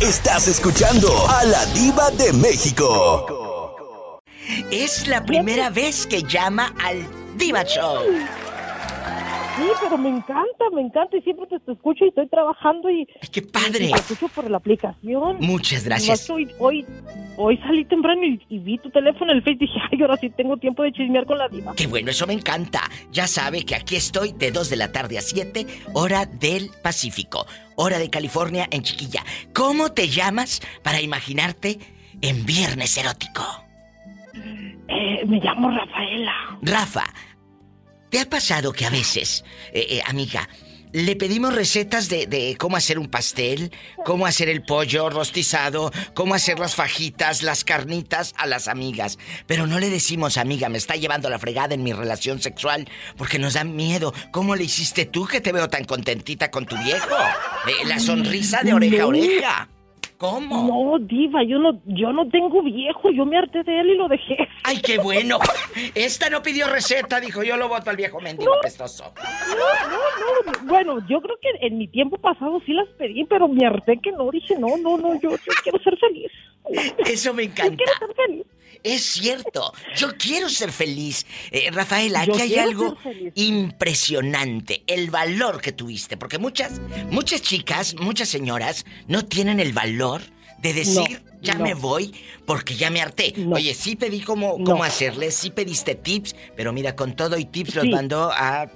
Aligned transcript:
Estás 0.00 0.46
escuchando 0.46 1.08
a 1.28 1.42
la 1.42 1.66
diva 1.74 2.12
de 2.12 2.32
México. 2.32 4.20
Es 4.70 5.08
la 5.08 5.24
primera 5.24 5.70
vez 5.70 6.06
que 6.06 6.22
llama 6.22 6.72
al 6.84 7.04
Diva 7.36 7.64
Show. 7.64 8.04
Sí, 9.58 9.68
pero 9.80 9.98
me 9.98 10.08
encanta, 10.08 10.70
me 10.72 10.82
encanta 10.82 11.16
y 11.16 11.22
siempre 11.22 11.46
te, 11.46 11.56
escucho 11.72 12.04
y 12.04 12.08
estoy 12.08 12.28
trabajando 12.28 12.88
y... 12.88 13.08
¡Qué 13.32 13.42
padre! 13.42 13.90
te 13.92 13.96
escucho 13.96 14.28
por 14.28 14.48
la 14.48 14.58
aplicación. 14.58 15.38
Muchas 15.40 15.84
gracias. 15.84 16.30
Hoy, 16.30 16.48
hoy, 16.60 16.86
hoy 17.36 17.56
salí 17.58 17.84
temprano 17.84 18.22
y, 18.24 18.58
vi 18.58 18.78
tu 18.78 18.88
teléfono 18.90 19.32
en 19.32 19.38
el 19.38 19.42
Face 19.42 19.54
y 19.54 19.66
dije, 19.66 19.80
ay, 19.90 20.00
ahora 20.02 20.16
sí 20.16 20.30
tengo 20.30 20.56
tiempo 20.58 20.84
de 20.84 20.92
chismear 20.92 21.26
con 21.26 21.38
la 21.38 21.48
diva. 21.48 21.74
¡Qué 21.74 21.88
bueno, 21.88 22.10
eso 22.10 22.26
me 22.26 22.34
encanta! 22.34 22.82
Ya 23.10 23.26
sabe 23.26 23.64
que 23.64 23.74
aquí 23.74 23.96
estoy 23.96 24.32
de 24.32 24.52
2 24.52 24.70
de 24.70 24.76
la 24.76 24.92
tarde 24.92 25.18
a 25.18 25.22
7, 25.22 25.66
hora 25.94 26.26
del 26.26 26.70
Pacífico, 26.82 27.46
hora 27.74 27.98
de 27.98 28.10
California 28.10 28.68
en 28.70 28.82
Chiquilla. 28.82 29.24
¿Cómo 29.52 29.90
te 29.90 30.08
llamas 30.08 30.60
para 30.84 31.00
imaginarte 31.00 31.78
en 32.20 32.46
Viernes 32.46 32.96
Erótico? 32.96 33.42
Eh, 34.88 35.24
me 35.26 35.38
llamo 35.40 35.70
Rafaela. 35.70 36.58
Rafa, 36.62 37.04
¿Te 38.10 38.20
ha 38.20 38.28
pasado 38.28 38.72
que 38.72 38.86
a 38.86 38.90
veces, 38.90 39.44
eh, 39.72 39.86
eh, 39.90 40.02
amiga, 40.06 40.48
le 40.92 41.16
pedimos 41.16 41.54
recetas 41.54 42.08
de, 42.08 42.56
cómo 42.58 42.76
hacer 42.76 42.98
un 42.98 43.08
pastel, 43.08 43.70
cómo 44.04 44.26
hacer 44.26 44.48
el 44.48 44.62
pollo 44.62 45.10
rostizado, 45.10 45.92
cómo 46.14 46.34
hacer 46.34 46.58
las 46.58 46.74
fajitas, 46.74 47.42
las 47.42 47.64
carnitas 47.64 48.34
a 48.36 48.46
las 48.46 48.68
amigas. 48.68 49.18
Pero 49.46 49.66
no 49.66 49.78
le 49.78 49.90
decimos, 49.90 50.38
amiga, 50.38 50.68
me 50.68 50.78
está 50.78 50.96
llevando 50.96 51.28
la 51.28 51.38
fregada 51.38 51.74
en 51.74 51.82
mi 51.82 51.92
relación 51.92 52.40
sexual 52.40 52.88
porque 53.16 53.38
nos 53.38 53.54
da 53.54 53.64
miedo. 53.64 54.14
¿Cómo 54.32 54.56
le 54.56 54.64
hiciste 54.64 55.04
tú 55.04 55.26
que 55.26 55.40
te 55.40 55.52
veo 55.52 55.68
tan 55.68 55.84
contentita 55.84 56.50
con 56.50 56.64
tu 56.64 56.76
viejo? 56.78 57.16
Eh, 57.66 57.86
la 57.86 57.98
sonrisa 57.98 58.62
de 58.62 58.72
oreja 58.72 59.02
a 59.02 59.06
oreja. 59.06 59.68
¿Cómo? 60.18 60.66
No, 60.66 60.98
diva, 60.98 61.44
yo 61.44 61.60
no, 61.60 61.80
yo 61.86 62.12
no 62.12 62.28
tengo 62.28 62.60
viejo, 62.60 63.10
yo 63.12 63.24
me 63.24 63.38
harté 63.38 63.62
de 63.62 63.80
él 63.80 63.90
y 63.90 63.94
lo 63.94 64.08
dejé. 64.08 64.36
¡Ay, 64.64 64.80
qué 64.80 64.98
bueno! 64.98 65.38
Esta 65.94 66.28
no 66.28 66.42
pidió 66.42 66.66
receta, 66.66 67.20
dijo, 67.20 67.44
yo 67.44 67.56
lo 67.56 67.68
voto 67.68 67.88
al 67.88 67.96
viejo 67.96 68.20
mendigo 68.20 68.52
no, 68.52 68.60
pestoso. 68.60 69.14
No, 69.14 69.88
no, 69.88 70.52
no, 70.52 70.66
bueno, 70.66 70.98
yo 71.08 71.20
creo 71.20 71.36
que 71.40 71.64
en 71.64 71.78
mi 71.78 71.86
tiempo 71.86 72.18
pasado 72.18 72.60
sí 72.66 72.72
las 72.72 72.88
pedí, 72.98 73.24
pero 73.26 73.46
me 73.46 73.64
harté 73.64 74.00
que 74.02 74.10
no, 74.10 74.28
dije, 74.32 74.58
no, 74.58 74.76
no, 74.76 74.98
no, 74.98 75.20
yo, 75.20 75.30
quiero 75.62 75.78
ser 75.84 75.96
feliz. 75.98 76.32
Eso 76.98 77.32
me 77.32 77.44
encanta. 77.44 77.70
Yo 77.70 77.76
quiero 77.76 77.92
ser 77.98 78.14
feliz. 78.16 78.46
Es 78.82 79.02
cierto, 79.02 79.72
yo 79.96 80.08
quiero 80.18 80.48
ser 80.48 80.72
feliz. 80.72 81.26
Eh, 81.50 81.70
Rafael, 81.72 82.14
aquí 82.16 82.40
hay 82.40 82.56
algo 82.56 82.96
impresionante, 83.34 84.82
el 84.86 85.10
valor 85.10 85.60
que 85.60 85.72
tuviste, 85.72 86.16
porque 86.16 86.38
muchas, 86.38 86.80
muchas 87.10 87.42
chicas, 87.42 87.96
muchas 88.00 88.28
señoras 88.28 88.86
no 89.06 89.24
tienen 89.24 89.60
el 89.60 89.72
valor 89.72 90.22
de 90.60 90.72
decir, 90.72 91.22
ya 91.40 91.58
me 91.58 91.74
voy 91.74 92.12
porque 92.46 92.74
ya 92.74 92.90
me 92.90 93.00
harté. 93.00 93.32
Oye, 93.50 93.74
sí 93.74 93.96
pedí 93.96 94.20
cómo, 94.20 94.62
cómo 94.64 94.84
hacerle, 94.84 95.30
sí 95.30 95.50
pediste 95.50 95.94
tips, 95.94 96.34
pero 96.56 96.72
mira, 96.72 96.96
con 96.96 97.14
todo 97.14 97.38
y 97.38 97.44
tips 97.44 97.76
los 97.76 97.88
mandó 97.88 98.30
a 98.32 98.70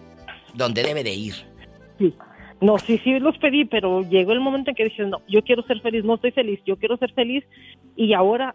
donde 0.54 0.82
debe 0.82 1.02
de 1.02 1.12
ir. 1.12 1.34
Sí. 1.98 2.14
No, 2.60 2.78
sí, 2.78 3.00
sí 3.02 3.18
los 3.18 3.36
pedí, 3.38 3.64
pero 3.64 4.02
llegó 4.02 4.32
el 4.32 4.38
momento 4.38 4.70
en 4.70 4.76
que 4.76 4.84
dije, 4.84 5.04
no, 5.04 5.20
yo 5.28 5.42
quiero 5.42 5.64
ser 5.64 5.80
feliz, 5.80 6.04
no 6.04 6.14
estoy 6.14 6.30
feliz, 6.30 6.60
yo 6.64 6.76
quiero 6.76 6.96
ser 6.96 7.12
feliz. 7.12 7.44
Y 7.96 8.14
ahora 8.14 8.54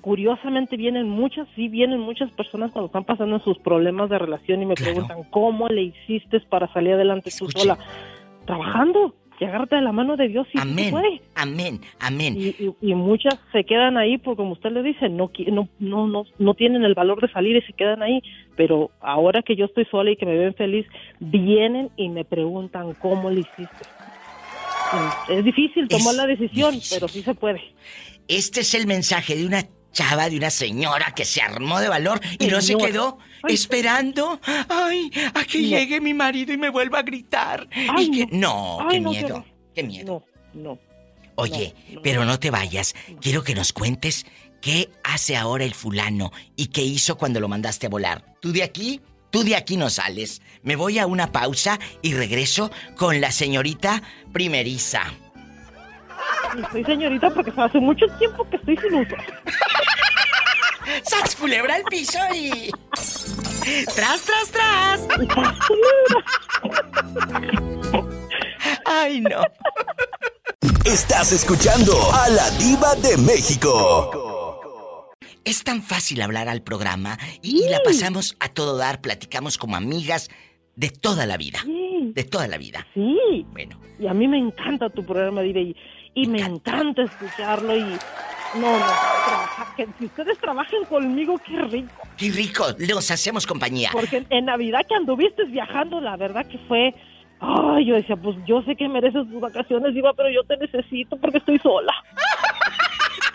curiosamente 0.00 0.76
vienen 0.76 1.08
muchas, 1.08 1.46
sí 1.54 1.68
vienen 1.68 2.00
muchas 2.00 2.30
personas 2.32 2.72
cuando 2.72 2.86
están 2.86 3.04
pasando 3.04 3.38
sus 3.40 3.58
problemas 3.58 4.10
de 4.10 4.18
relación 4.18 4.62
y 4.62 4.66
me 4.66 4.74
preguntan, 4.74 5.24
¿cómo 5.30 5.68
le 5.68 5.82
hiciste 5.82 6.40
para 6.40 6.72
salir 6.72 6.94
adelante 6.94 7.30
tú 7.36 7.50
sola? 7.50 7.78
Trabajando, 8.46 9.14
y 9.40 9.44
agárrate 9.44 9.76
de 9.76 9.82
la 9.82 9.92
mano 9.92 10.18
de 10.18 10.28
Dios 10.28 10.46
y 10.52 10.58
amén, 10.58 10.94
amén, 11.34 11.80
amén. 11.98 12.36
Y, 12.36 12.94
muchas 12.94 13.36
se 13.52 13.64
quedan 13.64 13.96
ahí 13.96 14.18
porque 14.18 14.36
como 14.36 14.52
usted 14.52 14.70
le 14.70 14.82
dice, 14.82 15.08
no, 15.08 15.30
no, 15.50 15.68
no, 15.78 16.06
no, 16.06 16.24
no 16.38 16.54
tienen 16.54 16.84
el 16.84 16.94
valor 16.94 17.22
de 17.22 17.32
salir 17.32 17.56
y 17.56 17.62
se 17.62 17.72
quedan 17.72 18.02
ahí, 18.02 18.22
pero 18.54 18.90
ahora 19.00 19.40
que 19.40 19.56
yo 19.56 19.64
estoy 19.64 19.86
sola 19.86 20.10
y 20.10 20.16
que 20.16 20.26
me 20.26 20.36
ven 20.36 20.54
feliz, 20.54 20.86
vienen 21.20 21.88
y 21.96 22.10
me 22.10 22.26
preguntan, 22.26 22.92
¿cómo 23.00 23.30
le 23.30 23.40
hiciste? 23.40 23.86
Es 25.30 25.42
difícil 25.42 25.88
tomar 25.88 26.16
la 26.16 26.26
decisión, 26.26 26.74
pero 26.90 27.08
sí 27.08 27.22
se 27.22 27.34
puede. 27.34 27.62
Este 28.28 28.60
es 28.60 28.74
el 28.74 28.86
mensaje 28.86 29.36
de 29.36 29.46
una 29.46 29.62
chava 29.92 30.28
de 30.28 30.36
una 30.36 30.50
señora 30.50 31.12
que 31.14 31.24
se 31.24 31.42
armó 31.42 31.80
de 31.80 31.88
valor 31.88 32.20
y 32.38 32.46
no 32.46 32.60
se 32.60 32.76
quedó 32.76 33.18
esperando. 33.48 34.40
Ay 34.68 35.10
a 35.34 35.44
que 35.44 35.62
llegue 35.62 36.00
mi 36.00 36.14
marido 36.14 36.52
y 36.52 36.56
me 36.56 36.70
vuelva 36.70 37.00
a 37.00 37.02
gritar. 37.02 37.68
No. 38.30 38.86
qué 38.90 39.00
miedo 39.00 39.44
qué 39.74 39.82
miedo. 39.82 40.24
No 40.52 40.78
oye 41.36 41.74
pero 42.02 42.24
no. 42.24 42.38
te 42.38 42.50
vayas. 42.50 42.94
Quiero 43.20 43.42
que 43.42 43.54
nos 43.54 43.72
cuentes 43.72 44.26
qué 44.60 44.90
hace 45.04 45.36
ahora 45.36 45.64
el 45.64 45.74
fulano 45.74 46.32
y 46.56 46.66
qué 46.66 46.82
hizo 46.82 47.16
cuando 47.16 47.40
lo 47.40 47.48
mandaste 47.48 47.86
a 47.86 47.90
volar. 47.90 48.36
Tú 48.40 48.52
de 48.52 48.62
aquí 48.62 49.00
tú 49.30 49.44
de 49.44 49.56
aquí 49.56 49.76
no 49.76 49.90
sales. 49.90 50.42
Me 50.62 50.76
voy 50.76 50.98
a 50.98 51.06
una 51.06 51.32
pausa 51.32 51.78
y 52.02 52.14
regreso 52.14 52.70
con 52.96 53.20
la 53.20 53.30
señorita 53.30 54.02
primeriza 54.32 55.14
soy 56.72 56.84
señorita 56.84 57.30
porque 57.30 57.52
hace 57.56 57.80
mucho 57.80 58.06
tiempo 58.18 58.48
que 58.48 58.56
estoy 58.56 58.76
sin 58.76 58.94
uso. 58.94 59.16
¡Sax 61.02 61.36
culebra 61.36 61.76
al 61.76 61.84
piso 61.84 62.18
y. 62.34 62.70
¡Tras, 63.94 64.22
tras, 64.22 64.50
tras! 64.50 65.08
¡Ay, 68.86 69.20
no! 69.20 69.42
Estás 70.84 71.32
escuchando 71.32 71.92
a 72.12 72.28
la 72.30 72.50
Diva 72.58 72.94
de 72.96 73.16
México. 73.18 75.08
Es 75.44 75.62
tan 75.62 75.82
fácil 75.82 76.20
hablar 76.22 76.48
al 76.48 76.62
programa 76.62 77.18
y, 77.42 77.68
la 77.68 77.80
pasamos 77.82 78.36
a 78.40 78.48
todo 78.48 78.76
dar, 78.76 79.00
platicamos 79.00 79.58
como 79.58 79.76
amigas 79.76 80.30
de 80.76 80.90
toda 80.90 81.26
la 81.26 81.36
vida. 81.36 81.60
De 82.14 82.24
toda 82.24 82.48
la 82.48 82.58
vida. 82.58 82.86
Sí. 82.94 83.46
Bueno. 83.52 83.78
Y 83.98 84.06
a 84.06 84.14
mí 84.14 84.26
me 84.26 84.38
encanta 84.38 84.88
tu 84.90 85.04
programa, 85.04 85.42
Diva. 85.42 85.60
Y 86.14 86.26
me, 86.26 86.40
encanta. 86.40 87.02
escucharlo 87.02 87.76
y 87.76 87.96
no, 88.54 88.78
no, 88.78 88.84
que 89.76 89.86
si 89.98 90.06
ustedes 90.06 90.38
trabajen 90.38 90.84
conmigo, 90.84 91.38
qué 91.38 91.62
rico. 91.62 92.02
Qué 92.16 92.30
rico, 92.30 92.66
los 92.78 93.10
hacemos 93.10 93.46
compañía. 93.46 93.90
Porque 93.92 94.26
en 94.28 94.44
Navidad 94.46 94.84
que 94.88 94.94
anduviste 94.94 95.44
viajando, 95.44 96.00
la 96.00 96.16
verdad 96.16 96.46
que 96.46 96.58
fue 96.66 96.94
Ay, 97.40 97.86
yo 97.86 97.94
decía, 97.94 98.16
pues 98.16 98.36
yo 98.46 98.62
sé 98.62 98.76
que 98.76 98.86
mereces 98.86 99.26
tus 99.30 99.40
vacaciones, 99.40 99.94
Diva, 99.94 100.12
pero 100.12 100.28
yo 100.28 100.44
te 100.44 100.58
necesito 100.58 101.16
porque 101.16 101.38
estoy 101.38 101.58
sola. 101.58 101.92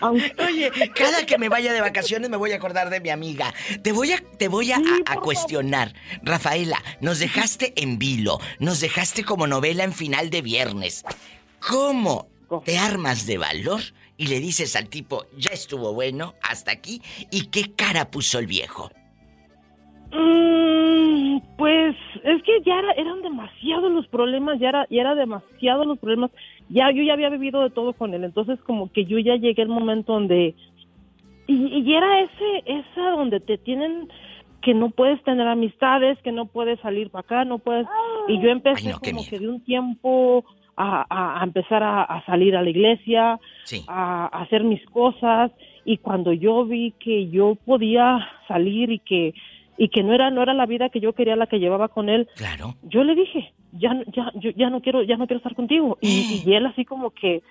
Oye, 0.00 0.70
cada 0.94 1.26
que 1.26 1.38
me 1.38 1.48
vaya 1.48 1.72
de 1.72 1.80
vacaciones 1.80 2.30
me 2.30 2.36
voy 2.36 2.52
a 2.52 2.56
acordar 2.56 2.90
de 2.90 3.00
mi 3.00 3.10
amiga. 3.10 3.52
Te 3.82 3.92
voy 3.92 4.12
a, 4.12 4.22
te 4.38 4.46
voy 4.46 4.70
a, 4.70 4.78
a 5.06 5.16
cuestionar. 5.16 5.92
Rafaela, 6.22 6.80
nos 7.00 7.18
dejaste 7.18 7.72
en 7.76 7.98
vilo, 7.98 8.38
nos 8.60 8.80
dejaste 8.80 9.24
como 9.24 9.46
novela 9.46 9.82
en 9.84 9.92
final 9.92 10.30
de 10.30 10.42
viernes. 10.42 11.04
¿Cómo 11.58 12.28
te 12.64 12.78
armas 12.78 13.26
de 13.26 13.38
valor 13.38 13.80
y 14.16 14.28
le 14.28 14.40
dices 14.40 14.76
al 14.76 14.88
tipo, 14.88 15.24
ya 15.36 15.50
estuvo 15.52 15.92
bueno, 15.92 16.34
hasta 16.42 16.72
aquí, 16.72 17.02
y 17.30 17.48
qué 17.48 17.72
cara 17.74 18.10
puso 18.10 18.38
el 18.38 18.46
viejo. 18.46 18.90
Mm, 20.12 21.38
pues 21.56 21.96
es 22.22 22.42
que 22.42 22.62
ya 22.64 22.80
eran 22.96 23.22
demasiados 23.22 23.90
los 23.90 24.06
problemas, 24.08 24.58
ya 24.58 24.68
era, 24.70 24.86
ya 24.88 25.00
era 25.00 25.14
demasiado 25.14 25.84
los 25.84 25.98
problemas. 25.98 26.30
Ya 26.68 26.90
yo 26.90 27.02
ya 27.02 27.12
había 27.12 27.28
vivido 27.28 27.62
de 27.62 27.70
todo 27.70 27.92
con 27.92 28.12
él, 28.14 28.24
entonces 28.24 28.58
como 28.60 28.90
que 28.90 29.04
yo 29.04 29.18
ya 29.18 29.36
llegué 29.36 29.62
al 29.62 29.68
momento 29.68 30.14
donde 30.14 30.54
y, 31.46 31.94
era 31.94 32.22
ese 32.22 32.62
esa 32.66 33.10
donde 33.10 33.38
te 33.38 33.56
tienen 33.56 34.08
que 34.62 34.74
no 34.74 34.90
puedes 34.90 35.22
tener 35.22 35.46
amistades, 35.46 36.18
que 36.22 36.32
no 36.32 36.46
puedes 36.46 36.80
salir 36.80 37.10
para 37.10 37.20
acá, 37.20 37.44
no 37.44 37.58
puedes 37.58 37.86
y 38.26 38.40
yo 38.40 38.48
empecé 38.48 38.92
como 38.92 39.24
que 39.24 39.38
de 39.38 39.48
un 39.48 39.60
tiempo 39.60 40.44
a, 40.76 41.40
empezar 41.42 41.82
a, 41.82 42.22
salir 42.26 42.56
a 42.56 42.62
la 42.62 42.70
iglesia, 42.70 43.40
a, 43.88 44.26
hacer 44.26 44.64
mis 44.64 44.84
cosas. 44.86 45.50
Y 45.84 45.98
cuando 45.98 46.32
yo 46.32 46.64
vi 46.64 46.92
que 46.92 47.28
yo 47.28 47.54
podía 47.54 48.28
salir 48.48 48.90
y 48.90 48.98
que 48.98 49.34
y 49.78 49.90
que 49.90 50.02
no 50.02 50.14
era 50.14 50.30
no 50.30 50.42
era 50.42 50.54
la 50.54 50.64
vida 50.64 50.88
que 50.88 51.00
yo 51.00 51.12
quería 51.12 51.36
la 51.36 51.48
que 51.48 51.58
llevaba 51.58 51.88
con 51.88 52.08
él, 52.08 52.28
claro. 52.34 52.74
yo 52.82 53.04
le 53.04 53.14
dije 53.14 53.52
ya 53.72 53.92
ya 54.06 54.32
yo 54.34 54.50
ya 54.50 54.70
no 54.70 54.80
quiero 54.80 55.02
ya 55.02 55.18
no 55.18 55.26
quiero 55.26 55.38
estar 55.38 55.54
contigo 55.54 55.98
y, 56.00 56.42
y 56.46 56.54
él 56.54 56.64
así 56.64 56.86
como 56.86 57.10
que 57.10 57.42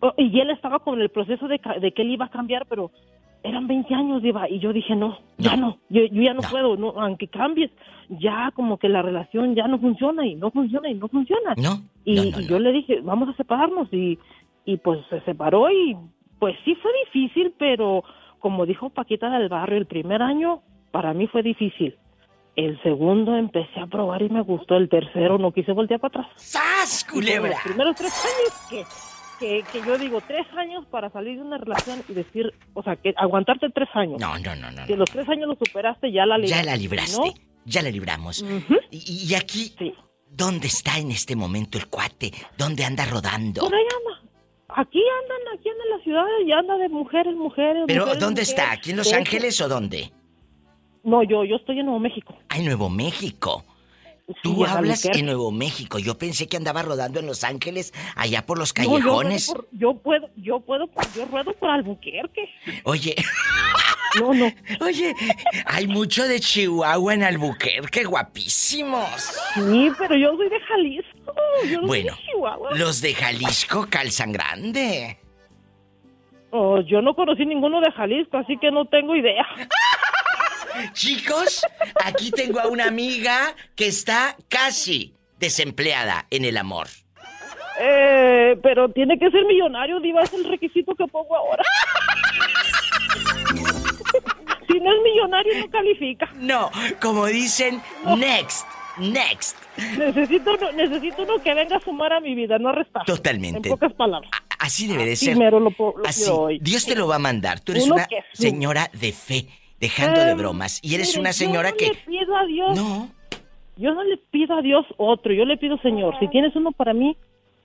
oh, 0.00 0.12
y 0.18 0.40
él 0.40 0.50
estaba 0.50 0.80
con 0.80 1.00
el 1.00 1.08
proceso 1.08 1.48
de, 1.48 1.58
de 1.80 1.92
que 1.92 2.02
él 2.02 2.10
iba 2.10 2.26
a 2.26 2.30
cambiar 2.30 2.66
pero 2.66 2.90
eran 3.42 3.66
20 3.66 3.94
años, 3.94 4.22
Diva, 4.22 4.48
y 4.48 4.58
yo 4.58 4.72
dije, 4.72 4.96
no, 4.96 5.18
ya 5.38 5.56
no, 5.56 5.78
yo, 5.88 6.02
ya 6.10 6.34
no, 6.34 6.42
puedo, 6.42 6.76
no, 6.76 6.90
aunque 6.96 7.28
cambies, 7.28 7.70
ya 8.08 8.50
como 8.54 8.78
que 8.78 8.88
la 8.88 9.02
relación 9.02 9.54
ya 9.54 9.68
no 9.68 9.78
funciona 9.78 10.26
y 10.26 10.34
no 10.34 10.50
funciona 10.50 10.88
y 10.88 10.94
no 10.94 11.08
funciona. 11.08 11.54
No. 11.56 11.82
Y, 12.04 12.32
yo 12.46 12.58
le 12.58 12.72
dije, 12.72 13.00
vamos 13.02 13.28
a 13.28 13.36
separarnos 13.36 13.92
y, 13.92 14.18
y 14.64 14.76
pues 14.78 15.00
se 15.10 15.20
separó 15.20 15.70
y 15.70 15.96
pues 16.38 16.56
sí 16.64 16.74
fue 16.76 16.90
difícil, 17.04 17.52
pero 17.58 18.04
como 18.38 18.66
dijo 18.66 18.90
Paquita 18.90 19.30
del 19.30 19.48
Barrio, 19.48 19.78
el 19.78 19.86
primer 19.86 20.22
año 20.22 20.62
para 20.90 21.12
mí 21.14 21.26
fue 21.26 21.42
difícil. 21.42 21.96
El 22.56 22.80
segundo 22.82 23.36
empecé 23.36 23.78
a 23.78 23.86
probar 23.86 24.22
y 24.22 24.30
me 24.30 24.40
gustó. 24.40 24.76
El 24.76 24.88
tercero 24.88 25.38
no 25.38 25.52
quise 25.52 25.70
voltear 25.70 26.00
para 26.00 26.22
atrás. 26.22 26.26
¡Sas, 26.34 27.06
culebra! 27.08 27.50
Los 27.50 27.62
primeros 27.62 27.94
tres 27.94 28.24
años, 28.24 28.66
¿qué? 28.68 29.07
Que, 29.38 29.64
que 29.72 29.80
yo 29.86 29.96
digo, 29.98 30.20
tres 30.26 30.46
años 30.56 30.84
para 30.90 31.10
salir 31.10 31.36
de 31.36 31.42
una 31.42 31.58
relación 31.58 32.02
y 32.08 32.12
decir, 32.14 32.52
o 32.74 32.82
sea, 32.82 32.96
que 32.96 33.14
aguantarte 33.16 33.68
tres 33.70 33.88
años. 33.94 34.20
No, 34.20 34.38
no, 34.38 34.54
no, 34.56 34.70
no. 34.70 34.86
Que 34.86 34.96
los 34.96 35.10
tres 35.10 35.28
años 35.28 35.48
lo 35.48 35.56
superaste, 35.56 36.10
ya 36.12 36.26
la 36.26 36.38
libraste. 36.38 36.64
Ya 36.64 36.70
la 36.70 36.76
libraste. 36.76 37.18
¿no? 37.18 37.34
Ya 37.64 37.82
la 37.82 37.90
libramos. 37.90 38.44
Y, 38.90 39.26
y 39.30 39.34
aquí, 39.34 39.72
Sí. 39.78 39.92
¿dónde 40.30 40.66
está 40.68 40.98
en 40.98 41.10
este 41.10 41.36
momento 41.36 41.78
el 41.78 41.86
cuate? 41.88 42.32
¿Dónde 42.56 42.84
anda 42.84 43.04
rodando? 43.04 43.62
Por 43.62 43.74
ahí 43.74 43.82
anda. 43.82 44.22
Aquí 44.70 45.00
andan, 45.22 45.58
aquí 45.58 45.68
andan 45.70 45.86
en 45.92 45.98
la 45.98 46.04
ciudad 46.04 46.24
y 46.46 46.52
anda 46.52 46.76
de 46.76 46.88
mujeres, 46.88 47.34
mujeres. 47.34 47.84
Pero 47.86 48.02
mujeres, 48.02 48.20
¿dónde 48.20 48.42
mujeres. 48.42 48.48
está? 48.50 48.72
¿Aquí 48.72 48.90
en 48.90 48.96
Los 48.98 49.12
Ángeles 49.12 49.60
o 49.60 49.68
dónde? 49.68 50.10
No, 51.04 51.22
yo, 51.22 51.44
yo 51.44 51.56
estoy 51.56 51.78
en 51.80 51.86
Nuevo 51.86 52.00
México. 52.00 52.34
Ah, 52.50 52.58
en 52.58 52.66
Nuevo 52.66 52.88
México. 52.90 53.64
Tú 54.42 54.56
Sí, 54.64 54.70
hablas 54.70 55.04
en 55.06 55.24
Nuevo 55.26 55.50
México. 55.50 55.98
Yo 55.98 56.18
pensé 56.18 56.46
que 56.48 56.56
andaba 56.58 56.82
rodando 56.82 57.18
en 57.20 57.26
Los 57.26 57.44
Ángeles, 57.44 57.94
allá 58.14 58.44
por 58.44 58.58
los 58.58 58.74
No, 58.76 58.84
yo 58.84 58.90
callejones. 58.90 59.46
por- 59.46 59.68
Yo, 59.72 59.94
puedo, 59.94 60.28
yo 60.36 60.60
puedo, 60.60 60.86
yo 61.16 61.24
ruedo 61.26 61.52
por 61.54 61.70
Albuquerque. 61.70 62.48
Oye, 62.84 63.14
No, 64.20 64.32
no. 64.34 64.46
oye, 64.86 65.14
hay 65.66 65.86
mucho 65.86 66.26
de 66.28 66.40
Chihuahua 66.40 67.14
en 67.14 67.22
Albuquerque, 67.24 68.04
guapísimos. 68.04 69.08
Sí, 69.54 69.90
pero 69.98 70.14
yo 70.16 70.36
soy 70.36 70.48
de 70.48 70.60
Jalisco. 70.60 71.34
Yo 71.70 71.80
no 71.82 71.86
Bueno, 71.86 72.14
soy 72.14 72.22
de 72.24 72.30
Chihuahua. 72.32 72.70
los 72.76 73.00
de 73.00 73.14
Jalisco 73.14 73.86
calzan 73.90 74.32
grande. 74.32 75.18
Oh, 76.50 76.80
yo 76.80 77.02
no 77.02 77.14
conocí 77.14 77.44
ninguno 77.44 77.80
de 77.82 77.92
Jalisco, 77.92 78.38
así 78.38 78.56
que 78.58 78.70
no 78.70 78.86
tengo 78.86 79.14
idea. 79.14 79.44
Chicos, 80.92 81.64
aquí 82.04 82.30
tengo 82.30 82.60
a 82.60 82.68
una 82.68 82.86
amiga 82.86 83.54
que 83.76 83.86
está 83.86 84.36
casi 84.48 85.14
desempleada 85.38 86.26
en 86.30 86.44
el 86.44 86.56
amor. 86.56 86.88
Eh, 87.80 88.56
pero 88.62 88.88
tiene 88.90 89.18
que 89.18 89.30
ser 89.30 89.44
millonario, 89.44 90.00
Diva, 90.00 90.22
es 90.22 90.32
el 90.32 90.44
requisito 90.44 90.94
que 90.96 91.06
pongo 91.06 91.36
ahora. 91.36 91.62
si 94.66 94.80
no 94.80 94.92
es 94.92 95.02
millonario, 95.02 95.58
no 95.60 95.70
califica. 95.70 96.28
No, 96.36 96.70
como 97.00 97.26
dicen, 97.26 97.80
next, 98.16 98.66
next. 98.98 99.56
Necesito 99.96 100.54
uno, 100.54 100.72
necesito 100.72 101.22
uno 101.22 101.40
que 101.42 101.54
venga 101.54 101.76
a 101.76 101.80
sumar 101.80 102.12
a 102.12 102.20
mi 102.20 102.34
vida, 102.34 102.58
no 102.58 102.70
a 102.70 102.72
restar. 102.72 103.04
Totalmente. 103.04 103.68
En 103.68 103.74
pocas 103.74 103.92
palabras. 103.94 104.30
A- 104.34 104.66
Así 104.66 104.88
debe 104.88 105.04
de 105.06 105.14
ser. 105.14 105.36
mero 105.36 105.60
lo 105.60 105.70
lo 105.78 106.02
Así. 106.04 106.28
hoy. 106.28 106.58
Dios 106.60 106.84
te 106.84 106.96
lo 106.96 107.06
va 107.06 107.14
a 107.16 107.20
mandar. 107.20 107.60
Tú 107.60 107.70
eres 107.72 107.84
Uno 107.84 107.94
una 107.94 108.08
señora 108.32 108.90
de 108.92 109.12
fe, 109.12 109.46
dejando 109.80 110.20
de 110.24 110.30
Em, 110.32 110.38
bromas. 110.38 110.80
Y 110.82 110.94
eres 110.94 111.08
mire, 111.10 111.20
una 111.20 111.32
señora 111.32 111.70
yo 111.70 111.76
que. 111.76 111.86
no 111.86 111.92
le 111.92 111.98
pido 112.06 112.36
a 112.36 112.46
Dios. 112.46 112.76
No, 112.76 113.10
Yo 113.76 113.94
no 113.94 114.02
le 114.02 114.16
pido 114.16 114.56
a 114.56 114.62
Dios 114.62 114.84
otro. 114.96 115.32
Yo 115.32 115.44
le 115.44 115.56
pido, 115.56 115.78
Señor, 115.78 116.18
si 116.18 116.26
tienes 116.28 116.54
uno 116.56 116.72
para 116.72 116.92
mí, 116.94 117.16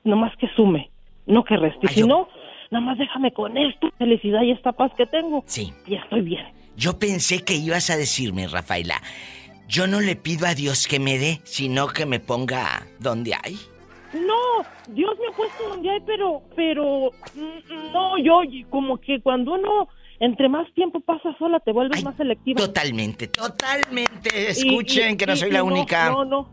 nomás 0.04 0.36
que 0.38 0.48
sume, 0.56 0.92
no 1.26 1.44
que 1.44 1.58
reste. 1.58 1.88
Ay, 1.88 1.94
si 1.96 2.00
yo- 2.02 2.08
no, 2.08 2.28
nada 2.70 2.86
más 2.86 2.98
déjame 3.00 3.32
con 3.34 3.58
esta 3.58 3.90
felicidad 3.98 4.44
y 4.44 4.52
esta 4.52 4.72
paz 4.74 4.92
que 4.96 5.06
tengo. 5.08 5.44
sí. 5.48 5.74
Y 5.88 5.96
estoy 5.96 6.22
bien. 6.22 6.46
Yo 6.76 6.98
pensé 7.00 7.44
que 7.44 7.56
ibas 7.56 7.90
a 7.90 7.98
decirme, 7.98 8.48
Rafaela. 8.48 9.02
Yo 9.68 9.88
no 9.88 10.02
le 10.02 10.16
pido 10.16 10.46
a 10.46 10.54
Dios 10.54 10.88
que 10.88 11.00
me 11.00 11.18
dé, 11.18 11.40
sino 11.46 11.88
que 11.88 12.06
me 12.06 12.20
ponga 12.20 12.86
donde 13.00 13.34
hay. 13.34 13.58
No, 14.14 14.64
Dios 14.94 15.18
me 15.20 15.28
ha 15.28 15.36
puesto 15.36 15.68
donde 15.70 15.90
hay, 15.90 16.00
pero, 16.06 16.44
pero, 16.56 17.10
mm, 17.36 17.92
no, 17.92 18.18
yo 18.20 18.42
como 18.70 18.98
que 19.00 19.20
cuando 19.22 19.54
uno, 19.54 19.88
entre 20.20 20.50
más 20.50 20.72
tiempo 20.74 21.00
pasa 21.02 21.36
sola, 21.40 21.60
te 21.60 21.72
vuelves 21.72 21.98
Ay, 22.00 22.04
más 22.04 22.16
selectiva. 22.18 22.60
Totalmente, 22.60 23.28
totalmente. 23.28 24.50
Escuchen 24.50 25.12
y- 25.14 25.18
que 25.18 25.26
no 25.26 25.36
soy 25.36 25.52
la 25.52 25.64
única. 25.64 26.10
No, 26.12 26.24
no, 26.26 26.50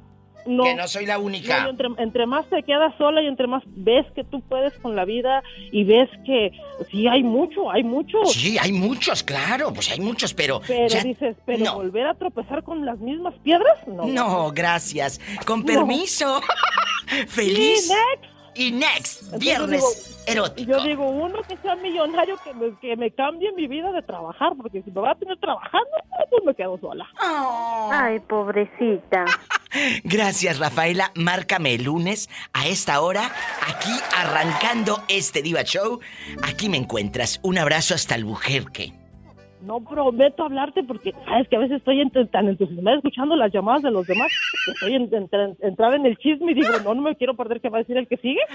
no. 0.46 0.64
Que 0.64 0.74
no 0.74 0.88
soy 0.88 1.04
la 1.06 1.18
única. 1.18 1.68
entre, 1.68 1.88
entre 1.98 2.26
más 2.26 2.48
te 2.48 2.62
quedas 2.62 2.94
sola 2.96 3.22
y 3.22 3.26
entre 3.26 3.46
más 3.46 3.62
ves 3.66 4.06
que 4.14 4.24
tú 4.24 4.40
puedes 4.48 4.72
con 4.78 4.96
la 4.96 5.04
vida 5.04 5.42
y 5.70 5.84
ves 5.84 6.08
que 6.24 6.50
sí 6.90 7.06
hay 7.06 7.22
mucho, 7.22 7.70
hay 7.70 7.82
mucho. 7.84 8.24
Sí, 8.24 8.56
hay 8.58 8.72
muchos, 8.72 9.22
claro, 9.22 9.72
pues 9.72 9.90
hay 9.90 10.00
muchos, 10.00 10.32
pero. 10.32 10.60
Pero 10.66 10.88
ya- 10.88 11.02
dices, 11.02 11.36
pero 11.44 11.64
no. 11.64 11.74
volver 11.74 12.06
a 12.06 12.14
tropezar 12.14 12.62
con 12.64 12.84
las 12.86 12.98
mismas 12.98 13.34
piedras, 13.44 13.86
no. 13.86 14.06
No, 14.06 14.50
gracias. 14.52 15.20
Con 15.44 15.62
permiso. 15.64 16.40
Feliz. 17.28 17.86
Sí, 17.88 17.92
next. 17.92 18.39
Y 18.54 18.72
next, 18.72 19.22
Entonces 19.22 19.38
viernes 19.40 19.80
digo- 19.80 20.24
erótico. 20.26 20.70
Yo 20.72 20.82
digo, 20.84 21.08
uno 21.08 21.40
que 21.48 21.56
sea 21.58 21.76
millonario 21.76 22.36
que 22.44 22.52
me, 22.54 22.78
que 22.80 22.96
me 22.96 23.10
cambie 23.12 23.52
mi 23.52 23.66
vida 23.68 23.92
de 23.92 24.02
trabajar, 24.02 24.52
porque 24.56 24.82
si 24.82 24.90
me 24.90 25.00
va 25.00 25.12
a 25.12 25.14
tener 25.14 25.38
trabajando, 25.38 25.88
pues 26.30 26.44
me 26.44 26.54
quedo 26.54 26.78
sola. 26.78 27.06
Oh. 27.22 27.90
Ay, 27.92 28.18
pobrecita. 28.20 29.24
Gracias, 30.04 30.58
Rafaela. 30.58 31.12
Márcame 31.14 31.74
el 31.74 31.84
lunes 31.84 32.28
a 32.52 32.66
esta 32.66 33.00
hora, 33.00 33.30
aquí 33.66 33.90
arrancando 34.16 35.02
este 35.08 35.42
Diva 35.42 35.62
Show. 35.62 36.00
Aquí 36.42 36.68
me 36.68 36.76
encuentras. 36.76 37.38
Un 37.42 37.58
abrazo 37.58 37.94
hasta 37.94 38.14
Albuquerque. 38.16 38.92
No 39.62 39.80
prometo 39.80 40.44
hablarte 40.44 40.82
porque 40.82 41.12
sabes 41.26 41.46
que 41.48 41.56
a 41.56 41.60
veces 41.60 41.78
estoy 41.78 42.00
ent- 42.00 42.30
tan 42.30 42.48
entusiasmada 42.48 42.96
escuchando 42.96 43.36
las 43.36 43.52
llamadas 43.52 43.82
de 43.82 43.90
los 43.90 44.06
demás 44.06 44.28
que 44.64 44.70
estoy 44.72 44.94
en, 44.94 45.02
en- 45.14 45.56
entrada 45.60 45.96
en 45.96 46.06
el 46.06 46.16
chisme 46.16 46.52
y 46.52 46.54
digo, 46.54 46.68
no, 46.84 46.94
no 46.94 47.02
me 47.02 47.14
quiero 47.16 47.34
perder 47.34 47.60
qué 47.60 47.68
va 47.68 47.78
a 47.78 47.80
decir 47.80 47.96
el 47.96 48.08
que 48.08 48.16
sigue. 48.16 48.40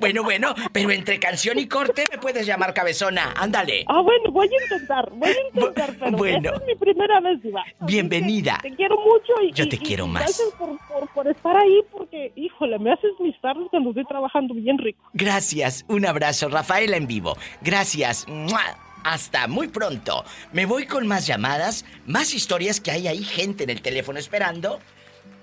Bueno, 0.00 0.24
bueno, 0.24 0.52
pero 0.72 0.90
entre 0.90 1.20
canción 1.20 1.60
y 1.60 1.68
corte 1.68 2.06
me 2.10 2.18
puedes 2.18 2.44
llamar 2.44 2.74
cabezona. 2.74 3.32
Ándale. 3.36 3.84
Ah, 3.86 4.00
bueno, 4.00 4.32
voy 4.32 4.48
a 4.48 4.62
intentar, 4.64 5.08
voy 5.12 5.30
a 5.30 5.46
intentar, 5.46 5.90
pero 6.00 6.16
bueno. 6.16 6.50
esta 6.50 6.60
es 6.60 6.66
mi 6.66 6.74
primera 6.74 7.20
vez, 7.20 7.40
Diva. 7.40 7.62
Bienvenida. 7.82 8.58
que 8.62 8.70
Te 8.70 8.76
quiero 8.76 8.96
mucho 8.96 9.32
y... 9.44 9.52
Yo 9.52 9.68
te 9.68 9.76
y- 9.76 9.78
quiero 9.78 10.06
y 10.06 10.08
más. 10.08 10.22
Gracias 10.24 10.48
por, 10.58 10.76
por, 10.88 11.08
por 11.14 11.28
estar 11.28 11.56
ahí 11.56 11.82
porque, 11.92 12.32
híjole, 12.34 12.80
me 12.80 12.92
haces 12.92 13.12
mis 13.20 13.40
tardes 13.40 13.68
cuando 13.70 13.90
estoy 13.90 14.04
trabajando 14.06 14.54
bien 14.54 14.76
rico. 14.78 14.98
Gracias. 15.12 15.84
Un 15.88 16.04
abrazo, 16.04 16.48
Rafaela 16.48 16.96
en 16.96 17.06
vivo. 17.06 17.36
Gracias. 17.62 18.26
¡Mua! 18.28 18.60
Hasta 19.06 19.46
muy 19.46 19.68
pronto. 19.68 20.24
Me 20.52 20.66
voy 20.66 20.84
con 20.86 21.06
más 21.06 21.28
llamadas, 21.28 21.84
más 22.06 22.34
historias 22.34 22.80
que 22.80 22.90
hay 22.90 23.06
ahí, 23.06 23.22
gente 23.22 23.62
en 23.62 23.70
el 23.70 23.80
teléfono 23.80 24.18
esperando. 24.18 24.80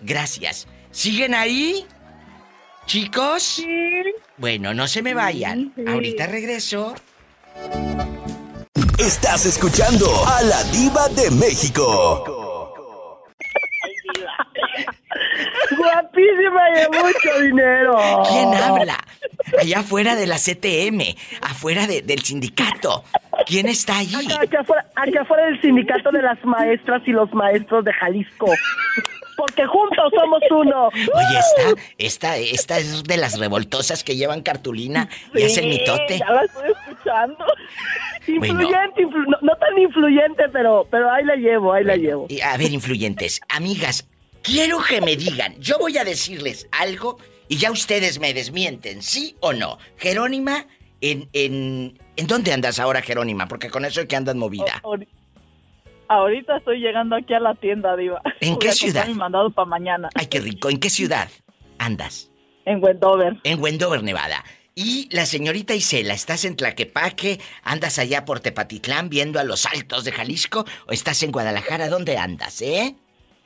Gracias. 0.02 0.68
¿Siguen 0.92 1.34
ahí? 1.34 1.86
¿Chicos? 2.88 3.64
Bueno, 4.38 4.74
no 4.74 4.86
se 4.90 5.02
me 5.02 5.14
vayan. 5.14 5.74
Ahorita 5.88 6.28
regreso. 6.28 6.94
Estás 9.00 9.46
escuchando 9.46 10.08
a 10.28 10.42
la 10.44 10.62
diva 10.66 11.08
de 11.10 11.32
México. 11.32 13.22
Guapísima 15.78 16.70
y 16.70 16.80
de 16.80 16.88
mucho 16.90 17.42
dinero. 17.42 17.94
¿Quién 18.30 18.54
habla? 18.54 18.98
Allá 19.60 19.80
afuera 19.80 20.16
de 20.16 20.28
la 20.28 20.38
CTM, 20.38 21.16
afuera 21.42 21.88
de- 21.88 22.02
del 22.02 22.22
sindicato. 22.24 23.04
¿Quién 23.46 23.68
está 23.68 23.98
allí? 24.00 24.16
Acá, 24.16 24.42
acá 24.42 24.60
afuera, 24.62 24.86
acá 24.96 25.22
afuera 25.22 25.46
del 25.46 25.62
sindicato 25.62 26.12
de 26.12 26.22
las 26.22 26.44
maestras 26.46 27.02
y 27.06 27.12
los 27.12 27.32
maestros 27.34 27.84
de 27.86 27.94
Jalisco. 27.94 28.48
Porque 29.36 29.66
juntos 29.66 30.12
somos 30.16 30.42
uno. 30.52 30.88
Oye, 30.88 31.40
esta, 31.40 31.82
esta, 31.98 32.38
esta 32.38 32.78
es 32.78 33.04
de 33.04 33.18
las 33.18 33.40
revoltosas 33.40 34.04
que 34.04 34.16
llevan 34.16 34.42
cartulina 34.44 35.10
y 35.34 35.44
hacen 35.44 35.70
mitote. 35.70 36.20
Ya 36.20 36.30
la 36.30 36.44
estoy 36.44 36.72
escuchando. 36.72 37.46
Bueno. 38.28 38.46
Influyente, 38.62 39.02
influ- 39.04 39.26
no, 39.28 39.38
no 39.42 39.56
tan 39.58 39.78
influyente, 39.78 40.44
pero, 40.54 40.88
pero 40.90 41.12
ahí 41.12 41.26
la 41.26 41.36
llevo, 41.36 41.74
ahí 41.74 41.84
la 41.84 41.96
llevo. 41.98 42.28
Y, 42.30 42.42
a 42.42 42.56
ver, 42.58 42.72
influyentes, 42.72 43.42
amigas, 43.50 44.08
quiero 44.44 44.78
que 44.84 45.02
me 45.02 45.16
digan, 45.18 45.56
yo 45.60 45.80
voy 45.80 45.98
a 45.98 46.04
decirles 46.06 46.68
algo 46.72 47.18
y 47.50 47.58
ya 47.58 47.72
ustedes 47.72 48.20
me 48.20 48.34
desmienten, 48.34 49.02
¿sí 49.02 49.36
o 49.42 49.52
no? 49.52 49.78
Jerónima, 49.98 50.68
en, 51.12 51.30
en, 51.34 52.00
¿en 52.16 52.28
dónde 52.28 52.52
andas 52.54 52.80
ahora, 52.80 53.02
Jerónima? 53.02 53.48
Porque 53.48 53.70
con 53.70 53.86
eso 53.86 54.02
es 54.02 54.08
que 54.08 54.16
andas 54.16 54.36
movida. 54.36 54.82
Ahori- 54.84 55.08
Ahorita 56.08 56.58
estoy 56.58 56.80
llegando 56.80 57.16
aquí 57.16 57.34
a 57.34 57.40
la 57.40 57.56
tienda, 57.56 57.96
Diva. 57.96 58.22
¿En 58.42 58.58
qué 58.60 58.72
ciudad? 58.72 59.08
Mi 59.08 59.14
mandado 59.14 59.50
para 59.50 59.66
mañana. 59.66 60.10
Ay, 60.16 60.28
qué 60.28 60.40
rico, 60.40 60.70
¿en 60.70 60.80
qué 60.80 60.90
ciudad 60.90 61.30
andas? 61.80 62.30
En 62.66 62.84
Wendover. 62.84 63.38
En 63.44 63.62
Wendover, 63.62 64.04
Nevada. 64.04 64.44
Y 64.76 65.08
la 65.16 65.26
señorita 65.26 65.74
Isela, 65.76 66.14
¿estás 66.14 66.46
en 66.46 66.56
Tlaquepaque? 66.56 67.40
¿Andas 67.64 68.00
allá 68.00 68.26
por 68.26 68.40
Tepatitlán 68.40 69.10
viendo 69.10 69.40
a 69.40 69.44
los 69.44 69.66
altos 69.66 70.04
de 70.04 70.12
Jalisco? 70.12 70.66
¿O 70.88 70.92
estás 70.92 71.22
en 71.24 71.32
Guadalajara? 71.32 71.90
¿Dónde 71.90 72.18
andas, 72.18 72.62
eh? 72.62 72.96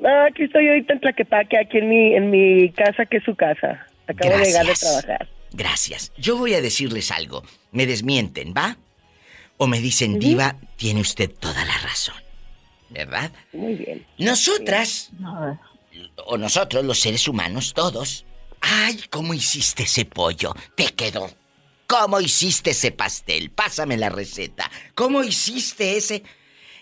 Ah, 0.05 0.27
aquí 0.29 0.43
estoy 0.43 0.67
ahorita 0.67 0.93
en 0.93 0.99
Tlaquepaque, 1.01 1.57
aquí 1.57 1.77
en 1.79 1.89
mi, 1.89 2.15
en 2.15 2.29
mi 2.29 2.69
casa, 2.71 3.05
que 3.05 3.17
es 3.17 3.23
su 3.23 3.35
casa. 3.35 3.87
Acabo 4.07 4.37
de 4.37 4.45
llegar 4.45 4.65
de 4.65 4.73
trabajar. 4.73 5.27
Gracias. 5.51 6.11
Yo 6.17 6.37
voy 6.37 6.53
a 6.53 6.61
decirles 6.61 7.11
algo. 7.11 7.43
Me 7.71 7.85
desmienten, 7.85 8.53
¿va? 8.55 8.77
O 9.57 9.67
me 9.67 9.79
dicen, 9.79 10.19
Diva, 10.19 10.55
tiene 10.75 11.01
usted 11.01 11.31
toda 11.31 11.65
la 11.65 11.77
razón. 11.79 12.15
¿Verdad? 12.89 13.31
Muy 13.53 13.75
bien. 13.75 14.05
Nosotras, 14.17 15.09
Ah, 15.23 15.59
o 16.25 16.37
nosotros, 16.37 16.85
los 16.85 16.99
seres 16.99 17.27
humanos, 17.27 17.73
todos. 17.73 18.25
¡Ay, 18.61 19.01
cómo 19.09 19.33
hiciste 19.33 19.83
ese 19.83 20.05
pollo! 20.05 20.53
Te 20.75 20.93
quedó. 20.93 21.29
¿Cómo 21.87 22.19
hiciste 22.19 22.71
ese 22.71 22.91
pastel? 22.91 23.49
Pásame 23.49 23.97
la 23.97 24.09
receta. 24.09 24.69
¿Cómo 24.93 25.23
hiciste 25.23 25.97
ese 25.97 26.23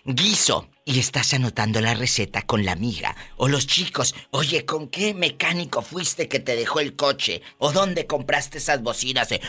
guiso? 0.03 0.67
Y 0.87 0.99
estás 0.99 1.33
anotando 1.33 1.81
la 1.81 1.95
receta 1.95 2.43
con 2.43 2.63
la 2.63 2.71
amiga 2.71 3.15
o 3.37 3.47
los 3.47 3.65
chicos, 3.65 4.13
oye, 4.29 4.65
¿con 4.65 4.87
qué 4.87 5.15
mecánico 5.15 5.81
fuiste 5.81 6.29
que 6.29 6.39
te 6.39 6.55
dejó 6.55 6.79
el 6.79 6.95
coche? 6.95 7.41
¿O 7.57 7.71
dónde 7.71 8.05
compraste 8.05 8.59
esas 8.59 8.83
bocinas 8.83 9.29
de... 9.29 9.41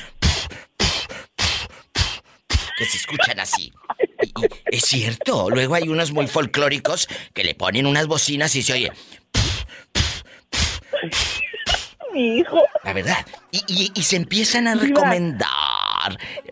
que 2.79 2.85
se 2.87 2.97
escuchan 2.97 3.39
así? 3.39 3.71
es 4.65 4.85
cierto, 4.85 5.51
luego 5.51 5.75
hay 5.75 5.89
unos 5.89 6.11
muy 6.11 6.27
folclóricos 6.27 7.07
que 7.35 7.45
le 7.45 7.55
ponen 7.55 7.85
unas 7.85 8.07
bocinas 8.07 8.57
y 8.57 8.63
se 8.63 8.73
oye... 8.73 8.93
Mi 12.15 12.39
hijo. 12.39 12.63
La 12.83 12.95
verdad. 12.95 13.27
Y, 13.53 13.93
se 14.03 14.17
empiezan 14.17 14.69
a 14.69 14.75
recomendar. 14.75 15.51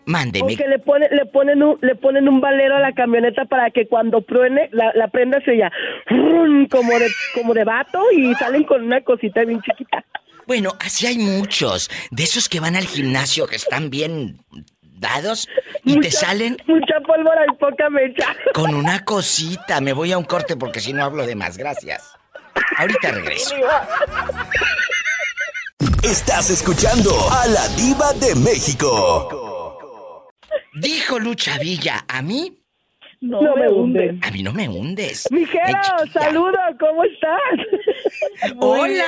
Mándeme. 0.05 0.47
Porque 0.47 0.67
le, 0.67 0.79
pone, 0.79 1.07
le, 1.11 1.25
ponen 1.25 1.63
un, 1.63 1.77
le 1.81 1.95
ponen 1.95 2.27
un 2.27 2.41
valero 2.41 2.75
a 2.75 2.79
la 2.79 2.93
camioneta 2.93 3.45
para 3.45 3.71
que 3.71 3.87
cuando 3.87 4.21
pruene, 4.21 4.69
la, 4.71 4.91
la 4.95 5.07
prenda 5.07 5.41
se 5.41 5.57
ya 5.57 5.71
como 6.69 6.99
de, 6.99 7.07
como 7.33 7.53
de 7.53 7.63
vato 7.63 8.01
y 8.11 8.33
salen 8.35 8.63
con 8.63 8.83
una 8.83 9.01
cosita 9.01 9.43
bien 9.43 9.61
chiquita. 9.61 10.03
Bueno, 10.47 10.73
así 10.79 11.07
hay 11.07 11.17
muchos. 11.17 11.89
De 12.11 12.23
esos 12.23 12.49
que 12.49 12.59
van 12.59 12.75
al 12.75 12.85
gimnasio 12.85 13.47
que 13.47 13.55
están 13.55 13.89
bien 13.89 14.39
dados 14.81 15.47
y 15.83 15.99
te 15.99 16.11
salen. 16.11 16.57
Mucha 16.67 16.99
pólvora 17.01 17.45
y 17.51 17.55
poca 17.55 17.89
mecha. 17.89 18.35
Con 18.53 18.75
una 18.75 19.03
cosita. 19.03 19.81
Me 19.81 19.93
voy 19.93 20.11
a 20.11 20.17
un 20.17 20.23
corte 20.23 20.55
porque 20.55 20.79
si 20.79 20.93
no 20.93 21.03
hablo 21.03 21.25
de 21.25 21.35
más. 21.35 21.57
Gracias. 21.57 22.15
Ahorita 22.77 23.11
regreso. 23.11 23.55
Estás 25.79 26.49
escuchando 26.49 27.11
a 27.31 27.47
la 27.47 27.67
Diva 27.75 28.13
de 28.13 28.33
México. 28.35 30.29
Dijo 30.75 31.19
Lucha 31.19 31.57
Villa, 31.59 32.05
¿a 32.07 32.21
mí? 32.21 32.61
No, 33.21 33.41
me 33.55 33.67
hundes. 33.69 34.15
A 34.21 34.31
mí 34.31 34.43
no 34.43 34.53
me 34.53 34.69
hundes. 34.69 35.29
Mijero, 35.31 35.81
saludos, 36.13 36.59
¿cómo 36.79 37.03
estás? 37.03 38.53
Hola. 38.59 39.05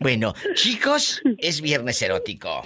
Bueno, 0.00 0.34
chicos, 0.54 1.20
es 1.38 1.60
viernes 1.60 2.00
erótico. 2.02 2.62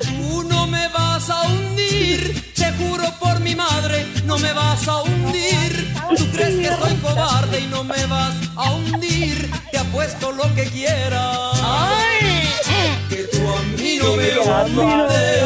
Tú 0.00 0.42
no 0.44 0.66
me 0.66 0.88
vas 0.88 1.30
a 1.30 1.42
hundir, 1.48 2.52
te 2.54 2.72
juro 2.72 3.04
por 3.20 3.40
mi 3.40 3.54
madre, 3.54 4.06
no 4.24 4.38
me 4.38 4.52
vas 4.52 4.86
a 4.88 5.02
hundir. 5.02 5.92
Tú 6.16 6.26
crees 6.32 6.56
que 6.56 6.68
soy 6.76 6.94
cobarde 6.96 7.60
y 7.60 7.66
no 7.66 7.84
me 7.84 8.06
vas 8.06 8.34
a 8.56 8.72
hundir, 8.72 9.50
te 9.70 9.78
apuesto 9.78 10.32
lo 10.32 10.52
que 10.54 10.64
quieras. 10.64 11.60
¡Ay! 11.62 12.48
Que 13.08 13.24
tú 13.24 13.38
a 13.48 13.62
mí 13.76 13.98
no 14.00 14.16
me 14.16 14.38
hundes. 14.38 15.42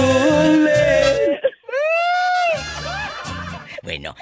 Bueno, 3.83 4.17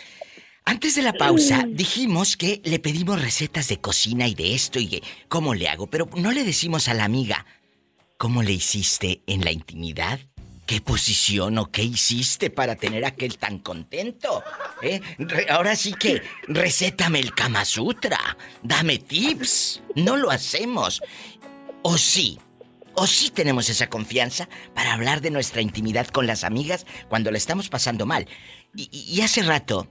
antes 0.75 0.97
de 0.97 1.03
la 1.03 1.13
pausa 1.13 1.65
dijimos 1.69 2.37
que 2.37 2.61
le 2.65 2.81
pedimos 2.81 3.23
recetas 3.23 3.69
de 3.69 3.81
cocina 3.81 4.27
y 4.27 4.35
de 4.35 4.57
esto 4.57 4.81
y 4.81 4.89
de 4.89 5.03
cómo 5.29 5.55
le 5.55 5.69
hago, 5.69 5.87
pero 5.87 6.11
no 6.17 6.33
le 6.33 6.43
decimos 6.43 6.89
a 6.89 6.95
la 6.95 7.05
amiga 7.05 7.47
cómo 8.17 8.43
le 8.43 8.55
hiciste 8.55 9.23
en 9.29 9.45
la 9.45 9.53
intimidad 9.53 10.19
¿Qué 10.67 10.81
posición 10.81 11.59
o 11.59 11.71
qué 11.71 11.85
hiciste 11.85 12.51
para 12.51 12.75
tener 12.75 13.05
aquel 13.05 13.37
tan 13.37 13.59
contento? 13.59 14.43
¿Eh? 14.83 15.01
ahora 15.51 15.77
sí 15.77 15.93
que 15.93 16.23
recétame 16.49 17.21
el 17.21 17.35
Kama 17.35 17.67
Sutra. 17.67 18.19
Dame 18.63 18.97
tips. 18.97 19.83
No 19.95 20.17
lo 20.17 20.31
hacemos. 20.31 21.03
O 21.83 21.99
sí. 21.99 22.39
O 22.95 23.07
sí 23.07 23.29
tenemos 23.29 23.69
esa 23.69 23.91
confianza 23.91 24.49
para 24.75 24.95
hablar 24.95 25.21
de 25.21 25.31
nuestra 25.31 25.61
intimidad 25.61 26.07
con 26.07 26.27
las 26.27 26.45
amigas 26.45 26.87
cuando 27.11 27.31
la 27.31 27.37
estamos 27.37 27.69
pasando 27.69 28.07
mal. 28.07 28.27
y 28.75 29.21
hace 29.21 29.43
rato 29.43 29.87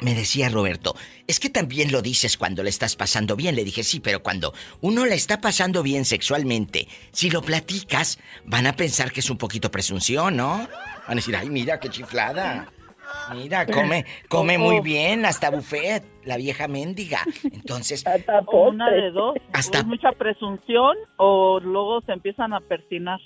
me 0.00 0.14
decía 0.14 0.48
Roberto, 0.48 0.94
es 1.26 1.40
que 1.40 1.50
también 1.50 1.90
lo 1.90 2.02
dices 2.02 2.36
cuando 2.36 2.62
le 2.62 2.70
estás 2.70 2.96
pasando 2.96 3.36
bien. 3.36 3.56
Le 3.56 3.64
dije, 3.64 3.82
sí, 3.82 4.00
pero 4.00 4.22
cuando 4.22 4.52
uno 4.80 5.06
le 5.06 5.14
está 5.14 5.40
pasando 5.40 5.82
bien 5.82 6.04
sexualmente, 6.04 6.88
si 7.12 7.30
lo 7.30 7.42
platicas, 7.42 8.18
van 8.44 8.66
a 8.66 8.74
pensar 8.74 9.12
que 9.12 9.20
es 9.20 9.30
un 9.30 9.38
poquito 9.38 9.70
presunción, 9.70 10.36
¿no? 10.36 10.58
Van 10.58 11.12
a 11.12 11.14
decir, 11.14 11.36
ay, 11.36 11.48
mira 11.48 11.80
qué 11.80 11.88
chiflada. 11.88 12.68
Mira, 13.34 13.66
come, 13.72 14.04
come 14.28 14.58
muy 14.58 14.80
bien, 14.80 15.24
hasta 15.24 15.50
buffet, 15.50 16.04
la 16.24 16.36
vieja 16.36 16.68
mendiga. 16.68 17.20
Entonces, 17.44 18.06
hasta 18.06 18.42
una 18.52 18.90
de 18.90 19.10
dos, 19.10 19.36
hasta 19.52 19.82
mucha 19.82 20.12
presunción 20.12 20.96
o 21.16 21.60
luego 21.60 22.00
se 22.02 22.12
empiezan 22.12 22.52
a 22.52 22.60
persinar. 22.60 23.20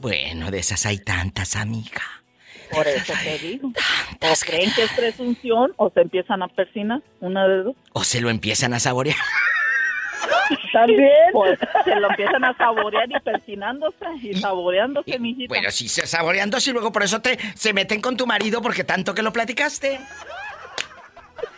Bueno, 0.00 0.50
de 0.50 0.60
esas 0.60 0.86
hay 0.86 0.98
tantas, 0.98 1.56
amiga. 1.56 2.02
Por 2.70 2.86
eso 2.86 3.12
te 3.22 3.38
digo. 3.38 3.68
O 3.68 4.34
creen 4.46 4.72
que 4.74 4.84
es 4.84 4.92
presunción 4.92 5.72
o 5.76 5.90
se 5.90 6.00
empiezan 6.00 6.42
a 6.42 6.48
persinar, 6.48 7.00
una 7.20 7.46
de 7.46 7.62
dos. 7.64 7.76
O 7.92 8.04
se 8.04 8.20
lo 8.20 8.30
empiezan 8.30 8.74
a 8.74 8.80
saborear. 8.80 9.16
También. 10.72 11.10
Pues 11.32 11.58
se 11.84 11.94
lo 11.96 12.10
empiezan 12.10 12.44
a 12.44 12.56
saborear 12.56 13.08
y 13.10 13.20
persinándose 13.20 13.96
y 14.22 14.34
saboreándose, 14.34 15.18
mijita. 15.18 15.48
Bueno, 15.48 15.70
sí, 15.70 15.88
se 15.88 16.06
saboreándose 16.06 16.70
y 16.70 16.72
luego 16.72 16.92
por 16.92 17.02
eso 17.02 17.20
te 17.20 17.38
se 17.54 17.72
meten 17.72 18.00
con 18.00 18.16
tu 18.16 18.26
marido 18.26 18.62
porque 18.62 18.84
tanto 18.84 19.14
que 19.14 19.22
lo 19.22 19.32
platicaste. 19.32 20.00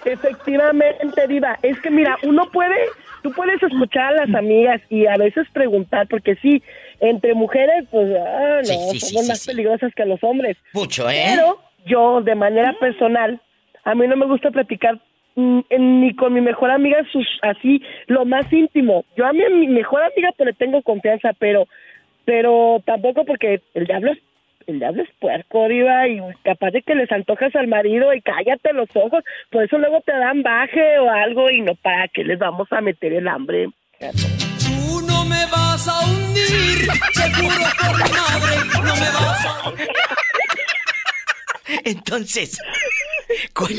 Efectivamente, 0.05 1.27
Diva. 1.29 1.59
Es 1.63 1.79
que 1.81 1.91
mira, 1.91 2.19
uno 2.23 2.51
puede, 2.51 2.77
tú 3.23 3.33
puedes 3.33 3.63
escuchar 3.63 4.15
a 4.15 4.27
las 4.27 4.35
amigas 4.35 4.81
y 4.89 5.07
a 5.07 5.17
veces 5.17 5.47
preguntar, 5.53 6.07
porque 6.09 6.37
sí, 6.37 6.63
entre 7.01 7.35
mujeres, 7.35 7.87
pues, 7.91 8.11
ah, 8.19 8.61
no, 8.63 8.99
somos 8.99 9.29
más 9.29 9.47
peligrosas 9.47 9.93
que 9.95 10.05
los 10.05 10.23
hombres. 10.23 10.57
Mucho, 10.73 11.09
¿eh? 11.11 11.25
Pero 11.35 11.59
yo, 11.87 12.21
de 12.21 12.35
manera 12.35 12.75
personal, 12.79 13.41
a 13.85 13.95
mí 13.95 14.07
no 14.07 14.17
me 14.17 14.27
gusta 14.27 14.51
platicar 14.51 15.01
mm, 15.35 15.61
ni 15.79 16.15
con 16.15 16.33
mi 16.33 16.41
mejor 16.41 16.71
amiga 16.71 16.99
sus, 17.13 17.27
así, 17.43 17.83
lo 18.07 18.25
más 18.25 18.53
íntimo. 18.53 19.05
Yo 19.17 19.27
a 19.27 19.33
mi, 19.33 19.43
mi 19.51 19.67
mejor 19.69 20.03
amiga 20.03 20.31
pues 20.37 20.47
le 20.49 20.53
tengo 20.53 20.83
confianza, 20.83 21.33
pero, 21.39 21.67
pero 22.25 22.83
tampoco 22.85 23.25
porque 23.25 23.61
el 23.75 23.87
diablo 23.87 24.13
es 24.13 24.19
el 24.67 24.79
diablo 24.79 25.03
es 25.03 25.09
puerco, 25.19 25.69
diva, 25.69 26.07
y 26.07 26.21
capaz 26.45 26.71
de 26.71 26.83
que 26.83 26.95
les 26.95 27.11
antojas 27.11 27.55
al 27.57 27.67
marido 27.67 28.13
y 28.15 28.21
cállate 28.21 28.73
los 28.73 28.89
ojos, 28.95 29.25
por 29.51 29.65
eso 29.65 29.79
luego 29.79 30.01
te 30.03 30.13
dan 30.13 30.43
baje 30.43 30.99
o 30.99 31.11
algo 31.11 31.51
y 31.51 31.61
no 31.61 31.75
para 31.75 32.09
que 32.09 32.25
les 32.25 32.39
vamos 32.39 32.69
a 32.71 32.81
meter 32.81 33.13
el 33.13 33.27
hambre. 33.27 33.69
Vas 35.51 35.89
a 35.89 36.01
hundir, 36.07 36.89
seguro 37.13 37.67
por 37.81 37.97
mi 37.97 38.11
madre, 38.11 38.57
no 38.73 38.95
me 38.95 39.11
vas 39.11 39.47
a 39.47 39.73
Entonces, 41.85 42.59
¿cuál, 43.55 43.75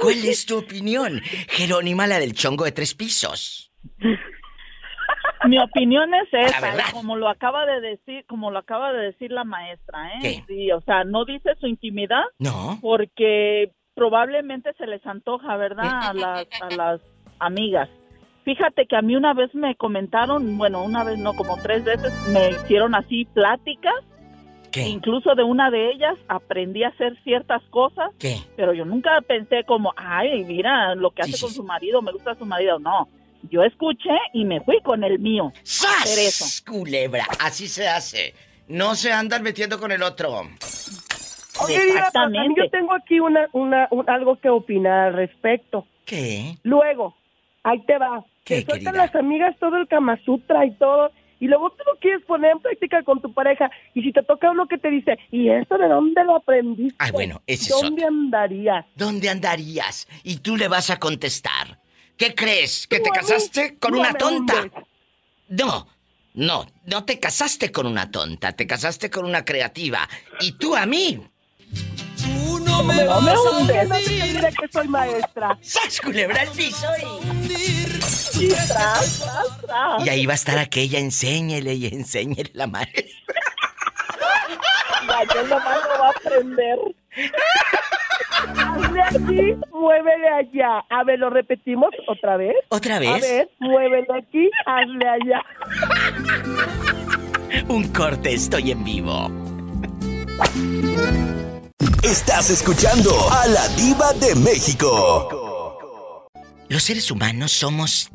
¿cuál 0.00 0.24
es 0.24 0.46
tu 0.46 0.58
opinión, 0.58 1.20
Jerónima, 1.48 2.06
la 2.06 2.18
del 2.18 2.34
chongo 2.34 2.64
de 2.64 2.72
tres 2.72 2.94
pisos? 2.94 3.70
Mi 5.48 5.58
opinión 5.58 6.14
es 6.14 6.28
esa, 6.32 6.92
como 6.92 7.16
lo 7.16 7.28
acaba 7.28 7.66
de 7.66 7.80
decir, 7.80 8.24
como 8.26 8.50
lo 8.50 8.60
acaba 8.60 8.92
de 8.92 9.06
decir 9.06 9.32
la 9.32 9.44
maestra, 9.44 10.08
¿eh? 10.20 10.44
Sí, 10.46 10.70
o 10.70 10.80
sea, 10.82 11.04
no 11.04 11.24
dice 11.24 11.50
su 11.60 11.66
intimidad. 11.66 12.22
No. 12.38 12.78
Porque 12.80 13.72
probablemente 13.94 14.72
se 14.78 14.86
les 14.86 15.04
antoja, 15.06 15.56
¿verdad? 15.56 16.10
A 16.10 16.14
las, 16.14 16.46
a 16.60 16.70
las 16.70 17.00
amigas. 17.40 17.88
Fíjate 18.44 18.86
que 18.86 18.96
a 18.96 19.02
mí 19.02 19.14
una 19.14 19.34
vez 19.34 19.54
me 19.54 19.74
comentaron, 19.76 20.58
bueno, 20.58 20.82
una 20.82 21.04
vez 21.04 21.18
no, 21.18 21.32
como 21.34 21.56
tres 21.58 21.84
veces 21.84 22.12
me 22.28 22.50
hicieron 22.50 22.94
así 22.94 23.24
pláticas. 23.26 23.94
¿Qué? 24.72 24.88
Incluso 24.88 25.34
de 25.34 25.44
una 25.44 25.70
de 25.70 25.90
ellas 25.92 26.14
aprendí 26.28 26.82
a 26.82 26.88
hacer 26.88 27.16
ciertas 27.22 27.62
cosas. 27.70 28.10
¿Qué? 28.18 28.38
Pero 28.56 28.72
yo 28.72 28.84
nunca 28.84 29.10
pensé 29.26 29.64
como, 29.64 29.92
ay, 29.96 30.44
mira 30.44 30.94
lo 30.94 31.10
que 31.10 31.22
hace 31.22 31.38
con 31.38 31.50
su 31.50 31.62
marido, 31.62 32.00
me 32.00 32.10
gusta 32.10 32.34
su 32.34 32.46
marido. 32.46 32.78
No, 32.78 33.06
yo 33.50 33.62
escuché 33.62 34.16
y 34.32 34.44
me 34.44 34.60
fui 34.60 34.80
con 34.82 35.04
el 35.04 35.18
mío. 35.18 35.52
¡Sas! 35.62 36.62
Culebra, 36.66 37.26
así 37.38 37.68
se 37.68 37.86
hace. 37.86 38.34
No 38.68 38.94
se 38.94 39.12
andan 39.12 39.42
metiendo 39.42 39.78
con 39.78 39.92
el 39.92 40.02
otro. 40.02 40.42
Exactamente. 41.68 42.62
yo 42.62 42.70
tengo 42.70 42.94
aquí 42.94 43.20
una, 43.20 43.48
una, 43.52 43.88
algo 44.06 44.36
que 44.36 44.48
opinar 44.48 45.08
al 45.08 45.14
respecto. 45.14 45.86
¿Qué? 46.04 46.56
Luego, 46.62 47.14
ahí 47.62 47.84
te 47.84 47.98
va. 47.98 48.24
¿Qué, 48.44 48.62
te 48.62 48.92
las 48.92 49.14
amigas 49.14 49.56
todo 49.60 49.76
el 49.76 49.86
Kama 49.86 50.18
Sutra 50.24 50.66
y 50.66 50.72
todo, 50.72 51.12
y 51.38 51.46
luego 51.46 51.70
tú 51.70 51.82
lo 51.86 51.98
quieres 51.98 52.24
poner 52.24 52.52
en 52.52 52.60
práctica 52.60 53.02
con 53.02 53.20
tu 53.20 53.32
pareja, 53.32 53.70
y 53.94 54.02
si 54.02 54.12
te 54.12 54.22
toca 54.22 54.50
uno 54.50 54.66
que 54.66 54.78
te 54.78 54.90
dice, 54.90 55.18
¿y 55.30 55.48
esto 55.48 55.78
de 55.78 55.88
dónde 55.88 56.24
lo 56.24 56.36
aprendiste? 56.36 56.96
Ah, 56.98 57.10
bueno, 57.12 57.42
ese 57.46 57.72
¿Dónde 57.72 58.04
andarías? 58.04 58.86
¿Dónde 58.96 59.28
andarías? 59.28 60.08
Y 60.24 60.36
tú 60.38 60.56
le 60.56 60.68
vas 60.68 60.90
a 60.90 60.98
contestar. 60.98 61.80
¿Qué 62.16 62.34
crees? 62.34 62.86
¿Que 62.86 63.00
te 63.00 63.10
casaste 63.10 63.78
con 63.78 63.94
una 63.94 64.14
tonta? 64.14 64.70
No, 65.48 65.86
no, 66.34 66.66
no 66.86 67.04
te 67.04 67.18
casaste 67.18 67.72
con 67.72 67.86
una 67.86 68.10
tonta, 68.10 68.52
te 68.52 68.66
casaste 68.66 69.10
con 69.10 69.24
una 69.24 69.44
creativa. 69.44 70.08
Y 70.40 70.52
tú 70.52 70.76
a 70.76 70.86
mí. 70.86 71.20
Tú 72.16 72.61
no 72.82 73.20
me 73.20 73.30
vas 73.30 73.38
a 73.46 73.50
hundir. 73.58 73.88
No 73.88 73.96
te 73.96 74.56
que 74.56 74.68
soy 74.72 74.88
maestra. 74.88 75.58
¡Sas, 75.60 76.00
culebra 76.00 76.42
el 76.42 76.48
piso! 76.50 76.86
Y... 78.38 78.48
y 80.04 80.08
ahí 80.08 80.26
va 80.26 80.32
a 80.32 80.36
estar 80.36 80.58
aquella, 80.58 80.98
enséñele 80.98 81.74
y 81.74 81.86
enséñele 81.86 82.50
la 82.54 82.66
maestra. 82.66 83.02
Ya, 85.08 85.34
yo 85.34 85.42
nomás 85.46 85.78
lo 85.82 85.98
va 86.00 86.06
a 86.06 86.10
aprender. 86.10 86.78
hazle 88.56 89.02
aquí, 89.02 89.54
muévele 89.70 90.28
allá. 90.28 90.84
A 90.90 91.04
ver, 91.04 91.18
¿lo 91.18 91.30
repetimos 91.30 91.90
otra 92.08 92.36
vez? 92.36 92.54
¿Otra 92.68 92.96
A 92.96 93.00
vez? 93.00 93.20
ver, 93.20 93.48
muévele 93.58 94.06
aquí, 94.16 94.50
hazle 94.66 95.08
allá. 95.08 95.42
Un 97.68 97.88
corte, 97.92 98.32
estoy 98.32 98.70
en 98.70 98.84
vivo. 98.84 99.30
Estás 102.02 102.50
escuchando 102.50 103.12
a 103.30 103.46
la 103.46 103.68
diva 103.76 104.12
de 104.14 104.34
México. 104.34 106.28
Los 106.68 106.82
seres 106.82 107.12
humanos 107.12 107.52
somos 107.52 108.10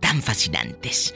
tan 0.00 0.20
fascinantes, 0.22 1.14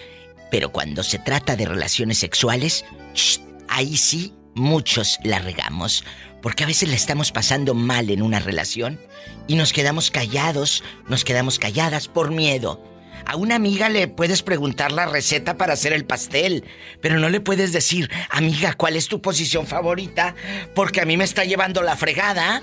pero 0.51 0.73
cuando 0.73 1.03
se 1.03 1.19
trata 1.19 1.57
de 1.57 1.67
relaciones 1.67 2.17
sexuales, 2.17 2.87
¡shh! 3.13 3.41
ahí 3.69 3.99
sí 3.99 4.35
muchos 4.55 5.19
la 5.25 5.41
regamos, 5.41 6.03
porque 6.41 6.65
a 6.65 6.67
veces 6.67 6.89
la 6.89 6.95
estamos 6.95 7.33
pasando 7.33 7.75
mal 7.75 8.09
en 8.09 8.23
una 8.23 8.41
relación 8.41 8.99
y 9.47 9.57
nos 9.57 9.75
quedamos 9.75 10.11
callados, 10.11 10.83
nos 11.07 11.23
quedamos 11.23 11.59
calladas 11.59 12.09
por 12.09 12.31
miedo. 12.31 12.83
A 13.27 13.37
una 13.37 13.55
amiga 13.55 13.89
le 13.89 14.09
puedes 14.09 14.43
preguntar 14.43 14.93
la 14.93 15.07
receta 15.07 15.57
para 15.57 15.75
hacer 15.75 15.93
el 15.93 16.05
pastel, 16.05 16.65
pero 17.01 17.19
no 17.19 17.29
le 17.29 17.41
puedes 17.41 17.73
decir, 17.73 18.11
amiga, 18.31 18.75
¿cuál 18.75 18.97
es 18.97 19.09
tu 19.09 19.21
posición 19.21 19.67
favorita? 19.67 20.35
Porque 20.75 21.01
a 21.01 21.05
mí 21.05 21.17
me 21.17 21.25
está 21.25 21.45
llevando 21.45 21.83
la 21.83 21.97
fregada 21.97 22.63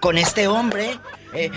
con 0.00 0.18
este 0.18 0.48
hombre. 0.48 0.98
Eh, 1.34 1.50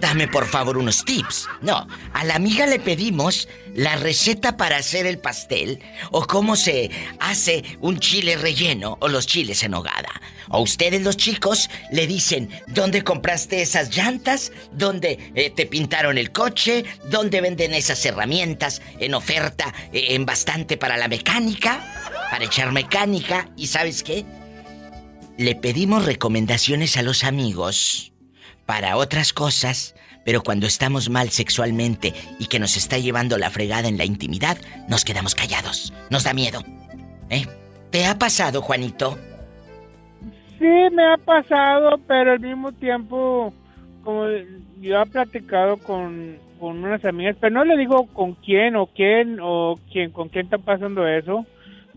dame 0.00 0.28
por 0.28 0.46
favor 0.46 0.78
unos 0.78 1.04
tips. 1.04 1.48
No, 1.62 1.86
a 2.12 2.24
la 2.24 2.36
amiga 2.36 2.66
le 2.66 2.78
pedimos 2.78 3.48
la 3.74 3.96
receta 3.96 4.56
para 4.56 4.76
hacer 4.76 5.06
el 5.06 5.18
pastel 5.18 5.80
o 6.10 6.26
cómo 6.26 6.56
se 6.56 6.90
hace 7.18 7.64
un 7.80 7.98
chile 7.98 8.36
relleno 8.36 8.98
o 9.00 9.08
los 9.08 9.26
chiles 9.26 9.62
en 9.62 9.74
hogada. 9.74 10.20
O 10.50 10.60
ustedes 10.60 11.02
los 11.02 11.16
chicos 11.16 11.68
le 11.90 12.06
dicen 12.06 12.50
dónde 12.68 13.02
compraste 13.02 13.62
esas 13.62 13.96
llantas, 13.96 14.52
dónde 14.72 15.18
eh, 15.34 15.50
te 15.50 15.66
pintaron 15.66 16.18
el 16.18 16.30
coche, 16.30 16.84
dónde 17.10 17.40
venden 17.40 17.74
esas 17.74 18.04
herramientas 18.04 18.82
en 19.00 19.14
oferta 19.14 19.72
eh, 19.92 20.08
en 20.10 20.26
bastante 20.26 20.76
para 20.76 20.96
la 20.96 21.08
mecánica, 21.08 21.80
para 22.30 22.44
echar 22.44 22.72
mecánica. 22.72 23.48
¿Y 23.56 23.68
sabes 23.68 24.02
qué? 24.02 24.24
Le 25.36 25.56
pedimos 25.56 26.04
recomendaciones 26.04 26.96
a 26.96 27.02
los 27.02 27.24
amigos 27.24 28.13
para 28.66 28.96
otras 28.96 29.32
cosas, 29.32 29.94
pero 30.24 30.42
cuando 30.42 30.66
estamos 30.66 31.10
mal 31.10 31.28
sexualmente 31.30 32.12
y 32.38 32.46
que 32.46 32.58
nos 32.58 32.76
está 32.76 32.98
llevando 32.98 33.38
la 33.38 33.50
fregada 33.50 33.88
en 33.88 33.98
la 33.98 34.04
intimidad, 34.04 34.56
nos 34.88 35.04
quedamos 35.04 35.34
callados. 35.34 35.92
Nos 36.10 36.24
da 36.24 36.32
miedo. 36.32 36.60
¿Eh? 37.30 37.46
¿Te 37.90 38.06
ha 38.06 38.18
pasado, 38.18 38.62
Juanito? 38.62 39.16
Sí, 40.58 40.90
me 40.92 41.12
ha 41.12 41.16
pasado, 41.18 41.98
pero 42.06 42.32
al 42.32 42.40
mismo 42.40 42.72
tiempo, 42.72 43.52
como 44.02 44.26
yo 44.80 45.02
he 45.02 45.06
platicado 45.06 45.76
con, 45.76 46.38
con 46.58 46.82
unas 46.82 47.04
amigas, 47.04 47.36
pero 47.40 47.54
no 47.54 47.64
le 47.64 47.76
digo 47.76 48.06
con 48.06 48.34
quién 48.34 48.76
o 48.76 48.86
quién 48.86 49.38
o 49.40 49.78
quién, 49.92 50.10
con 50.10 50.28
quién 50.28 50.46
está 50.46 50.58
pasando 50.58 51.06
eso, 51.06 51.44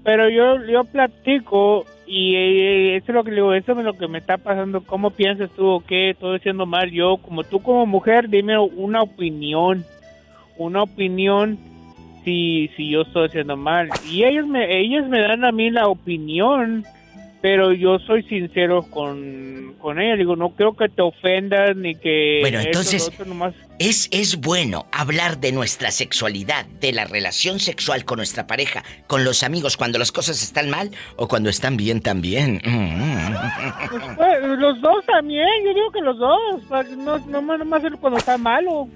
pero 0.03 0.29
yo, 0.29 0.63
yo 0.65 0.83
platico 0.83 1.85
y 2.07 2.35
eh, 2.35 2.95
eso 2.95 3.11
es 3.11 3.15
lo 3.15 3.23
que 3.23 3.31
digo, 3.31 3.53
eso 3.53 3.73
es 3.73 3.83
lo 3.83 3.93
que 3.93 4.07
me 4.07 4.19
está 4.19 4.37
pasando, 4.37 4.81
¿cómo 4.81 5.11
piensas 5.11 5.49
tú 5.51 5.65
o 5.67 5.79
qué 5.81 6.11
estoy 6.11 6.37
haciendo 6.37 6.65
mal 6.65 6.89
yo? 6.89 7.17
Como 7.17 7.43
tú 7.43 7.61
como 7.61 7.85
mujer, 7.85 8.29
dime 8.29 8.57
una 8.57 9.01
opinión, 9.01 9.83
una 10.57 10.83
opinión 10.83 11.59
si, 12.23 12.69
si 12.77 12.89
yo 12.89 13.01
estoy 13.01 13.27
haciendo 13.27 13.57
mal. 13.57 13.89
Y 14.09 14.23
ellos 14.23 14.47
me, 14.47 14.79
ellos 14.79 15.07
me 15.09 15.21
dan 15.21 15.43
a 15.43 15.51
mí 15.51 15.69
la 15.69 15.87
opinión, 15.87 16.85
pero 17.49 17.71
yo 17.71 17.97
soy 17.99 18.23
sincero 18.23 18.83
con, 18.89 19.75
con 19.79 20.01
ella. 20.01 20.17
Digo, 20.17 20.35
no 20.35 20.49
creo 20.49 20.75
que 20.75 20.89
te 20.89 21.01
ofendas 21.01 21.77
ni 21.77 21.95
que... 21.95 22.39
Bueno, 22.41 22.59
entonces- 22.59 23.09
nomás- 23.25 23.53
Es, 23.79 24.09
es 24.11 24.41
bueno 24.41 24.85
hablar 24.91 25.39
de 25.39 25.53
nuestra 25.53 25.91
sexualidad, 25.91 26.65
de 26.81 26.91
la 26.91 27.05
relación 27.05 27.61
sexual 27.61 28.03
con 28.03 28.17
nuestra 28.17 28.47
pareja, 28.47 28.83
con 29.07 29.23
los 29.23 29.43
amigos, 29.43 29.77
cuando 29.77 29.97
las 29.97 30.11
cosas 30.11 30.43
están 30.43 30.69
mal 30.69 30.91
o 31.15 31.29
cuando 31.29 31.49
están 31.49 31.77
bien 31.77 32.01
también. 32.01 32.59
Pues, 32.65 34.03
pues, 34.17 34.59
los 34.59 34.81
dos 34.81 35.05
también, 35.05 35.47
yo 35.63 35.73
digo 35.73 35.89
que 35.91 36.01
los 36.01 36.19
dos. 36.19 36.63
pues, 36.67 36.89
No, 36.97 37.17
no 37.17 37.41
más 37.41 37.59
nomás 37.59 37.81
cuando 38.01 38.19
está 38.19 38.37
malo. 38.37 38.89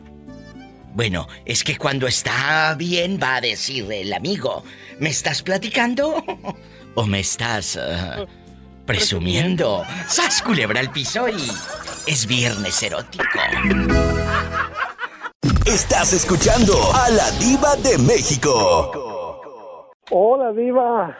Bueno, 0.94 1.26
es 1.46 1.64
que 1.64 1.78
cuando 1.78 2.06
está 2.06 2.76
bien 2.78 3.18
va 3.18 3.38
a 3.38 3.42
decir 3.42 3.90
el 3.94 4.12
amigo, 4.12 4.66
¿me 5.00 5.08
estás 5.08 5.42
platicando? 5.42 6.22
¿O 6.96 7.06
me 7.06 7.22
estás 7.22 7.78
ah, 7.78 8.26
presumiendo? 8.92 9.86
¡Sas 10.08 10.42
culebra 10.42 10.82
al 10.82 10.92
piso 10.92 11.30
y 11.30 11.50
es 12.08 12.26
viernes 12.28 12.84
erótico! 12.84 13.24
Estás 15.66 16.12
escuchando 16.12 16.74
a 16.94 17.10
la 17.10 17.32
diva 17.32 17.78
de 17.78 17.98
México. 18.00 19.90
Hola, 20.10 20.52
diva. 20.52 21.18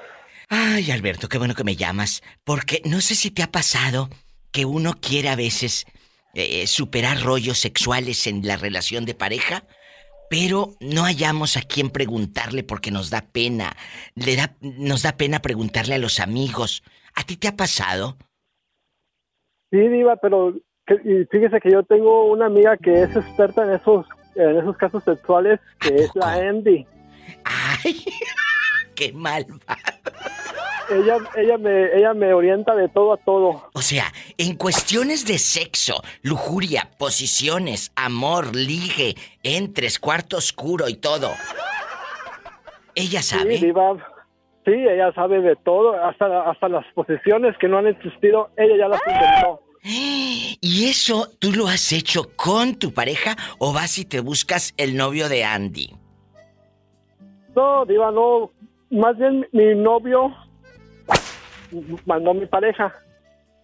Ay, 0.50 0.92
Alberto, 0.92 1.30
qué 1.30 1.38
bueno 1.38 1.56
que 1.56 1.64
me 1.64 1.78
llamas, 1.78 2.22
porque 2.44 2.82
no 2.84 3.00
sé 3.00 3.16
si 3.16 3.32
te 3.32 3.42
ha 3.42 3.52
pasado 3.52 4.10
que 4.52 4.66
uno 4.66 4.96
quiere 5.00 5.30
a 5.30 5.38
veces 5.38 5.86
eh, 6.34 6.68
superar 6.68 7.22
rollos 7.22 7.58
sexuales 7.60 8.28
en 8.28 8.46
la 8.46 8.58
relación 8.58 9.06
de 9.06 9.16
pareja, 9.16 9.64
pero 10.30 10.76
no 10.82 11.04
hallamos 11.04 11.56
a 11.56 11.62
quién 11.62 11.90
preguntarle 11.90 12.64
porque 12.64 12.92
nos 12.92 13.10
da 13.10 13.22
pena. 13.22 13.78
Le 14.16 14.36
da, 14.36 14.58
nos 14.60 15.04
da 15.04 15.16
pena 15.16 15.42
preguntarle 15.42 15.96
a 15.96 16.00
los 16.00 16.20
amigos. 16.20 16.84
¿A 17.16 17.24
ti 17.24 17.38
te 17.38 17.48
ha 17.48 17.56
pasado? 17.56 18.18
Sí, 19.72 19.78
Diva, 19.80 20.16
pero 20.18 20.54
que- 20.86 20.96
y 21.04 21.26
fíjese 21.32 21.60
que 21.62 21.72
yo 21.72 21.84
tengo 21.84 22.26
una 22.32 22.48
amiga 22.48 22.78
que 22.78 23.04
es 23.04 23.16
experta 23.16 23.64
en 23.64 23.74
esos, 23.74 24.06
en 24.36 24.58
esos 24.60 24.76
casos 24.78 25.04
sexuales, 25.04 25.60
que 25.80 25.90
¿A 25.90 25.96
es 25.98 26.12
la 26.16 26.34
Andy. 26.34 26.86
¡Ay! 27.44 28.04
¡Qué 28.96 29.14
mal 29.14 29.46
va! 29.70 29.78
Ella, 30.90 31.18
ella, 31.38 31.58
me, 31.58 31.86
ella 31.98 32.14
me 32.14 32.34
orienta 32.34 32.76
de 32.76 32.90
todo 32.90 33.14
a 33.14 33.18
todo. 33.18 33.70
O 33.74 33.82
sea, 33.82 34.12
en 34.38 34.58
cuestiones 34.58 35.26
de 35.26 35.38
sexo, 35.38 36.04
lujuria, 36.22 36.90
posiciones, 36.98 37.94
amor, 37.96 38.54
ligue, 38.54 39.16
entres, 39.42 40.00
cuarto 40.00 40.36
oscuro 40.36 40.90
y 40.90 40.96
todo. 40.96 41.32
Ella 42.94 43.22
sabe. 43.22 43.58
Sí, 43.58 43.68
Diva. 43.68 43.94
Sí, 44.66 44.72
ella 44.72 45.12
sabe 45.14 45.42
de 45.42 45.56
todo, 45.56 45.94
hasta, 46.04 46.50
hasta 46.50 46.70
las 46.70 46.86
posiciones 46.94 47.58
que 47.58 47.68
no 47.68 47.80
han 47.80 47.88
existido, 47.88 48.50
ella 48.58 48.78
ya 48.78 48.88
las 48.88 49.02
inventó. 49.08 49.62
¿Y 49.84 50.88
eso 50.88 51.28
tú 51.40 51.52
lo 51.52 51.68
has 51.68 51.92
hecho 51.92 52.36
con 52.36 52.76
tu 52.76 52.94
pareja 52.94 53.36
o 53.58 53.74
vas 53.74 53.98
y 53.98 54.06
te 54.06 54.20
buscas 54.20 54.74
el 54.78 54.96
novio 54.96 55.28
de 55.28 55.44
Andy? 55.44 55.96
No, 57.56 57.86
Diva, 57.86 58.12
no. 58.12 58.52
Más 58.92 59.18
bien 59.18 59.48
mi 59.52 59.74
novio 59.74 60.32
mandó 62.06 62.32
a 62.32 62.34
mi 62.36 62.46
pareja. 62.46 62.94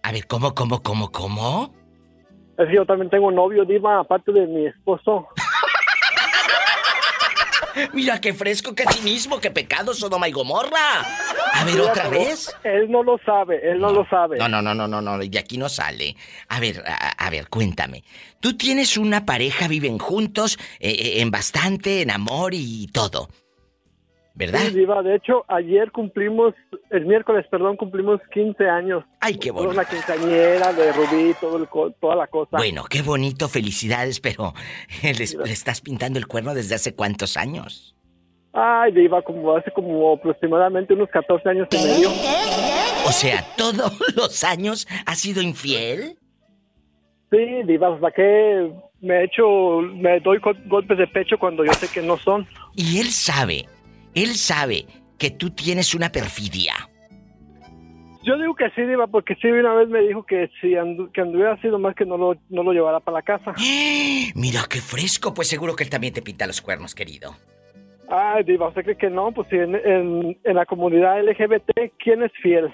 A 0.02 0.12
ver, 0.12 0.26
¿cómo, 0.26 0.54
cómo, 0.54 0.82
cómo, 0.82 1.10
cómo? 1.12 1.72
Es 2.58 2.66
que 2.66 2.74
yo 2.74 2.84
también 2.84 3.10
tengo 3.10 3.30
novio, 3.30 3.64
Diva, 3.64 4.00
aparte 4.00 4.32
de 4.32 4.46
mi 4.46 4.66
esposo. 4.66 5.28
Mira 7.92 8.20
qué 8.20 8.34
fresco 8.34 8.74
que 8.74 8.82
a 8.82 8.86
ti 8.86 9.00
mismo, 9.02 9.40
qué 9.40 9.50
pecado, 9.50 9.94
Sodoma 9.94 10.28
y 10.28 10.32
Gomorra. 10.32 11.00
A 11.52 11.64
ver, 11.64 11.80
otra 11.80 12.08
vez. 12.08 12.54
Él 12.64 12.90
no 12.90 13.02
lo 13.02 13.18
sabe, 13.24 13.60
él 13.70 13.78
no, 13.78 13.92
lo 13.92 14.06
sabe. 14.08 14.38
No, 14.38 14.48
no, 14.48 14.62
no, 14.62 14.74
no, 14.74 14.86
no, 14.88 15.00
no, 15.00 15.18
de 15.18 15.38
aquí 15.38 15.58
no 15.58 15.68
sale. 15.68 16.16
A 16.48 16.60
ver, 16.60 16.82
a, 16.86 17.26
a 17.26 17.30
ver, 17.30 17.48
cuéntame. 17.48 18.04
Tú 18.40 18.56
tienes 18.56 18.96
una 18.96 19.26
pareja, 19.26 19.68
viven 19.68 19.98
juntos, 19.98 20.58
eh, 20.80 20.90
eh, 20.90 21.20
en 21.20 21.30
bastante, 21.30 22.02
en 22.02 22.10
amor 22.10 22.54
y 22.54 22.88
todo. 22.92 23.28
¿Verdad? 24.38 24.60
Sí, 24.60 24.70
Diva, 24.78 25.02
de 25.02 25.16
hecho, 25.16 25.44
ayer 25.48 25.90
cumplimos, 25.90 26.54
el 26.90 27.04
miércoles, 27.06 27.44
perdón, 27.50 27.76
cumplimos 27.76 28.20
15 28.32 28.68
años. 28.68 29.04
Ay, 29.20 29.34
qué 29.36 29.48
Con 29.48 29.64
bonito. 29.64 29.74
una 29.74 29.84
quinceañera 29.84 30.72
de 30.72 30.92
Rubí, 30.92 31.34
todo 31.40 31.56
el, 31.56 31.68
toda 32.00 32.14
la 32.14 32.28
cosa. 32.28 32.56
Bueno, 32.56 32.84
qué 32.88 33.02
bonito, 33.02 33.48
felicidades, 33.48 34.20
pero 34.20 34.54
les- 35.02 35.34
le 35.34 35.52
estás 35.52 35.80
pintando 35.80 36.20
el 36.20 36.28
cuerno 36.28 36.54
desde 36.54 36.76
hace 36.76 36.94
cuántos 36.94 37.36
años. 37.36 37.96
Ay, 38.52 38.92
Diva, 38.92 39.20
como 39.22 39.56
hace 39.56 39.70
como 39.72 40.12
aproximadamente 40.14 40.94
unos 40.94 41.08
14 41.10 41.48
años 41.50 41.66
y 41.72 41.76
medio. 41.76 42.10
O 43.06 43.12
sea, 43.12 43.44
todos 43.56 43.92
los 44.16 44.44
años 44.44 44.86
has 45.04 45.18
sido 45.18 45.42
infiel. 45.42 46.16
Sí, 47.30 47.62
Diva, 47.66 47.94
hasta 47.94 48.10
que 48.12 48.72
me 49.00 49.16
he 49.20 49.24
hecho, 49.24 49.80
me 49.80 50.18
doy 50.20 50.38
go- 50.38 50.54
golpes 50.66 50.96
de 50.96 51.06
pecho 51.08 51.36
cuando 51.38 51.64
yo 51.64 51.72
sé 51.74 51.88
que 51.88 52.02
no 52.02 52.16
son. 52.18 52.46
Y 52.74 53.00
él 53.00 53.10
sabe, 53.10 53.66
él 54.14 54.34
sabe 54.34 54.86
que 55.18 55.30
tú 55.30 55.50
tienes 55.50 55.94
una 55.94 56.10
perfidia. 56.10 56.74
Yo 58.24 58.36
digo 58.36 58.54
que 58.54 58.68
sí, 58.70 58.82
Diva, 58.82 59.06
porque 59.06 59.36
sí, 59.40 59.48
una 59.48 59.72
vez 59.74 59.88
me 59.88 60.00
dijo 60.00 60.24
que 60.26 60.50
si 60.60 60.72
andu- 60.72 61.10
que 61.12 61.20
anduviera 61.22 61.58
sido 61.62 61.78
más 61.78 61.94
que 61.94 62.04
no 62.04 62.16
lo, 62.18 62.36
no 62.50 62.62
lo 62.62 62.72
llevara 62.72 63.00
para 63.00 63.18
la 63.18 63.22
casa. 63.22 63.54
Mira 64.34 64.62
qué 64.68 64.80
fresco, 64.80 65.32
pues 65.32 65.48
seguro 65.48 65.74
que 65.76 65.84
él 65.84 65.90
también 65.90 66.12
te 66.12 66.20
pinta 66.20 66.46
los 66.46 66.60
cuernos, 66.60 66.94
querido. 66.94 67.36
Ay, 68.10 68.42
Diva, 68.44 68.68
¿usted 68.68 68.82
cree 68.84 68.96
que 68.96 69.10
no? 69.10 69.32
Pues 69.32 69.50
en, 69.52 69.74
en, 69.76 70.38
en 70.42 70.54
la 70.56 70.66
comunidad 70.66 71.22
LGBT, 71.22 71.92
¿quién 72.02 72.22
es 72.22 72.32
fiel? 72.42 72.72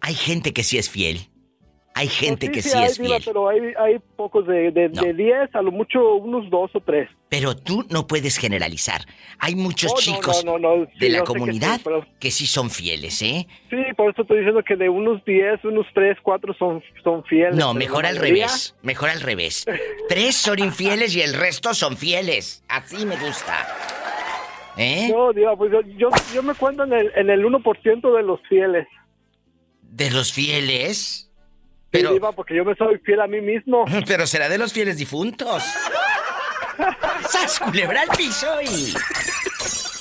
Hay 0.00 0.14
gente 0.14 0.52
que 0.52 0.62
sí 0.62 0.78
es 0.78 0.88
fiel. 0.90 1.29
Hay 1.92 2.06
gente 2.06 2.46
No, 2.46 2.52
que 2.52 2.62
sí, 2.62 2.70
hay, 2.76 2.84
es 2.84 2.98
Diva, 2.98 3.16
fiel. 3.18 3.22
pero 3.26 3.48
hay, 3.48 3.58
hay 3.78 3.98
pocos 4.16 4.46
de, 4.46 4.70
de, 4.70 4.88
No. 4.90 5.02
de 5.02 5.12
10, 5.12 5.54
a 5.54 5.60
lo 5.60 5.72
mucho 5.72 6.14
unos 6.14 6.48
dos 6.48 6.70
o 6.74 6.80
tres. 6.80 7.08
Pero 7.28 7.56
tú 7.56 7.84
no 7.90 8.06
puedes 8.06 8.36
generalizar. 8.38 9.02
Hay 9.40 9.56
muchos 9.56 9.90
Oh, 9.90 9.94
no, 9.96 10.00
chicos 10.00 10.36
sí, 10.40 10.98
de 11.00 11.08
la 11.10 11.18
que 11.18 11.24
comunidad 11.24 11.76
sí, 11.76 11.80
pero- 11.84 12.06
que 12.20 12.30
sí 12.30 12.46
son 12.46 12.70
fieles, 12.70 13.20
¿eh? 13.22 13.46
Sí, 13.70 13.76
por 13.96 14.10
eso 14.12 14.22
estoy 14.22 14.38
diciendo 14.38 14.62
que 14.62 14.76
de 14.76 14.88
unos 14.88 15.22
10, 15.24 15.64
unos 15.64 15.84
3, 15.92 16.16
4 16.22 16.54
son, 16.54 16.82
son 17.02 17.24
fieles. 17.24 17.56
No, 17.56 17.74
mejor 17.74 18.06
al 18.06 18.14
mayoría- 18.18 18.46
revés. 18.46 18.76
Mejor 18.82 19.10
al 19.10 19.20
revés. 19.20 19.66
Tres 20.08 20.36
son 20.36 20.58
infieles 20.60 21.14
y 21.16 21.22
el 21.22 21.34
resto 21.34 21.74
son 21.74 21.96
fieles. 21.96 22.62
Así 22.68 23.04
me 23.04 23.16
gusta. 23.16 23.66
¿Eh? 24.76 25.08
No, 25.12 25.32
Diva, 25.32 25.56
pues 25.56 25.72
yo, 25.72 25.80
yo, 25.98 26.08
yo 26.32 26.42
me 26.44 26.54
cuento 26.54 26.84
en 26.84 26.92
el, 26.92 27.12
en 27.16 27.28
el 27.30 27.44
1% 27.44 28.16
de 28.16 28.22
los 28.22 28.40
fieles. 28.48 28.86
De 29.82 30.08
los 30.10 30.32
fieles. 30.32 31.26
Sí, 31.92 31.98
Pero, 31.98 32.12
Diva, 32.12 32.30
porque 32.32 32.54
yo 32.54 32.64
me 32.64 32.74
soy 32.76 32.98
fiel 32.98 33.20
a 33.20 33.26
mí 33.26 33.40
mismo. 33.40 33.84
pero 34.06 34.26
será 34.26 34.48
de 34.48 34.58
los 34.58 34.72
fieles 34.72 34.96
difuntos. 34.96 35.62
¡Sas, 37.28 37.58
culebra 37.58 38.02
al 38.02 38.08
piso 38.16 38.46
y... 38.62 38.94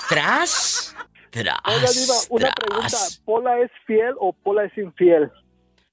Tras... 0.08 0.96
Tras... 1.32 1.58
Oiga, 1.66 1.90
Diva, 1.92 2.14
una 2.30 2.52
pregunta. 2.52 2.98
¿Pola 3.26 3.60
es 3.60 3.72
fiel 3.88 4.14
o 4.20 4.34
Pola 4.34 4.66
es 4.66 4.78
infiel? 4.78 5.32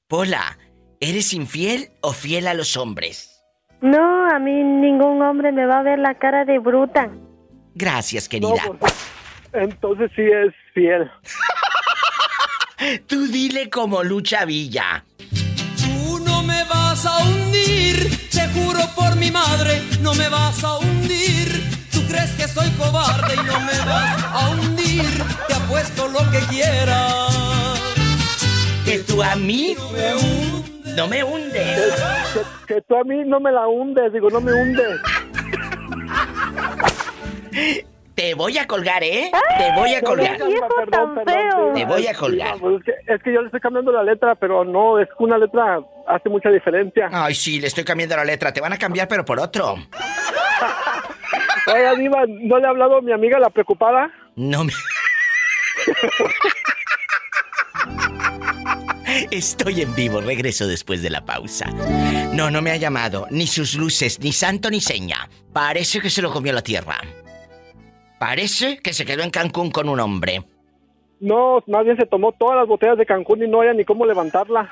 Pola, 0.06 0.58
¿eres 1.00 1.32
infiel 1.32 1.90
o 2.02 2.12
fiel 2.12 2.46
a 2.46 2.54
los 2.54 2.76
hombres? 2.76 3.42
No, 3.80 4.28
a 4.30 4.38
mí 4.38 4.52
ningún 4.52 5.20
hombre 5.22 5.50
me 5.52 5.66
va 5.66 5.78
a 5.80 5.82
ver 5.82 5.98
la 5.98 6.14
cara 6.14 6.44
de 6.44 6.58
bruta. 6.58 7.10
Gracias, 7.74 8.24
No, 8.24 8.30
querida. 8.30 8.62
pues, 8.78 8.94
entonces 9.52 10.10
sí 10.14 10.22
es 10.22 10.54
fiel. 10.74 11.10
Tú 13.06 13.26
dile 13.26 13.70
como 13.70 14.02
Lucha 14.04 14.44
Villa. 14.44 15.04
No 16.96 17.02
me 17.02 17.08
vas 17.10 17.20
a 17.20 17.28
hundir, 17.28 18.30
te 18.30 18.48
juro 18.54 18.80
por 18.94 19.16
mi 19.16 19.30
madre, 19.30 19.82
no 20.00 20.14
me 20.14 20.30
vas 20.30 20.64
a 20.64 20.78
hundir. 20.78 21.62
Tú 21.92 22.00
crees 22.08 22.30
que 22.30 22.48
soy 22.48 22.70
cobarde 22.70 23.34
y 23.34 23.36
no 23.36 23.60
me 23.60 23.78
vas 23.84 24.24
a 24.24 24.48
hundir, 24.48 25.04
te 25.46 25.54
apuesto 25.54 26.08
lo 26.08 26.20
que 26.30 26.38
quieras. 26.48 27.34
Que 28.86 29.00
tú 29.00 29.22
a 29.22 29.36
mí 29.36 29.76
no 30.96 31.06
me 31.06 31.22
hundes. 31.22 31.92
Que, 32.32 32.74
que 32.74 32.80
tú 32.80 32.96
a 32.96 33.04
mí 33.04 33.24
no 33.26 33.40
me 33.40 33.52
la 33.52 33.68
hundes, 33.68 34.10
digo, 34.14 34.30
no 34.30 34.40
me 34.40 34.54
hundes. 34.54 34.98
Te 38.16 38.34
voy 38.34 38.56
a 38.58 38.66
colgar, 38.66 39.04
¿eh? 39.04 39.30
Te 39.58 39.72
voy 39.78 39.94
a 39.94 40.00
colgar. 40.00 40.38
viejo 40.38 40.66
tan 40.90 41.14
feo. 41.24 41.72
Diva. 41.74 41.74
Te 41.74 41.84
voy 41.84 42.06
a 42.06 42.14
Sí, 42.14 42.18
colgar. 42.18 42.54
es, 42.56 42.82
que, 42.84 42.92
es 43.14 43.22
que 43.22 43.32
yo 43.32 43.40
le 43.42 43.46
estoy 43.46 43.60
cambiando 43.60 43.92
la 43.92 44.02
letra, 44.02 44.34
pero 44.36 44.64
no, 44.64 44.98
es 44.98 45.06
que 45.08 45.14
una 45.22 45.36
letra 45.36 45.80
hace 46.08 46.28
mucha 46.30 46.48
diferencia. 46.48 47.10
Ay, 47.12 47.34
sí, 47.34 47.60
le 47.60 47.66
estoy 47.66 47.84
cambiando 47.84 48.16
la 48.16 48.24
letra. 48.24 48.52
Te 48.54 48.60
van 48.62 48.72
a 48.72 48.78
cambiar, 48.78 49.06
pero 49.06 49.22
por 49.24 49.38
otro. 49.38 49.74
Oiga, 51.74 51.94
Diva, 51.94 52.24
¿no 52.26 52.58
le 52.58 52.66
ha 52.66 52.70
hablado 52.70 52.96
a 52.98 53.02
mi 53.02 53.12
amiga 53.12 53.38
la 53.38 53.50
preocupada? 53.50 54.10
No 54.34 54.64
me... 54.64 54.72
Estoy 59.30 59.82
en 59.82 59.94
vivo, 59.94 60.20
regreso 60.20 60.66
después 60.66 61.02
de 61.02 61.10
la 61.10 61.24
pausa. 61.24 61.66
No, 62.32 62.50
no 62.50 62.60
me 62.62 62.70
ha 62.70 62.76
llamado, 62.76 63.26
ni 63.30 63.46
sus 63.46 63.74
luces, 63.74 64.18
ni 64.20 64.32
santo 64.32 64.70
ni 64.70 64.80
seña. 64.80 65.28
Parece 65.52 66.00
que 66.00 66.10
se 66.10 66.22
lo 66.22 66.30
comió 66.32 66.52
la 66.52 66.62
tierra. 66.62 66.98
Parece 68.18 68.78
que 68.78 68.92
se 68.92 69.04
quedó 69.04 69.22
en 69.22 69.30
Cancún 69.30 69.70
con 69.70 69.88
un 69.88 70.00
hombre. 70.00 70.42
No, 71.20 71.62
más 71.66 71.84
bien 71.84 71.96
se 71.96 72.06
tomó 72.06 72.32
todas 72.32 72.56
las 72.56 72.68
botellas 72.68 72.98
de 72.98 73.06
Cancún 73.06 73.42
y 73.42 73.48
no 73.48 73.60
haya 73.60 73.72
ni 73.72 73.84
cómo 73.84 74.04
levantarla. 74.06 74.70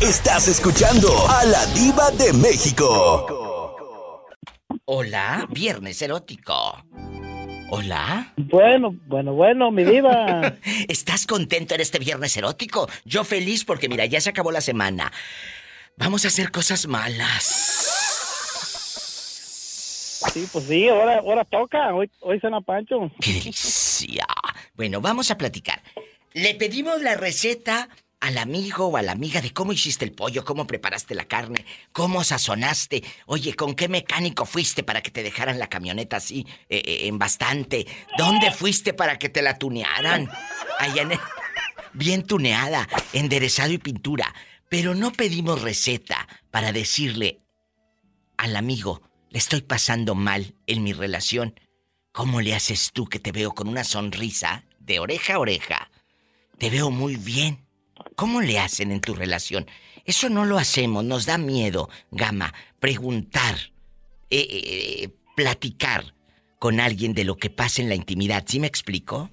Estás 0.00 0.48
escuchando 0.48 1.08
a 1.28 1.44
la 1.44 1.66
diva 1.66 2.10
de 2.12 2.32
México. 2.32 4.26
Hola, 4.84 5.46
viernes 5.50 6.00
erótico. 6.02 6.54
Hola. 7.70 8.32
Bueno, 8.36 8.96
bueno, 9.06 9.34
bueno, 9.34 9.70
mi 9.70 9.84
diva. 9.84 10.54
¿Estás 10.88 11.26
contento 11.26 11.74
en 11.74 11.80
este 11.80 11.98
viernes 11.98 12.36
erótico? 12.36 12.88
Yo 13.04 13.24
feliz 13.24 13.64
porque 13.64 13.88
mira, 13.88 14.06
ya 14.06 14.20
se 14.20 14.30
acabó 14.30 14.50
la 14.50 14.60
semana. 14.60 15.12
Vamos 15.96 16.24
a 16.24 16.28
hacer 16.28 16.50
cosas 16.50 16.86
malas. 16.86 17.77
Sí, 20.32 20.48
pues 20.52 20.64
sí, 20.64 20.88
ahora, 20.88 21.44
toca. 21.44 21.94
Hoy, 21.94 22.10
hoy 22.20 22.40
cena 22.40 22.60
Pancho. 22.60 23.10
¡Qué 23.20 23.34
delicia! 23.34 24.26
Bueno, 24.74 25.00
vamos 25.00 25.30
a 25.30 25.38
platicar. 25.38 25.82
Le 26.32 26.54
pedimos 26.54 27.00
la 27.02 27.14
receta 27.14 27.88
al 28.20 28.38
amigo 28.38 28.88
o 28.88 28.96
a 28.96 29.02
la 29.02 29.12
amiga 29.12 29.40
de 29.40 29.52
cómo 29.52 29.72
hiciste 29.72 30.04
el 30.04 30.12
pollo, 30.12 30.44
cómo 30.44 30.66
preparaste 30.66 31.14
la 31.14 31.26
carne, 31.26 31.64
cómo 31.92 32.24
sazonaste. 32.24 33.04
Oye, 33.26 33.54
¿con 33.54 33.74
qué 33.74 33.88
mecánico 33.88 34.44
fuiste 34.44 34.82
para 34.82 35.02
que 35.02 35.10
te 35.10 35.22
dejaran 35.22 35.58
la 35.58 35.68
camioneta 35.68 36.16
así 36.16 36.46
eh, 36.68 36.82
eh, 36.84 37.06
en 37.06 37.18
bastante? 37.18 37.86
¿Dónde 38.16 38.50
fuiste 38.50 38.92
para 38.92 39.18
que 39.18 39.28
te 39.28 39.42
la 39.42 39.56
tunearan? 39.58 40.28
Allá 40.78 41.02
en 41.02 41.12
Bien 41.92 42.22
tuneada, 42.22 42.88
enderezado 43.12 43.72
y 43.72 43.78
pintura. 43.78 44.34
Pero 44.68 44.94
no 44.94 45.12
pedimos 45.12 45.62
receta 45.62 46.28
para 46.50 46.72
decirle 46.72 47.40
al 48.36 48.56
amigo, 48.56 49.07
le 49.30 49.38
estoy 49.38 49.62
pasando 49.62 50.14
mal 50.14 50.54
en 50.66 50.82
mi 50.82 50.92
relación. 50.92 51.58
¿Cómo 52.12 52.40
le 52.40 52.54
haces 52.54 52.92
tú 52.92 53.06
que 53.06 53.18
te 53.18 53.32
veo 53.32 53.54
con 53.54 53.68
una 53.68 53.84
sonrisa 53.84 54.64
de 54.80 54.98
oreja 54.98 55.34
a 55.34 55.38
oreja? 55.38 55.90
Te 56.58 56.70
veo 56.70 56.90
muy 56.90 57.16
bien. 57.16 57.66
¿Cómo 58.16 58.40
le 58.40 58.58
hacen 58.58 58.90
en 58.90 59.00
tu 59.00 59.14
relación? 59.14 59.66
Eso 60.04 60.28
no 60.28 60.44
lo 60.44 60.58
hacemos, 60.58 61.04
nos 61.04 61.26
da 61.26 61.36
miedo, 61.36 61.90
Gama, 62.10 62.54
preguntar, 62.80 63.56
eh, 64.30 64.38
eh, 64.40 65.02
eh, 65.02 65.08
platicar 65.36 66.14
con 66.58 66.80
alguien 66.80 67.12
de 67.14 67.24
lo 67.24 67.36
que 67.36 67.50
pasa 67.50 67.82
en 67.82 67.88
la 67.88 67.94
intimidad. 67.94 68.44
¿Sí 68.46 68.58
me 68.58 68.66
explico? 68.66 69.30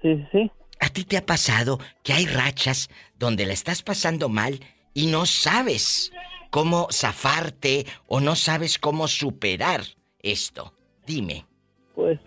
Sí, 0.00 0.14
sí, 0.14 0.24
sí. 0.32 0.50
¿A 0.80 0.88
ti 0.88 1.04
te 1.04 1.16
ha 1.16 1.26
pasado 1.26 1.78
que 2.02 2.12
hay 2.12 2.26
rachas 2.26 2.88
donde 3.18 3.46
la 3.46 3.52
estás 3.52 3.82
pasando 3.82 4.28
mal 4.28 4.60
y 4.94 5.06
no 5.06 5.26
sabes 5.26 6.12
cómo 6.52 6.88
zafarte 6.92 7.86
o 8.06 8.20
no 8.20 8.36
sabes 8.36 8.78
cómo 8.78 9.08
superar 9.08 9.80
esto? 10.20 10.74
Dime. 11.06 11.46
Pues, 11.94 12.20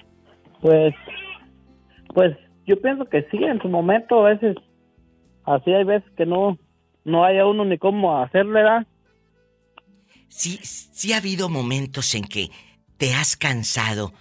pues, 0.62 0.96
pues, 2.14 2.36
yo 2.66 2.82
pienso 2.82 3.06
que 3.06 3.22
sí, 3.30 3.38
en 3.44 3.62
su 3.62 3.70
momento 3.70 4.26
a 4.26 4.32
veces, 4.32 4.58
así 5.44 5.72
hay 5.72 5.84
veces 5.84 6.12
que 6.18 6.26
no, 6.26 6.58
no 7.04 7.24
haya 7.24 7.46
uno 7.46 7.66
ni 7.66 7.78
cómo 7.78 8.20
hacerle, 8.20 8.64
¿verdad? 8.64 8.88
Sí, 10.28 10.60
sí 10.64 11.14
ha 11.14 11.18
habido 11.18 11.48
momentos 11.48 12.16
en 12.16 12.24
que 12.24 12.50
te 12.98 13.14
has 13.14 13.38
cansado 13.38 14.12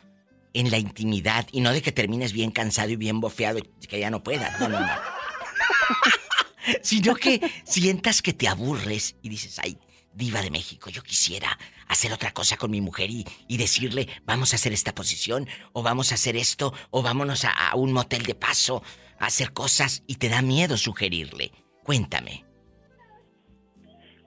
en 0.52 0.70
la 0.70 0.78
intimidad 0.78 1.46
y 1.50 1.62
no 1.62 1.72
de 1.72 1.80
que 1.80 1.92
termines 1.92 2.34
bien 2.34 2.50
cansado 2.50 2.90
y 2.90 2.96
bien 2.96 3.20
bofeado 3.20 3.58
y 3.58 3.86
que 3.86 4.00
ya 4.00 4.10
no 4.10 4.22
puedas. 4.22 4.60
No, 4.60 4.68
no, 4.68 4.80
no. 4.80 4.86
Sino 6.82 7.14
que 7.14 7.40
sientas 7.64 8.20
que 8.20 8.34
te 8.34 8.48
aburres 8.48 9.16
y 9.22 9.30
dices, 9.30 9.58
ay, 9.58 9.78
diva 10.14 10.42
de 10.42 10.50
México, 10.50 10.90
yo 10.90 11.02
quisiera 11.02 11.58
hacer 11.88 12.12
otra 12.12 12.32
cosa 12.32 12.56
con 12.56 12.70
mi 12.70 12.80
mujer 12.80 13.10
y, 13.10 13.24
y 13.48 13.58
decirle, 13.58 14.08
vamos 14.24 14.52
a 14.52 14.56
hacer 14.56 14.72
esta 14.72 14.94
posición, 14.94 15.46
o 15.72 15.82
vamos 15.82 16.12
a 16.12 16.14
hacer 16.14 16.36
esto, 16.36 16.72
o 16.90 17.02
vámonos 17.02 17.44
a, 17.44 17.50
a 17.50 17.76
un 17.76 17.92
motel 17.92 18.22
de 18.22 18.34
paso 18.34 18.82
a 19.18 19.26
hacer 19.26 19.52
cosas 19.52 20.02
y 20.06 20.16
te 20.16 20.28
da 20.28 20.42
miedo 20.42 20.76
sugerirle. 20.76 21.50
Cuéntame. 21.82 22.44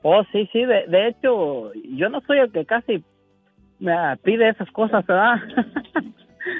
Oh, 0.03 0.23
sí, 0.31 0.47
sí, 0.53 0.63
de, 0.63 0.87
de 0.87 1.09
hecho, 1.09 1.73
yo 1.73 2.09
no 2.09 2.21
soy 2.27 2.39
el 2.39 2.51
que 2.51 2.65
casi 2.65 3.03
me 3.79 3.93
pide 4.23 4.49
esas 4.49 4.69
cosas, 4.71 5.05
¿verdad? 5.05 5.35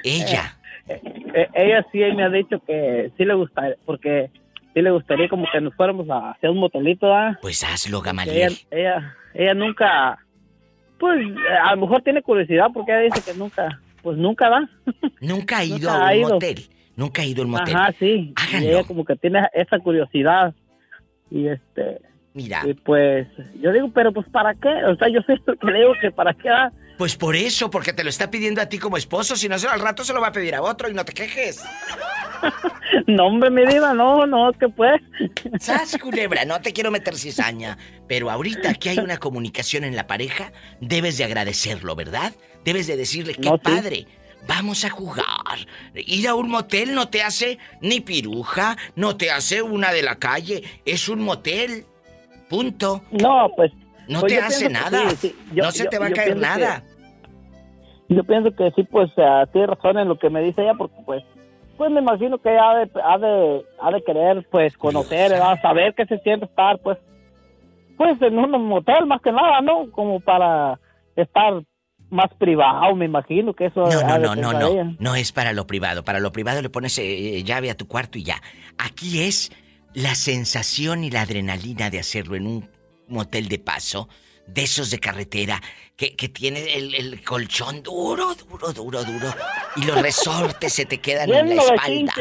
Ella. 0.04 0.54
Eh, 0.90 1.46
ella 1.52 1.86
sí 1.92 1.98
me 1.98 2.24
ha 2.24 2.30
dicho 2.30 2.60
que 2.60 3.12
sí 3.18 3.26
le 3.26 3.34
gusta, 3.34 3.74
porque 3.84 4.30
sí 4.78 4.82
le 4.82 4.90
gustaría 4.92 5.28
como 5.28 5.46
que 5.50 5.60
nos 5.60 5.74
fuéramos 5.74 6.08
a 6.08 6.30
hacer 6.30 6.50
un 6.50 6.58
motelito, 6.58 7.08
¿verdad? 7.08 7.38
Pues 7.42 7.64
hazlo, 7.64 8.00
Gamaliel. 8.00 8.52
Ella, 8.70 8.78
ella, 8.80 9.16
ella 9.34 9.54
nunca, 9.54 10.18
pues 10.98 11.18
a 11.64 11.74
lo 11.74 11.80
mejor 11.82 12.02
tiene 12.02 12.22
curiosidad 12.22 12.68
porque 12.72 12.92
ella 12.92 13.14
dice 13.14 13.32
que 13.32 13.36
nunca, 13.38 13.80
pues 14.02 14.16
nunca 14.16 14.48
va. 14.48 14.68
Nunca 15.20 15.58
ha 15.58 15.64
ido 15.64 15.90
Nunca 15.90 16.08
a 16.08 16.12
un 16.12 16.18
ido. 16.18 16.28
motel. 16.30 16.68
Nunca 16.94 17.22
ha 17.22 17.24
ido 17.24 17.42
a 17.42 17.44
un 17.46 17.50
motel. 17.50 17.76
Ajá, 17.76 17.92
sí. 17.98 18.06
Y 18.06 18.34
Háganlo. 18.36 18.68
ella 18.68 18.84
como 18.84 19.04
que 19.04 19.16
tiene 19.16 19.48
esa 19.52 19.78
curiosidad. 19.80 20.54
Y 21.30 21.48
este, 21.48 22.00
Mira, 22.34 22.62
y 22.64 22.74
pues 22.74 23.26
yo 23.60 23.72
digo, 23.72 23.90
pero 23.92 24.12
pues 24.12 24.28
para 24.30 24.54
qué? 24.54 24.68
O 24.84 24.94
sea, 24.96 25.08
yo 25.08 25.20
sé 25.22 25.34
que 25.60 25.66
le 25.66 25.78
digo 25.80 25.92
que 26.00 26.10
para 26.12 26.34
qué 26.34 26.48
va. 26.50 26.70
Pues 26.98 27.16
por 27.16 27.36
eso, 27.36 27.70
porque 27.70 27.92
te 27.92 28.02
lo 28.04 28.10
está 28.10 28.30
pidiendo 28.30 28.60
a 28.60 28.66
ti 28.66 28.78
como 28.78 28.96
esposo, 28.96 29.36
si 29.36 29.48
no 29.48 29.54
al 29.54 29.80
rato 29.80 30.04
se 30.04 30.12
lo 30.12 30.20
va 30.20 30.28
a 30.28 30.32
pedir 30.32 30.54
a 30.54 30.62
otro 30.62 30.90
y 30.90 30.94
no 30.94 31.04
te 31.04 31.14
quejes. 31.14 31.62
No, 33.06 33.26
hombre, 33.26 33.50
mi 33.50 33.66
diva, 33.66 33.92
no, 33.94 34.26
no, 34.26 34.52
que 34.52 34.68
pues. 34.68 35.00
¡Sas, 35.60 35.96
culebra! 35.98 36.44
No 36.44 36.60
te 36.60 36.72
quiero 36.72 36.90
meter 36.90 37.16
cizaña. 37.16 37.76
Pero 38.06 38.30
ahorita 38.30 38.74
que 38.74 38.90
hay 38.90 38.98
una 38.98 39.18
comunicación 39.18 39.84
en 39.84 39.94
la 39.96 40.06
pareja, 40.06 40.52
debes 40.80 41.18
de 41.18 41.24
agradecerlo, 41.24 41.94
¿verdad? 41.96 42.32
Debes 42.64 42.86
de 42.86 42.96
decirle, 42.96 43.34
qué 43.34 43.48
No, 43.48 43.56
sí. 43.56 43.60
padre. 43.62 44.06
vamos 44.46 44.84
a 44.84 44.90
jugar. 44.90 45.24
Ir 45.94 46.28
a 46.28 46.34
un 46.34 46.48
motel 46.50 46.94
no 46.94 47.08
te 47.08 47.22
hace 47.22 47.58
ni 47.80 48.00
piruja, 48.00 48.76
no 48.96 49.16
te 49.16 49.30
hace 49.30 49.62
una 49.62 49.92
de 49.92 50.02
la 50.02 50.16
calle, 50.16 50.62
es 50.84 51.08
un 51.08 51.20
motel. 51.22 51.84
Punto. 52.48 53.02
No, 53.10 53.50
pues. 53.56 53.70
No 54.08 54.20
pues 54.20 54.32
te 54.34 54.40
hace 54.40 54.68
nada. 54.68 55.10
sí, 55.10 55.16
sí. 55.16 55.36
Yo- 55.54 55.64
no 55.64 55.70
se 55.70 55.84
yo- 55.84 55.90
te 55.90 55.98
va 55.98 56.06
a 56.06 56.10
caer 56.10 56.34
que- 56.34 56.40
nada. 56.40 56.82
Yo 58.08 58.24
pienso 58.24 58.50
que 58.54 58.70
sí, 58.74 58.84
pues 58.84 59.10
ah, 59.18 59.44
tiene 59.52 59.66
razón 59.66 59.98
en 59.98 60.08
lo 60.08 60.18
que 60.18 60.30
me 60.30 60.40
dice 60.42 60.62
ella, 60.62 60.74
porque 60.74 60.96
pues, 61.04 61.22
pues 61.76 61.90
me 61.90 62.00
imagino 62.00 62.38
que 62.38 62.50
ella 62.50 62.70
ha 62.70 62.74
de, 62.78 62.90
ha 63.04 63.18
de, 63.18 63.64
ha 63.82 63.90
de 63.90 64.02
querer, 64.02 64.46
pues, 64.50 64.76
conocer, 64.78 65.32
¿verdad? 65.32 65.60
saber 65.60 65.94
qué 65.94 66.06
se 66.06 66.18
siente 66.20 66.46
estar, 66.46 66.78
pues, 66.78 66.96
pues 67.98 68.20
en 68.22 68.38
un 68.38 68.50
motel 68.66 69.06
más 69.06 69.20
que 69.20 69.30
nada, 69.30 69.60
¿no? 69.60 69.90
Como 69.90 70.20
para 70.20 70.80
estar 71.16 71.62
más 72.10 72.32
privado, 72.38 72.94
me 72.96 73.04
imagino 73.04 73.52
que 73.52 73.66
eso. 73.66 73.84
No, 73.86 74.18
no, 74.18 74.18
no, 74.18 74.34
no, 74.36 74.52
no. 74.54 74.96
No 74.98 75.14
es 75.14 75.32
para 75.32 75.52
lo 75.52 75.66
privado. 75.66 76.02
Para 76.04 76.20
lo 76.20 76.32
privado 76.32 76.62
le 76.62 76.70
pones 76.70 76.98
eh, 76.98 77.42
llave 77.44 77.70
a 77.70 77.76
tu 77.76 77.86
cuarto 77.86 78.16
y 78.18 78.22
ya. 78.22 78.36
Aquí 78.78 79.22
es 79.24 79.52
la 79.92 80.14
sensación 80.14 81.04
y 81.04 81.10
la 81.10 81.22
adrenalina 81.22 81.90
de 81.90 81.98
hacerlo 81.98 82.36
en 82.36 82.46
un 82.46 82.70
motel 83.08 83.48
de 83.48 83.58
paso, 83.58 84.08
de 84.46 84.62
esos 84.62 84.90
de 84.90 84.98
carretera, 84.98 85.60
que, 85.96 86.16
que 86.16 86.28
tiene 86.28 86.74
el, 86.74 86.94
el 86.94 87.24
colchón 87.24 87.82
duro, 87.82 88.34
duro, 88.34 88.72
duro, 88.72 89.04
duro. 89.04 89.34
Y 89.76 89.84
los 89.84 90.00
resortes 90.00 90.72
se 90.72 90.86
te 90.86 91.00
quedan 91.00 91.32
en 91.32 91.56
la 91.56 91.62
espalda. 91.62 92.14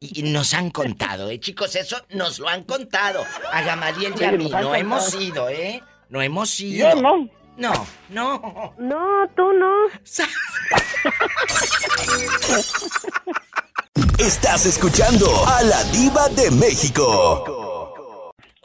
Y, 0.00 0.20
y 0.20 0.22
nos 0.24 0.52
han 0.54 0.70
contado, 0.70 1.30
¿eh, 1.30 1.40
chicos? 1.40 1.74
Eso 1.76 1.96
nos 2.10 2.38
lo 2.38 2.48
han 2.48 2.64
contado. 2.64 3.24
A 3.50 3.62
Gamaliel 3.62 4.14
y 4.20 4.24
a 4.24 4.32
mí. 4.32 4.50
No 4.50 4.74
hemos 4.74 5.14
ido, 5.14 5.48
¿eh? 5.48 5.82
No 6.10 6.20
hemos 6.20 6.60
ido. 6.60 6.90
Yo 6.90 7.00
no. 7.00 7.28
No, 7.56 7.86
no. 8.08 8.74
No, 8.78 9.28
tú 9.36 9.52
no. 9.52 9.70
Estás 14.18 14.66
escuchando 14.66 15.46
a 15.46 15.62
la 15.62 15.84
diva 15.84 16.28
de 16.30 16.50
México. 16.50 17.44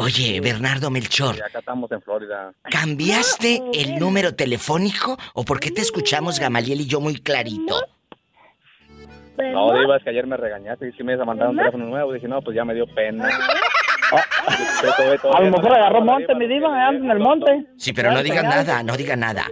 Oye, 0.02 0.40
Bernardo 0.40 0.90
Melchor. 0.90 1.36
Y 1.36 1.42
acá 1.42 1.60
estamos 1.60 1.92
en 1.92 2.02
Florida. 2.02 2.54
¿Cambiaste 2.72 3.62
el 3.74 4.00
número 4.00 4.34
telefónico 4.34 5.18
o 5.34 5.44
por 5.44 5.60
qué 5.60 5.72
te 5.72 5.82
escuchamos 5.82 6.40
Gamaliel 6.40 6.80
y 6.80 6.86
yo 6.88 7.02
muy 7.02 7.16
clarito? 7.20 7.76
No, 9.38 9.74
Diva, 9.78 9.98
es 9.98 10.04
que 10.04 10.10
ayer 10.12 10.26
me 10.26 10.38
regañaste 10.38 10.88
y 10.88 10.92
si 10.94 11.04
me 11.04 11.14
ibas 11.14 11.24
a 11.24 11.26
mandar 11.26 11.50
un 11.50 11.58
teléfono 11.58 11.86
nuevo. 11.86 12.14
Dije, 12.14 12.30
no, 12.30 12.42
pues 12.42 12.56
ya 12.56 12.64
me 12.64 12.74
dio 12.74 12.86
pena. 12.88 13.28
Todavía- 14.82 15.20
A 15.38 15.42
lo 15.42 15.52
mejor 15.52 15.74
agarró 15.74 16.02
monte, 16.02 16.34
mi 16.36 16.48
diva, 16.48 16.90
en 16.90 17.12
el 17.12 17.20
monte. 17.20 17.66
Sí, 17.78 17.92
pero 17.92 18.12
no 18.12 18.24
digas 18.24 18.44
nada, 18.44 18.82
no 18.84 18.96
digas 18.96 19.18
nada. 19.18 19.48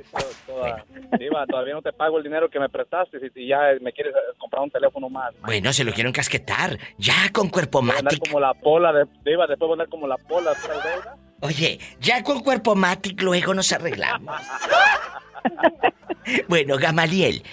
Diva, 1.20 1.46
todavía 1.48 1.74
no 1.74 1.82
te 1.82 1.93
pago 1.93 2.17
el 2.17 2.24
dinero 2.24 2.50
que 2.50 2.60
me 2.60 2.70
prestaste 2.70 3.17
y, 3.36 3.43
y 3.43 3.48
ya 3.48 3.60
me 3.82 3.91
quieres 3.93 4.13
eh, 4.15 4.36
comprar 4.38 4.62
un 4.63 4.70
teléfono 4.72 5.10
más. 5.10 5.34
Bueno, 5.46 5.72
se 5.74 5.84
lo 5.84 5.91
quiero 5.93 6.10
encasquetar. 6.10 6.78
Ya 6.98 7.32
con 7.34 7.50
cuerpo 7.50 7.82
Voy 7.82 7.89
a 7.91 7.93
andar 8.00 8.04
matic. 8.13 8.28
como 8.28 8.39
la 8.39 8.54
pola 8.54 8.91
de 8.93 9.06
Diva, 9.26 9.48
después 9.48 9.67
voy 9.67 9.72
a 9.72 9.74
andar 9.74 9.89
como 9.89 10.08
la 10.08 10.17
pola. 10.17 10.54
Oye, 11.41 11.80
ya 12.00 12.24
con 12.24 12.41
cuerpo 12.41 12.76
matic 12.76 13.22
luego 13.22 13.54
nos 13.54 13.72
arreglamos. 13.72 14.36
bueno, 16.48 16.78
Gamaliel, 16.78 17.43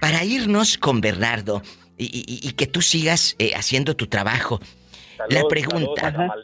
para 0.00 0.24
irnos 0.24 0.78
con 0.78 1.00
Bernardo 1.00 1.62
y, 1.96 2.04
y- 2.06 2.48
y 2.48 2.52
que 2.52 2.66
tú 2.66 2.80
sigas 2.82 3.34
eh, 3.38 3.52
haciendo 3.54 3.94
tu 3.96 4.06
trabajo, 4.06 4.60
la 5.18 5.26
Saludos, 5.42 5.44
pregunta, 5.50 6.34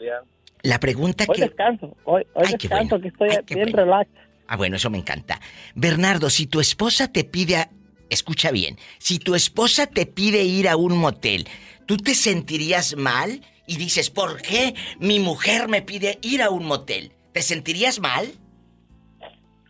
la 0.63 0.79
pregunta 0.79 1.25
Hoy 1.27 1.35
que... 1.35 1.41
descanso, 1.43 1.95
hoy, 2.03 2.23
hoy 2.33 2.43
Ay, 2.47 2.55
descanso, 2.59 2.89
bueno. 2.99 3.01
que 3.01 3.07
estoy 3.07 3.29
Ay, 3.29 3.37
bien 3.55 3.71
bueno. 3.71 3.77
relax. 3.77 4.09
Ah, 4.47 4.55
bueno, 4.55 4.77
eso 4.77 4.89
me 4.89 4.97
encanta. 4.97 5.39
Bernardo, 5.75 6.29
si 6.29 6.47
tu 6.47 6.59
esposa 6.59 7.11
te 7.11 7.23
pide, 7.23 7.57
a- 7.57 7.69
escucha 8.09 8.51
bien, 8.51 8.77
si 8.97 9.19
tu 9.19 9.35
esposa 9.35 9.87
te 9.87 10.05
pide 10.05 10.43
ir 10.43 10.69
a 10.69 10.77
un 10.77 10.97
motel, 10.97 11.47
¿tú 11.85 11.97
te 11.97 12.15
sentirías 12.15 12.95
mal? 12.95 13.41
Y 13.67 13.75
dices, 13.77 14.09
¿por 14.09 14.41
qué 14.41 14.73
mi 14.99 15.19
mujer 15.19 15.67
me 15.67 15.81
pide 15.81 16.19
ir 16.21 16.41
a 16.41 16.49
un 16.49 16.65
motel? 16.65 17.11
¿Te 17.33 17.41
sentirías 17.41 17.99
mal? 17.99 18.27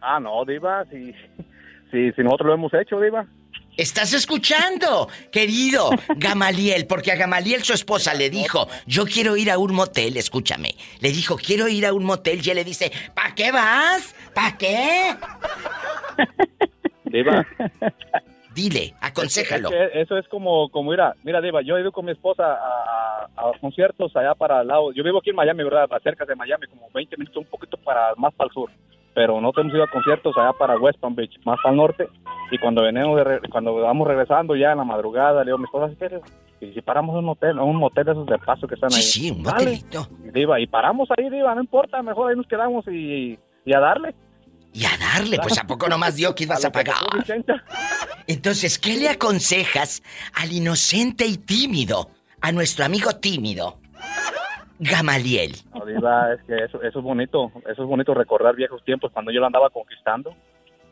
Ah, 0.01 0.19
no, 0.19 0.45
Diva, 0.45 0.85
si, 0.91 1.11
si, 1.91 2.11
si 2.11 2.21
nosotros 2.21 2.47
lo 2.47 2.53
hemos 2.53 2.73
hecho, 2.75 2.99
Diva. 3.01 3.25
¿Estás 3.77 4.13
escuchando, 4.13 5.07
querido 5.31 5.89
Gamaliel? 6.17 6.87
Porque 6.87 7.11
a 7.11 7.15
Gamaliel 7.15 7.63
su 7.63 7.73
esposa 7.73 8.13
le 8.15 8.29
dijo, 8.29 8.67
yo 8.87 9.05
quiero 9.05 9.37
ir 9.37 9.51
a 9.51 9.57
un 9.59 9.73
motel, 9.75 10.17
escúchame. 10.17 10.75
Le 10.99 11.11
dijo, 11.11 11.37
quiero 11.37 11.67
ir 11.67 11.85
a 11.85 11.93
un 11.93 12.03
motel 12.03 12.41
y 12.43 12.49
él 12.49 12.55
le 12.55 12.63
dice, 12.63 12.91
¿para 13.13 13.35
qué 13.35 13.51
vas? 13.51 14.15
¿Para 14.33 14.57
qué? 14.57 15.15
Diva. 17.05 17.45
Dile, 18.53 18.95
aconsejalo. 18.99 19.69
Es 19.69 19.91
que 19.91 20.01
eso 20.01 20.17
es 20.17 20.27
como, 20.29 20.69
como 20.69 20.89
mira, 20.89 21.13
mira, 21.23 21.39
Diva, 21.41 21.61
yo 21.61 21.77
he 21.77 21.81
ido 21.81 21.91
con 21.91 22.05
mi 22.05 22.11
esposa 22.11 22.43
a, 22.43 22.55
a- 22.55 23.49
a 23.49 23.59
conciertos 23.61 24.15
allá 24.15 24.33
para 24.33 24.61
el 24.61 24.67
lado. 24.67 24.91
Yo 24.93 25.03
vivo 25.03 25.19
aquí 25.19 25.29
en 25.29 25.35
Miami, 25.35 25.63
¿verdad? 25.63 25.87
Cerca 26.01 26.25
de 26.25 26.35
Miami, 26.35 26.65
como 26.67 26.89
20 26.91 27.15
minutos, 27.17 27.37
un 27.43 27.49
poquito 27.49 27.77
para 27.77 28.15
más 28.15 28.33
para 28.33 28.47
el 28.47 28.53
sur. 28.55 28.71
Pero 29.17 29.41
nosotros 29.41 29.63
hemos 29.63 29.73
ido 29.73 29.83
a 29.83 29.87
conciertos 29.89 30.37
allá 30.37 30.53
para 30.53 30.77
West 30.77 30.99
Palm 30.99 31.15
Beach, 31.15 31.33
más 31.43 31.57
al 31.65 31.75
norte. 31.75 32.07
Y 32.51 32.59
cuando 32.59 32.83
venimos, 32.83 33.17
de 33.17 33.23
re- 33.23 33.41
cuando 33.49 33.73
vamos 33.73 34.07
regresando 34.07 34.55
ya 34.55 34.73
en 34.73 34.77
la 34.77 34.83
madrugada, 34.83 35.43
le 35.43 35.51
digo 35.51 35.57
a 35.57 35.87
mi. 35.87 35.97
Y 36.61 36.71
si 36.73 36.81
paramos 36.83 37.13
en 37.13 37.23
un 37.23 37.29
hotel, 37.29 37.51
en 37.57 37.59
un 37.63 37.77
motel 37.77 38.05
de 38.05 38.11
esos 38.11 38.27
de 38.27 38.37
paso 38.37 38.67
que 38.67 38.75
están 38.75 38.93
ahí. 38.93 39.01
sí, 39.01 39.31
un 39.31 39.41
motelito. 39.41 40.07
Diva, 40.31 40.59
y 40.59 40.67
paramos 40.67 41.09
ahí, 41.17 41.31
Diva, 41.31 41.55
no 41.55 41.61
importa, 41.61 42.03
mejor 42.03 42.29
ahí 42.29 42.37
nos 42.37 42.45
quedamos 42.45 42.85
y, 42.89 43.39
y 43.65 43.73
a 43.73 43.79
darle. 43.79 44.13
Y 44.71 44.85
a 44.85 44.91
darle, 44.99 45.39
pues 45.39 45.57
¿a 45.57 45.65
poco 45.65 45.89
nomás 45.89 46.15
dio 46.15 46.35
que 46.35 46.43
ibas 46.43 46.63
a 46.63 46.67
te 46.71 46.73
pagar? 46.83 46.97
puso 47.09 47.17
80. 47.23 47.63
Entonces, 48.27 48.77
¿qué 48.77 48.97
le 48.97 49.09
aconsejas 49.09 50.03
al 50.35 50.51
inocente 50.51 51.25
y 51.25 51.37
tímido? 51.37 52.11
A 52.41 52.51
nuestro 52.51 52.85
amigo 52.85 53.09
tímido. 53.13 53.79
Gamaliel. 54.79 55.55
No, 55.73 55.85
Diva, 55.85 56.33
es 56.33 56.41
que 56.45 56.55
eso, 56.55 56.81
eso 56.81 56.99
es 56.99 57.03
bonito, 57.03 57.51
eso 57.71 57.83
es 57.83 57.87
bonito 57.87 58.13
recordar 58.13 58.55
viejos 58.55 58.83
tiempos 58.83 59.11
cuando 59.11 59.31
yo 59.31 59.39
lo 59.39 59.47
andaba 59.47 59.69
conquistando. 59.69 60.35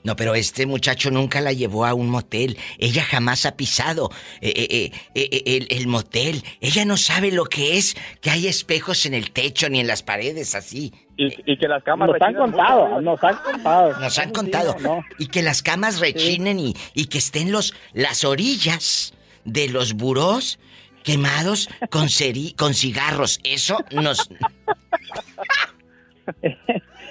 No, 0.04 0.16
pero 0.16 0.36
este 0.36 0.68
muchacho 0.68 1.10
nunca 1.10 1.42
la 1.42 1.52
llevó 1.52 1.84
a 1.84 1.96
un 1.96 2.10
motel. 2.10 2.58
Ella 2.78 3.02
jamás 3.04 3.48
ha 3.48 3.58
pisado 3.58 4.12
eh, 4.40 4.54
eh, 4.56 4.92
eh, 5.16 5.30
eh, 5.32 5.44
el, 5.48 5.68
el 5.76 5.88
motel. 5.88 6.44
Ella 6.62 6.86
no 6.86 6.96
sabe 6.96 7.32
lo 7.32 7.46
que 7.46 7.76
es 7.78 7.96
que 8.22 8.30
hay 8.30 8.46
espejos 8.46 9.08
en 9.08 9.16
el 9.16 9.32
techo 9.32 9.68
ni 9.68 9.80
en 9.80 9.88
las 9.88 10.04
paredes 10.04 10.54
así. 10.54 10.94
Y, 11.18 11.52
y 11.52 11.58
que 11.58 11.68
las 11.68 11.84
camas 11.84 12.08
Nos 12.10 12.22
han 12.22 12.34
mucho, 12.34 12.44
contado, 12.44 13.02
nos 13.02 13.24
han 13.24 13.36
contado. 13.38 14.00
Nos 14.00 14.20
han 14.20 14.28
sí, 14.28 14.34
contado. 14.34 14.76
no. 14.80 15.02
Y 15.18 15.26
que 15.26 15.42
las 15.42 15.64
camas 15.64 16.00
rechinen 16.00 16.60
y, 16.60 16.76
y 16.94 17.08
que 17.08 17.18
estén 17.18 17.52
los, 17.52 17.74
las 17.94 18.24
orillas 18.24 19.12
de 19.44 19.70
los 19.70 19.94
burós 19.94 20.60
quemados 21.06 21.70
con, 21.90 22.08
ceri- 22.08 22.56
con 22.56 22.74
cigarros. 22.74 23.40
Eso 23.44 23.78
nos... 23.92 24.30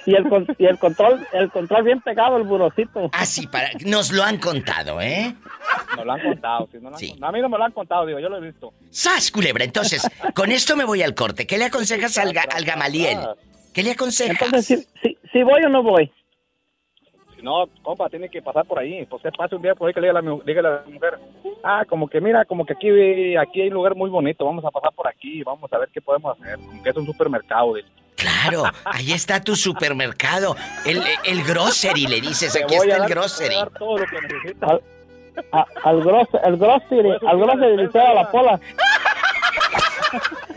y 0.05 0.13
el, 0.15 0.27
con- 0.29 0.45
y 0.59 0.65
el 0.65 0.77
control, 0.77 1.25
el 1.33 1.49
control 1.49 1.83
bien 1.83 2.01
pegado, 2.01 2.37
el 2.37 2.43
burocito. 2.43 3.09
Así, 3.13 3.47
para... 3.47 3.69
Nos 3.85 4.11
lo 4.11 4.23
han 4.23 4.37
contado, 4.37 5.01
¿eh? 5.01 5.33
Nos 5.97 6.05
lo 6.05 6.11
han 6.11 6.21
contado, 6.21 6.67
sí, 6.71 6.77
nos 6.77 6.83
lo 6.83 6.89
han 6.89 6.99
Sí. 6.99 7.15
A 7.21 7.31
mí 7.31 7.41
no 7.41 7.49
me 7.49 7.57
lo 7.57 7.63
han 7.63 7.71
contado, 7.71 8.05
digo, 8.05 8.19
yo 8.19 8.29
lo 8.29 8.37
he 8.37 8.41
visto. 8.41 8.73
¡Sas, 8.91 9.31
culebra! 9.31 9.63
Entonces, 9.63 10.07
con 10.35 10.51
esto 10.51 10.75
me 10.75 10.83
voy 10.85 11.01
al 11.01 11.15
corte. 11.15 11.47
¿Qué 11.47 11.57
le 11.57 11.65
aconsejas 11.65 12.17
al, 12.17 12.33
ga- 12.33 12.53
al 12.53 12.65
Gamaliel? 12.65 13.17
¿Qué 13.73 13.81
le 13.83 13.91
aconsejas? 13.91 14.41
Entonces, 14.41 14.87
si, 15.01 15.09
si, 15.09 15.17
si 15.31 15.43
voy 15.43 15.61
o 15.65 15.69
no 15.69 15.81
voy. 15.81 16.11
Si 17.35 17.41
no, 17.41 17.65
compa, 17.81 18.09
tiene 18.09 18.29
que 18.29 18.41
pasar 18.41 18.65
por 18.65 18.79
ahí. 18.79 19.05
Pues 19.05 19.19
usted 19.23 19.31
pase 19.37 19.55
un 19.55 19.61
día 19.61 19.75
por 19.75 19.87
ahí 19.87 19.93
que 19.93 20.01
le 20.01 20.07
diga 20.07 20.19
a 20.59 20.63
la, 20.63 20.69
la 20.69 20.83
mujer, 20.87 21.19
ah, 21.63 21.83
como 21.87 22.07
que 22.07 22.21
mira, 22.21 22.45
como 22.45 22.65
que 22.65 22.73
aquí, 22.73 23.35
aquí 23.35 23.61
hay 23.61 23.67
un 23.67 23.73
lugar 23.75 23.95
muy 23.95 24.09
bonito, 24.09 24.45
vamos 24.45 24.63
a 24.65 24.71
pasar 24.71 24.91
por 24.93 25.07
aquí, 25.07 25.43
vamos 25.43 25.71
a 25.73 25.77
ver 25.77 25.89
qué 25.93 26.01
podemos 26.01 26.39
hacer. 26.39 26.55
Como 26.57 26.81
que 26.83 26.89
es 26.89 26.95
un 26.95 27.05
supermercado. 27.05 27.73
Claro, 28.15 28.63
ahí 28.85 29.11
está 29.11 29.41
tu 29.41 29.55
supermercado. 29.55 30.55
El, 30.85 31.01
el 31.25 31.43
grocery, 31.43 32.07
le 32.07 32.21
dices. 32.21 32.53
Te 32.53 32.63
Aquí 32.63 32.77
voy 32.77 32.87
está 32.89 33.01
a 33.03 33.05
el 33.05 33.11
grocery. 33.13 33.55
dar 33.55 33.69
todo 33.71 33.97
lo 33.97 34.05
que 34.05 34.21
necesitas. 34.21 34.69
Al, 34.71 34.81
a- 35.51 35.67
al 35.83 36.01
grocery, 36.01 36.39
al 36.45 36.57
grocery, 36.57 37.09
al 37.27 37.39
grocery 37.39 37.75
le 37.77 37.99
a 37.99 38.13
la 38.13 38.31
pola. 38.31 38.59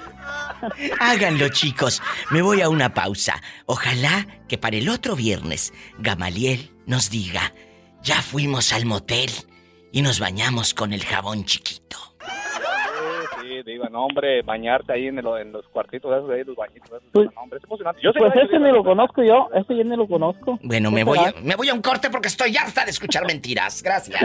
Háganlo, 1.01 1.49
chicos. 1.49 2.03
Me 2.31 2.43
voy 2.43 2.61
a 2.63 2.69
una 2.69 2.95
pausa. 2.95 3.41
Ojalá 3.67 4.27
que 4.49 4.59
para 4.59 4.77
el 4.77 4.89
otro 4.89 5.17
viernes 5.17 5.73
Gamaliel 5.99 6.71
nos 6.87 7.11
diga, 7.11 7.53
ya 8.03 8.23
fuimos 8.23 8.73
al 8.73 8.85
motel 8.87 9.31
y 9.93 10.03
nos 10.03 10.21
bañamos 10.21 10.75
con 10.75 10.93
el 10.93 11.05
jabón 11.05 11.45
chiquito. 11.45 11.97
Sí, 12.21 13.55
sí, 13.57 13.63
digo, 13.65 13.89
no, 13.91 14.05
hombre, 14.05 14.43
bañarte 14.43 14.93
ahí 14.93 15.07
en, 15.07 15.19
el- 15.19 15.27
en 15.41 15.53
los 15.53 15.67
cuartitos 15.69 16.13
esos 16.15 16.29
de 16.29 16.35
ahí, 16.37 16.45
los 16.45 16.57
bañitos 16.57 16.89
esos, 16.89 17.03
Pues- 17.13 17.29
no, 17.35 17.41
hombre, 17.43 17.59
es 17.59 17.65
emocionante. 17.65 18.01
Yo 18.03 18.13
Pues 18.13 18.33
ese 18.37 18.59
ni 18.59 18.71
lo 18.71 18.85
conozco 18.85 19.23
yo, 19.23 19.49
ese 19.55 19.77
yo 19.77 19.85
ni 19.85 19.97
lo 19.97 20.07
conozco. 20.07 20.59
Bueno, 20.63 20.91
¿Qué 20.91 20.95
me 20.97 21.05
voy, 21.05 21.19
a, 21.19 21.35
me 21.43 21.57
voy 21.57 21.69
a 21.71 21.75
un 21.75 21.81
corte 21.83 22.11
porque 22.11 22.29
estoy 22.29 22.57
harta 22.57 22.85
de 22.85 22.91
escuchar 22.91 23.25
mentiras. 23.27 23.83
Gracias. 23.83 24.21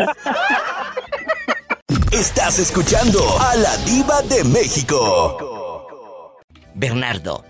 Estás 2.12 2.60
escuchando 2.60 3.20
a 3.40 3.56
la 3.56 3.76
diva 3.86 4.22
de 4.24 4.44
México. 4.44 5.63
Bernardo, 6.76 7.46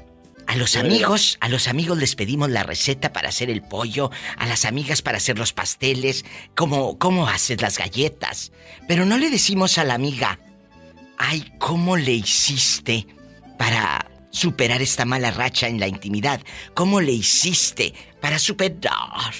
A 0.45 0.55
los 0.55 0.75
amigos, 0.75 1.37
a 1.39 1.47
los 1.49 1.67
amigos 1.67 1.97
les 1.97 2.15
pedimos 2.15 2.49
la 2.49 2.63
receta 2.63 3.13
para 3.13 3.29
hacer 3.29 3.49
el 3.49 3.61
pollo, 3.61 4.11
a 4.37 4.45
las 4.45 4.65
amigas 4.65 5.01
para 5.01 5.17
hacer 5.17 5.39
los 5.39 5.53
pasteles, 5.53 6.25
cómo, 6.55 6.99
cómo 6.99 7.27
haces 7.27 7.61
las 7.61 7.77
galletas. 7.77 8.51
Pero 8.87 9.05
no 9.05 9.17
le 9.17 9.29
decimos 9.29 9.77
a 9.77 9.85
la 9.85 9.93
amiga, 9.93 10.39
ay, 11.17 11.53
¿cómo 11.59 11.95
le 11.95 12.11
hiciste 12.11 13.07
para 13.57 14.11
superar 14.31 14.81
esta 14.81 15.05
mala 15.05 15.31
racha 15.31 15.67
en 15.67 15.79
la 15.79 15.87
intimidad? 15.87 16.41
¿Cómo 16.73 16.99
le 16.99 17.13
hiciste 17.13 17.93
para 18.19 18.37
superar 18.37 19.33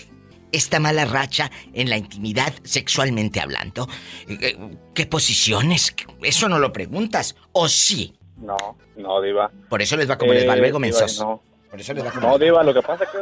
esta 0.52 0.80
mala 0.80 1.06
racha 1.06 1.52
en 1.74 1.90
la 1.90 1.98
intimidad 1.98 2.54
sexualmente 2.64 3.42
hablando? 3.42 3.90
Eh, 4.30 4.58
¿Qué 4.96 5.06
posiciones? 5.06 5.94
Eso 6.22 6.48
no 6.48 6.60
lo 6.60 6.72
preguntas. 6.72 7.36
¿O 7.52 7.68
sí? 7.68 8.14
No, 8.38 8.58
no, 8.98 9.22
Diva. 9.22 9.52
Por 9.70 9.82
eso 9.82 9.96
les 9.98 10.10
va 10.10 10.18
como 10.18 10.34
les 10.34 10.48
va 10.48 10.54
Eh, 10.56 10.58
luego, 10.58 10.80
Diva, 10.80 10.80
mensos. 10.80 11.20
No, 11.20 11.42
Por 11.70 11.80
eso 11.80 11.94
les 11.94 12.06
va 12.06 12.12
como 12.12 12.28
no, 12.30 12.38
Diva, 12.38 12.64
lo 12.64 12.74
que 12.74 12.82
pasa 12.82 13.04
es 13.04 13.10
que... 13.10 13.18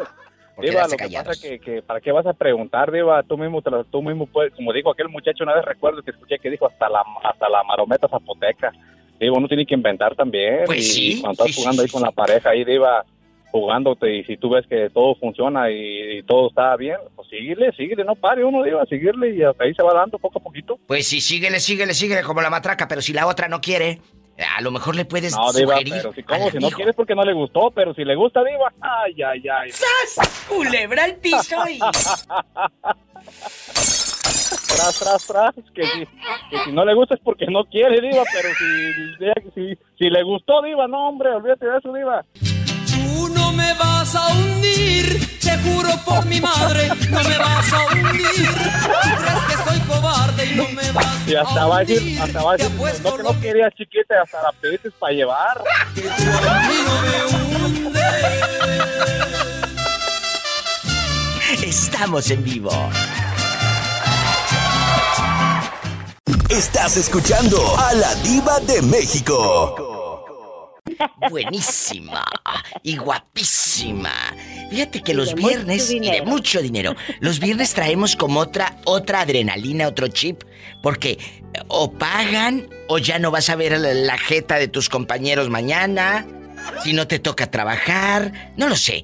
Diva, 0.61 0.83
lo 0.83 0.89
que 0.89 0.97
callados. 0.97 1.27
pasa 1.27 1.47
es 1.47 1.51
que, 1.51 1.59
que 1.59 1.81
¿para 1.81 2.01
qué 2.01 2.11
vas 2.11 2.25
a 2.25 2.33
preguntar, 2.33 2.91
Diva? 2.91 3.23
Tú 3.23 3.37
mismo, 3.37 3.61
tú 3.89 4.01
mismo 4.03 4.27
puedes, 4.27 4.53
como 4.53 4.73
dijo 4.73 4.91
aquel 4.91 5.09
muchacho 5.09 5.43
una 5.43 5.55
vez, 5.55 5.65
recuerdo 5.65 6.01
que 6.03 6.11
escuché 6.11 6.37
que 6.39 6.49
dijo 6.49 6.67
hasta 6.67 6.89
la, 6.89 7.03
hasta 7.23 7.49
la 7.49 7.63
marometa 7.63 8.07
zapoteca. 8.07 8.71
Diva, 9.19 9.37
uno 9.37 9.47
tiene 9.47 9.65
que 9.65 9.73
inventar 9.75 10.15
también. 10.15 10.65
Pues 10.65 10.79
y 10.79 11.13
sí, 11.13 11.21
cuando 11.21 11.43
estás 11.43 11.47
sí, 11.55 11.61
jugando 11.61 11.81
sí, 11.81 11.87
ahí 11.87 11.91
con 11.91 12.01
la 12.01 12.11
pareja, 12.11 12.49
ahí, 12.49 12.63
Diva, 12.65 13.05
jugándote, 13.51 14.15
y 14.15 14.23
si 14.23 14.37
tú 14.37 14.49
ves 14.49 14.65
que 14.67 14.89
todo 14.91 15.15
funciona 15.15 15.69
y, 15.71 16.19
y 16.19 16.23
todo 16.23 16.49
está 16.49 16.75
bien, 16.77 16.97
pues 17.15 17.27
síguele, 17.29 17.71
síguele, 17.73 18.03
no 18.03 18.15
pare 18.15 18.43
uno, 18.45 18.63
Diva, 18.63 18.85
seguirle 18.85 19.35
y 19.35 19.43
hasta 19.43 19.63
ahí 19.63 19.73
se 19.73 19.83
va 19.83 19.93
dando 19.93 20.17
poco 20.19 20.39
a 20.39 20.43
poquito. 20.43 20.79
Pues 20.87 21.07
sí, 21.07 21.19
síguele, 21.21 21.59
síguele, 21.59 21.93
síguele 21.93 22.23
como 22.23 22.41
la 22.41 22.49
matraca, 22.49 22.87
pero 22.87 23.01
si 23.01 23.13
la 23.13 23.25
otra 23.27 23.47
no 23.47 23.59
quiere, 23.61 23.99
a 24.45 24.61
lo 24.61 24.71
mejor 24.71 24.95
le 24.95 25.05
puedes 25.05 25.35
No, 25.35 25.51
Diva, 25.53 25.73
sugerir. 25.75 25.93
pero 25.97 26.13
si, 26.13 26.23
¿cómo? 26.23 26.49
si 26.51 26.57
no 26.57 26.69
quieres 26.69 26.95
porque 26.95 27.15
no 27.15 27.23
le 27.23 27.33
gustó, 27.33 27.71
pero 27.71 27.93
si 27.93 28.03
le 28.03 28.15
gusta, 28.15 28.43
Diva, 28.43 28.73
ay, 28.81 29.21
ay, 29.21 29.43
ay. 29.49 29.71
¡Sas! 29.71 30.45
Culebra 30.47 31.03
al 31.05 31.15
piso 31.15 31.55
y... 31.69 31.79
tras, 34.67 34.99
tras, 34.99 35.27
tras, 35.27 35.55
que 35.73 35.83
si, 35.83 36.05
que 36.49 36.57
si 36.65 36.71
no 36.71 36.83
le 36.85 36.93
gusta 36.93 37.15
es 37.15 37.21
porque 37.21 37.45
no 37.47 37.65
quiere, 37.65 38.01
Diva, 38.01 38.23
pero 38.33 38.49
si, 38.55 38.93
si, 39.53 39.77
si 39.97 40.09
le 40.09 40.23
gustó, 40.23 40.61
Diva, 40.61 40.87
no, 40.87 41.09
hombre, 41.09 41.29
olvídate 41.31 41.65
de 41.67 41.77
eso, 41.77 41.93
Diva. 41.93 42.25
No 43.51 43.57
me 43.57 43.73
vas 43.73 44.15
a 44.15 44.27
hundir, 44.29 45.37
te 45.41 45.57
juro 45.57 45.89
por 46.05 46.25
mi 46.25 46.39
madre, 46.39 46.87
no 47.09 47.21
me 47.21 47.37
vas 47.37 47.73
a 47.73 47.85
hundir. 47.87 48.47
Tú 48.47 49.09
crees 49.19 49.43
que 49.49 49.69
soy 49.69 49.79
cobarde 49.81 50.45
y 50.45 50.55
no 50.55 50.69
me 50.69 50.89
vas 50.93 51.27
Y 51.27 51.35
hasta 51.35 51.61
a 51.63 51.65
va 51.65 51.75
a 51.75 51.81
hundir. 51.81 51.99
decir, 51.99 52.21
hasta 52.21 52.43
va 52.43 52.53
a 52.53 52.55
decir, 52.55 52.71
no 53.03 53.17
que 53.17 53.23
no 53.23 53.41
querías 53.41 53.73
chiquita, 53.75 54.21
hasta 54.23 54.41
la 54.41 54.53
pediste 54.53 54.89
para 54.91 55.11
llevar. 55.11 55.63
que 55.93 56.01
tú 56.01 56.07
a 56.07 56.59
mí 56.61 56.75
no 56.85 57.01
me 57.01 57.23
hundes. 57.87 58.25
Estamos 61.61 62.31
en 62.31 62.43
vivo. 62.45 62.71
Estás 66.47 66.95
escuchando 66.95 67.77
a 67.77 67.93
la 67.95 68.15
diva 68.15 68.61
de 68.61 68.81
México. 68.81 69.90
Buenísima 71.29 72.23
y 72.83 72.97
guapísima. 72.97 74.11
Fíjate 74.69 75.01
que 75.01 75.11
Y 75.11 75.15
los 75.15 75.33
viernes 75.33 75.91
y 75.91 75.99
de 75.99 76.21
mucho 76.21 76.61
dinero. 76.61 76.95
Los 77.19 77.39
viernes 77.39 77.73
traemos 77.73 78.15
como 78.15 78.39
otra 78.39 78.77
otra 78.85 79.21
adrenalina, 79.21 79.87
otro 79.87 80.07
chip, 80.07 80.43
porque 80.81 81.17
o 81.67 81.91
pagan 81.91 82.67
o 82.87 82.97
ya 82.97 83.19
no 83.19 83.31
vas 83.31 83.49
a 83.49 83.55
ver 83.55 83.77
la, 83.79 83.93
la 83.93 84.17
jeta 84.17 84.55
de 84.57 84.67
tus 84.67 84.89
compañeros 84.89 85.49
mañana. 85.49 86.25
Si 86.83 86.93
no 86.93 87.07
te 87.07 87.19
toca 87.19 87.49
trabajar, 87.49 88.53
no 88.57 88.69
lo 88.69 88.75
sé. 88.75 89.03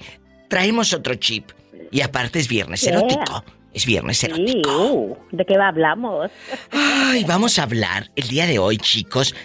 Traemos 0.49 0.93
otro 0.93 1.15
chip 1.15 1.51
y 1.91 2.01
aparte 2.01 2.39
es 2.39 2.47
viernes 2.47 2.81
Yeah. 2.81 2.97
erótico. 2.99 3.43
Es 3.73 3.85
viernes 3.85 4.17
Sí, 4.19 4.25
erótico. 4.27 4.83
uh, 4.85 5.17
¿de 5.31 5.45
qué 5.45 5.55
hablamos? 5.55 6.31
Ay, 6.71 7.23
vamos 7.25 7.59
a 7.59 7.63
hablar 7.63 8.09
el 8.15 8.27
día 8.27 8.47
de 8.47 8.57
hoy, 8.59 8.77
chicos. 8.77 9.35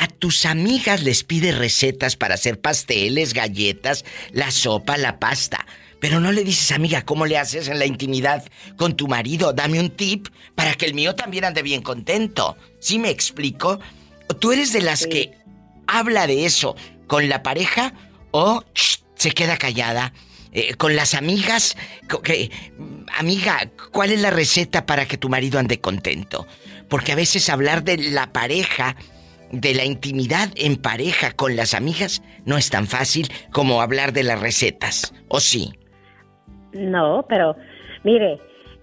A 0.00 0.08
tus 0.08 0.46
amigas 0.46 1.02
les 1.02 1.24
pide 1.24 1.52
recetas 1.52 2.16
para 2.16 2.36
hacer 2.36 2.58
pasteles, 2.58 3.34
galletas, 3.34 4.06
la 4.32 4.50
sopa, 4.50 4.96
la 4.96 5.18
pasta. 5.18 5.66
Pero 6.00 6.20
no 6.20 6.32
le 6.32 6.42
dices, 6.42 6.72
amiga, 6.72 7.02
¿cómo 7.02 7.26
le 7.26 7.36
haces 7.36 7.68
en 7.68 7.78
la 7.78 7.84
intimidad 7.84 8.42
con 8.78 8.96
tu 8.96 9.08
marido? 9.08 9.52
Dame 9.52 9.78
un 9.78 9.90
tip 9.90 10.28
para 10.54 10.72
que 10.72 10.86
el 10.86 10.94
mío 10.94 11.14
también 11.14 11.44
ande 11.44 11.60
bien 11.60 11.82
contento. 11.82 12.56
¿Sí 12.78 12.98
me 12.98 13.10
explico? 13.10 13.78
¿Tú 14.38 14.52
eres 14.52 14.72
de 14.72 14.80
las 14.80 15.06
que 15.06 15.32
habla 15.86 16.26
de 16.26 16.46
eso 16.46 16.76
con 17.06 17.28
la 17.28 17.42
pareja 17.42 17.92
o 18.30 18.64
shh, 18.74 19.00
se 19.16 19.32
queda 19.32 19.58
callada? 19.58 20.14
Eh, 20.52 20.76
con 20.76 20.96
las 20.96 21.12
amigas, 21.12 21.76
que, 22.24 22.50
amiga, 23.18 23.70
¿cuál 23.92 24.12
es 24.12 24.20
la 24.22 24.30
receta 24.30 24.86
para 24.86 25.06
que 25.06 25.18
tu 25.18 25.28
marido 25.28 25.58
ande 25.58 25.78
contento? 25.78 26.46
Porque 26.88 27.12
a 27.12 27.16
veces 27.16 27.50
hablar 27.50 27.84
de 27.84 27.98
la 27.98 28.32
pareja, 28.32 28.96
de 29.52 29.74
la 29.74 29.84
intimidad 29.84 30.48
en 30.56 30.76
pareja 30.76 31.32
con 31.32 31.56
las 31.56 31.74
amigas, 31.74 32.22
no 32.44 32.56
es 32.56 32.70
tan 32.70 32.86
fácil 32.86 33.28
como 33.52 33.82
hablar 33.82 34.12
de 34.12 34.22
las 34.24 34.40
recetas, 34.40 35.12
¿o 35.28 35.40
sí? 35.40 35.72
No, 36.72 37.24
pero 37.28 37.56
mire, 38.04 38.38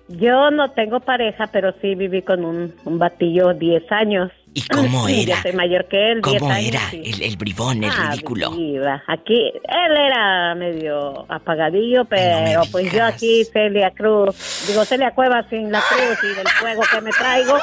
yo 0.10 0.52
no 0.52 0.72
tengo 0.72 1.00
pareja, 1.00 1.48
pero 1.48 1.74
sí 1.82 1.96
viví 1.96 2.22
con 2.22 2.44
un, 2.46 2.74
un 2.86 3.00
batillo 3.00 3.54
10 3.54 3.92
años. 3.92 4.32
¿Y 4.54 4.62
cómo 4.68 5.08
Yo 5.10 5.16
era? 5.16 5.42
soy 5.42 5.54
mayor 5.54 5.88
que 5.88 6.12
él, 6.12 6.22
10 6.22 6.40
¿Cómo 6.40 6.52
años. 6.52 6.68
era 6.70 6.90
sí. 6.90 7.02
el, 7.06 7.22
el 7.22 7.38
bribón, 7.38 7.84
el 7.84 7.92
Ah, 7.94 8.10
ridículo? 8.12 8.52
viva. 8.52 9.04
Aquí, 9.08 9.52
él 9.54 9.98
era 9.98 10.56
medio 10.56 11.26
apagadillo, 11.32 12.06
pero 12.06 12.62
pues 12.72 12.92
yo 12.92 13.06
aquí, 13.06 13.46
Celia 13.46 13.92
Cruz, 13.92 14.66
digo 14.68 14.84
Celia 14.86 15.12
Cuevas 15.12 15.46
sin 15.50 15.72
la 15.72 15.82
cruz 15.82 16.18
y 16.24 16.36
del 16.36 16.48
fuego 16.60 16.82
que 16.92 17.02
me 17.02 17.12
traigo. 17.12 17.58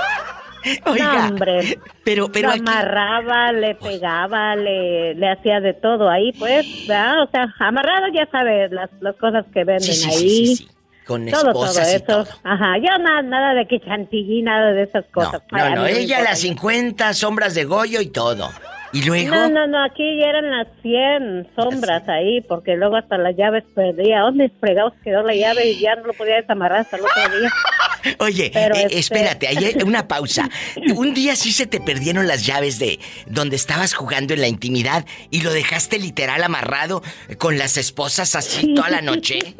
Oiga, 0.87 1.12
no, 1.14 1.29
hombre. 1.29 1.79
pero, 2.05 2.31
pero 2.33 2.48
Lo 2.48 2.55
aquí- 2.55 2.61
amarraba, 2.61 3.53
le 3.53 3.74
pegaba, 3.74 4.57
le, 4.57 5.14
le 5.14 5.31
hacía 5.31 5.61
de 5.61 5.74
todo 5.74 6.09
ahí, 6.09 6.33
pues, 6.38 6.66
¿verdad? 6.88 7.22
O 7.22 7.31
sea, 7.31 7.53
amarrado 7.61 8.07
ya 8.14 8.27
sabes 8.31 8.70
las, 8.72 8.90
las 9.00 9.16
cosas 9.16 9.44
que 9.53 9.64
venden 9.64 9.83
Sí, 9.83 9.92
sí, 9.94 10.09
ahí. 10.11 10.57
sí. 10.57 10.68
Con 11.07 11.27
Todo, 11.27 11.53
todo 11.53 11.64
esposas 11.66 11.92
y 11.92 11.96
eso. 11.96 12.05
todo. 12.07 12.27
Ajá, 12.44 12.79
yo 12.79 12.96
nada, 12.98 13.20
nada 13.20 13.53
de 13.53 13.66
que 13.68 13.79
chantilly, 13.79 14.40
nada 14.40 14.72
de 14.72 14.85
esas 14.85 15.05
cosas. 15.12 15.42
No, 15.53 15.70
no, 15.77 15.83
me 15.83 15.98
ella 15.98 16.22
las 16.22 16.38
50 16.38 17.12
sombras 17.12 17.55
de 17.55 17.64
Goyo 17.64 18.00
y 18.00 18.07
todo. 18.07 18.48
Y 18.94 19.02
luego... 19.02 19.35
No, 19.35 19.48
no, 19.50 19.66
no, 19.66 19.85
aquí 19.85 20.18
ya 20.18 20.28
eran 20.30 20.50
las 20.50 20.68
100 20.83 21.48
sombras 21.57 22.09
ahí, 22.09 22.40
porque 22.42 22.76
luego 22.76 22.96
hasta 22.96 23.18
las 23.18 23.37
llaves 23.37 23.64
perdía. 23.74 24.20
¿Dónde 24.20 24.50
fregados 24.61 24.92
quedó 25.02 25.22
la 25.24 25.35
llave 25.35 25.68
y 25.70 25.80
ya 25.80 25.96
no 25.96 26.04
lo 26.07 26.12
podía 26.14 26.37
desamarrar 26.37 26.80
hasta 26.80 26.96
el 26.96 27.02
otro 27.02 27.38
día? 27.40 27.50
Oye, 28.20 28.50
Pero, 28.54 28.74
eh, 28.76 28.83
este- 28.85 28.98
espérate, 28.98 29.48
hay 29.48 29.74
una 29.85 30.07
pausa. 30.07 30.48
Un 30.94 31.12
día 31.12 31.35
sí 31.37 31.50
se 31.52 31.66
te 31.66 31.80
perdieron 31.80 32.26
las 32.28 32.46
llaves 32.46 32.78
de 32.78 33.00
donde 33.26 33.57
estabas 33.57 33.94
jugando 33.94 34.33
en 34.33 34.40
la 34.40 34.48
intimidad 34.48 35.04
y 35.30 35.42
lo 35.42 35.52
dejaste 35.52 35.98
literal 35.98 36.42
amarrado 36.44 37.02
con 37.38 37.59
las 37.59 37.76
esposas 37.76 38.35
así 38.37 38.74
toda 38.74 38.90
la 38.90 39.02
noche. 39.02 39.38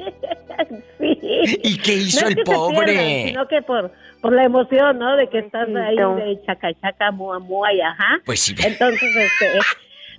Sí. 1.01 1.19
¿Y 1.65 1.79
qué 1.79 1.95
hizo 1.95 2.23
No 2.23 2.29
el 2.29 2.37
que 2.37 2.43
pobre? 2.45 2.85
pierdan, 2.95 3.27
sino 3.29 3.49
que 3.49 3.63
por, 3.63 3.93
por 4.25 4.33
la 4.33 4.45
emoción, 4.45 4.99
¿no? 4.99 5.19
De 5.19 5.29
que 5.29 5.41
estás 5.41 5.69
ahí 5.69 5.97
de 5.97 6.41
chaca 6.47 6.73
chaca, 6.81 7.11
mua 7.11 7.39
mua 7.41 7.71
y 7.75 7.83
ajá. 7.83 8.21
Pues 8.25 8.41
sí. 8.41 8.55
Entonces, 8.65 9.15
este, 9.15 9.59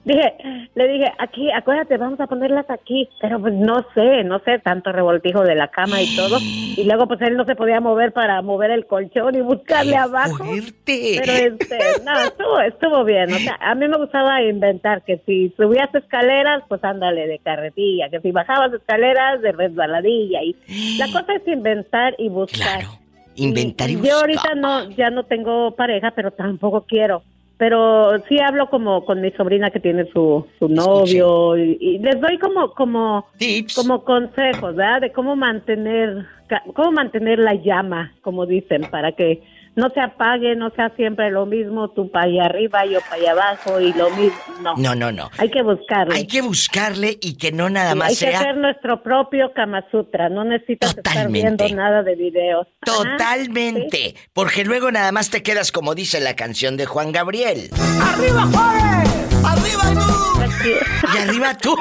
dije, 0.04 0.36
le 0.76 0.88
dije, 0.88 1.12
aquí, 1.18 1.50
acuérdate, 1.52 1.98
vamos 1.98 2.20
a 2.20 2.28
ponerlas 2.28 2.70
aquí. 2.70 3.10
Pero 3.20 3.40
pues 3.40 3.56
no 3.56 3.84
sé, 3.96 4.24
no 4.24 4.38
sé, 4.46 4.60
tanto 4.60 4.92
revoltijo 4.92 5.42
de 5.42 5.56
la 5.56 5.70
cama 5.70 6.00
y 6.04 6.16
todo. 6.16 6.38
Y 6.78 6.84
luego 6.84 7.08
pues 7.08 7.22
él 7.22 7.38
no 7.38 7.46
se 7.46 7.56
podía 7.56 7.80
mover 7.80 8.12
para 8.12 8.42
mover 8.42 8.70
el 8.70 8.86
colchón 8.86 9.34
y 9.34 9.40
buscarle 9.40 9.94
¡Qué 9.94 9.98
abajo. 9.98 10.44
fuerte! 10.44 11.22
Pero 11.24 11.32
este, 11.32 11.80
no, 12.04 12.20
estuvo, 12.20 12.60
estuvo 12.60 13.04
bien. 13.06 13.32
O 13.32 13.38
sea, 13.38 13.58
a 13.62 13.76
mí 13.76 13.88
me 13.88 13.96
gustaba 13.96 14.44
inventar 14.44 15.02
que 15.04 15.22
si 15.26 15.54
subías 15.56 15.88
escaleras, 15.96 16.64
pues 16.68 16.84
ándale 16.84 17.28
de 17.28 17.40
carretilla. 17.40 18.10
Que 18.10 18.20
si 18.20 18.32
bajabas 18.32 18.74
escaleras, 18.74 19.42
de 19.42 19.54
resbaladilla. 19.54 20.44
Y 20.44 20.98
la 20.98 21.06
cosa 21.14 21.34
es 21.34 21.48
inventar 21.48 22.14
y 22.18 22.28
buscar. 22.28 22.82
Claro, 22.82 23.05
inventar 23.36 23.90
y 23.90 23.94
Yo 23.94 24.00
buscar. 24.00 24.20
ahorita 24.22 24.56
no, 24.56 24.90
ya 24.92 25.10
no 25.10 25.24
tengo 25.26 25.76
pareja, 25.76 26.12
pero 26.12 26.32
tampoco 26.32 26.86
quiero. 26.88 27.24
Pero 27.58 28.20
sí 28.28 28.38
hablo 28.40 28.70
como 28.70 29.06
con 29.06 29.22
mi 29.22 29.32
sobrina 29.32 29.70
que 29.72 29.80
tiene 29.80 30.06
su, 30.12 30.46
su 30.60 30.68
novio 30.68 31.56
y, 31.58 31.78
y 31.80 32.00
les 32.00 32.20
doy 32.20 32.38
como 32.38 32.74
como 32.74 33.28
Tips. 33.38 33.76
como 33.76 34.04
consejos, 34.04 34.76
¿verdad? 34.76 35.00
De 35.02 35.12
cómo 35.14 35.38
mantener 35.38 36.26
cómo 36.74 36.92
mantener 36.92 37.40
la 37.40 37.54
llama, 37.56 38.14
como 38.22 38.46
dicen, 38.46 38.82
para 38.92 39.14
que 39.14 39.42
no 39.76 39.90
se 39.90 40.00
apague, 40.02 40.56
no 40.56 40.70
sea 40.72 40.90
siempre 40.96 41.30
lo 41.32 41.46
mismo, 41.46 41.90
tú 41.92 42.10
para 42.10 42.26
allá 42.26 42.46
arriba, 42.46 42.86
yo 42.86 43.00
para 43.02 43.16
allá 43.16 43.32
abajo 43.32 43.80
y 43.82 43.94
lo 43.94 44.10
mismo. 44.12 44.38
No, 44.62 44.74
No, 44.78 44.96
no, 44.96 45.12
no. 45.12 45.30
hay 45.38 45.50
que 45.52 45.62
buscarle. 45.62 46.16
Hay 46.16 46.28
que 46.28 46.42
buscarle 46.42 47.18
y 47.22 47.38
que 47.38 47.52
no 47.52 47.70
nada 47.70 47.92
Sí, 47.92 47.98
más 47.98 48.08
hay 48.10 48.16
que 48.16 48.26
sea 48.26 48.40
hacer 48.40 48.58
nuestro 48.58 49.04
propio 49.04 49.52
Kama 49.54 49.84
Sutra, 49.92 50.30
no 50.30 50.44
necesitas 50.46 50.96
estar 50.98 51.30
viendo 51.30 51.68
nada 51.70 52.04
de 52.04 52.16
videos. 52.16 52.68
Totalmente. 52.86 54.16
Porque 54.34 54.64
luego 54.64 54.92
nada 54.92 55.12
más 55.12 55.30
te 55.30 55.44
quedas 55.44 55.72
como 55.72 55.94
dice 55.96 56.20
la 56.20 56.36
canción 56.36 56.78
de 56.78 56.86
Juan 56.86 57.12
Gabriel. 57.12 57.70
¡Arriba, 58.02 58.46
Juárez! 58.52 59.36
¡Arriba 59.46 59.84
tú! 59.94 61.12
Y 61.14 61.18
arriba 61.18 61.58
tú. 61.58 61.76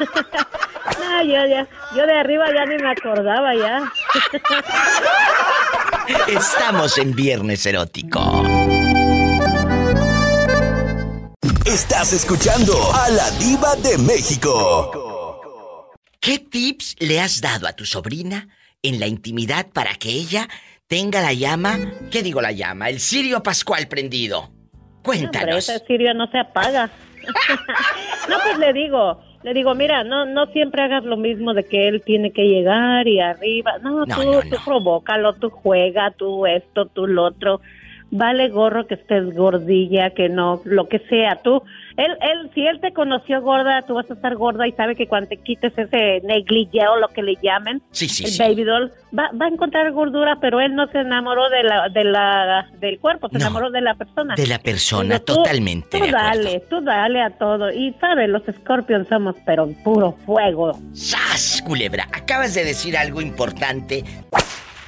Yo, 1.22 1.46
ya, 1.46 1.68
yo 1.94 2.06
de 2.06 2.18
arriba 2.18 2.46
ya 2.54 2.64
ni 2.64 2.82
me 2.82 2.90
acordaba 2.90 3.54
ya. 3.54 3.92
Estamos 6.28 6.96
en 6.96 7.14
Viernes 7.14 7.66
Erótico. 7.66 8.42
Estás 11.66 12.12
escuchando 12.14 12.72
a 12.94 13.10
la 13.10 13.30
diva 13.32 13.76
de 13.76 13.98
México. 13.98 15.90
¿Qué 16.20 16.38
tips 16.38 16.96
le 17.00 17.20
has 17.20 17.40
dado 17.40 17.68
a 17.68 17.72
tu 17.74 17.84
sobrina 17.84 18.48
en 18.82 18.98
la 18.98 19.06
intimidad 19.06 19.66
para 19.72 19.94
que 19.94 20.08
ella 20.08 20.48
tenga 20.86 21.20
la 21.20 21.32
llama, 21.32 21.78
¿qué 22.10 22.22
digo 22.22 22.40
la 22.40 22.52
llama? 22.52 22.88
El 22.88 22.98
cirio 22.98 23.42
pascual 23.42 23.88
prendido. 23.88 24.40
Hombre, 24.42 25.02
Cuéntanos. 25.02 25.68
ese 25.68 25.84
sirio 25.86 26.12
no 26.14 26.26
se 26.30 26.38
apaga. 26.38 26.90
no, 28.28 28.36
pues 28.42 28.58
le 28.58 28.72
digo, 28.72 29.20
le 29.42 29.54
digo, 29.54 29.74
mira, 29.74 30.04
no 30.04 30.26
no 30.26 30.46
siempre 30.46 30.82
hagas 30.82 31.04
lo 31.04 31.16
mismo 31.16 31.54
de 31.54 31.64
que 31.64 31.88
él 31.88 32.02
tiene 32.04 32.30
que 32.30 32.42
llegar 32.42 33.08
y 33.08 33.20
arriba. 33.20 33.78
No, 33.82 34.04
No, 34.04 34.14
tú, 34.14 34.22
no, 34.22 34.40
tú 34.42 34.56
provócalo, 34.64 35.32
tú 35.34 35.50
juega, 35.50 36.10
tú 36.10 36.46
esto, 36.46 36.86
tú 36.86 37.06
lo 37.06 37.24
otro. 37.24 37.60
Vale 38.10 38.48
gorro 38.48 38.86
que 38.86 38.94
estés 38.94 39.34
gordilla, 39.34 40.10
que 40.10 40.28
no, 40.28 40.60
lo 40.64 40.88
que 40.88 40.98
sea. 41.08 41.36
Tú, 41.36 41.62
él, 42.04 42.16
él, 42.20 42.50
si 42.54 42.66
él 42.66 42.80
te 42.80 42.92
conoció 42.92 43.40
gorda, 43.42 43.82
tú 43.82 43.94
vas 43.94 44.10
a 44.10 44.14
estar 44.14 44.34
gorda 44.36 44.66
y 44.66 44.72
sabe 44.72 44.96
que 44.96 45.06
cuando 45.06 45.28
te 45.28 45.36
quites 45.36 45.72
ese 45.76 46.20
negligé 46.24 46.86
o 46.88 46.96
lo 46.98 47.08
que 47.08 47.22
le 47.22 47.34
llamen, 47.42 47.82
Sí, 47.90 48.08
sí, 48.08 48.24
el 48.24 48.30
sí. 48.30 48.38
baby 48.42 48.64
doll, 48.64 48.90
va, 49.16 49.30
va 49.40 49.46
a 49.46 49.48
encontrar 49.48 49.90
gordura, 49.92 50.38
pero 50.40 50.60
él 50.60 50.74
no 50.74 50.86
se 50.88 50.98
enamoró 51.00 51.48
de 51.50 51.62
la, 51.62 51.88
de 51.88 52.04
la, 52.04 52.68
del 52.80 52.98
cuerpo, 52.98 53.28
se 53.28 53.34
No, 53.38 53.44
enamoró 53.46 53.70
de 53.70 53.80
la 53.80 53.94
persona. 53.94 54.34
De 54.34 54.46
la 54.46 54.58
persona, 54.58 55.14
Digo, 55.14 55.24
tú- 55.24 55.34
totalmente 55.36 55.98
Tú 55.98 56.04
de 56.04 56.10
dale, 56.10 56.60
tú 56.70 56.80
dale 56.80 57.22
a 57.22 57.30
todo. 57.30 57.70
Y 57.72 57.92
sabes, 58.00 58.28
los 58.28 58.42
Scorpions 58.60 59.06
somos, 59.08 59.36
pero 59.44 59.68
puro 59.84 60.12
fuego. 60.26 60.78
¡Sas, 60.92 61.62
culebra! 61.66 62.08
Acabas 62.12 62.54
de 62.54 62.64
decir 62.64 62.96
algo 62.96 63.20
importante. 63.20 64.04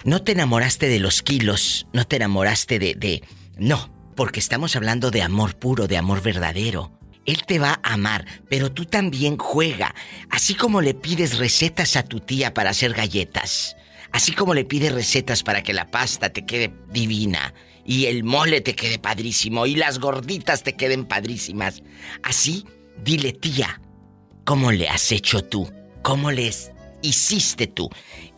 No 0.04 0.20
te 0.20 0.32
enamoraste 0.32 0.88
de 0.88 0.98
los 0.98 1.22
kilos, 1.22 1.86
no 1.92 2.04
te 2.04 2.16
enamoraste 2.16 2.78
de, 2.78 2.94
de... 2.96 3.22
No, 3.56 3.88
porque 4.16 4.40
estamos 4.40 4.74
hablando 4.76 5.10
de 5.10 5.22
amor 5.22 5.54
puro, 5.56 5.86
de 5.86 5.96
amor 5.96 6.22
verdadero. 6.22 6.90
Él 7.26 7.44
te 7.46 7.58
va 7.58 7.80
a 7.82 7.94
amar, 7.94 8.26
pero 8.48 8.72
tú 8.72 8.84
también 8.84 9.36
juega. 9.36 9.94
Así 10.30 10.54
como 10.54 10.80
le 10.80 10.94
pides 10.94 11.38
recetas 11.38 11.96
a 11.96 12.02
tu 12.02 12.20
tía 12.20 12.54
para 12.54 12.70
hacer 12.70 12.92
galletas. 12.94 13.76
Así 14.10 14.32
como 14.32 14.54
le 14.54 14.64
pides 14.64 14.92
recetas 14.92 15.42
para 15.42 15.62
que 15.62 15.72
la 15.72 15.90
pasta 15.90 16.30
te 16.30 16.44
quede 16.44 16.72
divina. 16.90 17.54
Y 17.84 18.06
el 18.06 18.24
mole 18.24 18.60
te 18.60 18.74
quede 18.74 18.98
padrísimo. 18.98 19.66
Y 19.66 19.76
las 19.76 19.98
gorditas 19.98 20.62
te 20.62 20.74
queden 20.74 21.04
padrísimas. 21.04 21.82
Así, 22.22 22.66
dile 23.02 23.32
tía, 23.32 23.80
¿Cómo 24.44 24.72
le 24.72 24.88
has 24.88 25.12
hecho 25.12 25.44
tú? 25.44 25.70
¿Cómo 26.02 26.32
les 26.32 26.72
hiciste 27.00 27.68
tú? 27.68 27.88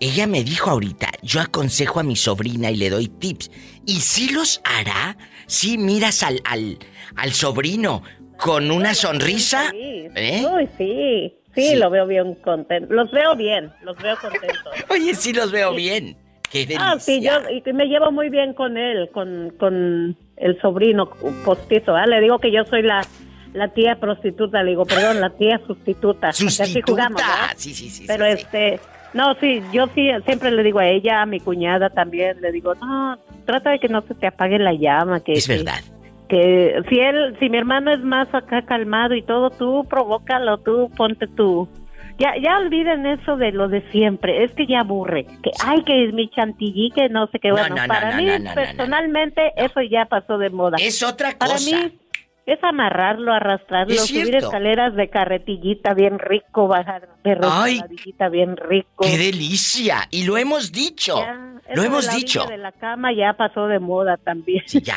Ella 0.00 0.26
me 0.26 0.44
dijo 0.44 0.70
ahorita, 0.70 1.10
yo 1.22 1.40
aconsejo 1.40 1.98
a 1.98 2.02
mi 2.02 2.14
sobrina 2.14 2.70
y 2.70 2.76
le 2.76 2.90
doy 2.90 3.08
tips. 3.08 3.50
¿Y 3.86 4.00
si 4.00 4.28
los 4.28 4.60
hará? 4.64 5.16
Si 5.46 5.78
miras 5.78 6.22
al, 6.22 6.42
al, 6.44 6.78
al 7.16 7.32
sobrino 7.32 8.02
con 8.38 8.70
una 8.70 8.94
sonrisa. 8.94 9.70
¿Eh? 9.74 10.10
Uy, 10.52 10.68
sí. 10.78 11.32
sí. 11.54 11.70
Sí. 11.70 11.76
lo 11.76 11.90
veo 11.90 12.06
bien 12.06 12.34
contento. 12.36 12.92
Los 12.92 13.10
veo 13.10 13.34
bien, 13.36 13.72
los 13.82 13.96
veo 13.98 14.16
contentos. 14.20 14.72
Oye, 14.90 15.14
sí 15.14 15.32
los 15.32 15.50
veo 15.50 15.74
bien. 15.74 16.16
Qué 16.50 16.60
delicia. 16.60 16.92
Ah, 16.92 17.00
sí, 17.00 17.20
yo 17.20 17.32
y 17.50 17.72
me 17.72 17.86
llevo 17.86 18.12
muy 18.12 18.28
bien 18.28 18.54
con 18.54 18.76
él, 18.76 19.08
con, 19.12 19.52
con 19.58 20.16
el 20.36 20.60
sobrino 20.60 21.10
postizo. 21.44 21.96
¿ah? 21.96 22.06
Le 22.06 22.20
digo 22.20 22.38
que 22.38 22.52
yo 22.52 22.64
soy 22.64 22.82
la, 22.82 23.04
la 23.54 23.68
tía 23.68 23.98
prostituta, 23.98 24.62
le 24.62 24.70
digo, 24.70 24.84
perdón, 24.84 25.20
la 25.20 25.30
tía 25.30 25.60
sustituta. 25.66 26.28
así 26.28 26.48
Sustituta. 26.48 27.08
Sí, 27.56 27.74
sí, 27.74 27.90
sí. 27.90 28.04
Pero 28.06 28.24
sí, 28.26 28.32
este, 28.32 28.80
no, 29.14 29.34
sí, 29.40 29.62
yo 29.72 29.86
sí, 29.94 30.08
siempre 30.26 30.50
le 30.50 30.62
digo 30.62 30.80
a 30.80 30.88
ella, 30.88 31.22
a 31.22 31.26
mi 31.26 31.40
cuñada 31.40 31.88
también, 31.90 32.40
le 32.40 32.50
digo, 32.52 32.74
no, 32.74 33.16
trata 33.46 33.70
de 33.70 33.78
que 33.78 33.88
no 33.88 34.02
se 34.02 34.14
te 34.14 34.26
apague 34.26 34.58
la 34.58 34.72
llama. 34.74 35.20
Que, 35.20 35.32
Es 35.34 35.46
verdad. 35.48 35.80
que 35.82 35.93
si 36.28 36.98
él, 37.00 37.36
si 37.38 37.48
mi 37.48 37.58
hermano 37.58 37.92
es 37.92 38.00
más 38.00 38.32
acá 38.34 38.62
calmado 38.62 39.14
y 39.14 39.22
todo, 39.22 39.50
tú 39.50 39.84
provócalo, 39.88 40.58
tú 40.58 40.90
ponte 40.96 41.26
tú. 41.28 41.68
Ya, 42.18 42.34
ya 42.40 42.58
olviden 42.58 43.06
eso 43.06 43.36
de 43.36 43.50
lo 43.50 43.68
de 43.68 43.82
siempre, 43.90 44.44
es 44.44 44.52
que 44.52 44.66
ya 44.66 44.80
aburre. 44.80 45.26
Que, 45.42 45.50
ay, 45.64 45.82
que 45.82 46.04
es 46.04 46.14
mi 46.14 46.28
chantilly, 46.30 46.90
que 46.92 47.08
no 47.08 47.26
sé 47.26 47.40
qué. 47.40 47.48
No, 47.48 47.56
Bueno, 47.56 47.74
no, 47.74 47.82
no, 47.82 47.88
para 47.88 48.12
no, 48.12 48.16
mí, 48.22 48.28
personalmente, 48.54 49.52
eso 49.56 49.80
ya 49.82 50.04
pasó 50.06 50.38
de 50.38 50.50
moda. 50.50 50.76
Es 50.80 51.02
otra 51.02 51.32
Para 51.36 51.54
cosa. 51.54 51.70
mí, 51.76 51.92
es 52.46 52.62
amarrarlo, 52.62 53.32
arrastrarlo, 53.32 53.94
Es 53.94 54.06
subir 54.06 54.34
escaleras 54.36 54.94
de 54.94 55.08
carretillita 55.08 55.94
bien 55.94 56.18
rico, 56.18 56.68
bajar 56.68 57.08
de 57.24 57.30
Ay, 57.42 57.80
resbaladillita 57.80 58.28
bien 58.28 58.56
rico. 58.56 59.04
¡Qué 59.04 59.16
delicia! 59.16 60.08
Y 60.10 60.24
lo 60.24 60.36
hemos 60.36 60.70
dicho. 60.72 61.16
Ya, 61.18 61.60
Lo 61.74 61.82
hemos 61.82 62.14
dicho. 62.14 62.44
de 62.44 62.58
la 62.58 62.72
cama 62.72 63.12
ya 63.12 63.32
pasó 63.34 63.66
de 63.66 63.78
moda 63.78 64.18
también. 64.18 64.62
Sí, 64.66 64.82
ya. 64.82 64.96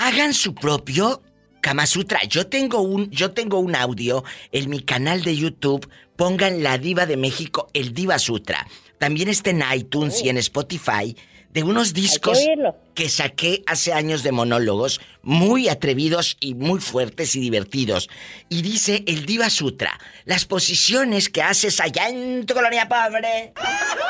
Hagan 0.00 0.34
su 0.34 0.54
propio 0.54 1.22
Kama 1.60 1.86
Sutra. 1.86 2.20
Yo 2.24 2.46
tengo 2.48 2.80
un, 2.82 3.10
yo 3.10 3.32
tengo 3.32 3.58
un 3.58 3.74
audio 3.74 4.22
en 4.52 4.68
mi 4.68 4.80
canal 4.80 5.22
de 5.22 5.34
YouTube. 5.34 5.88
Pongan 6.16 6.62
la 6.62 6.76
diva 6.76 7.06
de 7.06 7.16
México, 7.16 7.68
el 7.72 7.94
Diva 7.94 8.18
Sutra. 8.18 8.66
También 8.98 9.28
está 9.28 9.50
en 9.50 9.62
iTunes 9.74 10.22
y 10.22 10.28
en 10.28 10.36
Spotify 10.36 11.16
de 11.54 11.62
unos 11.62 11.94
discos 11.94 12.38
que 12.94 13.08
saqué 13.08 13.62
hace 13.66 13.92
años 13.92 14.22
de 14.24 14.32
monólogos 14.32 15.00
muy 15.22 15.68
atrevidos 15.68 16.36
y 16.40 16.54
muy 16.54 16.80
fuertes 16.80 17.34
y 17.36 17.40
divertidos. 17.40 18.10
Y 18.48 18.62
dice 18.62 19.04
el 19.06 19.24
Diva 19.24 19.48
Sutra, 19.50 19.98
las 20.24 20.44
posiciones 20.44 21.28
que 21.28 21.42
haces 21.42 21.80
allá 21.80 22.08
en 22.08 22.44
tu 22.44 22.54
colonia 22.54 22.88
pobre. 22.88 23.54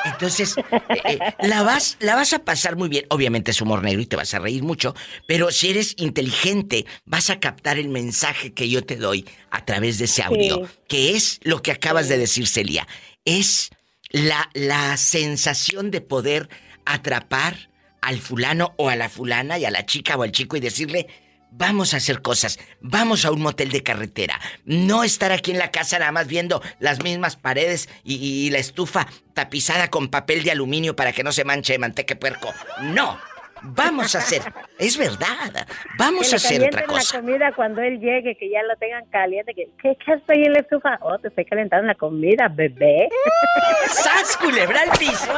Entonces, 0.07 0.57
eh, 0.57 0.99
eh, 1.05 1.19
la, 1.47 1.63
vas, 1.63 1.97
la 2.01 2.15
vas 2.17 2.33
a 2.33 2.41
pasar 2.41 2.77
muy 2.77 2.89
bien. 2.89 3.05
Obviamente 3.11 3.51
es 3.53 3.61
humor 3.61 3.83
negro 3.83 4.01
y 4.03 4.07
te 4.07 4.17
vas 4.17 4.33
a 4.35 4.39
reír 4.39 4.63
mucho, 4.63 4.95
pero 5.29 5.51
si 5.51 5.71
eres 5.71 5.95
inteligente, 5.99 6.87
vas 7.05 7.29
a 7.31 7.41
captar 7.41 7.79
el 7.79 7.91
mensaje 7.91 8.53
que 8.55 8.69
yo 8.69 8.85
te 8.85 8.97
doy 8.97 9.27
a 9.51 9.65
través 9.65 9.99
de 9.99 10.07
ese 10.07 10.23
audio, 10.23 10.67
Sí. 10.67 10.73
que 10.89 11.11
es 11.17 11.41
lo 11.43 11.61
que 11.63 11.73
acabas 11.73 12.09
de 12.09 12.17
decir, 12.19 12.47
Celia. 12.49 12.89
Es 13.27 13.71
la, 14.11 14.49
la 14.55 14.97
sensación 14.97 15.91
de 15.91 16.01
poder 16.01 16.49
atrapar 16.85 17.71
al 18.01 18.19
fulano 18.21 18.75
o 18.77 18.91
a 18.91 18.97
la 18.97 19.09
fulana 19.09 19.59
y 19.59 19.65
a 19.65 19.71
la 19.71 19.87
chica 19.87 20.17
o 20.17 20.23
al 20.23 20.33
chico 20.33 20.57
y 20.57 20.61
decirle, 20.61 21.09
vamos 21.51 21.95
a 21.95 21.99
hacer 21.99 22.21
cosas, 22.21 22.59
vamos 22.81 23.25
a 23.25 23.31
un 23.31 23.41
motel 23.41 23.71
de 23.71 23.83
carretera, 23.83 24.41
no 24.65 25.05
estar 25.05 25.33
aquí 25.33 25.53
en 25.53 25.59
la 25.59 25.71
casa 25.71 25.99
nada 25.99 26.13
más 26.13 26.27
viendo 26.27 26.63
las 26.81 27.03
mismas 27.03 27.37
paredes 27.37 27.89
y, 28.03 28.51
la 28.51 28.59
estufa 28.59 29.07
tapizada 29.33 29.89
con 29.89 30.09
papel 30.09 30.43
de 30.43 30.51
aluminio 30.51 30.97
para 30.97 31.13
que 31.13 31.25
no 31.25 31.33
se 31.33 31.45
manche 31.45 31.73
de 31.73 31.79
manteca 31.79 32.15
puerco. 32.17 32.53
No, 32.83 33.19
vamos 33.63 34.15
a 34.15 34.19
hacer, 34.19 34.43
es 34.79 34.97
verdad, 34.97 35.67
vamos 35.99 36.29
que 36.29 36.35
a 36.35 36.37
hacer 36.37 36.63
otra 36.63 36.85
cosa. 36.85 37.17
la 37.17 37.21
comida 37.21 37.53
cuando 37.55 37.83
él 37.83 37.99
llegue, 38.01 38.37
que 38.37 38.51
ya 38.51 38.63
la 38.63 38.77
tengan 38.77 39.05
caliente. 39.07 39.55
Que, 39.55 39.69
¿Qué, 39.83 39.97
qué 40.05 40.13
ahí 40.13 40.43
en 40.45 40.53
la 40.53 40.61
estufa? 40.61 40.99
Oh, 41.03 41.19
te 41.19 41.29
estoy 41.29 41.45
calentando 41.45 41.87
la 41.87 41.95
comida, 41.95 42.49
bebé. 42.49 43.09
¡Sas, 43.89 44.37
culebra 44.37 44.81
al 44.83 44.99
piso! 44.99 45.33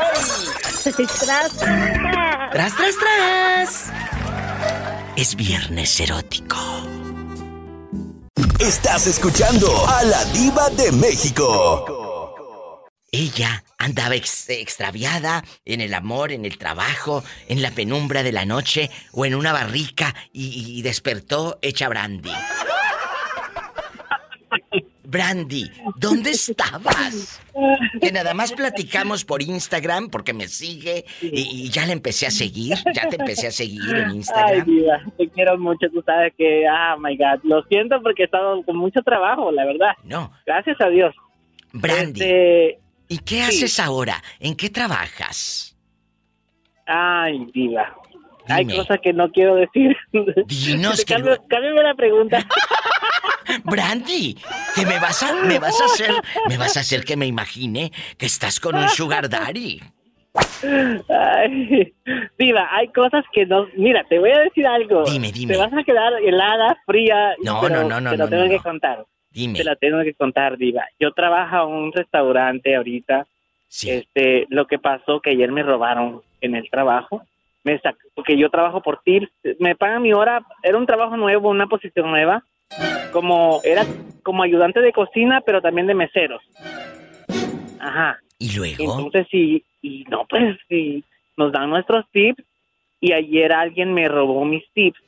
tras. 1.25 1.57
¡Tras, 2.53 2.77
tras, 2.77 2.97
tras! 2.99 3.93
Es 5.17 5.35
viernes 5.35 6.01
erótico. 6.01 6.57
Estás 8.61 9.07
escuchando 9.07 9.69
a 9.89 10.03
la 10.05 10.25
diva 10.27 10.71
de 10.71 10.93
México. 10.93 12.85
Ella 13.13 13.63
andaba 13.79 14.15
ex- 14.15 14.49
extraviada 14.51 15.45
en 15.65 15.81
el 15.81 15.95
amor, 15.95 16.33
en 16.33 16.45
el 16.45 16.59
trabajo, 16.59 17.23
en 17.49 17.63
la 17.63 17.71
penumbra 17.73 18.23
de 18.23 18.33
la 18.33 18.45
noche 18.47 18.91
o 19.13 19.27
en 19.27 19.35
una 19.35 19.53
barrica 19.53 20.15
y, 20.33 20.79
y 20.79 20.83
despertó 20.83 21.59
hecha 21.63 21.89
brandy. 21.89 22.31
Brandy, 25.09 25.71
¿dónde 25.97 26.31
estabas? 26.31 27.41
Que 28.01 28.11
nada 28.11 28.35
más 28.35 28.53
platicamos 28.53 29.25
por 29.25 29.41
Instagram 29.41 30.09
porque 30.11 30.33
me 30.33 30.49
sigue 30.49 31.05
y, 31.23 31.67
y 31.67 31.71
ya 31.71 31.87
le 31.87 31.93
empecé 31.93 32.27
a 32.27 32.31
seguir, 32.33 32.77
ya 32.93 33.09
te 33.09 33.15
empecé 33.17 33.47
a 33.47 33.51
seguir 33.53 33.95
en 33.95 34.09
Ay, 34.11 34.17
Instagram. 34.17 34.65
diva, 34.67 35.01
te 35.17 35.29
quiero 35.29 35.59
mucho. 35.59 35.87
Tú 35.93 36.03
sabes 36.05 36.33
que, 36.37 36.67
ah, 36.67 36.97
my 36.99 37.17
God, 37.17 37.41
lo 37.45 37.63
siento 37.65 38.03
porque 38.03 38.23
he 38.23 38.25
estado 38.25 38.61
con 38.65 38.77
mucho 38.77 39.01
trabajo, 39.03 39.53
la 39.53 39.65
verdad. 39.65 39.93
No, 40.03 40.33
Gracias 40.45 40.81
a 40.81 40.89
Dios. 40.89 41.15
Brandy, 41.73 42.21
Este, 42.23 42.79
¿y 43.09 43.19
qué 43.19 43.37
sí. 43.37 43.43
haces 43.65 43.81
ahora? 43.81 44.23
¿En 44.41 44.55
qué 44.57 44.71
trabajas? 44.71 45.77
ay, 46.87 47.47
diva. 47.53 47.93
hay 48.49 48.65
cosas 48.67 48.99
que 49.03 49.13
no 49.13 49.31
quiero 49.33 49.57
decir. 49.57 49.97
Dinos 50.47 51.05
que 51.05 51.15
Cambio- 51.15 51.43
Cámbiame 51.49 51.83
la 51.83 51.95
pregunta. 51.95 52.47
Brandy, 53.65 54.37
que 54.75 54.85
me 54.87 54.99
vas 54.99 55.23
a 55.23 55.33
me 55.45 55.59
vas 55.59 55.81
a 55.81 55.85
hacer 55.87 56.11
me 56.49 56.57
vas 56.59 56.77
a 56.77 56.81
hacer 56.81 57.05
que 57.05 57.17
me 57.17 57.27
imagine 57.27 57.93
que 58.19 58.27
estás 58.27 58.59
con 58.61 58.75
un 58.77 58.89
sugar 58.89 59.29
daddy. 59.29 59.81
Ay, 61.09 61.95
Diva, 62.39 62.69
hay 62.71 62.89
cosas 62.89 63.25
que 63.33 63.47
no... 63.47 63.67
Mira, 63.77 64.05
te 64.09 64.19
voy 64.19 64.31
a 64.31 64.41
decir 64.41 64.67
algo. 64.67 65.05
Dime, 65.05 65.33
dime. 65.33 65.55
Te 65.55 65.59
vas 65.59 65.73
a 65.73 65.83
quedar 65.83 66.13
helada, 66.23 66.77
fría. 66.87 67.35
No, 67.43 67.61
pero 67.61 67.83
no, 67.83 67.89
no, 67.89 68.01
no, 68.01 68.11
Te 68.11 68.17
lo 68.19 68.25
no, 68.25 68.31
tengo 68.31 68.45
no, 68.45 68.51
que 68.51 68.59
contar. 68.59 69.07
Dime. 69.37 69.59
Te 69.59 69.65
la 69.65 69.77
tengo 69.77 70.03
que 70.03 70.15
contar, 70.15 70.57
Diva. 70.57 70.87
Yo 70.99 71.13
trabajo 71.13 71.69
en 71.69 71.75
un 71.75 71.93
restaurante 71.93 72.75
ahorita. 72.75 73.27
Sí. 73.69 73.91
Este, 73.91 74.47
lo 74.49 74.67
que 74.67 74.79
pasó 74.79 75.21
que 75.21 75.31
ayer 75.31 75.53
me 75.53 75.63
robaron 75.63 76.23
en 76.41 76.55
el 76.57 76.71
trabajo. 76.71 77.23
Me 77.63 77.79
sac- 77.83 77.99
porque 78.15 78.39
yo 78.39 78.49
trabajo 78.49 78.81
por 78.81 79.03
tips. 79.05 79.29
Me 79.61 79.77
pagan 79.77 80.01
mi 80.03 80.13
hora. 80.15 80.43
Era 80.63 80.79
un 80.79 80.87
trabajo 80.87 81.17
nuevo, 81.19 81.51
una 81.51 81.67
posición 81.67 82.11
nueva. 82.11 82.43
Como 83.13 83.61
era 83.63 83.85
como 84.23 84.43
ayudante 84.43 84.81
de 84.81 84.93
cocina, 84.93 85.41
pero 85.45 85.61
también 85.61 85.87
de 85.87 85.95
meseros. 85.95 86.43
Ajá. 87.79 88.19
Y 88.39 88.57
luego, 88.57 88.83
Entonces, 88.99 89.27
sí, 89.31 89.63
y 89.83 90.05
no, 90.11 90.27
pues 90.29 90.57
sí, 90.69 91.05
nos 91.37 91.53
dan 91.53 91.71
nuestros 91.71 92.05
tips 92.11 92.43
y 93.01 93.13
ayer 93.13 93.53
alguien 93.53 93.93
me 93.95 94.09
robó 94.09 94.45
mis 94.45 94.65
tips 94.73 94.99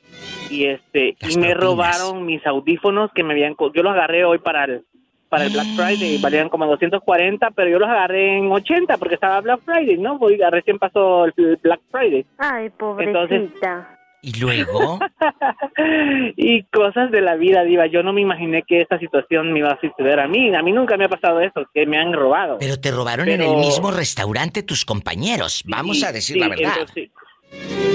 y 0.49 0.65
este 0.65 1.15
Las 1.21 1.35
y 1.35 1.39
me 1.39 1.53
propinas. 1.55 1.63
robaron 1.63 2.25
mis 2.25 2.45
audífonos 2.45 3.11
que 3.13 3.23
me 3.23 3.33
habían 3.33 3.53
co- 3.55 3.71
yo 3.73 3.83
los 3.83 3.93
agarré 3.93 4.25
hoy 4.25 4.39
para 4.39 4.63
el 4.65 4.83
para 5.29 5.45
el 5.45 5.51
Black 5.51 5.67
Friday 5.75 6.17
valían 6.19 6.49
como 6.49 6.65
240 6.65 7.51
pero 7.51 7.69
yo 7.69 7.77
los 7.79 7.87
agarré 7.89 8.37
en 8.37 8.51
80 8.51 8.97
porque 8.97 9.13
estaba 9.15 9.39
Black 9.41 9.61
Friday 9.63 9.97
no 9.97 10.17
Voy- 10.17 10.39
recién 10.49 10.79
pasó 10.79 11.25
el 11.25 11.33
Black 11.61 11.81
Friday 11.91 12.25
Ay, 12.39 12.69
pobrecita. 12.71 13.95
y 14.23 14.39
luego, 14.39 14.99
y 16.35 16.63
cosas 16.63 17.11
de 17.11 17.21
la 17.21 17.35
vida 17.35 17.63
diva 17.63 17.85
yo 17.85 18.01
no 18.03 18.11
me 18.11 18.21
imaginé 18.21 18.63
que 18.63 18.81
esta 18.81 18.97
situación 18.99 19.53
me 19.53 19.59
iba 19.59 19.69
a 19.71 19.79
suceder 19.79 20.19
a 20.19 20.27
mí 20.27 20.53
a 20.55 20.61
mí 20.63 20.71
nunca 20.71 20.97
me 20.97 21.05
ha 21.05 21.09
pasado 21.09 21.39
eso 21.41 21.63
que 21.73 21.85
me 21.85 21.97
han 21.99 22.11
robado 22.13 22.57
pero 22.59 22.79
te 22.79 22.91
robaron 22.91 23.29
en 23.29 23.41
el 23.41 23.55
mismo 23.57 23.91
restaurante 23.91 24.63
tus 24.63 24.83
compañeros. 24.83 25.63
Vamos 25.67 26.03
a 26.03 26.11
decir 26.11 26.33
Sí, 26.35 26.39
la 26.39 26.49
verdad. 26.49 26.73
entonces, 26.79 27.09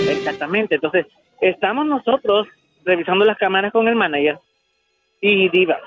exactamente. 0.09 0.74
Entonces, 0.76 1.07
estamos 1.41 1.87
nosotros 1.87 2.47
revisando 2.85 3.24
las 3.24 3.39
cámaras 3.39 3.72
con 3.72 3.89
el 3.89 3.95
manager 3.95 4.39
y 5.20 5.49
diva. 5.49 5.78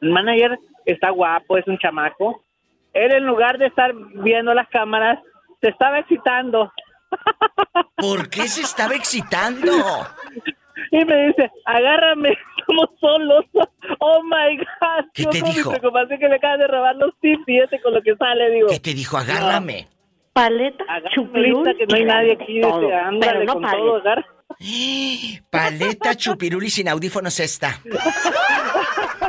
El 0.00 0.10
manager 0.10 0.58
está 0.86 1.10
guapo, 1.10 1.58
es 1.58 1.66
un 1.66 1.78
chamaco. 1.78 2.42
Él 2.92 3.12
en 3.12 3.26
lugar 3.26 3.58
de 3.58 3.66
estar 3.66 3.92
viendo 3.94 4.54
las 4.54 4.68
cámaras, 4.68 5.18
se 5.60 5.68
estaba 5.68 5.98
excitando 5.98 6.72
¿Por 7.96 8.28
qué 8.30 8.48
se 8.48 8.62
estaba 8.62 8.94
excitando? 8.94 9.72
y 10.92 11.04
me 11.04 11.26
dice, 11.28 11.50
agárrame, 11.64 12.30
estamos 12.58 12.90
solos. 13.00 13.44
Oh 13.98 14.22
my 14.22 14.56
God. 14.56 15.04
¿Qué 15.14 15.26
te 15.26 15.42
dijo? 15.42 15.70
preocupación 15.70 16.18
que 16.18 16.28
me 16.28 16.36
acaban 16.36 16.60
de 16.60 16.66
robar 16.66 16.96
los 16.96 17.14
tips 17.20 17.44
y 17.46 17.58
este 17.58 17.80
con 17.80 17.94
lo 17.94 18.02
que 18.02 18.16
sale, 18.16 18.50
digo. 18.50 18.68
¿Qué 18.68 18.80
te 18.80 18.94
dijo? 18.94 19.16
Agárrame. 19.16 19.88
Paleta, 20.32 20.84
ahorita 20.88 21.74
que 21.74 21.86
no 21.86 21.96
hay 21.96 22.04
nadie 22.04 22.32
aquí, 22.32 22.60
todo, 22.60 22.80
dice, 22.80 22.94
ándale 22.94 23.32
pero 23.32 23.44
no 23.44 23.52
con 23.54 23.62
paleta. 23.62 23.78
todo, 23.78 23.96
agarra. 23.96 24.26
Paleta, 25.50 26.14
chupirul 26.14 26.64
y 26.64 26.70
sin 26.70 26.88
audífonos 26.88 27.38
esta. 27.40 27.80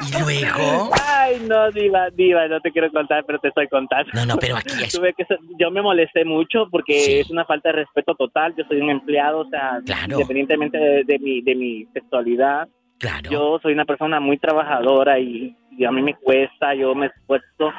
¿Y 0.02 0.20
luego? 0.20 0.90
Ay, 1.08 1.42
no, 1.48 1.70
diva, 1.72 2.10
diva, 2.12 2.48
no 2.48 2.60
te 2.62 2.72
quiero 2.72 2.92
contar, 2.92 3.24
pero 3.26 3.40
te 3.40 3.50
estoy 3.50 3.68
contando. 3.68 4.10
No, 4.14 4.26
no, 4.26 4.38
pero 4.38 4.58
aquí 4.58 4.84
es. 4.84 4.94
Tuve 4.94 5.14
que, 5.14 5.26
yo 5.60 5.70
me 5.72 5.82
molesté 5.82 6.26
mucho 6.26 6.68
porque 6.72 7.00
Sí. 7.02 7.14
es 7.20 7.30
una 7.30 7.46
falta 7.46 7.70
de 7.70 7.74
respeto 7.84 8.16
total. 8.16 8.54
Yo 8.58 8.64
soy 8.68 8.82
un 8.82 8.90
empleado, 8.90 9.40
o 9.40 9.50
sea, 9.50 9.80
Claro. 9.86 10.14
independientemente 10.14 10.78
de, 10.78 11.04
de 11.06 11.20
mi, 11.20 11.42
de 11.42 11.56
mi 11.56 11.86
sexualidad, 11.94 12.68
Claro. 12.98 13.30
yo 13.30 13.60
soy 13.62 13.74
una 13.74 13.86
persona 13.86 14.20
muy 14.20 14.38
trabajadora 14.38 15.20
y, 15.20 15.56
y 15.78 15.86
a 15.86 15.92
mí 15.92 16.02
me 16.02 16.16
cuesta, 16.16 16.74
yo 16.74 16.96
me 16.96 17.08
esfuerzo. 17.08 17.72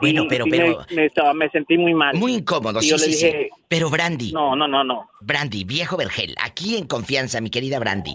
Bueno, 0.00 0.26
pero- 0.28 0.44
sí 0.44 0.50
pero- 0.50 0.78
Me, 0.90 0.96
me 0.96 1.06
estaba- 1.06 1.34
me 1.34 1.48
sentí 1.50 1.78
muy 1.78 1.94
mal. 1.94 2.14
Muy 2.16 2.34
incómodo, 2.34 2.80
sí, 2.80 2.88
yo 2.90 2.98
sí, 2.98 3.10
le 3.10 3.16
sí. 3.16 3.26
dije, 3.26 3.50
Pero 3.68 3.90
Brandy, 3.90 4.32
no, 4.32 4.54
no, 4.54 4.68
no, 4.68 4.84
no. 4.84 5.08
Brandy, 5.20 5.64
viejo 5.64 5.96
Vergel, 5.96 6.34
aquí 6.42 6.76
en 6.76 6.86
confianza, 6.86 7.40
mi 7.40 7.50
querida 7.50 7.78
Brandy. 7.78 8.14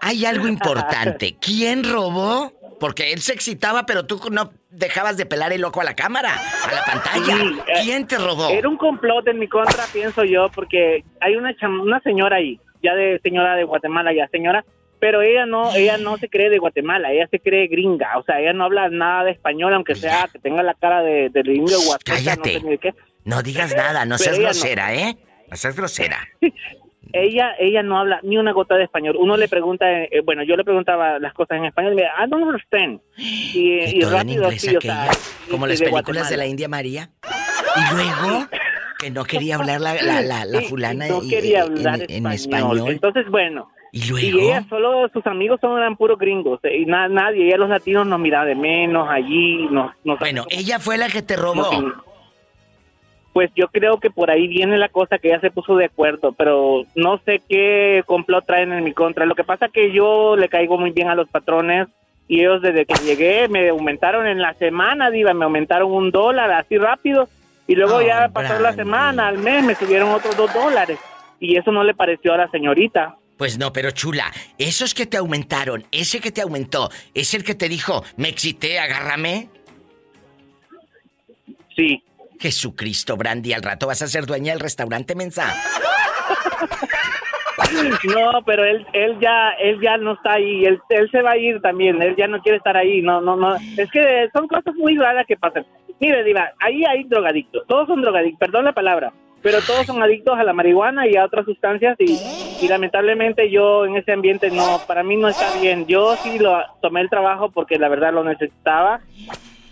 Hay 0.00 0.24
algo 0.24 0.46
importante. 0.48 1.36
¿Quién 1.40 1.84
robó? 1.84 2.52
Porque 2.78 3.12
él 3.12 3.20
se 3.22 3.32
excitaba, 3.32 3.86
pero 3.86 4.04
tú 4.06 4.20
no 4.30 4.50
dejabas 4.70 5.16
de 5.16 5.24
pelar 5.24 5.52
el 5.52 5.64
ojo 5.64 5.80
a 5.80 5.84
la 5.84 5.94
cámara, 5.96 6.34
a 6.34 6.74
la 6.74 6.84
pantalla. 6.84 7.36
Sí, 7.36 7.58
eh, 7.68 7.72
¿Quién 7.82 8.06
te 8.06 8.18
robó? 8.18 8.48
Era 8.50 8.68
un 8.68 8.76
complot 8.76 9.26
en 9.28 9.38
mi 9.38 9.48
contra, 9.48 9.84
pienso 9.92 10.24
yo, 10.24 10.48
porque 10.54 11.02
hay 11.20 11.36
una 11.36 11.52
cham- 11.56 11.80
una 11.80 12.00
señora 12.00 12.36
ahí, 12.36 12.60
ya 12.82 12.94
de 12.94 13.18
señora 13.22 13.56
de 13.56 13.64
Guatemala, 13.64 14.12
ya 14.14 14.28
señora, 14.28 14.62
pero 15.00 15.22
ella 15.22 15.46
no, 15.46 15.74
ella 15.74 15.98
no 15.98 16.16
se 16.18 16.28
cree 16.28 16.50
de 16.50 16.58
Guatemala, 16.58 17.12
ella 17.12 17.26
se 17.30 17.40
cree 17.40 17.66
gringa, 17.68 18.18
o 18.18 18.24
sea, 18.24 18.40
ella 18.40 18.52
no 18.52 18.64
habla 18.64 18.88
nada 18.88 19.24
de 19.24 19.30
español, 19.32 19.72
aunque 19.74 19.94
sea 19.94 20.28
que 20.32 20.38
tenga 20.38 20.62
la 20.62 20.74
cara 20.74 21.02
de, 21.02 21.28
de 21.30 21.40
indio 21.52 21.76
guateca, 21.86 22.12
no 22.12 22.24
cállate. 22.24 22.52
sé 22.54 22.60
ni 22.62 22.70
de 22.70 22.78
qué. 22.78 22.94
No 23.24 23.42
digas 23.42 23.74
nada, 23.76 24.04
no 24.04 24.18
seas 24.18 24.38
no. 24.38 24.44
grosera, 24.44 24.94
¿eh? 24.94 25.16
No 25.50 25.56
seas 25.56 25.76
grosera. 25.76 26.18
Ella, 27.12 27.52
ella 27.60 27.84
no 27.84 27.98
habla 27.98 28.18
ni 28.24 28.36
una 28.36 28.50
gota 28.52 28.74
de 28.76 28.82
español. 28.82 29.16
Uno 29.18 29.36
le 29.36 29.46
pregunta, 29.48 29.90
eh, 29.90 30.08
eh, 30.10 30.20
bueno, 30.22 30.42
yo 30.42 30.56
le 30.56 30.64
preguntaba 30.64 31.20
las 31.20 31.32
cosas 31.34 31.58
en 31.58 31.64
español 31.66 31.92
y 31.92 31.96
me 31.96 32.02
dice, 32.02 32.12
I 32.18 32.28
don't 32.28 32.44
understand. 32.44 33.00
Y, 33.16 33.78
y 33.98 34.02
en 34.02 34.10
rápido, 34.10 34.48
o 34.48 34.50
sea, 34.50 34.72
y- 34.72 35.48
como 35.50 35.66
y 35.66 35.70
las 35.70 35.78
de 35.78 35.88
películas 35.88 36.28
de 36.28 36.36
la 36.36 36.46
India 36.46 36.68
María. 36.68 37.10
Y 37.76 37.94
luego, 37.94 38.46
que 38.98 39.10
no 39.12 39.24
quería 39.24 39.54
hablar 39.54 39.80
la, 39.80 39.94
la, 39.94 40.20
la, 40.20 40.44
la 40.44 40.60
Y- 40.60 40.64
y 40.64 40.68
fulana 40.68 41.06
no 41.06 41.22
y- 41.22 41.28
quería 41.30 41.58
en- 41.60 41.64
hablar 41.78 42.00
en, 42.08 42.26
español. 42.26 42.34
español. 42.76 42.90
Entonces, 42.90 43.26
bueno, 43.30 43.70
Y 44.40 44.40
ella 44.48 44.64
solo, 44.68 45.08
sus 45.12 45.26
amigos 45.26 45.58
son 45.60 45.78
eran 45.78 45.96
puros 45.96 46.18
gringos. 46.18 46.60
eh, 46.64 46.78
Y 46.78 46.86
na- 46.86 47.08
nadie, 47.08 47.46
ella 47.46 47.56
los 47.56 47.68
latinos 47.68 48.06
nos 48.06 48.18
miraba 48.20 48.44
de 48.44 48.54
menos 48.54 49.08
allí. 49.08 49.66
Nos, 49.70 49.92
nos- 50.04 50.18
bueno, 50.18 50.44
ella 50.50 50.78
fue 50.78 50.98
la 50.98 51.08
que 51.08 51.22
te 51.22 51.36
robó. 51.36 51.54
nos- 51.80 51.94
pues 53.32 53.50
yo 53.54 53.68
creo 53.68 53.98
que 54.00 54.08
por 54.10 54.30
ahí 54.30 54.48
viene 54.48 54.78
la 54.78 54.88
cosa 54.88 55.18
que 55.18 55.28
ella 55.28 55.40
se 55.40 55.50
puso 55.50 55.76
de 55.76 55.84
acuerdo, 55.86 56.32
pero 56.32 56.84
no 56.94 57.18
sé 57.26 57.42
qué 57.46 58.02
complot 58.06 58.46
traen 58.46 58.72
en 58.72 58.82
mi 58.82 58.92
contra. 58.94 59.26
Lo 59.26 59.34
que 59.34 59.44
pasa 59.44 59.68
que 59.68 59.92
yo 59.92 60.36
le 60.36 60.48
caigo 60.48 60.78
muy 60.78 60.90
bien 60.90 61.08
a 61.10 61.14
los 61.14 61.28
patrones 61.28 61.86
y 62.28 62.40
ellos 62.40 62.62
desde 62.62 62.86
que 62.86 62.94
llegué 63.04 63.46
me 63.48 63.68
aumentaron 63.68 64.26
en 64.26 64.40
la 64.40 64.54
semana, 64.54 65.10
diva, 65.10 65.34
me 65.34 65.44
aumentaron 65.44 65.92
un 65.92 66.10
dólar 66.10 66.50
así 66.50 66.78
rápido 66.78 67.28
y 67.66 67.74
luego 67.74 67.96
Oh, 67.96 68.00
ya 68.02 68.28
pasó 68.32 68.58
la 68.58 68.72
semana, 68.72 69.28
al 69.28 69.36
mes 69.38 69.62
me 69.64 69.74
subieron 69.74 70.08
otros 70.12 70.34
dos 70.34 70.52
dólares 70.54 70.98
y 71.38 71.56
eso 71.58 71.70
no 71.72 71.84
le 71.84 71.92
pareció 71.94 72.32
a 72.32 72.38
la 72.38 72.48
señorita. 72.48 73.16
Pues 73.36 73.58
no, 73.58 73.72
pero 73.72 73.90
chula, 73.90 74.32
esos 74.56 74.94
que 74.94 75.04
te 75.04 75.18
aumentaron, 75.18 75.84
ese 75.92 76.20
que 76.20 76.30
te 76.30 76.40
aumentó, 76.40 76.90
es 77.12 77.34
el 77.34 77.44
que 77.44 77.54
te 77.54 77.68
dijo, 77.68 78.02
me 78.16 78.28
excité, 78.28 78.78
agárrame. 78.78 79.48
Sí. 81.74 82.02
Jesucristo, 82.40 83.16
Brandy, 83.16 83.52
al 83.52 83.62
rato 83.62 83.86
vas 83.86 84.00
a 84.00 84.06
ser 84.06 84.24
dueña 84.24 84.52
del 84.52 84.60
restaurante 84.60 85.14
mensa. 85.14 85.54
No, 88.04 88.42
pero 88.44 88.64
él, 88.64 88.86
él 88.92 89.18
ya, 89.20 89.50
él 89.60 89.80
ya 89.80 89.96
no 89.96 90.12
está 90.12 90.34
ahí, 90.34 90.64
él, 90.64 90.80
él 90.90 91.10
se 91.10 91.22
va 91.22 91.32
a 91.32 91.36
ir 91.36 91.60
también, 91.60 92.00
él 92.02 92.14
ya 92.16 92.28
no 92.28 92.40
quiere 92.40 92.58
estar 92.58 92.76
ahí, 92.76 93.02
no, 93.02 93.20
no, 93.20 93.36
no, 93.36 93.56
es 93.56 93.90
que 93.90 94.28
son 94.32 94.46
cosas 94.46 94.74
muy 94.76 94.96
raras 94.96 95.26
que 95.26 95.36
pasan. 95.36 95.66
Mire, 95.98 96.22
Diva, 96.24 96.52
ahí 96.60 96.84
hay 96.84 97.04
drogadictos, 97.04 97.66
todos 97.66 97.86
son 97.86 98.02
drogadictos, 98.02 98.38
perdón 98.38 98.66
la 98.66 98.72
palabra, 98.72 99.12
pero 99.42 99.60
todos 99.62 99.86
son 99.86 100.02
adictos 100.02 100.38
a 100.38 100.44
la 100.44 100.52
marihuana 100.52 101.06
y 101.06 101.16
a 101.16 101.24
otras 101.24 101.44
sustancias 101.46 101.96
y, 101.98 102.18
y 102.60 102.68
lamentablemente 102.68 103.50
yo 103.50 103.84
en 103.86 103.96
ese 103.96 104.12
ambiente 104.12 104.50
no, 104.50 104.80
para 104.86 105.02
mí 105.02 105.16
no 105.16 105.28
está 105.28 105.58
bien. 105.60 105.86
Yo 105.86 106.16
sí 106.16 106.38
lo 106.38 106.58
tomé 106.80 107.00
el 107.00 107.10
trabajo 107.10 107.50
porque 107.50 107.78
la 107.78 107.88
verdad 107.88 108.12
lo 108.12 108.24
necesitaba, 108.24 109.00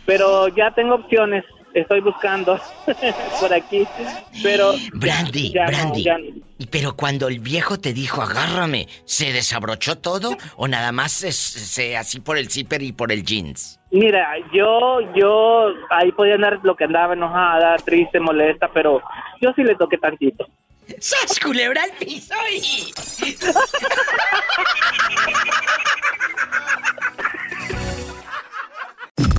pero 0.06 0.48
ya 0.48 0.70
tengo 0.72 0.96
opciones, 0.96 1.44
estoy 1.72 2.00
buscando 2.00 2.58
por 3.40 3.52
aquí, 3.52 3.86
pero 4.42 4.72
Brandy, 4.92 5.52
ya 5.52 5.66
Brandy. 5.66 6.02
ya 6.02 6.18
no. 6.18 6.24
Y 6.56 6.66
Pero 6.66 6.94
cuando 6.94 7.26
el 7.28 7.40
viejo 7.40 7.80
te 7.80 7.92
dijo, 7.92 8.22
agárrame, 8.22 8.86
¿se 9.04 9.32
desabrochó 9.32 9.98
todo 9.98 10.36
o 10.56 10.68
nada 10.68 10.92
más 10.92 11.10
se, 11.12 11.32
se- 11.32 11.96
así 11.96 12.20
por 12.20 12.38
el 12.38 12.48
zipper 12.48 12.80
y 12.82 12.92
por 12.92 13.10
el 13.10 13.24
jeans? 13.24 13.80
Mira, 13.90 14.34
yo, 14.52 15.00
yo, 15.16 15.66
ahí 15.90 16.12
podía 16.12 16.34
andar 16.36 16.60
lo 16.62 16.76
que 16.76 16.84
andaba 16.84 17.14
enojada, 17.14 17.76
triste, 17.84 18.20
molesta, 18.20 18.68
pero 18.72 19.00
yo 19.40 19.52
sí 19.54 19.62
le 19.64 19.74
toqué 19.74 19.98
tantito. 19.98 20.46
¡Sas, 21.00 21.38
culebra 21.40 21.82
al 21.82 21.92
piso 21.92 22.34
y... 22.52 22.92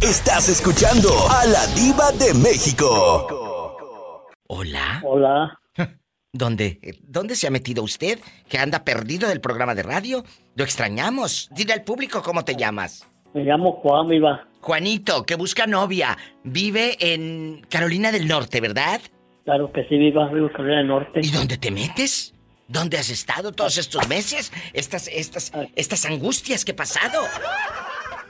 Estás 0.01 0.49
escuchando 0.49 1.09
a 1.29 1.45
la 1.45 1.65
diva 1.67 2.11
de 2.11 2.33
México. 2.35 4.27
Hola. 4.47 5.01
Hola. 5.03 5.59
¿Dónde? 6.31 6.79
¿Dónde 7.01 7.35
se 7.35 7.47
ha 7.47 7.49
metido 7.49 7.81
usted? 7.81 8.19
¿Que 8.49 8.57
anda 8.57 8.83
perdido 8.83 9.29
del 9.29 9.41
programa 9.41 9.73
de 9.73 9.83
radio? 9.83 10.23
Lo 10.55 10.63
extrañamos. 10.63 11.49
Dile 11.51 11.73
al 11.73 11.83
público 11.83 12.21
cómo 12.21 12.43
te 12.43 12.55
llamas. 12.55 13.07
Me 13.33 13.43
llamo 13.43 13.73
Juan, 13.81 14.07
Viva. 14.07 14.47
Juanito, 14.61 15.25
que 15.25 15.35
busca 15.35 15.65
novia. 15.65 16.17
Vive 16.43 16.97
en 16.99 17.65
Carolina 17.69 18.11
del 18.11 18.27
Norte, 18.27 18.61
¿verdad? 18.61 19.01
Claro 19.45 19.71
que 19.71 19.83
sí, 19.87 19.97
Viva, 19.97 20.27
vivo 20.29 20.47
en 20.47 20.53
Carolina 20.53 20.77
del 20.79 20.87
Norte. 20.87 21.21
¿Y 21.23 21.29
dónde 21.29 21.57
te 21.57 21.71
metes? 21.71 22.33
¿Dónde 22.67 22.97
has 22.97 23.09
estado 23.09 23.51
todos 23.51 23.77
estos 23.77 24.07
meses? 24.09 24.51
Estas, 24.73 25.07
estas, 25.07 25.51
estas 25.75 26.05
angustias 26.05 26.65
que 26.65 26.71
he 26.71 26.75
pasado. 26.75 27.21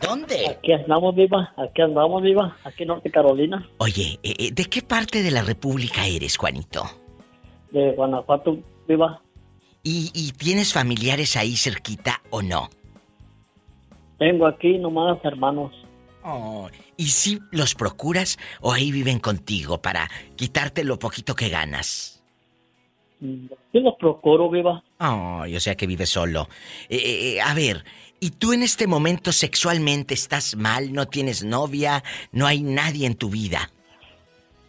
¿Dónde? 0.01 0.49
Aquí 0.49 0.74
andamos, 0.74 1.16
viva. 1.16 1.53
Aquí 1.55 1.82
andamos, 1.82 2.22
viva. 2.22 2.57
Aquí 2.66 2.84
en 2.84 2.89
Norte 2.89 3.09
Carolina. 3.09 3.66
Oye, 3.78 4.20
eh, 4.24 4.34
eh, 4.38 4.51
¿de 4.51 4.66
qué 4.66 4.82
parte 4.82 5.24
de 5.24 5.32
la 5.32 5.41
República 5.41 6.05
eres, 6.05 6.36
Juanito? 6.36 6.84
De 7.72 7.91
Guanajuato, 7.93 8.59
viva. 8.86 9.22
¿Y, 9.84 10.11
y 10.13 10.34
tienes 10.34 10.74
familiares 10.74 11.38
ahí 11.38 11.55
cerquita 11.55 12.22
o 12.30 12.41
no? 12.41 12.70
Tengo 14.20 14.47
aquí 14.47 14.78
nomás 14.80 15.24
hermanos. 15.24 15.72
Oh, 16.24 16.68
¿Y 16.98 17.08
si 17.08 17.39
los 17.52 17.76
procuras 17.76 18.38
o 18.62 18.72
ahí 18.72 18.91
viven 18.91 19.20
contigo 19.20 19.82
para 19.82 20.10
quitarte 20.36 20.84
lo 20.84 20.98
poquito 20.98 21.36
que 21.36 21.50
ganas? 21.50 22.24
Yo 23.20 23.80
los 23.80 23.96
procuro, 24.00 24.50
viva. 24.50 24.84
Oh, 25.00 25.46
yo 25.46 25.60
sé 25.60 25.76
que 25.76 25.88
vives 25.88 26.10
solo. 26.10 26.48
Eh, 26.89 27.36
eh, 27.36 27.41
a 27.41 27.54
ver, 27.54 27.84
¿y 28.20 28.32
tú 28.32 28.54
en 28.54 28.64
este 28.64 28.88
momento 28.88 29.32
sexualmente 29.32 30.14
estás 30.14 30.56
mal? 30.56 30.93
¿No 30.93 31.08
tienes 31.08 31.43
novia? 31.43 32.04
¿No 32.32 32.46
hay 32.46 32.62
nadie 32.62 33.08
en 33.08 33.16
tu 33.16 33.30
vida? 33.30 33.72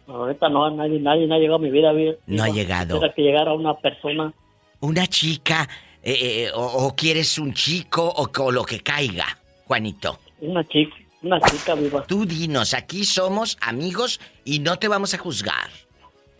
Ahorita 0.07 0.49
no, 0.49 0.69
nadie, 0.71 0.99
nadie, 0.99 1.27
no 1.27 1.35
ha 1.35 1.37
llegado 1.37 1.57
a 1.57 1.59
mi 1.59 1.69
vida. 1.69 1.91
Viva. 1.91 2.13
No 2.25 2.43
ha 2.43 2.49
llegado. 2.49 2.95
Quisiera 2.95 3.13
que 3.13 3.21
llegara 3.21 3.53
una 3.53 3.73
persona. 3.75 4.33
¿Una 4.79 5.07
chica? 5.07 5.67
eh, 6.07 6.45
eh, 6.45 6.51
o, 6.53 6.61
o 6.61 6.95
quieres 6.95 7.37
un 7.37 7.53
chico 7.53 8.01
o, 8.07 8.29
o 8.41 8.51
lo 8.51 8.63
que 8.63 8.79
caiga, 8.79 9.25
Juanito? 9.65 10.19
Una 10.39 10.63
chica, 10.65 10.95
una 11.21 11.39
chica 11.41 11.75
viva. 11.75 12.03
Tú 12.05 12.25
dinos, 12.25 12.73
aquí 12.73 13.05
somos 13.05 13.57
amigos 13.61 14.19
y 14.45 14.59
no 14.59 14.77
te 14.77 14.87
vamos 14.87 15.13
a 15.13 15.17
juzgar. 15.17 15.69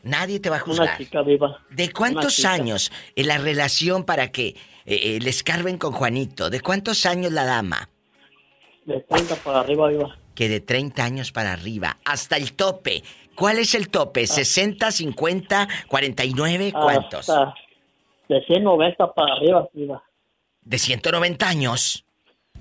Nadie 0.04 0.40
te 0.40 0.50
va 0.50 0.58
a 0.58 0.60
juzgar. 0.60 0.88
Una 0.88 0.98
chica 0.98 1.22
viva. 1.22 1.60
¿De 1.70 1.92
cuántos 1.92 2.46
años 2.46 2.92
en 3.16 3.28
la 3.28 3.38
relación 3.38 4.04
para 4.04 4.32
que 4.32 4.48
eh, 4.48 4.56
eh, 4.86 5.20
le 5.22 5.30
escarben 5.30 5.78
con 5.78 5.92
Juanito? 5.92 6.50
¿De 6.50 6.62
cuántos 6.62 7.06
años 7.06 7.32
la 7.32 7.46
dama? 7.46 7.90
De 8.86 9.02
30 9.02 9.36
para 9.38 9.60
arriba, 9.60 9.90
viva. 9.90 10.18
Que 10.34 10.48
de 10.48 10.62
30 10.62 11.04
años 11.04 11.32
para 11.32 11.54
arriba, 11.54 11.98
hasta 12.06 12.38
el 12.38 12.54
tope. 12.54 13.04
¿Cuál 13.36 13.60
es 13.60 13.76
el 13.76 13.90
tope? 13.90 14.24
¿60, 14.24 14.92
50, 14.92 15.68
49? 15.88 16.72
¿Cuántos? 16.72 17.30
Hasta 17.30 17.54
de 18.30 18.44
190 18.46 19.14
para 19.14 19.34
arriba, 19.34 19.68
viva. 19.74 20.04
De 20.62 20.78
190 20.78 21.48
años. 21.48 22.06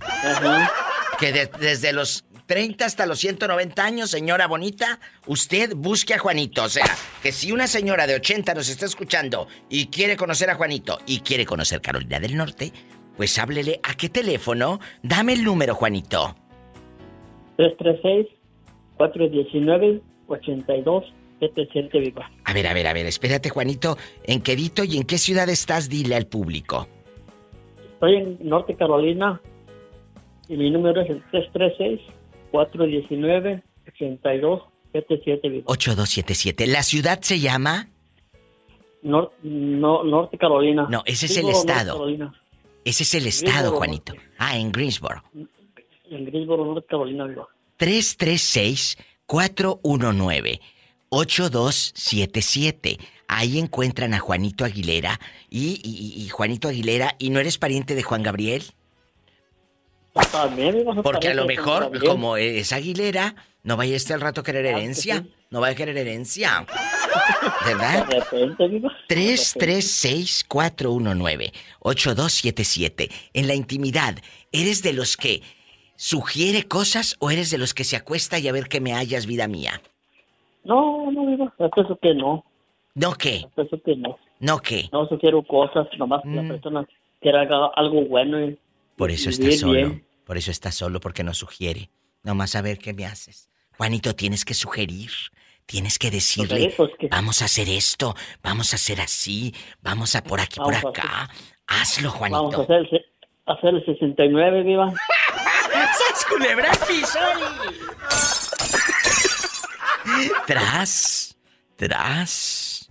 Ajá. 0.00 0.70
Que 1.18 1.32
de- 1.32 1.50
desde 1.60 1.92
los 1.92 2.24
30 2.46 2.84
hasta 2.84 3.06
los 3.06 3.18
190 3.18 3.84
años, 3.84 4.10
señora 4.10 4.46
bonita, 4.46 5.00
usted 5.26 5.74
busque 5.74 6.14
a 6.14 6.18
Juanito. 6.18 6.62
O 6.64 6.68
sea, 6.68 6.84
que 7.22 7.32
si 7.32 7.50
una 7.52 7.66
señora 7.66 8.06
de 8.06 8.14
80 8.16 8.54
nos 8.54 8.68
está 8.68 8.86
escuchando 8.86 9.48
y 9.68 9.86
quiere 9.86 10.16
conocer 10.16 10.50
a 10.50 10.54
Juanito 10.54 10.98
y 11.06 11.20
quiere 11.20 11.44
conocer 11.46 11.80
Carolina 11.80 12.20
del 12.20 12.36
Norte, 12.36 12.72
pues 13.16 13.38
háblele 13.38 13.80
a 13.82 13.94
qué 13.94 14.08
teléfono. 14.10 14.78
Dame 15.02 15.32
el 15.32 15.42
número, 15.42 15.74
Juanito. 15.74 16.36
336-419-8277, 20.38 22.00
viva. 22.00 22.30
A 22.44 22.52
ver, 22.52 22.66
a 22.66 22.74
ver, 22.74 22.86
a 22.86 22.92
ver, 22.92 23.06
espérate, 23.06 23.48
Juanito. 23.50 23.96
¿En 24.24 24.40
qué 24.42 24.56
dito 24.56 24.84
y 24.84 24.96
en 24.96 25.04
qué 25.04 25.18
ciudad 25.18 25.48
estás? 25.48 25.88
Dile 25.88 26.14
al 26.16 26.26
público. 26.26 26.88
Estoy 27.94 28.16
en 28.16 28.38
Norte 28.42 28.74
Carolina 28.74 29.40
y 30.48 30.56
mi 30.56 30.70
número 30.70 31.02
es 31.02 31.10
el 31.10 31.22
336-419-8277, 32.52 35.50
viva. 35.50 35.64
8277. 35.66 36.66
¿La 36.66 36.82
ciudad 36.82 37.20
se 37.22 37.40
llama? 37.40 37.88
Nor- 39.02 39.32
no, 39.42 40.02
Norte 40.04 40.38
Carolina. 40.38 40.86
No, 40.90 41.02
ese 41.06 41.26
es 41.26 41.36
el 41.36 41.48
estado. 41.48 42.06
Ese 42.84 43.02
es 43.02 43.14
el 43.14 43.26
estado, 43.26 43.72
Juanito. 43.72 44.14
Ah, 44.38 44.56
en 44.58 44.72
Greensboro. 44.72 45.22
En 46.10 46.24
Greensboro, 46.24 46.64
Norte 46.64 46.86
Carolina, 46.88 47.24
viva. 47.26 47.46
336-419-8277. 51.76 52.98
Ahí 53.28 53.58
encuentran 53.58 54.14
a 54.14 54.20
Juanito 54.20 54.64
Aguilera. 54.64 55.18
Y, 55.50 55.80
y- 55.82 56.22
y 56.22 56.28
Juanito 56.28 56.68
Aguilera, 56.68 57.16
¿y 57.18 57.30
no 57.30 57.40
eres 57.40 57.58
pariente 57.58 57.94
de 57.96 58.02
Juan 58.04 58.22
Gabriel? 58.22 58.62
También, 60.32 60.84
Porque 61.02 61.28
a 61.28 61.34
lo 61.34 61.46
mejor, 61.46 61.84
Gabriel. 61.84 62.04
como 62.08 62.36
es 62.36 62.72
Aguilera, 62.72 63.34
no 63.62 63.76
vaya 63.76 63.96
este 63.96 64.14
al 64.14 64.20
rato 64.20 64.40
a 64.40 64.44
querer 64.44 64.66
herencia. 64.66 65.24
No 65.50 65.60
vaya 65.60 65.72
a 65.72 65.76
querer 65.76 65.96
herencia. 65.96 66.66
¿Verdad? 67.64 68.06
De 68.08 68.20
repente, 68.20 68.68
viva. 68.68 68.90
336-419-8277. 71.84 73.10
En 73.34 73.46
la 73.46 73.54
intimidad, 73.54 74.16
¿eres 74.52 74.82
de 74.82 74.92
los 74.92 75.16
que 75.16 75.42
sugiere 75.96 76.64
cosas 76.64 77.16
o 77.20 77.30
eres 77.30 77.50
de 77.50 77.58
los 77.58 77.74
que 77.74 77.84
se 77.84 77.96
acuesta 77.96 78.38
y 78.38 78.48
a 78.48 78.52
ver 78.52 78.68
qué 78.68 78.80
me 78.80 78.92
hallas, 78.94 79.26
vida 79.26 79.48
mía? 79.48 79.80
No, 80.64 81.10
no. 81.10 81.52
Hasta 81.58 81.80
eso 81.82 81.98
que 82.00 82.14
no. 82.14 82.44
¿No 82.94 83.12
qué? 83.14 83.46
Eso 83.56 83.80
que 83.84 83.96
no. 83.96 84.18
¿No 84.40 84.58
qué? 84.60 84.88
No 84.92 85.06
sugiero 85.08 85.42
cosas, 85.42 85.86
nomás 85.98 86.22
que 86.22 86.28
Mm. 86.28 86.36
la 86.36 86.48
persona 86.48 86.86
quiera 87.20 87.42
algo 87.76 88.02
bueno. 88.06 88.44
Y, 88.44 88.58
Por 88.96 89.10
eso 89.10 89.30
y 89.30 89.32
está 89.32 89.50
solo. 89.52 89.72
bien. 89.72 90.05
Por 90.26 90.36
eso 90.36 90.50
está 90.50 90.72
solo, 90.72 90.98
porque 91.00 91.22
no 91.22 91.32
sugiere. 91.32 91.88
Nomás 92.24 92.56
a 92.56 92.60
ver 92.60 92.78
qué 92.78 92.92
me 92.92 93.06
haces. 93.06 93.48
Juanito, 93.78 94.14
tienes 94.16 94.44
que 94.44 94.54
sugerir. 94.54 95.10
Tienes 95.66 95.98
que 95.98 96.10
decirle, 96.10 96.74
pues, 96.76 96.90
que- 96.98 97.08
vamos 97.08 97.42
a 97.42 97.46
hacer 97.46 97.68
esto, 97.68 98.14
vamos 98.42 98.72
a 98.72 98.76
hacer 98.76 99.00
así, 99.00 99.52
vamos 99.80 100.14
a 100.14 100.22
por 100.22 100.40
aquí, 100.40 100.60
por 100.60 100.74
Vamos 100.74 100.84
a 100.84 100.88
acá. 100.90 101.30
Hazlo, 101.66 102.10
Juanito. 102.10 102.42
Vamos 102.50 102.58
a 102.60 102.62
hacer 102.62 102.76
el, 102.76 102.90
se- 102.90 103.04
hacer 103.46 103.74
el 103.74 103.84
69, 103.84 104.62
viva. 104.62 104.92
¡Sas 105.72 106.24
culebra! 106.28 106.70
Tras, 110.46 111.36
tras, 111.76 112.90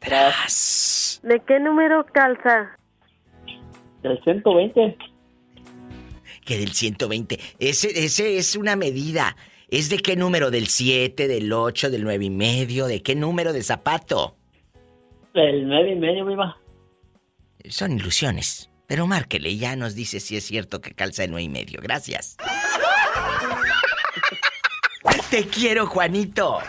tras. 0.00 1.20
¿De 1.22 1.40
qué 1.46 1.60
número 1.60 2.04
calza? 2.12 2.76
Del 4.02 4.20
120. 4.24 4.96
Que 6.48 6.56
del 6.56 6.72
120. 6.72 7.38
Ese, 7.58 8.06
ese 8.06 8.38
es 8.38 8.56
una 8.56 8.74
medida. 8.74 9.36
¿Es 9.68 9.90
de 9.90 9.98
qué 9.98 10.16
número? 10.16 10.50
¿Del 10.50 10.68
7, 10.68 11.28
del 11.28 11.52
8, 11.52 11.90
del 11.90 12.04
9 12.04 12.24
y 12.24 12.30
medio? 12.30 12.86
¿De 12.86 13.02
qué 13.02 13.14
número 13.14 13.52
de 13.52 13.62
zapato? 13.62 14.34
Del 15.34 15.68
9 15.68 15.92
y 15.92 15.96
medio, 15.96 16.24
viva. 16.24 16.56
Son 17.68 17.92
ilusiones. 17.92 18.70
Pero 18.86 19.06
márquele 19.06 19.50
y 19.50 19.58
ya 19.58 19.76
nos 19.76 19.94
dice 19.94 20.20
si 20.20 20.38
es 20.38 20.44
cierto 20.44 20.80
que 20.80 20.94
calza 20.94 21.20
de 21.20 21.28
9 21.28 21.42
y 21.42 21.48
medio. 21.50 21.80
Gracias. 21.82 22.38
Te 25.30 25.46
quiero, 25.48 25.86
Juanito. 25.86 26.60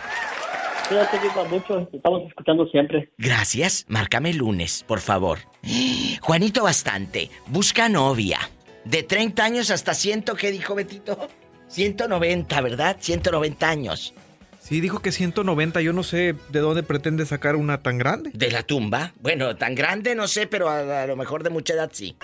Cuídate, 0.90 1.20
viva, 1.20 1.46
mucho. 1.46 1.88
Estamos 1.94 2.28
escuchando 2.28 2.68
siempre. 2.68 3.10
Gracias. 3.18 3.86
Márcame 3.88 4.32
el 4.32 4.40
lunes, 4.40 4.84
por 4.86 5.00
favor. 5.00 5.40
Juanito 6.22 6.64
bastante. 6.64 7.30
Busca 7.48 7.88
novia. 7.88 8.40
De 8.86 9.04
30 9.04 9.44
años 9.44 9.72
hasta 9.72 9.94
100, 9.94 10.24
¿qué 10.38 10.52
dijo 10.52 10.76
Betito? 10.76 11.28
190, 11.68 12.62
¿verdad? 12.62 12.98
190 13.00 13.70
años. 13.70 14.14
Sí, 14.62 14.82
dijo 14.82 15.02
que 15.02 15.12
190. 15.12 15.82
Yo 15.82 15.94
no 15.94 16.04
sé 16.04 16.36
de 16.50 16.60
dónde 16.60 16.84
pretende 16.84 17.26
sacar 17.26 17.56
una 17.56 17.82
tan 17.82 17.98
grande. 17.98 18.32
¿De 18.34 18.52
la 18.52 18.64
tumba? 18.64 19.14
Bueno, 19.20 19.56
tan 19.56 19.76
grande 19.76 20.16
no 20.16 20.28
sé, 20.28 20.48
pero 20.48 20.70
a, 20.70 21.04
a 21.04 21.08
lo 21.08 21.16
mejor 21.16 21.44
de 21.44 21.50
mucha 21.50 21.74
edad 21.74 21.90
sí. 21.94 22.16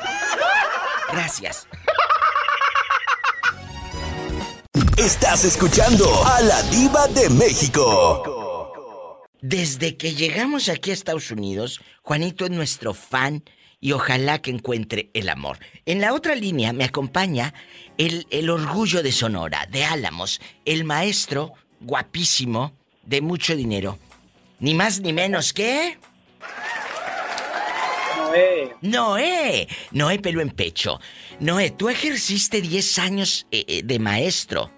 Gracias. 1.11 1.67
Estás 4.97 5.43
escuchando 5.43 6.05
a 6.25 6.41
la 6.41 6.61
diva 6.63 7.07
de 7.07 7.29
México. 7.29 9.21
Desde 9.41 9.97
que 9.97 10.13
llegamos 10.13 10.69
aquí 10.69 10.91
a 10.91 10.93
Estados 10.93 11.29
Unidos, 11.31 11.81
Juanito 12.01 12.45
es 12.45 12.51
nuestro 12.51 12.93
fan 12.93 13.43
y 13.79 13.91
ojalá 13.91 14.41
que 14.41 14.51
encuentre 14.51 15.09
el 15.13 15.29
amor. 15.29 15.59
En 15.85 16.01
la 16.01 16.13
otra 16.13 16.35
línea 16.35 16.73
me 16.73 16.83
acompaña 16.83 17.53
el, 17.97 18.27
el 18.29 18.49
orgullo 18.49 19.03
de 19.03 19.11
Sonora, 19.11 19.67
de 19.69 19.85
Álamos, 19.85 20.41
el 20.65 20.83
maestro 20.83 21.53
guapísimo 21.79 22.73
de 23.03 23.21
mucho 23.21 23.55
dinero. 23.55 23.99
Ni 24.59 24.73
más 24.73 25.01
ni 25.01 25.13
menos 25.13 25.53
que... 25.53 25.97
Noé. 28.17 28.75
Noé. 28.81 29.67
Noé 29.91 30.19
pelo 30.19 30.41
en 30.41 30.49
pecho. 30.49 30.99
Noé, 31.39 31.69
tú 31.71 31.89
ejerciste 31.89 32.61
10 32.61 32.99
años 32.99 33.47
eh, 33.51 33.65
eh, 33.67 33.81
de 33.83 33.99
maestro. 33.99 34.71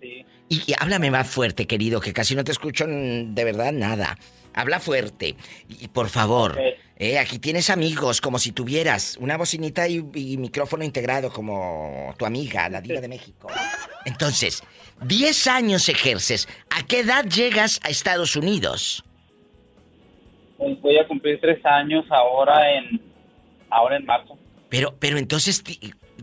Sí. 0.00 0.24
Y, 0.48 0.62
y 0.66 0.74
háblame 0.78 1.10
más 1.10 1.28
fuerte, 1.28 1.66
querido, 1.66 2.00
que 2.00 2.12
casi 2.12 2.34
no 2.34 2.44
te 2.44 2.52
escucho 2.52 2.86
de 2.86 3.44
verdad 3.44 3.72
nada. 3.72 4.18
Habla 4.54 4.80
fuerte. 4.80 5.36
Y 5.68 5.88
por 5.88 6.08
favor, 6.08 6.52
Ok. 6.52 6.85
Eh, 6.96 7.18
aquí 7.18 7.38
tienes 7.38 7.70
amigos, 7.70 8.20
como 8.20 8.38
si 8.38 8.52
tuvieras 8.52 9.16
una 9.20 9.36
bocinita 9.36 9.86
y, 9.86 10.04
y 10.14 10.36
micrófono 10.36 10.82
integrado, 10.84 11.30
como 11.30 12.14
tu 12.18 12.24
amiga, 12.24 12.68
la 12.68 12.80
diva 12.80 13.00
de 13.00 13.08
México. 13.08 13.48
Entonces, 14.04 14.62
10 15.02 15.46
años 15.46 15.88
ejerces. 15.88 16.48
¿A 16.70 16.86
qué 16.86 17.00
edad 17.00 17.24
llegas 17.24 17.80
a 17.82 17.88
Estados 17.88 18.36
Unidos? 18.36 19.04
Pues 20.56 20.80
voy 20.80 20.96
a 20.98 21.06
cumplir 21.06 21.38
tres 21.40 21.64
años 21.66 22.06
ahora 22.10 22.72
en 22.78 23.00
ahora 23.68 23.96
en 23.96 24.06
marzo. 24.06 24.38
Pero, 24.68 24.94
pero 24.98 25.18
entonces 25.18 25.62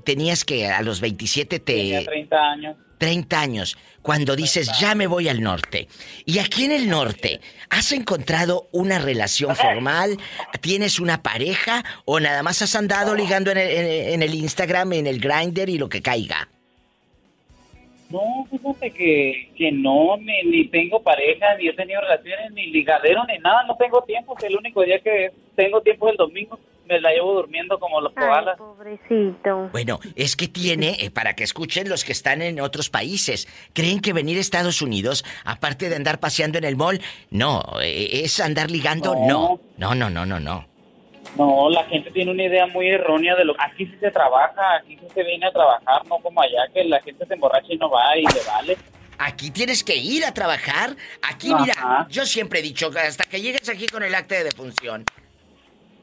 tenías 0.04 0.44
que 0.44 0.68
a 0.68 0.82
los 0.82 1.02
27 1.02 1.60
te... 1.60 1.74
Tenía 1.74 2.04
30 2.04 2.38
años. 2.38 2.78
30 3.04 3.42
años, 3.42 3.78
cuando 4.02 4.34
dices 4.38 4.72
ya 4.80 4.96
me 4.96 5.08
voy 5.08 5.28
al 5.28 5.42
norte. 5.42 5.90
Y 6.26 6.40
aquí 6.40 6.64
en 6.64 6.72
el 6.72 6.90
norte, 6.90 7.42
¿has 7.70 7.92
encontrado 7.92 8.70
una 8.72 8.98
relación 9.00 9.58
formal? 9.58 10.18
¿Tienes 10.62 11.02
una 11.02 11.22
pareja? 11.22 11.84
¿O 12.06 12.22
nada 12.22 12.44
más 12.44 12.62
has 12.62 12.76
andado 12.78 13.14
ligando 13.14 13.52
en 13.52 13.58
el, 13.58 13.70
en- 13.70 14.24
el 14.24 14.34
Instagram, 14.34 14.94
en 14.94 15.08
el 15.08 15.20
Grinder 15.20 15.68
y 15.68 15.78
lo 15.78 15.90
que 15.90 16.02
caiga? 16.02 16.48
No, 18.10 18.48
fíjate 18.50 18.92
que, 18.92 19.50
que 19.58 19.72
no, 19.72 20.16
ni, 20.18 20.44
ni 20.50 20.68
tengo 20.68 21.02
pareja, 21.02 21.56
ni 21.60 21.68
he 21.68 21.74
tenido 21.74 22.00
relaciones, 22.00 22.52
ni 22.54 22.68
ligadero, 22.68 23.26
ni 23.26 23.38
nada, 23.40 23.64
no 23.68 23.76
tengo 23.76 24.02
tiempo. 24.04 24.38
El 24.44 24.56
único 24.56 24.82
día 24.84 25.00
que 25.00 25.32
tengo 25.56 25.82
tiempo 25.82 26.08
es 26.08 26.12
el 26.12 26.18
domingo. 26.18 26.58
Me 26.86 27.00
la 27.00 27.12
llevo 27.12 27.34
durmiendo 27.36 27.80
como 27.80 28.02
los 28.02 28.14
koalas. 28.14 28.58
pobrecito. 28.58 29.70
Bueno, 29.72 30.00
es 30.16 30.36
que 30.36 30.48
tiene, 30.48 30.98
eh, 31.00 31.12
para 31.12 31.34
que 31.34 31.44
escuchen 31.44 31.88
los 31.88 32.04
que 32.04 32.12
están 32.12 32.42
en 32.42 32.60
otros 32.60 32.90
países, 32.90 33.48
creen 33.74 34.02
que 34.02 34.12
venir 34.12 34.38
a 34.38 34.42
Estados 34.42 34.82
Unidos, 34.82 35.24
aparte 35.46 35.90
de 35.90 35.96
andar 35.96 36.20
paseando 36.20 36.58
en 36.58 36.66
el 36.66 36.76
mall, 36.76 37.00
no, 37.30 37.64
eh, 37.82 38.22
es 38.24 38.40
andar 38.40 38.70
ligando, 38.70 39.16
no. 39.16 39.60
No, 39.78 39.96
no, 39.96 40.10
no, 40.10 40.26
no, 40.26 40.40
no. 40.40 40.68
No, 41.38 41.70
la 41.70 41.84
gente 41.86 42.12
tiene 42.12 42.32
una 42.32 42.44
idea 42.44 42.68
muy 42.68 42.90
errónea 42.90 43.36
de 43.36 43.46
lo 43.46 43.56
aquí 43.60 43.86
sí 43.88 43.96
se 44.00 44.12
trabaja, 44.12 44.76
aquí 44.76 44.98
sí 45.00 45.08
se 45.14 45.24
viene 45.24 45.48
a 45.48 45.52
trabajar, 45.52 46.06
no 46.08 46.18
como 46.20 46.42
allá 46.42 46.68
que 46.74 46.84
la 46.84 47.02
gente 47.02 47.26
se 47.26 47.34
emborracha 47.34 47.68
y 47.70 47.78
no 47.78 47.90
va 47.90 48.16
y 48.18 48.22
le 48.22 48.44
vale. 48.46 48.78
Aquí 49.18 49.52
tienes 49.52 49.84
que 49.84 49.96
ir 49.96 50.26
a 50.26 50.34
trabajar. 50.34 50.96
Aquí, 51.22 51.52
Ajá. 51.52 51.62
mira, 51.62 52.08
yo 52.10 52.26
siempre 52.26 52.60
he 52.60 52.62
dicho, 52.62 52.92
hasta 52.96 53.24
que 53.24 53.42
llegues 53.42 53.70
aquí 53.70 53.88
con 53.88 54.04
el 54.04 54.14
acta 54.14 54.36
de 54.36 54.44
defunción. 54.44 55.06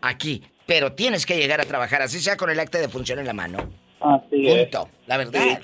Aquí. 0.00 0.42
Pero 0.70 0.92
tienes 0.92 1.26
que 1.26 1.36
llegar 1.36 1.60
a 1.60 1.64
trabajar, 1.64 2.00
así 2.00 2.20
sea 2.20 2.36
con 2.36 2.48
el 2.48 2.60
acta 2.60 2.78
de 2.78 2.86
defunción 2.86 3.18
en 3.18 3.26
la 3.26 3.32
mano. 3.32 3.58
Así 3.98 4.46
es. 4.46 4.68
Punto. 4.68 4.88
La 5.08 5.16
verdad. 5.16 5.60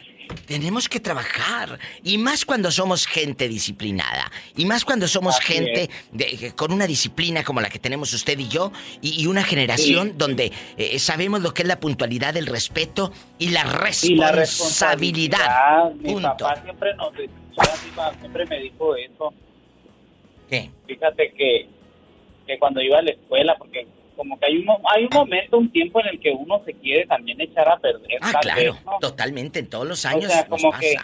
Tenemos 0.47 0.89
que 0.89 0.99
trabajar. 0.99 1.79
Y 2.03 2.19
más 2.19 2.45
cuando 2.45 2.73
somos 2.73 3.07
gente 3.07 3.47
disciplinada. 3.47 4.29
Y 4.57 4.65
más 4.67 4.85
cuando 4.85 5.07
somos 5.07 5.37
Así 5.37 5.53
gente 5.55 5.89
de- 6.11 6.53
con 6.57 6.73
una 6.73 6.89
disciplina 6.89 7.45
como 7.45 7.61
la 7.61 7.69
que 7.69 7.79
tenemos 7.79 8.13
usted 8.15 8.37
y 8.37 8.49
yo. 8.49 8.73
Y, 9.01 9.23
y 9.23 9.27
una 9.29 9.45
generación 9.45 10.09
Sí. 10.09 10.15
donde 10.17 10.53
eh, 10.77 10.99
sabemos 10.99 11.41
lo 11.41 11.55
que 11.55 11.63
es 11.63 11.69
la 11.69 11.79
puntualidad, 11.79 12.37
el 12.37 12.47
respeto 12.49 13.13
y 13.39 13.51
la 13.51 13.61
Y 13.61 13.65
la 13.65 14.33
responsabilidad. 14.33 14.35
responsabilidad. 14.35 15.93
Mi 16.01 16.13
Punto. 16.15 16.37
papá 16.37 16.63
siempre 16.65 16.95
nos 16.97 17.13
decía, 17.13 18.13
siempre 18.19 18.45
me 18.47 18.59
dijo 18.59 18.97
eso. 18.97 19.33
¿Qué? 20.51 20.69
Fíjate 20.89 21.33
que, 21.39 21.69
que 22.49 22.59
cuando 22.59 22.83
iba 22.83 22.99
a 22.99 23.03
la 23.03 23.13
escuela, 23.13 23.55
porque 23.57 23.87
como 24.17 24.39
que 24.39 24.47
hay 24.47 24.57
un, 24.57 24.69
hay 24.93 25.05
un 25.05 25.11
momento, 25.13 25.59
un 25.59 25.71
tiempo 25.71 26.01
en 26.01 26.09
el 26.09 26.21
que 26.21 26.31
uno 26.31 26.63
se 26.65 26.73
quiere 26.75 27.07
también 27.07 27.41
echar 27.41 27.69
a 27.69 27.79
perder. 27.79 28.19
Ah, 28.21 28.33
claro. 28.41 28.73
vez, 28.73 28.85
¿no? 28.85 28.99
Totalmente. 29.01 29.59
En 29.61 29.69
todos 29.69 29.87
los 29.87 30.05
años 30.05 30.27
o 30.27 30.29
sea, 30.29 30.47
nos 30.49 30.63
como 30.63 30.73
pasa. 30.73 30.81
que 30.81 30.97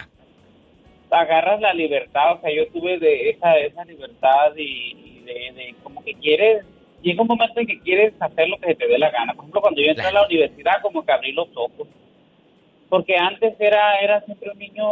agarras 1.15 1.61
la 1.61 1.73
libertad, 1.73 2.33
o 2.33 2.41
sea, 2.41 2.51
yo 2.53 2.67
tuve 2.69 2.97
de 2.97 3.29
esa, 3.29 3.57
esa 3.59 3.85
libertad 3.85 4.55
y, 4.57 4.61
y 4.61 5.23
de, 5.25 5.33
de 5.53 5.75
como 5.83 6.03
que 6.03 6.15
quieres, 6.15 6.65
llega 7.01 7.21
un 7.21 7.27
momento 7.27 7.59
en 7.59 7.67
que 7.67 7.79
quieres 7.81 8.13
hacer 8.19 8.49
lo 8.49 8.57
que 8.57 8.67
se 8.67 8.75
te 8.75 8.87
dé 8.87 8.97
la 8.97 9.11
gana. 9.11 9.33
Por 9.33 9.43
ejemplo, 9.43 9.61
cuando 9.61 9.81
yo 9.81 9.91
entré 9.91 10.07
a 10.07 10.11
la 10.11 10.25
universidad, 10.25 10.81
como 10.81 11.05
que 11.05 11.11
abrí 11.11 11.31
los 11.31 11.49
ojos. 11.55 11.87
Porque 12.89 13.15
antes 13.15 13.55
era 13.59 13.99
era 13.99 14.21
siempre 14.21 14.51
un 14.51 14.59
niño, 14.59 14.85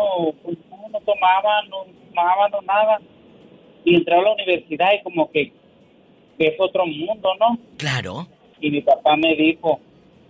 pues 0.44 0.58
no, 0.70 0.90
no 0.90 1.00
tomaba, 1.02 1.64
no 1.64 1.86
fumaba, 2.08 2.50
no 2.50 2.62
nada. 2.62 3.00
Y 3.84 3.96
entré 3.96 4.16
a 4.16 4.22
la 4.22 4.34
universidad 4.34 4.94
y 4.94 5.04
como 5.04 5.32
que 5.32 5.54
es 6.40 6.54
otro 6.60 6.86
mundo, 6.86 7.30
¿no? 7.40 7.58
Claro. 7.78 8.28
Y 8.60 8.72
mi 8.72 8.82
papá 8.82 9.16
me 9.16 9.36
dijo, 9.36 9.80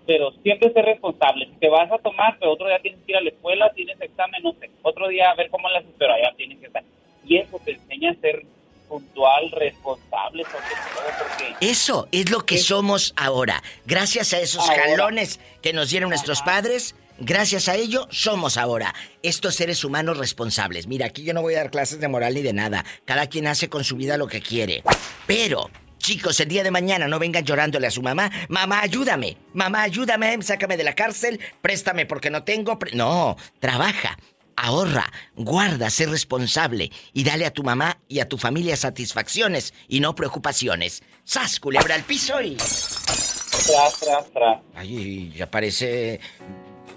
pero 0.06 0.32
siempre 0.44 0.72
ser 0.74 0.86
responsable. 0.86 1.46
Si 1.48 1.60
te 1.60 1.70
vas 1.70 1.92
a 1.92 1.98
tomar, 1.98 2.38
pero 2.40 2.54
otro 2.54 2.68
día 2.68 2.80
tienes 2.82 3.00
que 3.06 3.12
ir 3.12 3.18
a 3.18 3.22
la 3.22 3.30
escuela, 3.30 3.72
tienes 3.74 4.00
examen, 4.02 4.42
no 4.44 4.54
sé. 4.60 4.70
Otro 4.82 5.08
día 5.08 5.30
a 5.30 5.36
ver 5.36 5.50
cómo 5.50 5.68
haces, 5.68 5.90
pero 5.98 6.14
allá 6.14 6.34
tienes 6.38 6.60
que 6.60 6.68
estar. 6.68 6.84
Y 7.26 7.38
eso 7.38 7.60
te 7.64 7.74
enseña 7.74 8.12
a 8.12 8.16
ser 8.16 8.44
puntual, 8.90 9.52
responsable, 9.52 10.44
sobre 10.44 10.66
todo 10.68 11.06
porque... 11.18 11.66
Eso 11.66 12.08
es 12.12 12.30
lo 12.30 12.42
que 12.42 12.58
somos 12.58 13.14
ahora. 13.16 13.64
Gracias 13.86 14.34
a 14.34 14.40
esos 14.40 14.68
Ahora. 14.70 14.84
jalones 14.84 15.40
que 15.62 15.72
nos 15.72 15.92
dieron 15.92 16.10
nuestros 16.10 16.42
padres, 16.42 16.96
gracias 17.18 17.70
a 17.70 17.76
ello 17.78 18.08
somos 18.10 18.58
ahora 18.58 18.94
estos 19.24 19.56
seres 19.56 19.86
humanos 19.86 20.18
responsables. 20.18 20.88
Mira, 20.88 21.06
aquí 21.06 21.24
yo 21.24 21.34
no 21.34 21.42
voy 21.42 21.54
a 21.54 21.60
dar 21.60 21.72
clases 21.72 22.02
de 22.02 22.08
moral 22.10 22.34
ni 22.34 22.42
de 22.42 22.52
nada. 22.52 22.84
Cada 23.06 23.28
quien 23.28 23.48
hace 23.48 23.70
con 23.70 23.86
su 23.86 23.96
vida 23.96 24.18
lo 24.18 24.28
que 24.28 24.42
quiere. 24.42 24.84
Pero, 25.26 25.70
chicos, 26.02 26.40
el 26.40 26.48
día 26.48 26.64
de 26.64 26.72
mañana 26.72 27.08
no 27.08 27.20
vengan 27.20 27.44
llorándole 27.46 27.88
a 27.88 27.92
su 27.92 28.02
mamá. 28.02 28.32
Mamá, 28.50 28.82
ayúdame. 28.82 29.38
Mamá, 29.54 29.84
ayúdame. 29.84 30.42
Sácame 30.42 30.78
de 30.78 30.84
la 30.84 30.96
cárcel. 30.96 31.40
Préstame 31.62 32.06
porque 32.06 32.30
no 32.30 32.44
tengo. 32.44 32.78
pre-". 32.80 32.96
No, 32.96 33.38
trabaja. 33.60 34.18
Ahorra, 34.58 35.12
guarda, 35.36 35.90
sé 35.90 36.06
responsable 36.06 36.92
y 37.14 37.24
dale 37.24 37.46
a 37.46 37.54
tu 37.54 37.64
mamá 37.64 37.98
y 38.08 38.20
a 38.20 38.28
tu 38.28 38.38
familia 38.38 38.76
satisfacciones 38.76 39.74
y 39.88 40.02
no 40.02 40.14
preocupaciones. 40.14 41.02
¡Sas, 41.24 41.60
culebra 41.60 41.96
al 41.96 42.04
piso 42.04 42.40
y... 42.42 42.56
Tras, 42.58 44.00
tras, 44.00 44.32
tras. 44.32 44.60
Ay, 44.76 45.32
ya 45.36 45.50
parece 45.50 46.20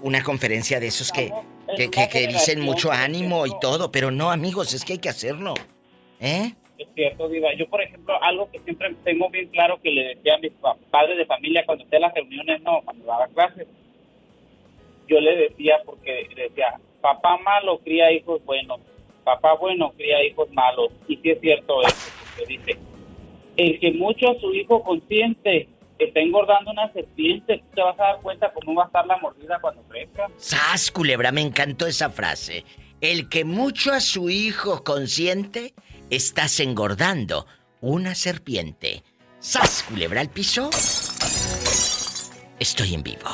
una 0.01 0.21
conferencia 0.21 0.79
de 0.79 0.87
esos 0.87 1.11
que, 1.11 1.31
que, 1.77 1.89
que- 1.89 2.09
que 2.09 2.27
dicen 2.27 2.59
mucho 2.59 2.91
ánimo 2.91 3.47
y 3.47 3.51
todo, 3.61 3.91
pero 3.91 4.11
no, 4.11 4.29
amigos, 4.31 4.73
es 4.73 4.83
que 4.83 4.93
hay 4.93 4.99
que 4.99 5.09
hacerlo. 5.09 5.53
¿Eh? 6.19 6.53
Es 6.77 6.87
cierto, 6.93 7.29
Diva. 7.29 7.53
Yo, 7.53 7.67
por 7.67 7.81
ejemplo, 7.81 8.21
algo 8.21 8.49
que 8.51 8.59
siempre 8.59 8.93
tengo 9.03 9.29
bien 9.29 9.47
claro 9.47 9.79
que 9.81 9.91
le 9.91 10.15
decía 10.15 10.35
a 10.35 10.39
mis 10.39 10.51
pa- 10.53 10.75
padres 10.91 11.17
de 11.17 11.25
familia 11.25 11.65
cuando 11.65 11.85
hacía 11.85 11.99
las 11.99 12.13
reuniones, 12.13 12.61
no, 12.63 12.81
cuando 12.83 13.05
daba 13.05 13.27
clases, 13.27 13.67
yo 15.07 15.19
le 15.19 15.35
decía, 15.35 15.75
porque 15.85 16.27
decía, 16.35 16.79
papá 17.01 17.37
malo 17.37 17.77
cría 17.79 18.11
hijos 18.11 18.43
buenos, 18.43 18.79
papá 19.23 19.53
bueno 19.53 19.91
cría 19.95 20.23
hijos 20.25 20.49
malos. 20.51 20.91
Y 21.07 21.17
sí 21.17 21.29
es 21.29 21.39
cierto 21.39 21.81
eso, 21.83 22.11
porque 22.35 22.45
dice, 22.53 22.77
el 23.57 23.79
que 23.79 23.91
mucho 23.91 24.31
a 24.31 24.39
su 24.39 24.53
hijo 24.53 24.81
consciente 24.83 25.69
está 25.99 26.19
engordando 26.19 26.71
una 26.71 26.91
serpiente, 26.91 27.59
tú 27.59 27.65
te 27.75 27.81
vas 27.81 27.97
a 27.99 28.03
dar 28.03 28.19
cuenta 28.21 28.51
cómo 28.51 28.75
va 28.75 28.83
a 28.83 28.87
estar 28.87 29.05
la 29.07 29.17
mordida 29.17 29.59
cuando 29.61 29.81
crezca. 29.83 30.27
¡Sas, 30.37 30.91
culebra! 30.91 31.31
Me 31.31 31.41
encantó 31.41 31.87
esa 31.87 32.09
frase. 32.09 32.65
El 32.99 33.29
que 33.29 33.45
mucho 33.45 33.91
a 33.93 33.99
su 33.99 34.29
hijo 34.29 34.83
consiente, 34.83 35.73
estás 36.09 36.59
engordando 36.59 37.45
una 37.81 38.15
serpiente. 38.15 39.03
¡Sas, 39.39 39.83
culebra 39.83 40.21
al 40.21 40.29
piso! 40.29 40.69
Estoy 42.59 42.93
en 42.93 43.03
vivo. 43.03 43.29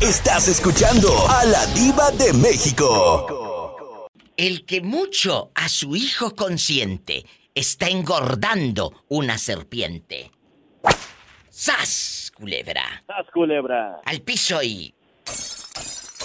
Estás 0.00 0.48
escuchando 0.48 1.08
a 1.28 1.44
la 1.44 1.66
diva 1.66 2.10
de 2.12 2.32
México. 2.32 4.08
El 4.36 4.64
que 4.66 4.80
mucho 4.82 5.50
a 5.54 5.68
su 5.68 5.96
hijo 5.96 6.34
consiente 6.34 7.24
está 7.54 7.88
engordando 7.88 9.04
una 9.08 9.38
serpiente. 9.38 10.30
¡Sas, 11.48 12.30
culebra! 12.34 13.02
¡Sas, 13.06 13.26
culebra! 13.32 14.00
Al 14.04 14.20
piso 14.20 14.62
y... 14.62 14.94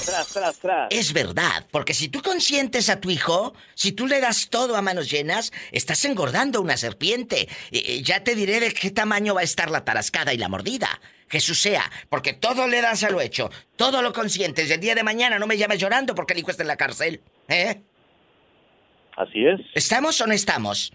Tras, 0.06 0.28
tras, 0.30 0.58
tras. 0.60 0.88
Es 0.92 1.14
verdad, 1.14 1.66
porque 1.72 1.94
si 1.94 2.10
tú 2.10 2.22
consientes 2.22 2.90
a 2.90 3.00
tu 3.00 3.10
hijo, 3.10 3.54
si 3.76 3.92
tú 3.92 4.08
le 4.08 4.20
das 4.20 4.50
todo 4.50 4.76
a 4.76 4.82
manos 4.82 5.10
llenas, 5.10 5.52
estás 5.72 6.04
engordando 6.06 6.62
una 6.62 6.78
serpiente. 6.78 7.48
Eh, 7.72 8.02
ya 8.02 8.24
te 8.24 8.36
diré 8.36 8.60
de 8.60 8.74
qué 8.74 8.92
tamaño 8.92 9.36
va 9.36 9.42
a 9.42 9.46
estar 9.46 9.70
la 9.70 9.86
tarascada 9.86 10.34
y 10.34 10.38
la 10.38 10.50
mordida. 10.50 11.00
Jesús 11.30 11.60
sea, 11.60 11.90
porque 12.10 12.34
todo 12.34 12.68
le 12.68 12.82
das 12.82 13.04
a 13.04 13.10
lo 13.10 13.22
hecho, 13.22 13.50
todo 13.78 14.02
lo 14.02 14.12
consientes. 14.12 14.70
Y 14.70 14.74
el 14.74 14.80
día 14.82 14.96
de 14.96 15.04
mañana 15.04 15.40
no 15.40 15.48
me 15.48 15.58
llames 15.58 15.80
llorando 15.80 16.14
porque 16.14 16.34
el 16.34 16.40
hijo 16.40 16.52
está 16.52 16.64
en 16.64 16.68
la 16.68 16.78
cárcel. 16.78 17.22
¿Eh? 17.48 17.82
Así 19.16 19.46
es. 19.46 19.60
¿Estamos 19.76 20.20
o 20.20 20.28
no 20.28 20.34
estamos? 20.34 20.92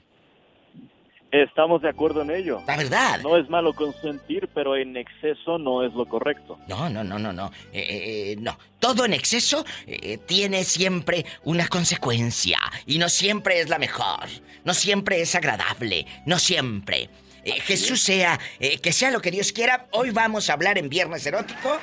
Estamos 1.32 1.82
de 1.82 1.88
acuerdo 1.88 2.22
en 2.22 2.30
ello. 2.30 2.62
La 2.66 2.76
verdad. 2.76 3.20
No 3.22 3.36
es 3.36 3.48
malo 3.48 3.72
consentir, 3.74 4.48
pero 4.54 4.76
en 4.76 4.96
exceso 4.96 5.58
no 5.58 5.82
es 5.84 5.92
lo 5.92 6.06
correcto. 6.06 6.58
No, 6.68 6.88
no, 6.88 7.02
no, 7.02 7.18
no, 7.18 7.32
no. 7.32 7.50
Eh, 7.72 7.80
eh, 7.80 8.32
eh, 8.32 8.36
no. 8.38 8.58
Todo 8.78 9.04
en 9.04 9.12
exceso 9.12 9.64
eh, 9.86 10.18
tiene 10.18 10.64
siempre 10.64 11.26
una 11.44 11.66
consecuencia. 11.68 12.58
Y 12.86 12.98
no 12.98 13.08
siempre 13.08 13.60
es 13.60 13.68
la 13.68 13.78
mejor. 13.78 14.26
No 14.64 14.72
siempre 14.72 15.20
es 15.20 15.34
agradable. 15.34 16.06
No 16.24 16.38
siempre. 16.38 17.10
Jesús 17.44 18.02
sea, 18.02 18.40
que 18.58 18.92
sea 18.92 19.12
lo 19.12 19.20
que 19.20 19.30
Dios 19.30 19.52
quiera. 19.52 19.86
Hoy 19.92 20.10
vamos 20.10 20.50
a 20.50 20.54
hablar 20.54 20.78
en 20.78 20.88
Viernes 20.88 21.24
Erótico 21.26 21.78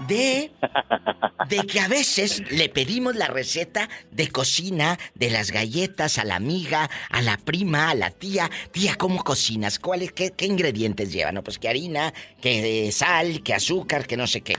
de 0.00 0.50
de 1.48 1.58
que 1.66 1.80
a 1.80 1.88
veces 1.88 2.42
le 2.50 2.68
pedimos 2.68 3.16
la 3.16 3.26
receta 3.26 3.88
de 4.10 4.28
cocina 4.28 4.98
de 5.14 5.30
las 5.30 5.50
galletas 5.50 6.18
a 6.18 6.24
la 6.24 6.36
amiga, 6.36 6.90
a 7.10 7.22
la 7.22 7.36
prima, 7.36 7.90
a 7.90 7.94
la 7.94 8.10
tía. 8.10 8.50
Tía, 8.72 8.94
¿cómo 8.96 9.22
cocinas? 9.22 9.78
¿Cuáles, 9.78 10.12
qué, 10.12 10.30
qué 10.30 10.46
ingredientes 10.46 11.12
llevan? 11.12 11.34
No, 11.34 11.44
pues 11.44 11.58
que 11.58 11.68
harina, 11.68 12.14
que 12.40 12.90
sal, 12.92 13.42
que 13.42 13.54
azúcar, 13.54 14.06
que 14.06 14.16
no 14.16 14.26
sé 14.26 14.40
qué. 14.40 14.56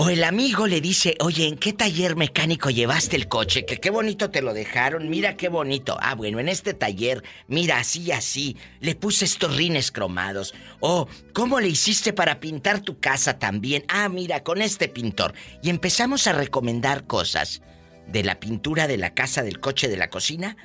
O 0.00 0.10
el 0.10 0.22
amigo 0.22 0.68
le 0.68 0.80
dice, 0.80 1.16
oye, 1.18 1.48
¿en 1.48 1.56
qué 1.56 1.72
taller 1.72 2.14
mecánico 2.14 2.70
llevaste 2.70 3.16
el 3.16 3.26
coche? 3.26 3.66
Que 3.66 3.78
qué 3.78 3.90
bonito 3.90 4.30
te 4.30 4.42
lo 4.42 4.54
dejaron, 4.54 5.08
mira 5.08 5.36
qué 5.36 5.48
bonito. 5.48 5.98
Ah, 6.00 6.14
bueno, 6.14 6.38
en 6.38 6.48
este 6.48 6.72
taller, 6.72 7.24
mira, 7.48 7.78
así, 7.78 8.12
así, 8.12 8.56
le 8.78 8.94
puse 8.94 9.24
estos 9.24 9.56
rines 9.56 9.90
cromados. 9.90 10.54
O, 10.78 11.08
¿cómo 11.32 11.58
le 11.58 11.66
hiciste 11.66 12.12
para 12.12 12.38
pintar 12.38 12.78
tu 12.78 13.00
casa 13.00 13.40
también? 13.40 13.82
Ah, 13.88 14.08
mira, 14.08 14.44
con 14.44 14.62
este 14.62 14.86
pintor. 14.86 15.34
Y 15.64 15.68
empezamos 15.68 16.28
a 16.28 16.32
recomendar 16.32 17.08
cosas 17.08 17.60
de 18.06 18.22
la 18.22 18.38
pintura 18.38 18.86
de 18.86 18.98
la 18.98 19.14
casa, 19.14 19.42
del 19.42 19.58
coche, 19.58 19.88
de 19.88 19.96
la 19.96 20.10
cocina. 20.10 20.56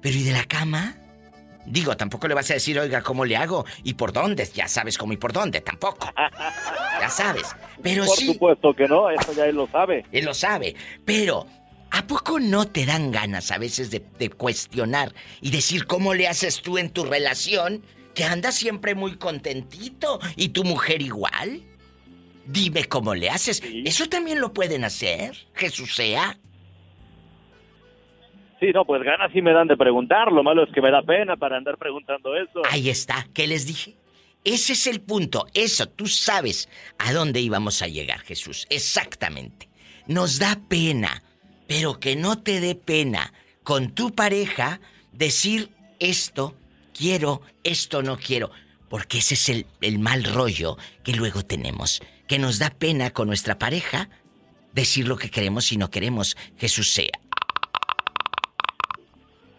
Pero 0.00 0.16
¿y 0.16 0.22
de 0.22 0.32
la 0.32 0.44
cama? 0.44 1.07
Digo, 1.70 1.96
tampoco 1.96 2.26
le 2.28 2.34
vas 2.34 2.50
a 2.50 2.54
decir, 2.54 2.78
oiga, 2.78 3.02
¿cómo 3.02 3.24
le 3.24 3.36
hago? 3.36 3.64
¿Y 3.84 3.94
por 3.94 4.12
dónde? 4.12 4.48
Ya 4.54 4.68
sabes 4.68 4.96
cómo 4.96 5.12
y 5.12 5.16
por 5.16 5.32
dónde, 5.32 5.60
tampoco. 5.60 6.10
Ya 7.00 7.08
sabes. 7.10 7.46
Pero 7.80 8.04
Por 8.04 8.16
sí. 8.16 8.26
supuesto 8.26 8.74
que 8.74 8.88
no, 8.88 9.08
eso 9.08 9.32
ya 9.32 9.46
él 9.46 9.54
lo 9.54 9.68
sabe. 9.68 10.04
Él 10.10 10.24
lo 10.24 10.34
sabe. 10.34 10.74
Pero, 11.04 11.46
¿a 11.92 12.04
poco 12.08 12.40
no 12.40 12.66
te 12.66 12.86
dan 12.86 13.12
ganas 13.12 13.52
a 13.52 13.58
veces 13.58 13.92
de, 13.92 14.04
de 14.18 14.30
cuestionar 14.30 15.14
y 15.40 15.52
decir 15.52 15.86
cómo 15.86 16.12
le 16.14 16.26
haces 16.26 16.60
tú 16.60 16.76
en 16.76 16.90
tu 16.90 17.04
relación? 17.04 17.84
Que 18.16 18.24
andas 18.24 18.56
siempre 18.56 18.96
muy 18.96 19.16
contentito. 19.16 20.18
¿Y 20.34 20.48
tu 20.48 20.64
mujer 20.64 21.00
igual? 21.02 21.62
Dime 22.46 22.84
cómo 22.86 23.14
le 23.14 23.30
haces. 23.30 23.62
¿Eso 23.84 24.08
también 24.08 24.40
lo 24.40 24.52
pueden 24.52 24.82
hacer? 24.82 25.46
Jesús 25.54 25.94
sea. 25.94 26.36
Sí, 28.60 28.72
no, 28.74 28.84
pues 28.84 29.02
ganas 29.02 29.30
sí 29.32 29.40
me 29.40 29.52
dan 29.52 29.68
de 29.68 29.76
preguntar. 29.76 30.32
Lo 30.32 30.42
malo 30.42 30.64
es 30.64 30.72
que 30.72 30.82
me 30.82 30.90
da 30.90 31.02
pena 31.02 31.36
para 31.36 31.56
andar 31.56 31.78
preguntando 31.78 32.34
eso. 32.36 32.62
Ahí 32.68 32.88
está. 32.88 33.26
¿Qué 33.32 33.46
les 33.46 33.66
dije? 33.66 33.96
Ese 34.44 34.72
es 34.72 34.86
el 34.86 35.00
punto. 35.00 35.46
Eso, 35.54 35.88
tú 35.88 36.06
sabes 36.06 36.68
a 36.98 37.12
dónde 37.12 37.40
íbamos 37.40 37.82
a 37.82 37.88
llegar, 37.88 38.20
Jesús. 38.20 38.66
Exactamente. 38.70 39.68
Nos 40.06 40.38
da 40.38 40.58
pena, 40.68 41.22
pero 41.66 42.00
que 42.00 42.16
no 42.16 42.42
te 42.42 42.60
dé 42.60 42.74
pena 42.74 43.32
con 43.62 43.94
tu 43.94 44.14
pareja 44.14 44.80
decir 45.12 45.70
esto 46.00 46.56
quiero, 46.94 47.42
esto 47.62 48.02
no 48.02 48.16
quiero. 48.16 48.50
Porque 48.88 49.18
ese 49.18 49.34
es 49.34 49.48
el, 49.50 49.66
el 49.82 49.98
mal 49.98 50.24
rollo 50.24 50.78
que 51.04 51.12
luego 51.12 51.44
tenemos. 51.44 52.00
Que 52.26 52.38
nos 52.38 52.58
da 52.58 52.70
pena 52.70 53.10
con 53.10 53.28
nuestra 53.28 53.58
pareja 53.58 54.08
decir 54.72 55.06
lo 55.06 55.16
que 55.16 55.30
queremos 55.30 55.70
y 55.72 55.76
no 55.76 55.90
queremos. 55.90 56.36
Jesús 56.56 56.90
sea. 56.90 57.12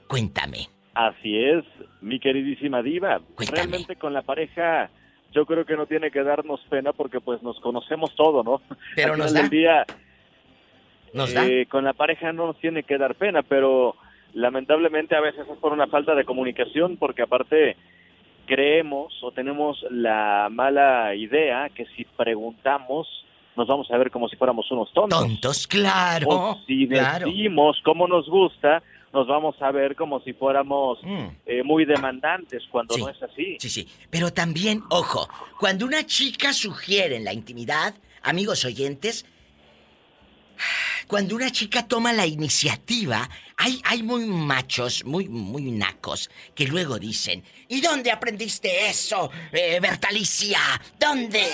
Cuéntame. 0.09 0.67
Así 0.95 1.37
es, 1.37 1.63
mi 2.01 2.19
queridísima 2.19 2.81
diva. 2.81 3.21
Realmente 3.51 3.95
con 3.95 4.11
la 4.13 4.23
pareja 4.23 4.89
yo 5.31 5.45
creo 5.45 5.63
que 5.65 5.77
no 5.77 5.85
tiene 5.85 6.09
que 6.09 6.23
darnos 6.23 6.59
pena 6.69 6.91
porque 6.93 7.21
pues 7.21 7.43
nos 7.43 7.59
conocemos 7.59 8.15
todo, 8.15 8.43
¿no? 8.43 8.61
Pero 8.95 9.13
Al 9.13 9.19
nos 9.19 9.33
da. 9.33 9.47
día 9.47 9.85
¿Nos 11.13 11.33
da? 11.33 11.45
eh, 11.45 11.67
con 11.67 11.83
la 11.83 11.93
pareja 11.93 12.33
no 12.33 12.47
nos 12.47 12.57
tiene 12.57 12.81
que 12.83 12.97
dar 12.97 13.13
pena, 13.15 13.43
pero 13.43 13.95
lamentablemente 14.33 15.15
a 15.15 15.21
veces 15.21 15.47
es 15.47 15.57
por 15.59 15.73
una 15.73 15.85
falta 15.87 16.15
de 16.15 16.25
comunicación 16.25 16.97
porque 16.97 17.21
aparte 17.21 17.77
creemos 18.47 19.13
o 19.23 19.31
tenemos 19.31 19.85
la 19.91 20.47
mala 20.51 21.13
idea 21.13 21.69
que 21.69 21.85
si 21.95 22.03
preguntamos 22.17 23.07
nos 23.55 23.67
vamos 23.67 23.91
a 23.91 23.97
ver 23.97 24.09
como 24.09 24.27
si 24.29 24.37
fuéramos 24.37 24.71
unos 24.71 24.91
tontos. 24.93 25.19
Tontos, 25.19 25.67
claro. 25.67 26.27
O 26.29 26.59
si 26.65 26.87
claro. 26.87 27.27
decimos 27.27 27.77
cómo 27.83 28.07
nos 28.07 28.27
gusta, 28.27 28.81
nos 29.13 29.27
vamos 29.27 29.55
a 29.61 29.71
ver 29.71 29.95
como 29.95 30.19
si 30.21 30.33
fuéramos 30.33 30.99
eh, 31.45 31.63
muy 31.63 31.85
demandantes 31.85 32.63
cuando 32.71 32.95
Mm. 32.95 32.97
Sí. 32.97 33.01
no 33.03 33.09
es 33.09 33.23
así. 33.23 33.57
Sí, 33.59 33.69
sí. 33.69 33.87
Pero 34.09 34.31
también, 34.33 34.83
ojo, 34.89 35.27
cuando 35.59 35.85
una 35.85 36.05
chica 36.05 36.53
sugiere 36.53 37.15
en 37.15 37.23
la 37.23 37.33
intimidad, 37.33 37.95
amigos 38.21 38.65
oyentes, 38.65 39.25
cuando 41.07 41.35
una 41.35 41.51
chica 41.51 41.87
toma 41.87 42.13
la 42.13 42.25
iniciativa, 42.25 43.29
hay, 43.57 43.81
hay 43.85 44.03
muy 44.03 44.25
machos, 44.25 45.03
muy, 45.05 45.27
muy 45.27 45.63
nacos, 45.71 46.29
que 46.55 46.65
luego 46.67 46.97
dicen, 46.99 47.43
¿y 47.67 47.81
dónde 47.81 48.11
aprendiste 48.11 48.89
eso, 48.89 49.29
eh, 49.51 49.79
Bertalicia? 49.81 50.59
¿Dónde? 50.99 51.47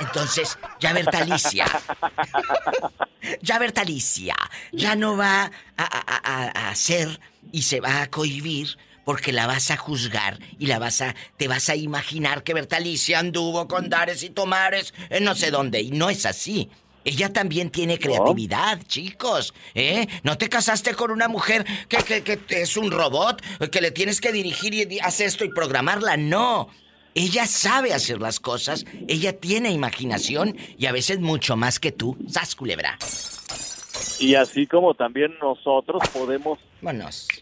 Entonces, 0.00 0.56
ya 0.80 0.92
Bertalicia, 0.92 1.66
ya 3.42 3.58
Bertalicia, 3.58 4.34
ya 4.72 4.94
no 4.96 5.16
va 5.16 5.44
a, 5.44 5.50
a- 5.84 6.20
a- 6.24 6.52
a 6.66 6.70
hacer 6.70 7.20
y 7.52 7.62
se 7.62 7.80
va 7.80 8.02
a 8.02 8.10
cohibir 8.10 8.76
porque 9.04 9.32
la 9.32 9.46
vas 9.46 9.70
a 9.70 9.76
juzgar 9.78 10.38
y 10.58 10.66
la 10.66 10.78
vas 10.78 11.00
a 11.00 11.14
te 11.38 11.48
vas 11.48 11.70
a 11.70 11.76
imaginar 11.76 12.42
que 12.42 12.52
Bertalicia 12.52 13.18
anduvo 13.18 13.66
con 13.66 13.88
dares 13.88 14.22
y 14.22 14.28
tomares 14.30 14.92
en 15.08 15.24
no 15.24 15.34
sé 15.34 15.50
dónde 15.50 15.80
y 15.80 15.90
no 15.90 16.10
es 16.10 16.26
así. 16.26 16.68
Ella 17.04 17.32
también 17.32 17.70
tiene 17.70 17.98
creatividad, 17.98 18.82
chicos, 18.86 19.54
¿eh? 19.74 20.06
No 20.22 20.36
te 20.36 20.48
casaste 20.48 20.94
con 20.94 21.10
una 21.10 21.28
mujer 21.28 21.64
que, 21.88 21.98
que, 21.98 22.22
que 22.22 22.62
es 22.62 22.76
un 22.76 22.90
robot, 22.90 23.42
que 23.70 23.80
le 23.80 23.90
tienes 23.90 24.20
que 24.20 24.32
dirigir 24.32 24.74
y 24.74 24.98
hacer 25.00 25.28
esto 25.28 25.44
y 25.44 25.48
programarla, 25.48 26.16
no. 26.16 26.68
Ella 27.14 27.46
sabe 27.46 27.94
hacer 27.94 28.20
las 28.20 28.38
cosas, 28.38 28.84
ella 29.08 29.32
tiene 29.32 29.70
imaginación 29.70 30.56
y 30.76 30.86
a 30.86 30.92
veces 30.92 31.18
mucho 31.18 31.56
más 31.56 31.80
que 31.80 31.92
tú. 31.92 32.16
¡Sas, 32.28 32.54
culebra! 32.54 32.98
Y 34.20 34.34
así 34.34 34.66
como 34.66 34.94
también 34.94 35.34
nosotros 35.40 36.02
podemos 36.12 36.58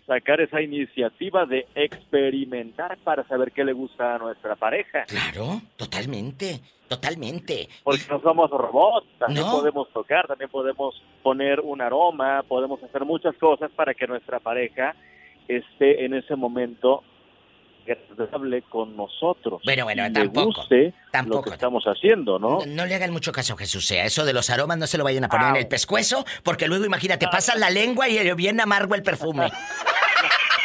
sacar 0.07 0.41
esa 0.41 0.61
iniciativa 0.61 1.47
de 1.47 1.67
experimentar 1.75 2.97
para 2.99 3.27
saber 3.29 3.53
qué 3.53 3.65
le 3.65 3.73
gusta 3.73 4.15
a 4.17 4.19
nuestra 4.19 4.57
pareja. 4.57 5.05
Claro, 5.07 5.61
totalmente, 5.77 6.61
totalmente. 6.89 7.69
Porque 7.85 8.05
no 8.11 8.21
somos 8.21 8.51
robots, 8.51 9.07
también 9.19 9.47
No. 9.47 9.53
podemos 9.53 9.89
tocar, 9.93 10.27
también 10.27 10.51
podemos 10.51 11.03
poner 11.23 11.61
un 11.61 11.81
aroma, 11.81 12.43
podemos 12.47 12.83
hacer 12.83 13.05
muchas 13.05 13.35
cosas 13.37 13.71
para 13.73 13.95
que 13.95 14.07
nuestra 14.07 14.39
pareja 14.41 14.95
esté 15.49 16.05
en 16.05 16.15
ese 16.15 16.35
momento 16.37 17.03
agradable 17.93 18.63
con 18.63 18.97
nosotros. 18.97 19.63
Bueno, 19.65 19.85
bueno, 19.85 20.05
y 20.05 20.09
le 20.09 20.13
tampoco, 20.13 20.63
lo 20.69 20.93
tampoco. 21.11 21.43
que 21.45 21.51
estamos 21.51 21.85
haciendo, 21.85 22.39
¿no? 22.39 22.61
No, 22.61 22.67
no 22.67 22.87
le 22.87 22.95
hagan 22.95 23.13
mucho 23.13 23.33
caso 23.33 23.55
a 23.55 23.57
Jesús, 23.57 23.87
sea. 23.87 24.05
Eso 24.05 24.25
de 24.25 24.33
los 24.33 24.51
aromas 24.51 24.79
no 24.79 24.87
se 24.87 24.99
lo 24.99 25.05
vayan 25.05 25.25
a 25.25 25.29
poner 25.29 25.49
en 25.49 25.57
el 25.57 25.69
pescuezo, 25.69 26.25
porque 26.43 26.69
luego 26.69 26.85
imagínate, 26.85 27.27
pasas 27.29 27.59
la 27.59 27.71
lengua 27.71 28.09
y 28.09 28.33
bien 28.35 28.61
amargo 28.61 28.95
el 28.95 29.03
perfume. 29.03 29.51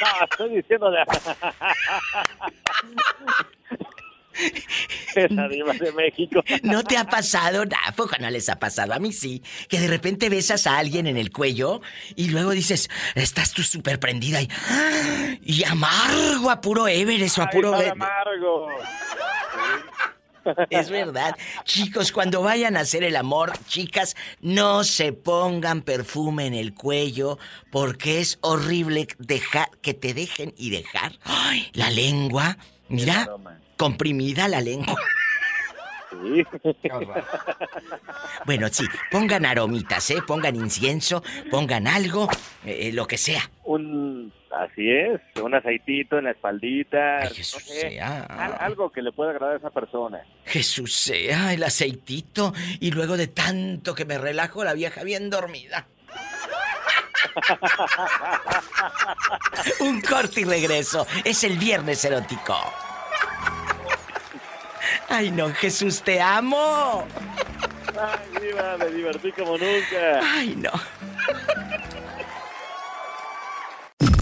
No, 0.01 0.25
estoy 0.25 0.55
diciendo 0.55 0.89
de... 0.89 0.97
Esa 5.15 5.47
diva 5.47 5.73
de 5.73 5.91
México. 5.91 6.43
¿No 6.63 6.83
te 6.83 6.97
ha 6.97 7.05
pasado? 7.05 7.63
¿A 7.85 7.91
poco 7.93 8.15
no 8.19 8.29
les 8.29 8.49
ha 8.49 8.59
pasado? 8.59 8.93
A 8.93 8.99
mí 8.99 9.11
sí. 9.13 9.41
Que 9.67 9.79
de 9.79 9.87
repente 9.87 10.29
besas 10.29 10.67
a 10.67 10.77
alguien 10.77 11.07
en 11.07 11.17
el 11.17 11.31
cuello 11.31 11.81
y 12.15 12.29
luego 12.29 12.51
dices, 12.51 12.89
estás 13.15 13.53
tú 13.53 13.63
súper 13.63 13.99
prendida 13.99 14.41
y... 14.41 14.49
Y 15.43 15.63
amargo 15.65 16.49
a 16.49 16.61
puro 16.61 16.87
Everest 16.87 17.37
o 17.39 17.43
a 17.43 17.49
puro... 17.49 17.75
Ay, 17.75 17.89
amargo. 17.89 18.67
Es 20.69 20.89
verdad. 20.89 21.35
Chicos, 21.65 22.11
cuando 22.11 22.41
vayan 22.41 22.77
a 22.77 22.81
hacer 22.81 23.03
el 23.03 23.15
amor, 23.15 23.53
chicas, 23.67 24.15
no 24.41 24.83
se 24.83 25.13
pongan 25.13 25.81
perfume 25.81 26.47
en 26.47 26.53
el 26.53 26.73
cuello 26.73 27.37
porque 27.71 28.19
es 28.21 28.39
horrible 28.41 29.07
dejar 29.19 29.69
que 29.81 29.93
te 29.93 30.13
dejen 30.13 30.53
y 30.57 30.71
dejar 30.71 31.13
¡ay! 31.23 31.69
la 31.73 31.89
lengua. 31.89 32.57
Mira, 32.87 33.29
comprimida 33.81 34.47
la 34.47 34.61
lengua. 34.61 34.95
Sí. 36.11 36.45
Bueno, 38.45 38.67
sí, 38.69 38.85
pongan 39.09 39.43
aromitas, 39.43 40.07
¿eh? 40.11 40.17
Pongan 40.27 40.55
incienso, 40.55 41.23
pongan 41.49 41.87
algo, 41.87 42.29
eh, 42.63 42.91
lo 42.93 43.07
que 43.07 43.17
sea. 43.17 43.49
Un, 43.63 44.31
así 44.51 44.87
es, 44.91 45.19
un 45.41 45.55
aceitito 45.55 46.19
en 46.19 46.25
la 46.25 46.31
espaldita, 46.31 47.17
Ay, 47.21 47.29
no 47.29 47.35
Jesús 47.35 47.63
sé, 47.63 47.89
sea. 47.91 48.23
al- 48.25 48.55
algo 48.59 48.91
que 48.91 49.01
le 49.01 49.11
pueda 49.13 49.31
agradar 49.31 49.55
a 49.55 49.59
esa 49.59 49.69
persona. 49.71 50.21
Jesús 50.45 50.93
sea, 50.93 51.53
el 51.53 51.63
aceitito. 51.63 52.53
Y 52.79 52.91
luego 52.91 53.17
de 53.17 53.27
tanto 53.27 53.95
que 53.95 54.05
me 54.05 54.19
relajo, 54.19 54.63
la 54.63 54.73
vieja 54.73 55.03
bien 55.03 55.29
dormida. 55.31 55.87
Un 59.79 60.01
corte 60.01 60.41
y 60.41 60.43
regreso. 60.43 61.07
Es 61.23 61.43
el 61.43 61.57
viernes 61.57 62.03
erótico. 62.05 62.55
Ay, 65.09 65.31
no, 65.31 65.49
Jesús, 65.53 66.01
te 66.01 66.21
amo. 66.21 67.05
Ay, 67.99 68.41
diva, 68.41 68.77
me 68.77 68.85
divertí 68.87 69.31
como 69.31 69.57
nunca. 69.57 70.19
Ay, 70.23 70.55
no. 70.55 70.71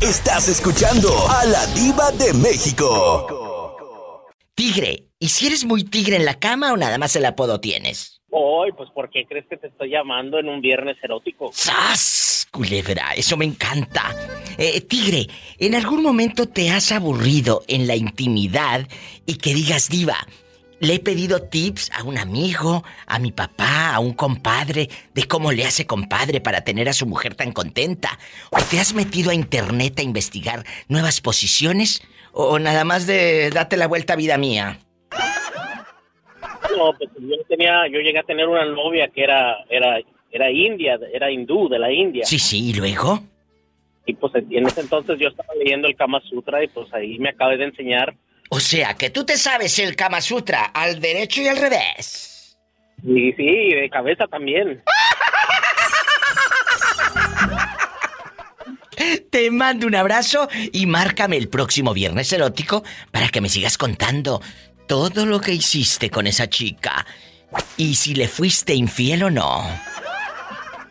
Estás 0.01 0.47
escuchando 0.47 1.09
a 1.29 1.45
la 1.45 1.65
diva 1.67 2.11
de 2.11 2.33
México. 2.33 4.25
Tigre, 4.55 5.05
¿y 5.19 5.29
si 5.29 5.47
eres 5.47 5.65
muy 5.65 5.83
tigre 5.83 6.15
en 6.15 6.25
la 6.25 6.39
cama 6.39 6.73
o 6.73 6.77
nada 6.77 6.97
más 6.97 7.15
el 7.15 7.25
apodo 7.25 7.59
tienes? 7.59 8.19
Hoy, 8.31 8.71
pues, 8.73 8.89
¿por 8.91 9.09
qué 9.09 9.25
crees 9.27 9.45
que 9.49 9.57
te 9.57 9.67
estoy 9.67 9.89
llamando 9.89 10.39
en 10.39 10.49
un 10.49 10.61
viernes 10.61 10.97
erótico? 11.01 11.51
¡Sas! 11.53 12.47
Culebra, 12.51 13.13
eso 13.15 13.37
me 13.37 13.45
encanta. 13.45 14.15
Eh, 14.57 14.81
tigre, 14.81 15.27
¿en 15.59 15.75
algún 15.75 16.01
momento 16.01 16.47
te 16.47 16.71
has 16.71 16.91
aburrido 16.91 17.63
en 17.67 17.85
la 17.87 17.95
intimidad 17.95 18.87
y 19.25 19.35
que 19.35 19.53
digas, 19.53 19.89
diva, 19.89 20.17
Le 20.81 20.95
he 20.95 20.99
pedido 20.99 21.41
tips 21.41 21.91
a 21.91 22.03
un 22.03 22.17
amigo, 22.17 22.83
a 23.05 23.19
mi 23.19 23.31
papá, 23.31 23.93
a 23.93 23.99
un 23.99 24.13
compadre, 24.13 24.87
de 25.13 25.23
cómo 25.25 25.51
le 25.51 25.65
hace 25.65 25.85
compadre 25.85 26.39
para 26.39 26.61
tener 26.61 26.87
a 26.87 26.93
su 26.93 27.05
mujer 27.05 27.35
tan 27.35 27.51
contenta. 27.51 28.17
¿O 28.51 28.57
te 28.61 28.79
has 28.79 28.93
metido 28.93 29.31
a 29.31 29.33
internet 29.33 29.99
a 29.99 30.03
investigar 30.03 30.63
nuevas 30.87 31.19
posiciones? 31.19 32.01
¿O 32.31 32.59
nada 32.59 32.85
más 32.85 33.07
de 33.07 33.49
date 33.49 33.75
la 33.75 33.87
vuelta 33.87 34.15
vida 34.15 34.37
mía? 34.37 34.79
No, 36.77 36.93
pues 36.97 37.09
yo 37.19 37.35
tenía, 37.47 37.87
yo 37.87 37.99
llegué 37.99 38.19
a 38.19 38.23
tener 38.23 38.47
una 38.47 38.63
novia 38.65 39.09
que 39.09 39.23
era, 39.23 39.57
era, 39.69 39.99
era 40.31 40.51
india, 40.51 40.99
era 41.11 41.29
hindú 41.31 41.67
de 41.67 41.79
la 41.79 41.91
India. 41.91 42.23
Sí, 42.23 42.39
sí, 42.39 42.69
¿y 42.69 42.73
luego? 42.73 43.19
Y 44.05 44.13
pues 44.13 44.33
en 44.35 44.65
ese 44.65 44.81
entonces 44.81 45.19
yo 45.19 45.27
estaba 45.27 45.53
leyendo 45.55 45.87
el 45.87 45.95
Kama 45.95 46.21
Sutra 46.21 46.63
y 46.63 46.67
pues 46.67 46.91
ahí 46.93 47.19
me 47.19 47.29
acabé 47.29 47.57
de 47.57 47.65
enseñar. 47.65 48.15
O 48.49 48.59
sea, 48.59 48.95
que 48.95 49.09
tú 49.11 49.25
te 49.25 49.37
sabes 49.37 49.77
el 49.79 49.95
Kama 49.95 50.21
Sutra 50.21 50.65
al 50.73 50.99
derecho 50.99 51.41
y 51.41 51.47
al 51.47 51.57
revés. 51.57 52.57
Y 53.03 53.31
sí, 53.33 53.73
de 53.73 53.89
cabeza 53.91 54.25
también. 54.27 54.83
Te 59.31 59.49
mando 59.51 59.87
un 59.87 59.95
abrazo 59.95 60.49
y 60.73 60.85
márcame 60.85 61.37
el 61.37 61.47
próximo 61.47 61.93
viernes 61.93 62.33
erótico 62.33 62.83
para 63.11 63.29
que 63.29 63.39
me 63.39 63.47
sigas 63.49 63.77
contando 63.77 64.41
todo 64.87 65.25
lo 65.25 65.39
que 65.39 65.53
hiciste 65.53 66.09
con 66.09 66.27
esa 66.27 66.49
chica. 66.49 67.05
Y 67.77 67.95
si 67.95 68.13
le 68.15 68.27
fuiste 68.27 68.73
infiel 68.73 69.23
o 69.23 69.29
no. 69.29 69.63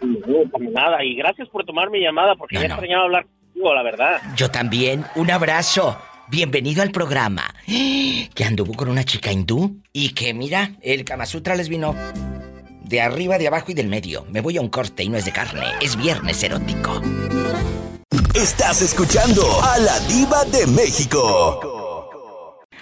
No, 0.01 0.51
para 0.51 0.65
nada. 0.71 1.05
Y 1.05 1.17
gracias 1.17 1.49
por 1.49 1.65
tomar 1.65 1.91
mi 1.91 2.01
llamada 2.01 2.35
porque 2.37 2.55
No, 2.57 2.61
me 2.63 2.69
no. 2.69 2.75
extrañaba 2.75 3.05
hablar 3.05 3.27
contigo, 3.27 3.75
la 3.75 3.83
verdad. 3.83 4.23
Yo 4.37 4.51
también, 4.51 5.05
un 5.17 5.31
abrazo. 5.31 6.01
Bienvenido 6.31 6.83
al 6.83 6.91
programa. 6.91 7.43
Que 7.67 8.45
anduvo 8.45 8.75
con 8.75 8.89
una 8.89 9.05
chica 9.05 9.33
hindú 9.33 9.81
y 9.93 10.11
que 10.15 10.35
mira, 10.35 10.73
el 10.83 11.05
Kama 11.05 11.27
Sutra 11.27 11.55
les 11.57 11.69
vino 11.69 11.95
de 12.85 13.01
arriba, 13.01 13.39
de 13.39 13.49
abajo 13.49 13.71
y 13.71 13.75
del 13.75 13.89
medio. 13.89 14.25
Me 14.31 14.41
voy 14.41 14.57
a 14.57 14.61
un 14.61 14.69
corte 14.69 15.03
y 15.03 15.09
no 15.09 15.17
es 15.17 15.25
de 15.25 15.33
carne, 15.33 15.65
es 15.81 15.97
viernes 15.97 16.43
erótico. 16.43 17.01
Estás 18.35 18.83
escuchando 18.83 19.43
a 19.63 19.79
la 19.79 19.99
diva 20.01 20.45
de 20.45 20.67
México. 20.67 21.61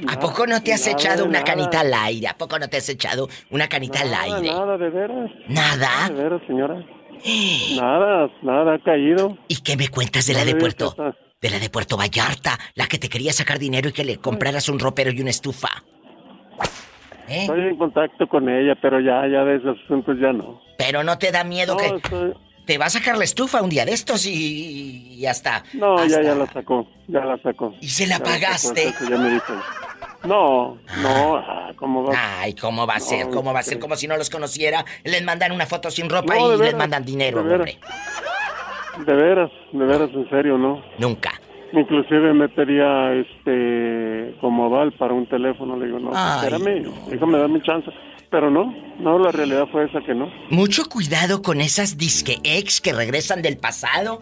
¿A 0.09 0.19
poco 0.21 0.47
no 0.47 0.63
te 0.63 0.75
has 0.75 0.81
nada 0.85 0.93
echado 0.93 1.25
una 1.25 1.41
nada. 1.41 1.45
canita 1.45 1.81
al 1.81 1.95
aire? 1.95 2.29
¿A 2.29 2.37
poco 2.37 2.59
no 2.59 2.69
te 2.69 2.77
has 2.77 2.89
echado 2.91 3.29
una 3.51 3.67
canita 3.69 4.01
al 4.03 4.13
aire? 4.15 4.51
nada, 4.51 4.77
de 4.77 4.91
veras. 4.91 5.31
¿Nada? 5.49 6.09
De 6.11 6.15
veras, 6.23 6.43
señora. 6.47 6.75
Nada, 7.77 8.29
nada 8.43 8.75
ha 8.75 8.79
caído. 8.83 9.39
¿Y 9.49 9.57
qué 9.63 9.77
me 9.77 9.89
cuentas 9.89 10.27
de 10.27 10.35
la 10.35 10.45
de 10.45 10.55
Puerto? 10.57 10.89
está- 10.91 11.15
De 11.41 11.51
la 11.51 11.59
de 11.59 11.69
Puerto 11.69 11.99
Vallarta, 11.99 12.59
la 12.75 12.87
que 12.87 12.97
te 12.99 13.11
quería 13.11 13.31
sacar 13.31 13.59
dinero 13.59 13.91
y 13.91 13.93
que 13.93 14.05
le 14.05 14.17
compraras 14.17 14.71
un 14.71 14.79
ropero 14.79 15.11
y 15.11 15.21
una 15.21 15.29
estufa. 15.31 15.69
¿Eh? 17.29 17.43
Estoy 17.43 17.61
en 17.61 17.77
contacto 17.77 18.27
con 18.27 18.49
ella, 18.49 18.75
pero 18.81 19.01
ya, 19.01 19.27
ya 19.31 19.45
de 19.45 19.57
esos 19.57 19.77
asuntos 19.85 20.17
ya 20.19 20.33
no. 20.33 20.63
Pero 20.79 21.05
no 21.05 21.19
te 21.19 21.31
da 21.33 21.45
miedo 21.45 21.75
No, 21.75 21.79
que 21.79 21.87
estoy- 21.97 22.35
te 22.65 22.79
va 22.79 22.87
a 22.87 22.91
sacar 22.91 23.19
la 23.19 23.25
estufa 23.25 23.61
un 23.61 23.69
día 23.69 23.85
de 23.85 23.93
estos 23.93 24.25
y, 24.25 25.15
y 25.19 25.27
hasta. 25.27 25.63
No, 25.75 25.97
hasta- 25.99 26.23
ya, 26.23 26.29
ya 26.31 26.35
la 26.35 26.47
sacó, 26.51 26.89
ya 27.07 27.21
la 27.25 27.37
sacó. 27.43 27.75
¿Y 27.83 27.89
se 27.89 28.07
la 28.07 28.17
Ya 28.19 28.25
pagaste? 28.25 28.95
ya 29.09 29.17
me 29.19 29.31
dijo. 29.31 29.53
No, 30.25 30.79
no, 31.03 31.37
ah, 31.37 31.71
¿cómo 31.77 32.03
va? 32.05 32.15
Ay, 32.41 32.55
¿cómo 32.55 32.87
va 32.87 32.95
a 32.95 33.01
ser? 33.01 33.27
No, 33.27 33.33
¿Cómo 33.35 33.53
va 33.53 33.61
a 33.61 33.63
ser? 33.63 33.75
sí. 33.75 33.79
Como 33.81 33.95
si 33.97 34.09
no 34.09 34.17
los 34.17 34.31
conociera. 34.31 34.85
Les 35.05 35.23
mandan 35.23 35.53
una 35.53 35.67
foto 35.67 35.91
sin 35.91 36.09
ropa 36.09 36.35
No, 36.35 36.55
y 36.55 36.59
les 36.59 36.75
mandan 36.75 37.05
dinero, 37.05 37.41
hombre. 37.43 37.79
De 39.05 39.15
veras, 39.15 39.51
de 39.73 39.85
veras, 39.85 40.11
en 40.15 40.29
serio, 40.31 40.57
¿no? 40.57 40.83
Nunca. 40.99 41.33
Inclusive 41.73 42.33
me 42.33 42.49
pedía, 42.49 43.13
este, 43.15 44.35
como 44.41 44.67
aval 44.67 44.93
para 44.93 45.13
un 45.13 45.27
teléfono. 45.27 45.77
Le 45.77 45.87
digo, 45.87 45.99
no, 45.99 46.11
Ay, 46.15 46.47
espérame, 46.47 46.85
déjame 47.11 47.39
darme 47.39 47.63
chance. 47.63 47.91
Pero 48.31 48.51
no, 48.51 48.75
no, 48.99 49.19
la 49.19 49.31
realidad 49.31 49.67
fue 49.71 49.85
esa 49.85 50.01
que 50.01 50.15
no. 50.15 50.31
Mucho 50.51 50.89
cuidado 50.89 51.43
con 51.43 51.61
esas 51.61 51.97
disque 51.97 52.39
ex 52.43 52.81
que 52.81 52.93
regresan 52.93 53.41
del 53.41 53.57
pasado 53.57 54.21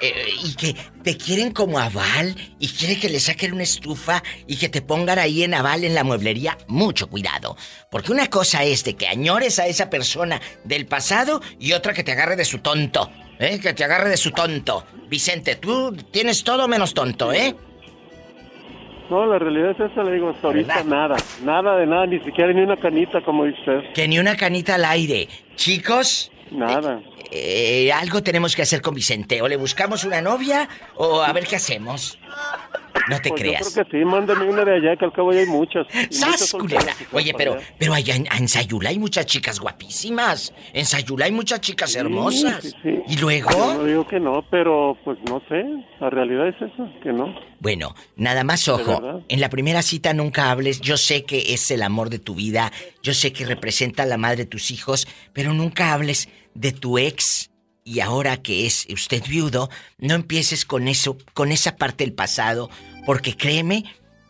eh, 0.00 0.30
y 0.42 0.54
que 0.56 0.74
te 1.02 1.18
quieren 1.18 1.52
como 1.52 1.78
aval 1.78 2.34
y 2.58 2.68
quieren 2.68 2.98
que 2.98 3.10
le 3.10 3.20
saquen 3.20 3.52
una 3.52 3.62
estufa 3.62 4.22
y 4.46 4.56
que 4.56 4.70
te 4.70 4.80
pongan 4.80 5.18
ahí 5.18 5.42
en 5.42 5.52
aval 5.52 5.84
en 5.84 5.94
la 5.94 6.02
mueblería. 6.02 6.56
Mucho 6.66 7.08
cuidado. 7.08 7.56
Porque 7.90 8.10
una 8.10 8.28
cosa 8.28 8.64
es 8.64 8.84
de 8.84 8.96
que 8.96 9.06
añores 9.06 9.58
a 9.58 9.66
esa 9.66 9.90
persona 9.90 10.40
del 10.64 10.86
pasado 10.86 11.42
y 11.58 11.72
otra 11.72 11.92
que 11.92 12.04
te 12.04 12.12
agarre 12.12 12.36
de 12.36 12.44
su 12.44 12.60
tonto. 12.60 13.10
¿Eh? 13.38 13.60
Que 13.60 13.74
te 13.74 13.84
agarre 13.84 14.08
de 14.08 14.16
su 14.16 14.30
tonto. 14.30 14.84
Vicente, 15.08 15.56
tú 15.56 15.94
tienes 16.10 16.42
todo 16.42 16.66
menos 16.68 16.94
tonto, 16.94 17.32
¿eh? 17.32 17.54
No, 19.10 19.24
la 19.26 19.38
realidad 19.38 19.70
es 19.70 19.92
esa, 19.92 20.02
le 20.02 20.14
digo, 20.14 20.30
hasta 20.30 20.48
ahorita 20.48 20.82
nada, 20.82 21.16
nada 21.44 21.76
de 21.76 21.86
nada, 21.86 22.06
ni 22.06 22.18
siquiera 22.20 22.52
ni 22.52 22.62
una 22.62 22.76
canita, 22.76 23.20
como 23.20 23.44
dice 23.44 23.60
usted. 23.60 23.92
Que 23.94 24.08
ni 24.08 24.18
una 24.18 24.36
canita 24.36 24.74
al 24.74 24.84
aire. 24.84 25.28
Chicos, 25.54 26.32
Nada. 26.50 27.00
eh, 27.30 27.92
algo 27.92 28.22
tenemos 28.24 28.56
que 28.56 28.62
hacer 28.62 28.82
con 28.82 28.94
Vicente. 28.94 29.40
O 29.42 29.48
le 29.48 29.56
buscamos 29.56 30.02
una 30.02 30.20
novia 30.20 30.68
o 30.96 31.22
a 31.22 31.32
ver 31.32 31.46
qué 31.46 31.54
hacemos. 31.56 32.18
No 33.08 33.20
te 33.20 33.30
Pues 33.30 33.40
creas. 33.40 33.64
Yo 33.66 33.72
creo 33.72 33.84
que 33.84 33.98
sí, 33.98 34.04
mándame 34.04 34.48
una 34.48 34.64
de 34.64 34.76
allá, 34.76 34.96
que 34.96 35.04
al 35.04 35.12
cabo 35.12 35.32
ya 35.32 35.40
hay 35.40 35.46
muchas. 35.46 35.86
¡Sas, 36.10 36.54
Oye, 37.12 37.32
pero, 37.36 37.56
pero 37.78 37.94
allá 37.94 38.16
en, 38.16 38.26
en 38.36 38.48
Sayula 38.48 38.90
hay 38.90 38.98
muchas 38.98 39.26
chicas 39.26 39.60
guapísimas. 39.60 40.52
En 40.72 40.86
Sayula 40.86 41.26
hay 41.26 41.32
muchas 41.32 41.60
chicas 41.60 41.94
hermosas. 41.94 42.62
Sí, 42.62 42.70
sí, 42.70 42.76
sí. 42.82 43.02
¿Y 43.08 43.16
luego? 43.18 43.50
Yo 43.50 43.74
no 43.74 43.84
digo 43.84 44.06
que 44.06 44.20
no, 44.20 44.44
pero 44.50 44.96
pues 45.04 45.18
no 45.28 45.40
sé, 45.48 45.64
la 46.00 46.10
realidad 46.10 46.48
es 46.48 46.56
esa, 46.56 46.90
que 47.02 47.12
no. 47.12 47.34
Bueno, 47.60 47.94
nada 48.16 48.44
más 48.44 48.64
¿De 48.66 48.72
ojo. 48.72 49.22
En 49.28 49.40
la 49.40 49.48
primera 49.48 49.82
cita 49.82 50.12
nunca 50.12 50.50
hables. 50.50 50.80
Yo 50.80 50.96
sé 50.96 51.24
que 51.24 51.54
es 51.54 51.70
el 51.70 51.82
amor 51.82 52.10
de 52.10 52.18
tu 52.18 52.34
vida. 52.34 52.72
Yo 53.02 53.14
sé 53.14 53.32
que 53.32 53.46
representa 53.46 54.02
a 54.02 54.06
la 54.06 54.16
madre 54.16 54.38
de 54.38 54.46
tus 54.46 54.70
hijos. 54.70 55.06
Pero 55.32 55.52
nunca 55.52 55.92
hables 55.92 56.28
de 56.54 56.72
tu 56.72 56.98
ex. 56.98 57.50
Y 57.84 58.00
ahora 58.00 58.36
que 58.38 58.66
es 58.66 58.86
usted 58.92 59.22
viudo, 59.28 59.70
no 59.98 60.14
empieces 60.14 60.64
con 60.64 60.88
eso, 60.88 61.16
con 61.34 61.52
esa 61.52 61.76
parte 61.76 62.04
del 62.04 62.12
pasado. 62.12 62.68
Porque 63.06 63.34
créeme 63.34 63.84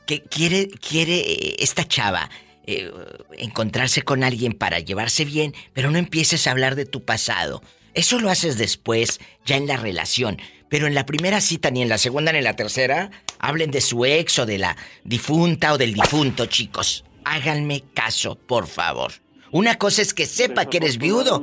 que 0.06 0.22
quiere, 0.22 0.68
quiere 0.68 1.18
eh, 1.18 1.56
esta 1.58 1.84
chava 1.84 2.30
eh, 2.68 2.92
encontrarse 3.38 4.02
con 4.02 4.22
alguien 4.22 4.52
para 4.52 4.78
llevarse 4.78 5.24
bien, 5.24 5.54
pero 5.72 5.90
no 5.90 5.98
empieces 5.98 6.46
a 6.46 6.52
hablar 6.52 6.76
de 6.76 6.86
tu 6.86 7.04
pasado. 7.04 7.62
Eso 7.94 8.20
lo 8.20 8.30
haces 8.30 8.58
después, 8.58 9.20
ya 9.44 9.56
en 9.56 9.66
la 9.66 9.76
relación. 9.76 10.38
Pero 10.68 10.86
en 10.86 10.94
la 10.94 11.06
primera 11.06 11.40
cita, 11.40 11.70
ni 11.70 11.82
en 11.82 11.88
la 11.88 11.96
segunda 11.96 12.32
ni 12.32 12.38
en 12.38 12.44
la 12.44 12.56
tercera, 12.56 13.10
hablen 13.38 13.70
de 13.70 13.80
su 13.80 14.04
ex 14.04 14.38
o 14.38 14.46
de 14.46 14.58
la 14.58 14.76
difunta 15.04 15.72
o 15.72 15.78
del 15.78 15.94
difunto, 15.94 16.46
chicos. 16.46 17.04
Háganme 17.24 17.82
caso, 17.94 18.36
por 18.36 18.66
favor. 18.66 19.12
Una 19.52 19.76
cosa 19.76 20.02
es 20.02 20.12
que 20.12 20.26
sepa 20.26 20.66
que 20.66 20.78
eres 20.78 20.98
viudo 20.98 21.42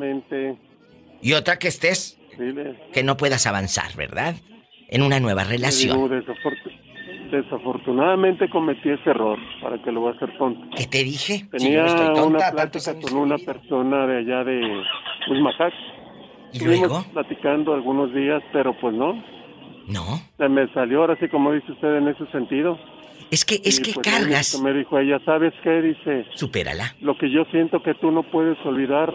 y 1.21 1.33
otra 1.33 1.57
que 1.57 1.69
estés, 1.69 2.17
que 2.91 3.03
no 3.03 3.17
puedas 3.17 3.47
avanzar, 3.47 3.95
¿verdad? 3.95 4.35
En 4.89 5.01
una 5.01 5.19
nueva 5.19 5.45
relación. 5.45 6.11
Desafortunadamente 7.37 8.49
cometí 8.49 8.89
ese 8.89 9.09
error, 9.09 9.37
para 9.61 9.81
que 9.81 9.91
lo 9.91 10.01
voy 10.01 10.13
a 10.13 10.15
hacer 10.15 10.37
tonto. 10.37 10.61
¿Qué 10.75 10.85
te 10.87 11.03
dije? 11.03 11.39
Si 11.39 11.47
Tenía 11.49 11.81
no 11.83 11.87
estoy 11.87 12.25
una 12.27 12.39
plática 12.51 12.93
con 13.01 13.17
una 13.17 13.37
persona 13.37 14.05
de 14.07 14.17
allá 14.19 14.43
de 14.43 14.81
Usmajac. 15.29 15.73
¿Y 16.53 16.57
Estuvimos 16.57 16.87
luego? 16.89 17.05
platicando 17.13 17.73
algunos 17.73 18.13
días, 18.13 18.43
pero 18.51 18.73
pues 18.79 18.93
no. 18.95 19.13
No. 19.87 20.19
Se 20.37 20.47
me 20.49 20.67
salió 20.73 21.01
ahora 21.01 21.17
sí, 21.19 21.27
como 21.27 21.51
dice 21.51 21.71
usted, 21.71 21.97
en 21.97 22.07
ese 22.07 22.25
sentido. 22.27 22.77
Es 23.31 23.43
que, 23.45 23.55
es 23.63 23.79
Y, 23.79 23.81
que 23.81 23.93
pues, 23.93 24.07
cargas. 24.07 24.61
me 24.61 24.71
dijo 24.73 24.99
ella, 24.99 25.19
¿sabes 25.25 25.53
qué? 25.63 25.81
Dice, 25.81 26.25
Supérala. 26.35 26.95
lo 27.01 27.17
que 27.17 27.29
yo 27.31 27.43
siento 27.51 27.81
que 27.81 27.95
tú 27.95 28.11
no 28.11 28.21
puedes 28.23 28.57
olvidar 28.65 29.11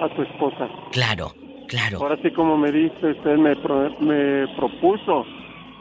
a 0.00 0.08
tu 0.14 0.22
esposa. 0.22 0.68
Claro, 0.92 1.32
claro. 1.66 1.98
Ahora 1.98 2.16
sí, 2.22 2.30
como 2.30 2.56
me 2.56 2.70
dice, 2.70 3.10
usted 3.10 3.36
me, 3.36 3.56
pro- 3.56 3.90
me 4.00 4.46
propuso 4.56 5.26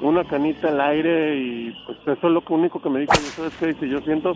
una 0.02 0.24
canita 0.26 0.70
al 0.70 0.82
aire 0.82 1.38
y 1.38 1.74
pues 1.86 1.98
eso 2.18 2.28
es 2.28 2.34
lo 2.34 2.44
único 2.50 2.82
que 2.82 2.90
me 2.90 3.02
dijo. 3.02 3.14
¿Y 3.14 3.30
¿Sabes 3.32 3.54
qué? 3.60 3.68
Dice, 3.68 3.90
yo 3.90 4.02
siento 4.02 4.36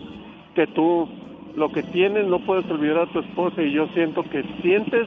que 0.54 0.66
tú 0.68 1.08
lo 1.56 1.70
que 1.72 1.82
tienes 1.82 2.26
no 2.26 2.44
puedes 2.44 2.68
olvidar 2.70 2.98
a 2.98 3.12
tu 3.12 3.20
esposa 3.20 3.62
y 3.62 3.72
yo 3.72 3.86
siento 3.88 4.22
que 4.24 4.44
sientes 4.62 5.06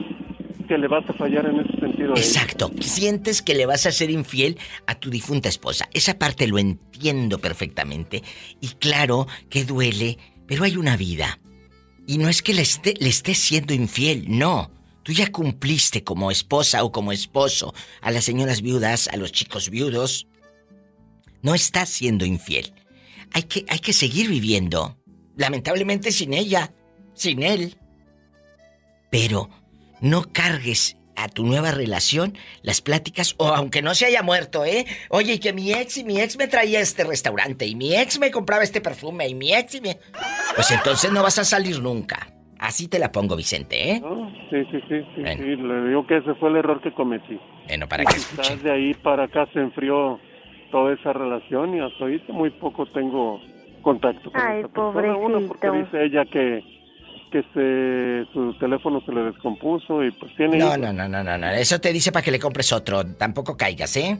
que 0.68 0.78
le 0.78 0.88
vas 0.88 1.08
a 1.08 1.12
fallar 1.12 1.46
en 1.46 1.60
ese 1.60 1.78
sentido. 1.78 2.16
Exacto. 2.16 2.70
Sientes 2.80 3.42
que 3.42 3.54
le 3.54 3.66
vas 3.66 3.86
a 3.86 3.92
ser 3.92 4.10
infiel 4.10 4.58
a 4.86 4.94
tu 4.94 5.10
difunta 5.10 5.48
esposa. 5.48 5.88
Esa 5.92 6.18
parte 6.18 6.46
lo 6.46 6.58
entiendo 6.58 7.38
perfectamente. 7.38 8.22
Y 8.60 8.68
claro 8.68 9.26
que 9.50 9.64
duele, 9.64 10.18
pero 10.46 10.64
hay 10.64 10.76
una 10.76 10.96
vida. 10.96 11.38
Y 12.06 12.18
no 12.18 12.28
es 12.28 12.42
que 12.42 12.54
le 12.54 12.62
esté, 12.62 12.94
le 12.98 13.08
estés 13.08 13.38
siendo 13.38 13.74
infiel, 13.74 14.24
no. 14.28 14.70
Tú 15.02 15.12
ya 15.12 15.30
cumpliste 15.30 16.02
como 16.02 16.30
esposa 16.30 16.82
o 16.82 16.92
como 16.92 17.12
esposo 17.12 17.74
a 18.00 18.10
las 18.10 18.24
señoras 18.24 18.62
viudas, 18.62 19.08
a 19.08 19.16
los 19.16 19.32
chicos 19.32 19.68
viudos. 19.68 20.26
No 21.44 21.54
estás 21.54 21.90
siendo 21.90 22.24
infiel. 22.24 22.72
Hay 23.34 23.42
que, 23.42 23.66
hay 23.68 23.78
que 23.78 23.92
seguir 23.92 24.30
viviendo. 24.30 24.96
Lamentablemente 25.36 26.10
sin 26.10 26.32
ella, 26.32 26.72
sin 27.12 27.42
él. 27.42 27.76
Pero 29.10 29.50
no 30.00 30.22
cargues 30.32 30.96
a, 31.16 31.28
tu 31.28 31.44
nueva 31.44 31.70
relación 31.70 32.32
las 32.62 32.80
pláticas, 32.80 33.34
o 33.36 33.48
aunque 33.48 33.82
no 33.82 33.94
se 33.94 34.06
haya 34.06 34.22
muerto, 34.22 34.64
¿eh? 34.64 34.86
Oye, 35.10 35.34
y 35.34 35.38
que 35.38 35.52
mi 35.52 35.70
ex 35.70 35.98
y 35.98 36.04
mi 36.04 36.18
ex 36.18 36.38
me 36.38 36.48
traía 36.48 36.80
este 36.80 37.04
restaurante, 37.04 37.66
y 37.66 37.74
mi 37.74 37.94
ex 37.94 38.18
me 38.18 38.30
compraba 38.30 38.62
este 38.62 38.80
perfume, 38.80 39.28
y 39.28 39.34
mi 39.34 39.52
ex 39.54 39.74
y 39.74 39.82
mi... 39.82 39.90
Pues 40.54 40.70
entonces 40.70 41.12
no 41.12 41.22
vas 41.22 41.38
a 41.38 41.44
salir 41.44 41.78
nunca. 41.78 42.26
Así 42.58 42.88
te 42.88 42.98
la 42.98 43.12
pongo, 43.12 43.36
Vicente, 43.36 43.90
¿eh? 43.90 44.02
Sí, 44.48 44.64
sí, 44.70 44.80
sí, 44.88 45.02
sí, 45.14 45.22
sí, 45.22 45.56
le 45.56 45.88
digo 45.88 46.06
que 46.06 46.16
ese 46.16 46.34
fue 46.36 46.48
el 46.48 46.56
error 46.56 46.80
que 46.80 46.94
cometí. 46.94 47.38
Bueno, 47.68 47.86
para 47.86 48.04
que 48.06 48.56
de 48.62 48.72
ahí 48.72 48.94
para 48.94 49.24
acá 49.24 49.46
se 49.52 49.60
enfrió 49.60 50.18
toda 50.74 50.92
esa 50.92 51.12
relación 51.12 51.76
y 51.76 51.78
hasta 51.78 52.02
ahorita 52.02 52.32
muy 52.32 52.50
poco 52.50 52.84
tengo 52.86 53.40
contacto 53.80 54.32
con 54.32 54.40
Ay, 54.40 54.58
esa 54.58 54.68
persona. 54.70 55.16
Uno 55.16 55.46
porque 55.46 55.70
dice 55.70 56.04
ella 56.04 56.24
que 56.24 56.64
que 57.30 57.42
se, 57.54 58.32
su 58.32 58.54
teléfono 58.58 59.00
se 59.06 59.12
le 59.12 59.22
descompuso 59.22 60.04
y 60.04 60.10
pues 60.12 60.34
tiene... 60.36 60.58
No, 60.58 60.76
no, 60.76 60.92
no, 60.92 61.08
no, 61.08 61.22
no. 61.22 61.50
Eso 61.50 61.80
te 61.80 61.92
dice 61.92 62.12
para 62.12 62.24
que 62.24 62.30
le 62.30 62.38
compres 62.38 62.72
otro. 62.72 63.04
Tampoco 63.16 63.56
caigas, 63.56 63.96
¿eh? 63.96 64.18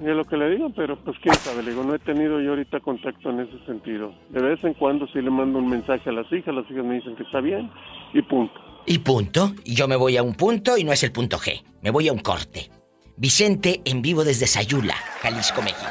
Es 0.00 0.16
lo 0.16 0.24
que 0.24 0.36
le 0.36 0.50
digo, 0.50 0.70
pero 0.74 0.96
pues 0.96 1.16
quién 1.20 1.34
sabe, 1.34 1.64
le 1.64 1.70
digo, 1.70 1.82
no 1.82 1.94
he 1.94 1.98
tenido 1.98 2.40
yo 2.40 2.50
ahorita 2.50 2.78
contacto 2.80 3.30
en 3.30 3.40
ese 3.40 3.58
sentido. 3.66 4.12
De 4.30 4.40
vez 4.40 4.62
en 4.62 4.74
cuando 4.74 5.06
sí 5.08 5.20
le 5.20 5.30
mando 5.30 5.58
un 5.58 5.68
mensaje 5.68 6.10
a 6.10 6.12
las 6.12 6.32
hijas, 6.32 6.54
las 6.54 6.68
hijas 6.70 6.84
me 6.84 6.94
dicen 6.94 7.16
que 7.16 7.24
está 7.24 7.40
bien 7.40 7.70
y 8.14 8.22
punto. 8.22 8.54
Y 8.86 8.98
punto. 8.98 9.52
Y 9.64 9.74
yo 9.74 9.88
me 9.88 9.96
voy 9.96 10.16
a 10.16 10.22
un 10.22 10.34
punto 10.34 10.76
y 10.76 10.84
no 10.84 10.92
es 10.92 11.02
el 11.02 11.10
punto 11.12 11.38
G. 11.38 11.62
Me 11.82 11.90
voy 11.90 12.08
a 12.08 12.12
un 12.12 12.20
corte. 12.20 12.70
Vicente 13.18 13.80
en 13.84 14.00
vivo 14.00 14.22
desde 14.22 14.46
Sayula, 14.46 14.94
Jalisco, 15.20 15.60
México. 15.60 15.90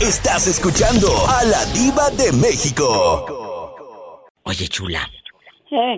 Estás 0.00 0.48
escuchando 0.48 1.06
a 1.28 1.44
la 1.44 1.64
diva 1.66 2.10
de 2.10 2.32
México. 2.32 4.26
Oye, 4.42 4.66
chula. 4.66 5.08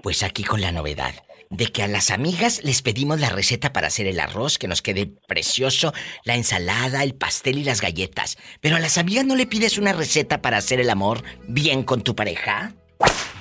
Pues 0.03 0.23
aquí 0.23 0.45
con 0.45 0.61
la 0.61 0.71
novedad 0.71 1.15
de 1.49 1.69
que 1.69 1.83
a 1.83 1.89
las 1.89 2.11
amigas 2.11 2.63
les 2.63 2.83
pedimos 2.83 3.21
la 3.21 3.31
receta 3.31 3.73
para 3.73 3.87
hacer 3.87 4.07
el 4.07 4.21
arroz, 4.21 4.59
que 4.59 4.69
nos 4.69 4.83
quede 4.83 5.07
precioso, 5.27 5.95
la 6.25 6.35
ensalada, 6.35 7.03
el 7.03 7.15
pastel 7.15 7.57
y 7.57 7.65
las 7.65 7.81
galletas. 7.81 8.37
Pero 8.61 8.77
a 8.77 8.81
las 8.81 8.99
amigas 8.99 9.25
no 9.25 9.35
le 9.35 9.47
pides 9.47 9.79
una 9.79 9.95
receta 9.95 10.43
para 10.43 10.59
hacer 10.59 10.79
el 10.79 10.91
amor 10.91 11.23
bien 11.49 11.85
con 11.85 12.03
tu 12.03 12.15
pareja. 12.15 12.75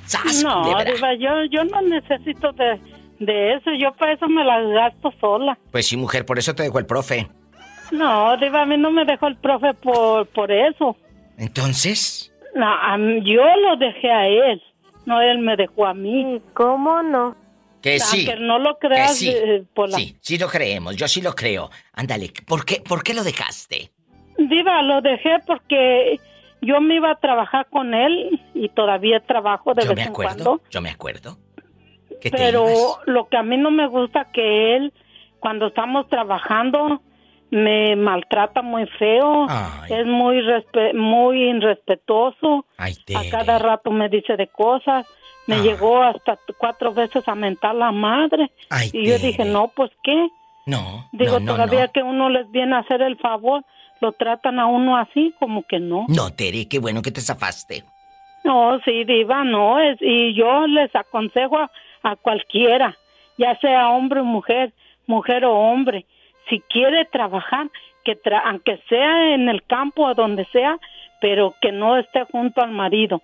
¡Sas, 0.05 0.41
No! 0.41 0.63
Diva, 0.63 1.13
yo, 1.19 1.43
yo 1.51 1.65
no 1.65 1.82
necesito 1.82 2.53
de, 2.53 2.80
de 3.20 3.53
eso. 3.53 3.72
Yo 3.74 3.93
para 3.93 4.13
eso 4.13 4.28
me 4.28 4.43
las 4.43 4.67
gasto 4.70 5.11
sola. 5.20 5.57
Pues 5.72 5.88
sí, 5.88 5.97
mujer, 5.97 6.26
por 6.26 6.39
eso 6.39 6.55
te 6.55 6.63
dejo 6.63 6.80
el 6.80 6.86
profe. 6.86 7.28
No, 7.91 8.38
Diva, 8.38 8.61
a 8.61 8.65
mí 8.65 8.78
no 8.78 8.91
me 8.91 9.03
dejó 9.05 9.28
el 9.28 9.36
profe 9.38 9.74
por, 9.74 10.28
por 10.28 10.51
eso. 10.51 10.95
Entonces, 11.38 12.32
No, 12.55 12.65
a 12.67 12.97
mí- 12.97 13.22
yo 13.24 13.41
lo 13.57 13.78
dejé 13.78 14.11
a 14.11 14.28
él. 14.28 14.61
No, 15.05 15.22
él 15.22 15.39
me 15.39 15.55
dejó 15.55 15.86
a 15.88 15.93
mí. 15.93 16.41
¿Cómo 16.53 17.01
no? 17.03 17.36
que 17.82 17.97
sí. 17.99 18.26
Aunque 18.28 18.43
no 18.43 18.59
lo 18.59 18.78
que 18.78 18.88
creas, 18.89 19.15
sí. 19.17 19.30
eh, 19.30 19.63
Pola. 19.74 19.95
Sí, 19.97 20.17
sí 20.20 20.38
lo 20.38 20.49
creemos, 20.49 20.97
yo 20.97 21.07
sí 21.07 21.22
lo 21.22 21.34
creo. 21.34 21.70
Ándale, 21.93 22.30
¿por 22.45 22.65
qué, 22.65 22.82
¿por 22.86 23.03
qué 23.03 23.13
lo 23.13 23.24
dejaste? 23.24 23.89
Diva, 24.38 24.82
lo 24.82 24.99
dejé 25.01 25.38
porque 25.47 26.20
yo 26.61 26.82
me 26.82 26.95
iba 26.95 27.11
a 27.11 27.15
trabajar 27.15 27.67
con 27.70 27.93
él 27.93 28.41
y 28.53 28.67
todavía 28.67 29.22
trabajo 29.22 29.74
de 29.74 29.86
Yo 29.86 29.93
me 29.95 30.01
en 30.03 30.09
acuerdo, 30.09 30.43
cuando. 30.43 30.61
yo 30.70 30.82
me 30.82 30.89
acuerdo. 30.89 31.38
Que 32.22 32.30
Pero 32.32 32.65
lo 33.05 33.28
que 33.28 33.38
a 33.38 33.43
mí 33.43 33.57
no 33.57 33.72
me 33.72 33.88
gusta 33.88 34.26
que 34.32 34.76
él, 34.76 34.93
cuando 35.39 35.67
estamos 35.67 36.07
trabajando, 36.09 37.01
me 37.51 37.95
maltrata 37.95 38.61
muy 38.61 38.86
feo. 38.99 39.47
Es 39.89 40.05
muy 40.05 40.41
muy 40.93 41.49
irrespetuoso. 41.49 42.65
Ay, 42.78 42.93
A 43.15 43.30
cada 43.30 43.57
rato 43.59 43.91
me 43.91 44.09
dice 44.09 44.36
de 44.38 44.47
cosas. 44.47 45.07
Me 45.47 45.55
Ah. 45.55 45.61
llegó 45.63 46.03
hasta 46.03 46.38
cuatro 46.59 46.93
veces 46.93 47.28
a 47.28 47.34
mentar 47.34 47.74
la 47.74 47.91
madre. 47.91 48.51
Y 48.93 49.07
yo 49.07 49.17
dije, 49.17 49.45
no, 49.45 49.70
pues 49.76 49.89
qué. 50.03 50.30
No, 50.67 51.07
Digo, 51.11 51.39
no, 51.39 51.45
no, 51.45 51.53
todavía 51.53 51.88
no. 51.88 51.91
que 51.91 52.03
uno 52.03 52.30
les 52.30 52.51
viene 52.51 52.76
a 52.76 52.80
hacer 52.80 53.01
el 53.01 53.17
favor, 53.17 53.63
lo 54.01 54.11
tratan 54.11 54.59
a 54.59 54.67
uno 54.67 54.95
así, 54.97 55.34
como 55.39 55.63
que 55.63 55.80
no. 55.80 56.05
No, 56.07 56.30
Tere, 56.32 56.67
qué 56.70 56.78
bueno 56.78 57.01
que 57.01 57.09
te 57.11 57.22
zafaste. 57.22 57.84
No, 58.43 58.80
sí, 58.86 59.03
diva, 59.05 59.43
no, 59.43 59.80
es, 59.80 59.97
y 60.01 60.36
yo 60.36 60.67
les 60.67 60.95
aconsejo 60.95 61.57
a, 61.57 61.72
a 62.04 62.16
cualquiera, 62.16 62.97
ya 63.38 63.58
sea 63.60 63.89
hombre 63.89 64.22
o 64.22 64.24
mujer, 64.26 64.74
mujer 65.08 65.45
o 65.45 65.54
hombre, 65.54 66.06
si 66.50 66.62
quiere 66.62 67.06
trabajar, 67.06 67.70
que 68.04 68.20
tra- 68.22 68.41
aunque 68.45 68.82
sea 68.89 69.34
en 69.36 69.50
el 69.50 69.64
campo 69.64 70.06
o 70.06 70.14
donde 70.16 70.45
sea, 70.52 70.78
pero 71.22 71.54
que 71.62 71.72
no 71.72 71.97
esté 71.97 72.24
junto 72.32 72.62
al 72.62 72.72
marido, 72.72 73.22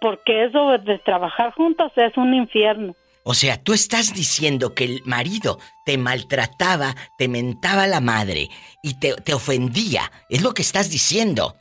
porque 0.00 0.44
eso 0.44 0.78
de 0.78 0.98
trabajar 0.98 1.52
juntos 1.52 1.92
es 1.96 2.16
un 2.16 2.32
infierno. 2.34 2.94
O 3.24 3.34
sea, 3.34 3.56
tú 3.62 3.72
estás 3.72 4.14
diciendo 4.14 4.74
que 4.74 4.84
el 4.84 5.00
marido 5.04 5.58
te 5.84 5.96
maltrataba, 5.96 6.94
te 7.18 7.28
mentaba 7.28 7.86
la 7.86 8.00
madre 8.00 8.48
y 8.82 8.98
te, 8.98 9.14
te 9.14 9.32
ofendía. 9.32 10.10
Es 10.28 10.42
lo 10.42 10.52
que 10.54 10.62
estás 10.62 10.90
diciendo. 10.90 11.54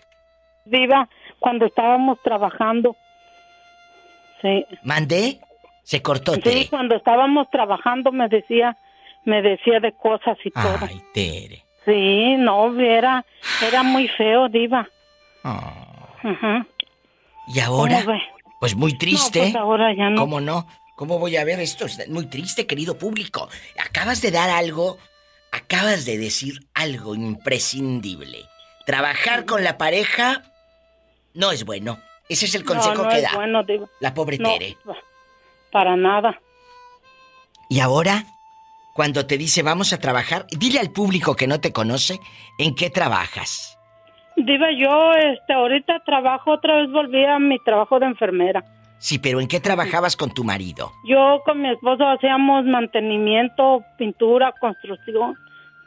Diva, 0.66 1.08
cuando 1.40 1.66
estábamos 1.68 2.20
trabajando, 2.24 2.96
sí, 4.42 4.66
¿Mandé? 4.84 5.40
Se 5.84 6.02
cortó, 6.02 6.36
sí, 6.36 6.42
Tere. 6.42 6.68
cuando 6.70 6.96
estábamos 6.96 7.50
trabajando 7.52 8.12
me 8.12 8.28
decía, 8.28 8.78
me 9.26 9.42
decía 9.42 9.80
de 9.80 9.92
cosas 9.94 10.38
y 10.44 10.52
todo. 10.52 10.78
Ay, 10.82 11.02
Tere. 11.14 11.66
Sí, 11.86 12.36
no, 12.38 12.80
era, 12.80 13.26
era 13.68 13.84
muy 13.84 14.08
feo, 14.08 14.48
diva. 14.50 14.88
Ujú. 15.44 16.66
¿Y 17.48 17.60
ahora? 17.60 18.04
Pues 18.60 18.76
muy 18.76 18.98
triste. 18.98 19.40
No, 19.40 19.46
pues 19.46 19.56
ahora 19.56 19.96
ya 19.96 20.10
no. 20.12 20.22
¿Cómo 20.22 20.40
no? 20.40 20.68
¿Cómo 20.96 21.18
voy 21.18 21.36
a 21.38 21.44
ver 21.44 21.60
esto? 21.60 21.86
Es 21.86 22.08
muy 22.10 22.28
triste, 22.28 22.68
querido 22.68 22.98
público. 22.98 23.50
Acabas 23.84 24.22
de 24.22 24.30
dar 24.30 24.52
algo, 24.52 25.00
acabas 25.52 26.06
de 26.06 26.20
decir 26.20 26.60
algo 26.76 27.16
imprescindible. 27.16 28.46
Trabajar 28.86 29.46
con 29.46 29.64
la 29.64 29.80
pareja 29.80 30.44
no 31.34 31.52
es 31.52 31.66
bueno. 31.66 31.98
Ese 32.30 32.46
es 32.46 32.54
el 32.56 32.64
consejo 32.64 32.96
no, 32.96 33.04
no 33.06 33.10
que 33.10 33.18
es 33.18 33.24
da 33.24 33.32
bueno, 33.34 33.64
diva. 33.64 33.88
la 34.00 34.14
pobre 34.14 34.38
No, 34.38 34.50
Tere. 34.54 34.78
Para 35.72 35.96
nada. 35.96 36.40
Y 37.70 37.80
ahora, 37.80 38.26
cuando 38.94 39.26
te 39.26 39.38
dice 39.38 39.64
vamos 39.64 39.94
a 39.94 40.00
trabajar, 40.00 40.46
dile 40.52 40.80
al 40.80 40.92
público 40.92 41.36
que 41.36 41.48
no 41.48 41.60
te 41.62 41.72
conoce 41.72 42.20
en 42.58 42.76
qué 42.76 42.90
trabajas. 42.90 43.78
Diva, 44.36 44.68
yo 44.78 45.14
este, 45.14 45.54
ahorita 45.54 46.02
trabajo, 46.06 46.52
otra 46.52 46.78
vez 46.78 46.92
volví 46.92 47.24
a 47.26 47.40
mi 47.40 47.60
trabajo 47.60 48.00
de 48.00 48.08
enfermera. 48.08 48.64
Sí, 48.98 49.20
pero 49.20 49.40
¿en 49.42 49.48
qué 49.48 49.60
trabajabas 49.60 50.16
con 50.16 50.32
tu 50.34 50.44
marido? 50.44 50.92
Yo 51.06 51.42
con 51.46 51.62
mi 51.62 51.72
esposo 51.72 52.08
hacíamos 52.08 52.66
mantenimiento, 52.66 53.84
pintura, 53.98 54.54
construcción, 54.60 55.36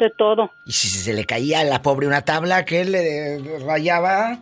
de 0.01 0.11
todo. 0.19 0.51
Y 0.67 0.73
si 0.73 0.89
se 0.89 1.13
le 1.13 1.25
caía 1.25 1.61
a 1.61 1.65
la 1.65 1.81
pobre 1.81 2.07
una 2.07 2.23
tabla 2.23 2.65
que 2.65 2.81
él 2.81 2.93
le 2.93 3.59
rayaba. 3.65 4.39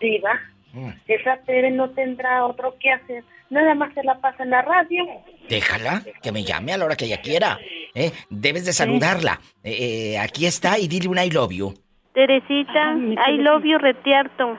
Diva, 0.00 0.38
Mm. 0.72 0.90
esa 1.08 1.36
Tere 1.38 1.72
no 1.72 1.90
tendrá 1.90 2.46
otro 2.46 2.76
que 2.78 2.92
hacer. 2.92 3.24
Nada 3.50 3.74
más 3.74 3.92
se 3.94 4.02
la 4.04 4.20
pasa 4.20 4.44
en 4.44 4.50
la 4.50 4.62
radio. 4.62 5.04
Déjala, 5.48 6.02
que 6.22 6.30
me 6.32 6.44
llame 6.44 6.72
a 6.72 6.78
la 6.78 6.84
hora 6.84 6.96
que 6.96 7.06
ella 7.06 7.20
quiera. 7.20 7.58
¿eh? 7.94 8.12
Debes 8.30 8.64
de 8.64 8.72
saludarla. 8.72 9.40
Eh, 9.64 10.12
eh, 10.12 10.18
aquí 10.18 10.46
está 10.46 10.78
y 10.78 10.86
dile 10.86 11.08
un 11.08 11.18
I 11.18 11.30
love 11.30 11.52
you. 11.52 11.74
Teresita, 12.14 12.94
I 13.28 13.38
love 13.38 13.64
you, 13.64 13.78
retiarto. 13.78 14.56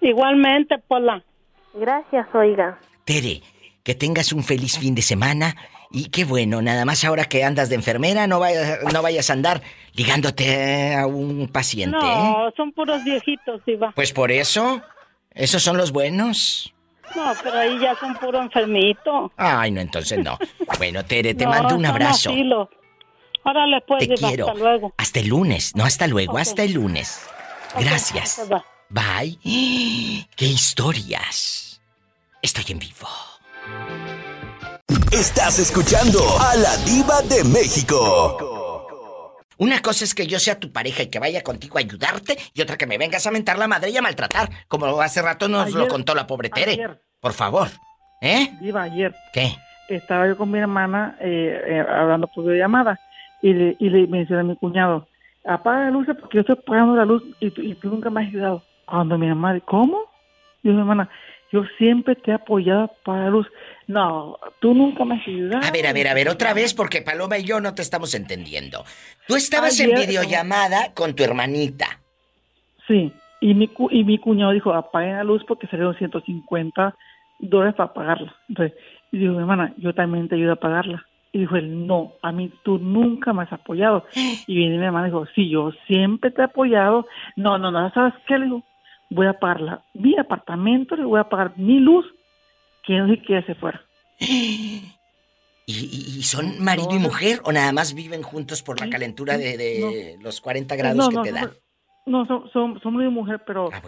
Igualmente, 0.00 0.78
Pola. 0.78 1.24
Gracias, 1.74 2.26
oiga. 2.34 2.78
Tere, 3.04 3.40
que 3.82 3.94
tengas 3.94 4.32
un 4.32 4.44
feliz 4.44 4.78
fin 4.78 4.94
de 4.94 5.02
semana. 5.02 5.54
Y 5.90 6.08
qué 6.08 6.24
bueno, 6.24 6.62
nada 6.62 6.84
más 6.84 7.04
ahora 7.04 7.26
que 7.26 7.44
andas 7.44 7.68
de 7.68 7.74
enfermera, 7.74 8.26
no 8.26 8.40
vayas, 8.40 8.92
no 8.92 9.02
vayas 9.02 9.28
a 9.28 9.34
andar 9.34 9.60
ligándote 9.94 10.94
a 10.94 11.06
un 11.06 11.48
paciente. 11.48 11.98
¿eh? 11.98 12.00
No, 12.00 12.50
son 12.56 12.72
puros 12.72 13.04
viejitos, 13.04 13.62
Diva. 13.66 13.92
Pues 13.94 14.12
por 14.12 14.32
eso, 14.32 14.80
esos 15.32 15.62
son 15.62 15.76
los 15.76 15.92
buenos. 15.92 16.74
No, 17.14 17.32
pero 17.42 17.58
ahí 17.58 17.78
ya 17.80 17.94
son 17.98 18.14
puro 18.14 18.40
enfermito. 18.42 19.32
Ay, 19.36 19.70
no, 19.70 19.80
entonces 19.80 20.18
no. 20.22 20.38
Bueno, 20.78 21.04
Tere, 21.04 21.34
te 21.34 21.44
No, 21.44 21.50
mando 21.50 21.74
un 21.76 21.86
abrazo. 21.86 22.30
asilos. 22.30 22.68
Órale, 23.44 23.80
pues, 23.86 24.06
Te 24.08 24.14
quiero. 24.14 24.46
hasta 24.48 24.58
luego. 24.58 24.94
Hasta 24.96 25.20
el 25.20 25.28
lunes, 25.28 25.74
no 25.74 25.84
hasta 25.84 26.06
luego, 26.06 26.38
hasta 26.38 26.62
el 26.62 26.72
lunes. 26.74 27.26
Gracias. 27.78 28.48
Bye. 28.88 29.38
¡Qué 30.36 30.46
historias! 30.46 31.80
Estoy 32.40 32.64
en 32.68 32.78
vivo. 32.78 33.08
Estás 35.10 35.58
escuchando 35.58 36.20
a 36.40 36.56
la 36.56 36.76
diva 36.78 37.20
de 37.22 37.44
México. 37.44 38.86
Una 39.58 39.80
cosa 39.80 40.04
es 40.04 40.14
que 40.14 40.26
yo 40.26 40.40
sea 40.40 40.58
tu 40.58 40.72
pareja 40.72 41.02
y 41.04 41.06
que 41.08 41.18
vaya 41.20 41.42
contigo 41.42 41.76
a 41.78 41.80
ayudarte, 41.80 42.36
y 42.54 42.62
otra 42.62 42.76
que 42.76 42.86
me 42.86 42.98
vengas 42.98 43.26
a 43.26 43.30
mentar 43.30 43.58
la 43.58 43.68
madre 43.68 43.90
y 43.90 43.96
a 43.96 44.02
maltratar, 44.02 44.50
como 44.66 45.00
hace 45.00 45.22
rato 45.22 45.48
nos 45.48 45.70
lo 45.72 45.86
contó 45.88 46.14
la 46.14 46.26
pobre 46.26 46.48
Tere. 46.48 46.72
ayer. 46.72 47.02
Por 47.22 47.32
favor. 47.32 47.68
¿Eh? 48.20 48.50
Diva, 48.60 48.82
ayer 48.82 49.14
¿Qué? 49.32 49.52
estaba 49.88 50.26
yo 50.26 50.36
con 50.36 50.50
mi 50.50 50.58
hermana 50.58 51.16
eh, 51.20 51.62
eh, 51.66 51.80
hablando 51.88 52.26
por 52.26 52.44
videollamada 52.44 52.98
y 53.40 53.52
le, 53.52 53.76
y 53.78 53.88
le 53.90 54.06
mencioné 54.08 54.40
a 54.40 54.44
mi 54.44 54.56
cuñado, 54.56 55.06
apaga 55.44 55.84
la 55.84 55.90
luz 55.90 56.06
porque 56.20 56.36
yo 56.38 56.40
estoy 56.40 56.56
apagando 56.60 56.94
la 56.96 57.04
luz 57.04 57.22
y, 57.40 57.50
tú- 57.50 57.62
y 57.62 57.74
tú 57.74 57.88
nunca 57.88 58.10
me 58.10 58.22
has 58.22 58.28
ayudado. 58.28 58.62
Cuando 58.86 59.16
mi 59.18 59.28
dice, 59.28 59.62
¿cómo? 59.64 59.98
Y 60.64 60.68
mi 60.70 60.78
hermana, 60.78 61.08
yo 61.52 61.62
siempre 61.78 62.14
te 62.16 62.30
he 62.32 62.34
apoyado 62.34 62.90
para 63.04 63.24
la 63.24 63.30
luz. 63.30 63.46
No, 63.86 64.38
tú 64.60 64.74
nunca 64.74 65.04
me 65.04 65.16
has 65.16 65.26
ayudado. 65.26 65.66
A 65.66 65.70
ver, 65.70 65.86
a 65.86 65.92
ver, 65.92 66.08
a 66.08 66.14
ver, 66.14 66.28
otra 66.28 66.54
vez, 66.54 66.74
porque 66.74 67.02
Paloma 67.02 67.38
y 67.38 67.44
yo 67.44 67.60
no 67.60 67.74
te 67.74 67.82
estamos 67.82 68.14
entendiendo. 68.14 68.84
Tú 69.28 69.36
estabas 69.36 69.78
en 69.80 69.94
videollamada 69.94 70.92
con 70.94 71.14
tu 71.14 71.22
hermanita. 71.24 72.00
Sí, 72.86 73.12
y 73.40 73.54
mi, 73.54 73.68
cu- 73.68 73.90
y 73.90 74.04
mi 74.04 74.18
cuñado 74.18 74.52
dijo, 74.52 74.72
apaguen 74.72 75.16
la 75.16 75.24
luz 75.24 75.42
porque 75.46 75.66
salieron 75.66 75.96
150 75.96 76.94
dólares 77.42 77.74
para 77.76 77.92
pagarla. 77.92 78.34
Entonces, 78.48 78.78
y 79.10 79.18
dijo, 79.18 79.32
mi 79.34 79.38
hermana, 79.40 79.74
yo 79.76 79.94
también 79.94 80.28
te 80.28 80.36
ayudo 80.36 80.52
a 80.52 80.56
pagarla. 80.56 81.06
Y 81.32 81.40
dijo 81.40 81.56
él, 81.56 81.86
no, 81.86 82.14
a 82.22 82.30
mí 82.32 82.50
tú 82.62 82.78
nunca 82.78 83.32
me 83.32 83.42
has 83.42 83.52
apoyado. 83.52 84.04
Y 84.46 84.54
viene 84.56 84.78
mi 84.78 84.84
hermana 84.84 85.06
y 85.08 85.10
dijo, 85.10 85.26
sí, 85.34 85.48
yo 85.50 85.70
siempre 85.86 86.30
te 86.30 86.40
he 86.40 86.44
apoyado. 86.44 87.06
No, 87.36 87.58
no, 87.58 87.70
no, 87.70 87.90
¿sabes 87.92 88.14
qué? 88.26 88.38
Le 88.38 88.46
dijo, 88.46 88.62
voy 89.10 89.26
a 89.26 89.38
pagarla. 89.38 89.84
Mi 89.94 90.16
apartamento, 90.18 90.96
le 90.96 91.04
voy 91.04 91.20
a 91.20 91.28
pagar 91.28 91.52
mi 91.58 91.78
luz, 91.78 92.06
que 92.82 92.96
no 92.98 93.08
sé 93.08 93.20
qué 93.22 93.42
se 93.42 93.54
fuera. 93.54 93.80
¿Y, 94.18 95.74
y- 95.74 96.18
y 96.18 96.22
son 96.24 96.62
marido 96.62 96.94
y 96.96 96.98
mujer 96.98 97.40
o 97.44 97.52
nada 97.52 97.72
más 97.72 97.94
viven 97.94 98.22
juntos 98.22 98.62
por 98.62 98.80
la 98.80 98.90
calentura 98.90 99.38
de, 99.38 99.56
de 99.56 100.16
los 100.20 100.40
40 100.40 100.74
grados 100.76 100.98
no, 100.98 101.22
que 101.22 101.28
te 101.28 101.34
dan? 101.34 101.50
No, 102.04 102.26
son, 102.26 102.50
son, 102.50 102.80
son 102.80 102.94
marido 102.94 103.10
y 103.12 103.14
mujer, 103.14 103.42
pero... 103.46 103.70
Ah, 103.72 103.80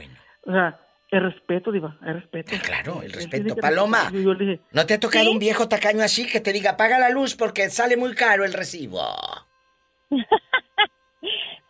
O 0.46 0.52
sea, 0.52 0.80
el 1.14 1.22
respeto, 1.32 1.70
diva, 1.70 1.96
el 2.04 2.14
respeto. 2.14 2.52
Claro, 2.62 3.02
el 3.02 3.12
respeto. 3.12 3.56
Paloma, 3.56 4.10
Yo, 4.12 4.20
yo 4.20 4.34
le 4.34 4.44
dije, 4.44 4.62
¿no 4.72 4.84
te 4.84 4.94
ha 4.94 5.00
tocado 5.00 5.30
un 5.30 5.38
viejo 5.38 5.68
tacaño 5.68 6.02
así 6.02 6.26
que 6.26 6.40
te 6.40 6.52
diga, 6.52 6.72
apaga 6.72 6.98
la 6.98 7.08
luz 7.08 7.36
porque 7.36 7.70
sale 7.70 7.96
muy 7.96 8.14
caro 8.14 8.44
el 8.44 8.52
recibo? 8.52 9.00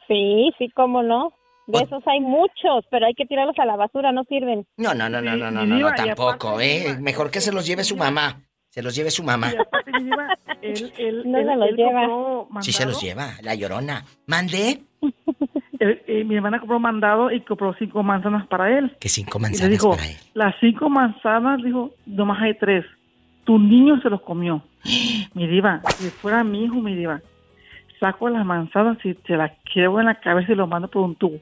Sí, 0.06 0.52
sí, 0.58 0.68
cómo 0.74 1.02
no. 1.02 1.32
De 1.66 1.82
esos 1.82 2.02
hay 2.06 2.20
muchos, 2.20 2.84
pero 2.90 3.06
hay 3.06 3.14
que 3.14 3.24
tirarlos 3.24 3.58
a 3.58 3.64
la 3.64 3.74
basura, 3.76 4.12
no 4.12 4.24
sirven. 4.24 4.66
No, 4.76 4.92
no, 4.92 5.08
no, 5.08 5.22
no, 5.22 5.34
no, 5.34 5.50
no, 5.50 5.64
no, 5.64 5.78
no, 5.78 5.94
tampoco, 5.94 6.60
¿eh? 6.60 6.98
Mejor 7.00 7.30
que 7.30 7.40
se 7.40 7.52
los 7.52 7.64
lleve 7.66 7.84
su 7.84 7.96
mamá. 7.96 8.42
Se 8.74 8.82
los 8.82 8.92
lleve 8.96 9.12
su 9.12 9.22
mamá. 9.22 9.52
y 9.52 9.56
aparte, 9.56 9.92
él, 10.62 10.92
él, 10.98 11.22
No 11.30 11.38
él- 11.38 11.46
se 11.46 11.56
los 11.56 11.70
lleva. 11.76 12.62
Sí 12.62 12.72
se 12.72 12.84
los 12.84 13.00
lleva, 13.00 13.34
la 13.40 13.54
llorona. 13.54 14.02
¿Mande? 14.26 14.82
Él- 15.78 16.02
eh, 16.08 16.24
mi 16.24 16.34
hermana 16.34 16.58
compró 16.58 16.80
mandado 16.80 17.30
y 17.30 17.40
compró 17.42 17.72
cinco 17.78 18.02
manzanas 18.02 18.48
para 18.48 18.76
él. 18.76 18.96
Que 18.98 19.08
cinco 19.08 19.38
Y 19.38 19.42
manzanas 19.42 19.70
dijo, 19.70 19.90
para 19.92 20.08
él. 20.08 20.16
las 20.34 20.56
cinco 20.58 20.88
manzanas, 20.90 21.62
dijo, 21.62 21.92
nomás 22.04 22.42
hay 22.42 22.54
tres. 22.58 22.84
Tu 23.44 23.60
niño 23.60 24.00
se 24.00 24.10
los 24.10 24.20
comió. 24.22 24.60
mi 25.34 25.46
diva, 25.46 25.80
si 25.96 26.10
fuera 26.10 26.42
mi 26.42 26.64
hijo, 26.64 26.74
mi 26.74 26.96
diva, 26.96 27.20
saco 28.00 28.28
las 28.28 28.44
manzanas 28.44 28.98
y 29.04 29.14
se 29.24 29.36
las 29.36 29.52
quedo 29.72 30.00
en 30.00 30.06
la 30.06 30.16
cabeza 30.16 30.50
y 30.50 30.56
lo 30.56 30.66
mando 30.66 30.88
por 30.90 31.02
un 31.04 31.14
tubo. 31.14 31.38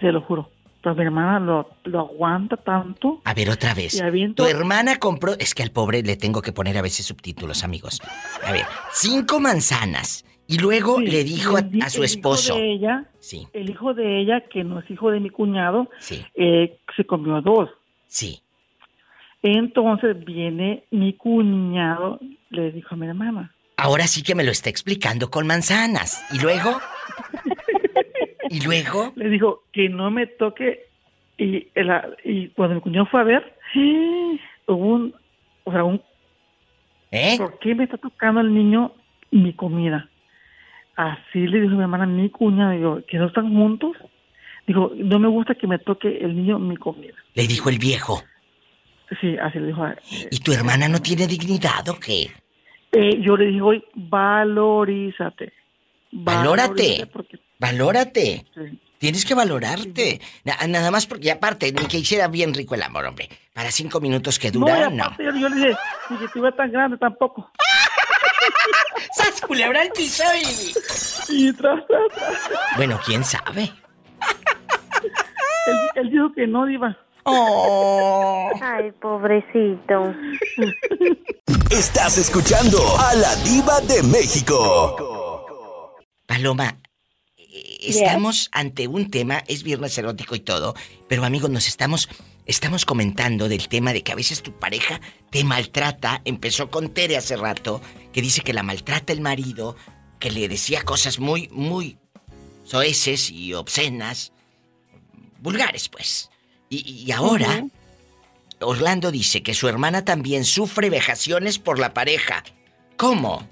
Se 0.00 0.10
lo 0.10 0.22
juro. 0.22 0.48
Pero 0.82 0.94
mi 0.94 1.02
hermana 1.02 1.38
lo, 1.40 1.70
lo 1.84 2.00
aguanta 2.00 2.56
tanto. 2.56 3.20
A 3.24 3.34
ver, 3.34 3.50
otra 3.50 3.74
vez. 3.74 4.00
Aviento- 4.00 4.42
Tu 4.44 4.48
hermana 4.48 4.96
compró. 4.98 5.34
Es 5.38 5.54
que 5.54 5.62
al 5.62 5.70
pobre 5.70 6.02
le 6.02 6.16
tengo 6.16 6.40
que 6.40 6.52
poner 6.52 6.78
a 6.78 6.82
veces 6.82 7.04
subtítulos, 7.06 7.64
amigos. 7.64 8.00
A 8.44 8.52
ver, 8.52 8.64
cinco 8.92 9.40
manzanas. 9.40 10.24
Y 10.46 10.58
luego 10.58 10.98
Sí, 10.98 11.06
le 11.06 11.22
dijo 11.22 11.56
a 11.58 11.90
su 11.90 11.98
el 11.98 12.04
esposo. 12.04 12.54
Hijo 12.54 12.60
de 12.62 12.72
ella, 12.72 13.04
Sí. 13.20 13.46
El 13.52 13.68
hijo 13.70 13.92
de 13.94 14.20
ella, 14.20 14.40
que 14.50 14.64
no 14.64 14.80
es 14.80 14.90
hijo 14.90 15.10
de 15.10 15.20
mi 15.20 15.30
cuñado, 15.30 15.88
Sí. 16.00 16.24
eh, 16.34 16.78
se 16.96 17.04
comió 17.04 17.40
dos. 17.42 17.68
Sí. 18.08 18.40
Entonces 19.42 20.22
viene 20.24 20.84
mi 20.90 21.12
cuñado, 21.14 22.18
le 22.50 22.72
dijo 22.72 22.94
a 22.94 22.98
mi 22.98 23.06
hermana. 23.06 23.54
Ahora 23.76 24.06
sí 24.06 24.22
que 24.22 24.34
me 24.34 24.44
lo 24.44 24.50
está 24.50 24.68
explicando 24.70 25.30
con 25.30 25.46
manzanas. 25.46 26.22
¿Y 26.32 26.38
luego? 26.40 26.78
¿Y 28.50 28.60
luego? 28.62 29.12
Le 29.16 29.28
dijo 29.30 29.62
que 29.72 29.88
no 29.88 30.10
me 30.10 30.26
toque. 30.26 30.86
Y, 31.38 31.68
el- 31.74 32.16
y 32.24 32.48
cuando 32.48 32.74
mi 32.74 32.80
cuñado 32.82 33.06
fue 33.06 33.20
a 33.20 33.24
ver, 33.24 33.56
hubo 34.66 34.76
un. 34.76 35.14
O 35.64 35.72
sea, 35.72 35.84
un. 35.84 36.02
¿Eh? 37.12 37.36
¿Por 37.38 37.58
qué 37.60 37.74
me 37.74 37.84
está 37.84 37.96
tocando 37.96 38.40
el 38.40 38.52
niño 38.52 38.92
mi 39.30 39.52
comida? 39.54 40.08
Así 40.96 41.46
le 41.46 41.60
dijo 41.62 41.74
mi 41.76 41.82
hermana 41.82 42.04
mi 42.06 42.28
cuñado, 42.28 42.72
digo, 42.72 43.00
que 43.08 43.16
no 43.18 43.26
están 43.28 43.54
juntos. 43.54 43.96
Dijo, 44.66 44.92
no 44.96 45.18
me 45.18 45.28
gusta 45.28 45.54
que 45.54 45.66
me 45.66 45.78
toque 45.78 46.18
el 46.18 46.36
niño 46.36 46.58
mi 46.58 46.76
comida. 46.76 47.14
Le 47.34 47.46
dijo 47.46 47.70
el 47.70 47.78
viejo. 47.78 48.20
Sí, 49.20 49.36
así 49.38 49.58
le 49.58 49.68
dijo. 49.68 49.84
¿Y 50.30 50.38
tu 50.40 50.52
hermana 50.52 50.88
no 50.88 51.00
tiene 51.00 51.26
dignidad 51.26 51.88
o 51.88 51.98
qué? 51.98 52.30
Eh, 52.92 53.20
yo 53.22 53.36
le 53.36 53.46
dije 53.46 53.60
hoy, 53.60 53.84
valorízate. 53.94 55.52
Valórate. 56.12 57.06
porque- 57.12 57.38
Valórate. 57.60 58.44
Sí. 58.54 58.80
Tienes 58.98 59.24
que 59.24 59.34
valorarte. 59.34 60.20
Na- 60.44 60.66
nada 60.66 60.90
más 60.90 61.06
porque, 61.06 61.28
y 61.28 61.30
aparte, 61.30 61.72
ni 61.72 61.86
que 61.86 61.98
hiciera 61.98 62.26
bien 62.28 62.52
rico 62.52 62.74
el 62.74 62.82
amor, 62.82 63.06
hombre. 63.06 63.28
Para 63.54 63.70
cinco 63.70 64.00
minutos 64.00 64.38
que 64.38 64.50
No, 64.50 64.60
dura, 64.60 64.90
no. 64.90 65.04
aparte, 65.04 65.24
yo, 65.24 65.30
yo 65.36 65.48
le 65.48 65.56
dije, 65.56 65.76
ni 66.10 66.18
que 66.18 66.24
estuviera 66.26 66.54
tan 66.56 66.70
grande 66.72 66.98
tampoco. 66.98 67.50
¡Sas, 69.14 69.40
culebra 69.40 69.82
al 69.82 69.90
piso 69.92 70.24
y... 70.36 70.74
Y 71.48 71.52
tras, 71.52 71.86
tras, 71.86 72.02
tras. 72.14 72.76
Bueno, 72.76 72.98
quién 73.06 73.24
sabe. 73.24 73.70
Él, 75.66 75.76
él 75.94 76.10
dijo 76.10 76.32
que 76.34 76.46
no, 76.46 76.66
Diva. 76.66 76.96
Oh. 77.24 78.50
Ay, 78.60 78.92
pobrecito. 79.00 80.14
Estás 81.70 82.18
escuchando 82.18 82.78
a 82.98 83.14
la 83.14 83.34
diva 83.36 83.80
de 83.82 84.02
México. 84.02 85.46
Paloma, 86.26 86.76
estamos 87.80 88.48
ante 88.52 88.88
un 88.88 89.10
tema, 89.10 89.42
es 89.46 89.62
viernes 89.62 89.96
erótico 89.98 90.34
y 90.34 90.40
todo, 90.40 90.74
pero 91.08 91.24
amigos, 91.24 91.50
nos 91.50 91.68
estamos, 91.68 92.08
estamos 92.46 92.84
comentando 92.84 93.48
del 93.48 93.68
tema 93.68 93.92
de 93.92 94.02
que 94.02 94.12
a 94.12 94.16
veces 94.16 94.42
tu 94.42 94.52
pareja 94.52 95.00
te 95.30 95.44
maltrata. 95.44 96.22
Empezó 96.24 96.70
con 96.70 96.90
Tere 96.90 97.16
hace 97.16 97.36
rato, 97.36 97.80
que 98.12 98.22
dice 98.22 98.42
que 98.42 98.52
la 98.52 98.62
maltrata 98.62 99.12
el 99.12 99.20
marido, 99.20 99.76
que 100.18 100.30
le 100.30 100.48
decía 100.48 100.82
cosas 100.82 101.18
muy, 101.18 101.48
muy 101.48 101.98
soeces 102.64 103.30
y 103.30 103.54
obscenas, 103.54 104.32
vulgares 105.40 105.88
pues. 105.88 106.30
Y, 106.68 106.88
y 106.88 107.12
ahora, 107.12 107.64
Orlando 108.60 109.10
dice 109.10 109.42
que 109.42 109.54
su 109.54 109.68
hermana 109.68 110.04
también 110.04 110.44
sufre 110.44 110.90
vejaciones 110.90 111.58
por 111.58 111.78
la 111.78 111.94
pareja. 111.94 112.44
¿Cómo? 112.96 113.48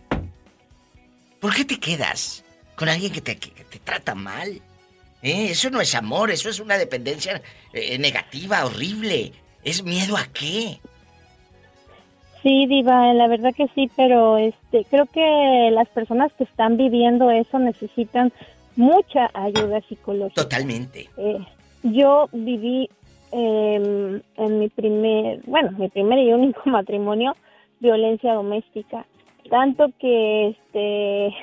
¿Por 1.40 1.54
qué 1.54 1.64
te 1.64 1.78
quedas 1.80 2.44
con 2.78 2.88
alguien 2.88 3.12
que 3.12 3.20
te, 3.20 3.36
que 3.36 3.64
te 3.64 3.78
trata 3.80 4.14
mal? 4.14 4.60
¿Eh? 5.22 5.48
Eso 5.50 5.68
no 5.70 5.80
es 5.80 5.94
amor, 5.94 6.30
eso 6.30 6.48
es 6.48 6.60
una 6.60 6.78
dependencia 6.78 7.42
eh, 7.72 7.98
negativa, 7.98 8.64
horrible. 8.64 9.32
¿Es 9.64 9.82
miedo 9.82 10.16
a 10.16 10.26
qué? 10.32 10.78
Sí, 12.42 12.66
Diva, 12.66 13.12
la 13.14 13.26
verdad 13.26 13.52
que 13.54 13.66
sí, 13.74 13.90
pero 13.96 14.38
este, 14.38 14.84
creo 14.88 15.06
que 15.06 15.70
las 15.72 15.88
personas 15.88 16.32
que 16.34 16.44
están 16.44 16.76
viviendo 16.76 17.30
eso 17.32 17.58
necesitan 17.58 18.32
mucha 18.76 19.28
ayuda 19.34 19.80
psicológica. 19.88 20.42
Totalmente. 20.42 21.10
Eh, 21.16 21.38
yo 21.82 22.28
viví 22.32 22.88
eh, 23.32 24.20
en 24.36 24.58
mi 24.58 24.68
primer, 24.68 25.40
bueno, 25.46 25.72
mi 25.72 25.88
primer 25.88 26.20
y 26.20 26.32
único 26.32 26.62
matrimonio, 26.66 27.34
violencia 27.80 28.34
doméstica. 28.34 29.04
Tanto 29.50 29.90
que, 29.98 30.50
este, 30.50 31.34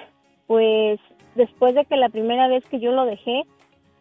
pues, 0.48 1.00
después 1.36 1.76
de 1.76 1.86
que 1.86 1.98
la 1.98 2.10
primera 2.10 2.48
vez 2.48 2.64
que 2.66 2.80
yo 2.80 2.92
lo 2.92 3.06
dejé, 3.06 3.44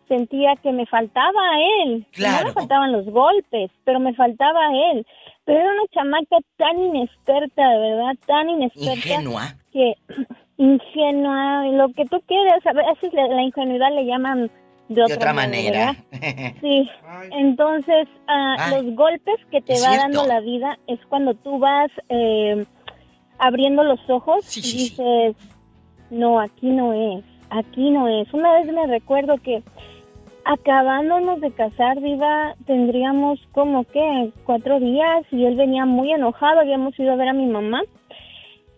sentía 0.08 0.54
que 0.56 0.72
me 0.72 0.86
faltaba 0.86 1.40
a 1.40 1.84
él. 1.84 2.06
Claro. 2.12 2.38
No 2.40 2.48
me 2.48 2.52
faltaban 2.54 2.92
los 2.92 3.06
golpes, 3.06 3.70
pero 3.84 4.00
me 4.00 4.14
faltaba 4.14 4.60
a 4.66 4.92
él. 4.92 5.06
Pero 5.44 5.60
era 5.60 5.70
una 5.72 5.86
chamaca 5.92 6.36
tan 6.56 6.78
inexperta, 6.78 7.68
de 7.70 7.78
verdad, 7.78 8.12
tan 8.26 8.50
inexperta. 8.50 8.92
Ingenua. 8.94 9.54
Que 9.72 9.94
ingenua, 10.58 11.66
lo 11.72 11.88
que 11.92 12.04
tú 12.06 12.20
quieras. 12.26 12.66
A 12.66 12.72
veces 12.72 13.12
la, 13.12 13.26
la 13.28 13.42
ingenuidad 13.42 13.92
le 13.94 14.06
llaman 14.06 14.50
de 14.88 15.02
otra, 15.02 15.06
De 15.06 15.14
otra 15.14 15.32
modo, 15.32 15.42
manera. 15.42 15.96
Sí, 16.60 16.90
entonces 17.32 18.06
Ay, 18.26 18.70
los 18.84 18.94
golpes 18.94 19.36
que 19.50 19.60
te 19.62 19.72
va 19.74 19.78
cierto. 19.78 19.98
dando 20.02 20.26
la 20.26 20.40
vida 20.40 20.78
es 20.86 21.00
cuando 21.08 21.34
tú 21.34 21.58
vas 21.58 21.90
eh, 22.08 22.64
abriendo 23.38 23.82
los 23.82 24.00
ojos 24.08 24.56
y 24.56 24.60
dices, 24.60 25.36
no, 26.10 26.40
aquí 26.40 26.70
no 26.70 26.92
es, 26.92 27.24
aquí 27.50 27.90
no 27.90 28.08
es. 28.08 28.32
Una 28.32 28.52
vez 28.54 28.66
me 28.72 28.86
recuerdo 28.86 29.36
que 29.38 29.62
acabándonos 30.44 31.40
de 31.40 31.50
casar, 31.52 32.00
Viva, 32.00 32.54
tendríamos 32.66 33.40
como 33.52 33.84
que 33.84 34.30
cuatro 34.44 34.78
días 34.78 35.24
y 35.30 35.44
él 35.44 35.56
venía 35.56 35.86
muy 35.86 36.12
enojado, 36.12 36.60
habíamos 36.60 36.98
ido 36.98 37.12
a 37.12 37.16
ver 37.16 37.28
a 37.28 37.32
mi 37.32 37.46
mamá 37.46 37.82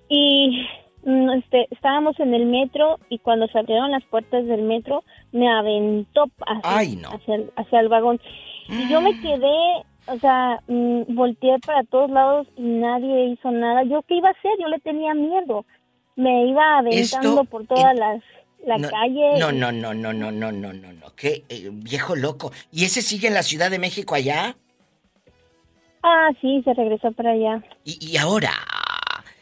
y 0.08 0.64
mm, 1.04 1.30
este, 1.30 1.66
estábamos 1.70 2.18
en 2.20 2.34
el 2.34 2.46
metro 2.46 2.98
y 3.08 3.18
cuando 3.18 3.48
se 3.48 3.58
abrieron 3.58 3.90
las 3.90 4.04
puertas 4.04 4.46
del 4.46 4.62
metro 4.62 5.02
me 5.32 5.50
aventó 5.50 6.26
hacia, 6.46 6.78
Ay, 6.78 6.96
no. 6.96 7.08
hacia, 7.10 7.34
el, 7.34 7.50
hacia 7.56 7.80
el 7.80 7.88
vagón. 7.88 8.20
Y 8.68 8.88
yo 8.88 9.00
me 9.00 9.18
quedé, 9.20 9.84
o 10.08 10.18
sea, 10.18 10.60
mm, 10.66 11.14
volteé 11.14 11.58
para 11.64 11.84
todos 11.84 12.10
lados 12.10 12.48
y 12.56 12.62
nadie 12.62 13.26
hizo 13.26 13.50
nada. 13.50 13.84
¿Yo 13.84 14.02
qué 14.02 14.16
iba 14.16 14.28
a 14.28 14.32
hacer? 14.32 14.52
Yo 14.60 14.68
le 14.68 14.78
tenía 14.80 15.14
miedo. 15.14 15.64
Me 16.16 16.46
iba 16.46 16.78
aventando 16.78 17.40
Esto 17.40 17.44
por 17.44 17.66
todas 17.66 17.94
las 17.96 18.22
la 18.66 18.78
no, 18.78 18.90
calle. 18.90 19.38
No, 19.38 19.52
no, 19.52 19.70
no, 19.70 19.94
no, 19.94 20.12
no, 20.12 20.32
no, 20.32 20.52
no, 20.52 20.72
no, 20.72 20.92
no. 20.92 21.14
Qué 21.14 21.44
eh, 21.48 21.70
viejo 21.72 22.16
loco. 22.16 22.52
¿Y 22.72 22.84
ese 22.84 23.00
sigue 23.00 23.28
en 23.28 23.34
la 23.34 23.42
Ciudad 23.42 23.70
de 23.70 23.78
México 23.78 24.14
allá? 24.14 24.56
Ah, 26.02 26.28
sí, 26.40 26.62
se 26.64 26.74
regresó 26.74 27.12
para 27.12 27.30
allá. 27.30 27.62
Y, 27.84 28.12
y 28.12 28.16
ahora, 28.16 28.50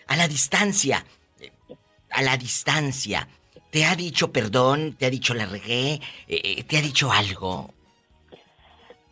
a 0.07 0.17
la 0.17 0.29
distancia, 0.29 1.05
a 2.11 2.23
la 2.23 2.37
distancia, 2.37 3.27
¿te 3.71 3.85
ha 3.85 3.97
dicho 3.97 4.31
perdón? 4.31 4.95
¿Te 4.99 5.07
ha 5.07 5.11
dicho 5.11 5.35
la 5.35 5.47
regué? 5.47 6.01
Eh, 6.29 6.63
¿Te 6.65 6.79
ha 6.79 6.83
dicho 6.83 7.11
algo? 7.11 7.71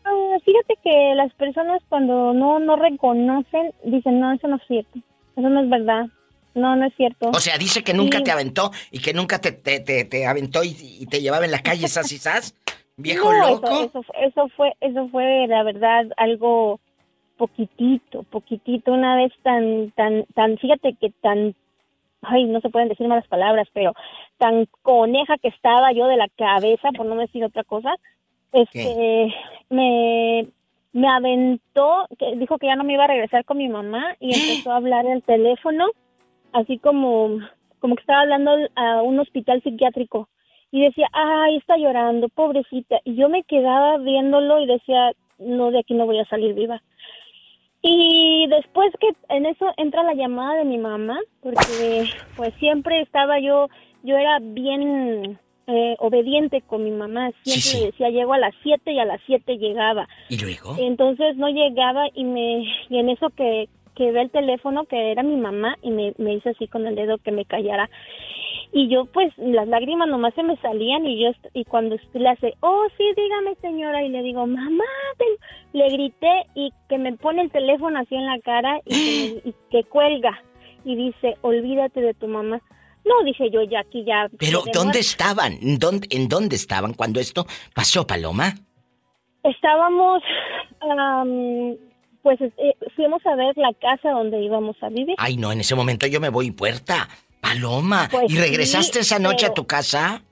Ah, 0.04 0.36
fíjate 0.44 0.76
que 0.82 1.14
las 1.14 1.32
personas 1.34 1.82
cuando 1.88 2.34
no, 2.34 2.58
no 2.58 2.76
reconocen, 2.76 3.72
dicen, 3.84 4.20
no, 4.20 4.32
eso 4.32 4.46
no 4.48 4.56
es 4.56 4.62
cierto. 4.66 4.98
Eso 5.36 5.48
no 5.48 5.62
es 5.62 5.70
verdad. 5.70 6.06
No, 6.54 6.76
no 6.76 6.86
es 6.86 6.94
cierto. 6.96 7.30
O 7.30 7.40
sea, 7.40 7.56
dice 7.58 7.82
que 7.82 7.94
nunca 7.94 8.18
Sí. 8.18 8.24
te 8.24 8.30
aventó 8.30 8.70
y 8.90 9.00
que 9.00 9.12
nunca 9.14 9.38
te, 9.40 9.52
te, 9.52 9.80
te, 9.80 10.04
te 10.04 10.26
aventó 10.26 10.62
y, 10.64 10.76
y 10.78 11.06
te 11.06 11.20
llevaba 11.20 11.44
en 11.44 11.50
la 11.50 11.62
calle, 11.62 11.88
sas 11.88 12.12
y 12.12 12.18
sas. 12.18 12.54
Viejo 12.96 13.32
No, 13.32 13.50
loco. 13.50 13.66
Eso, 13.68 13.84
eso, 13.84 14.02
fue- 14.02 14.16
eso 14.26 14.48
fue, 14.56 14.72
eso 14.80 15.08
fue, 15.08 15.46
la 15.48 15.62
verdad, 15.62 16.06
algo 16.18 16.78
poquitito, 17.38 18.22
poquitito, 18.24 18.92
una 18.92 19.16
vez 19.16 19.32
tan, 19.42 19.90
tan, 19.92 20.24
tan, 20.34 20.58
fíjate 20.58 20.94
que 21.00 21.10
tan, 21.22 21.54
ay, 22.20 22.44
no 22.44 22.60
se 22.60 22.68
pueden 22.68 22.88
decir 22.88 23.08
malas 23.08 23.26
palabras, 23.26 23.66
pero 23.72 23.94
tan 24.38 24.66
coneja 24.82 25.38
que 25.38 25.48
estaba 25.48 25.92
yo 25.92 26.06
de 26.06 26.16
la 26.18 26.28
cabeza, 26.36 26.90
por 26.96 27.06
no 27.06 27.16
decir 27.16 27.42
otra 27.44 27.64
cosa, 27.64 27.94
este, 28.52 29.34
me, 29.70 30.46
me 30.92 31.08
aventó, 31.08 32.06
que 32.18 32.36
dijo 32.36 32.58
que 32.58 32.66
ya 32.66 32.76
no 32.76 32.84
me 32.84 32.92
iba 32.92 33.04
a 33.04 33.08
regresar 33.08 33.44
con 33.44 33.56
mi 33.58 33.68
mamá 33.68 34.14
y 34.20 34.34
empezó 34.34 34.70
a 34.72 34.76
hablar 34.76 35.06
el 35.06 35.22
teléfono, 35.22 35.86
así 36.52 36.78
como, 36.78 37.38
como 37.78 37.96
que 37.96 38.00
estaba 38.00 38.22
hablando 38.22 38.52
a 38.74 39.02
un 39.02 39.18
hospital 39.18 39.62
psiquiátrico 39.62 40.28
y 40.70 40.82
decía, 40.82 41.08
ay, 41.12 41.56
está 41.56 41.76
llorando, 41.76 42.28
pobrecita. 42.28 43.00
Y 43.04 43.14
yo 43.14 43.28
me 43.28 43.44
quedaba 43.44 43.98
viéndolo 43.98 44.58
y 44.60 44.66
decía, 44.66 45.12
no, 45.38 45.70
de 45.70 45.80
aquí 45.80 45.94
no 45.94 46.06
voy 46.06 46.18
a 46.18 46.24
salir 46.24 46.54
viva. 46.54 46.82
Y 47.82 48.46
después 48.48 48.92
que 49.00 49.08
en 49.28 49.44
eso 49.44 49.66
entra 49.76 50.02
la 50.04 50.14
llamada 50.14 50.54
de 50.58 50.64
mi 50.64 50.78
mamá, 50.78 51.18
porque 51.42 52.04
pues 52.36 52.54
siempre 52.54 53.00
estaba 53.00 53.40
yo, 53.40 53.68
yo 54.04 54.16
era 54.16 54.38
bien 54.40 55.38
eh, 55.66 55.96
obediente 55.98 56.62
con 56.62 56.84
mi 56.84 56.92
mamá, 56.92 57.32
siempre 57.42 57.80
le 57.80 57.86
decía, 57.86 58.10
llego 58.10 58.34
a 58.34 58.38
las 58.38 58.54
7 58.62 58.92
y 58.92 58.98
a 59.00 59.04
las 59.04 59.20
7 59.26 59.58
llegaba. 59.58 60.08
¿Y 60.28 60.38
luego? 60.38 60.76
Entonces 60.78 61.36
no 61.36 61.48
llegaba 61.48 62.06
y 62.14 62.24
me 62.24 62.64
y 62.88 62.98
en 62.98 63.08
eso 63.10 63.30
que, 63.30 63.68
que 63.94 64.10
ve 64.12 64.22
el 64.22 64.30
teléfono 64.30 64.84
que 64.84 65.12
era 65.12 65.22
mi 65.22 65.36
mamá 65.36 65.76
y 65.82 65.90
me, 65.90 66.14
me 66.18 66.34
hizo 66.34 66.50
así 66.50 66.66
con 66.68 66.86
el 66.86 66.94
dedo 66.94 67.18
que 67.18 67.32
me 67.32 67.44
callara. 67.44 67.90
Y 68.72 68.88
yo 68.88 69.04
pues 69.06 69.32
las 69.36 69.68
lágrimas 69.68 70.08
nomás 70.08 70.34
se 70.34 70.42
me 70.42 70.56
salían 70.56 71.04
y 71.04 71.22
yo 71.22 71.30
y 71.52 71.64
cuando 71.64 71.96
le 72.14 72.28
hace, 72.28 72.54
"Oh, 72.60 72.86
sí, 72.96 73.04
dígame, 73.16 73.54
señora." 73.56 74.02
Y 74.02 74.08
le 74.08 74.22
digo, 74.22 74.46
"Mamá." 74.46 74.84
te-". 75.18 75.78
Le 75.78 75.88
grité 75.90 76.44
y 76.54 76.72
que 76.88 76.98
me 76.98 77.12
pone 77.16 77.42
el 77.42 77.50
teléfono 77.50 77.98
así 77.98 78.14
en 78.14 78.26
la 78.26 78.38
cara 78.40 78.80
y 78.86 78.90
que, 78.90 79.42
y 79.50 79.54
que 79.70 79.84
cuelga 79.84 80.42
y 80.84 80.96
dice, 80.96 81.36
"Olvídate 81.42 82.00
de 82.00 82.14
tu 82.14 82.28
mamá." 82.28 82.60
No, 83.04 83.24
dije 83.24 83.50
yo, 83.50 83.62
ya 83.62 83.80
aquí 83.80 84.04
ya. 84.04 84.28
Pero, 84.38 84.62
¿dónde 84.72 85.00
estaban? 85.00 85.54
¿En 85.60 85.78
dónde, 85.78 86.06
¿En 86.10 86.28
dónde 86.28 86.56
estaban 86.56 86.94
cuando 86.94 87.18
esto 87.20 87.46
pasó, 87.74 88.06
Paloma? 88.06 88.54
Estábamos, 89.42 90.22
am, 90.80 91.76
pues 92.22 92.40
eh, 92.40 92.74
fuimos 92.96 93.24
a 93.26 93.34
ver 93.34 93.56
la 93.56 93.72
casa 93.74 94.10
donde 94.10 94.40
íbamos 94.40 94.76
a 94.82 94.88
vivir. 94.88 95.14
Ay, 95.18 95.36
no, 95.36 95.52
en 95.52 95.60
ese 95.60 95.74
momento 95.74 96.06
yo 96.06 96.20
me 96.20 96.28
voy 96.28 96.50
puerta. 96.50 97.08
Paloma. 97.40 98.08
Pues 98.10 98.32
¿Y 98.32 98.38
regresaste 98.38 98.94
sí, 98.94 99.00
esa 99.00 99.18
noche 99.18 99.46
a 99.46 99.54
tu 99.54 99.66
casa? 99.66 100.22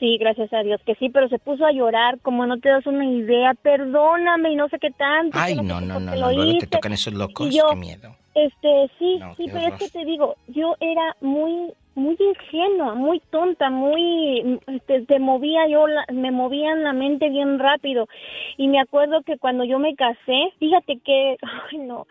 Sí, 0.00 0.16
gracias 0.18 0.52
a 0.52 0.62
Dios 0.64 0.80
que 0.84 0.96
sí, 0.96 1.10
pero 1.10 1.28
se 1.28 1.38
puso 1.38 1.64
a 1.64 1.70
llorar, 1.70 2.18
como 2.20 2.44
no 2.44 2.58
te 2.58 2.68
das 2.68 2.84
una 2.86 3.04
idea, 3.04 3.54
perdóname 3.54 4.50
y 4.50 4.56
no 4.56 4.68
sé 4.68 4.78
qué 4.80 4.90
tanto. 4.90 5.38
Ay, 5.38 5.54
no, 5.56 5.80
no, 5.80 6.00
no, 6.00 6.16
no, 6.16 6.32
luego 6.32 6.58
te 6.58 6.66
tocan 6.66 6.92
esos 6.92 7.14
locos, 7.14 7.48
qué 7.48 7.76
miedo. 7.76 8.16
Este, 8.34 8.90
sí, 8.98 9.20
sí, 9.36 9.44
pero 9.52 9.68
es 9.68 9.74
que 9.74 9.90
te 9.90 10.04
digo, 10.04 10.34
yo 10.48 10.74
era 10.80 11.14
muy, 11.20 11.72
muy 11.94 12.16
ingenua, 12.18 12.94
muy 12.94 13.20
tonta, 13.30 13.70
muy, 13.70 14.60
te, 14.86 15.02
te 15.02 15.18
movía 15.18 15.66
yo, 15.68 15.86
la- 15.86 16.06
me 16.12 16.30
movía 16.30 16.72
en 16.72 16.84
la 16.84 16.92
mente 16.92 17.28
bien 17.28 17.58
rápido. 17.58 18.08
Y 18.56 18.68
me 18.68 18.80
acuerdo 18.80 19.22
que 19.22 19.38
cuando 19.38 19.64
yo 19.64 19.78
me 19.78 19.94
casé, 19.94 20.52
fíjate 20.58 20.98
que, 21.04 21.36
ay 21.70 21.78
no, 21.78 22.06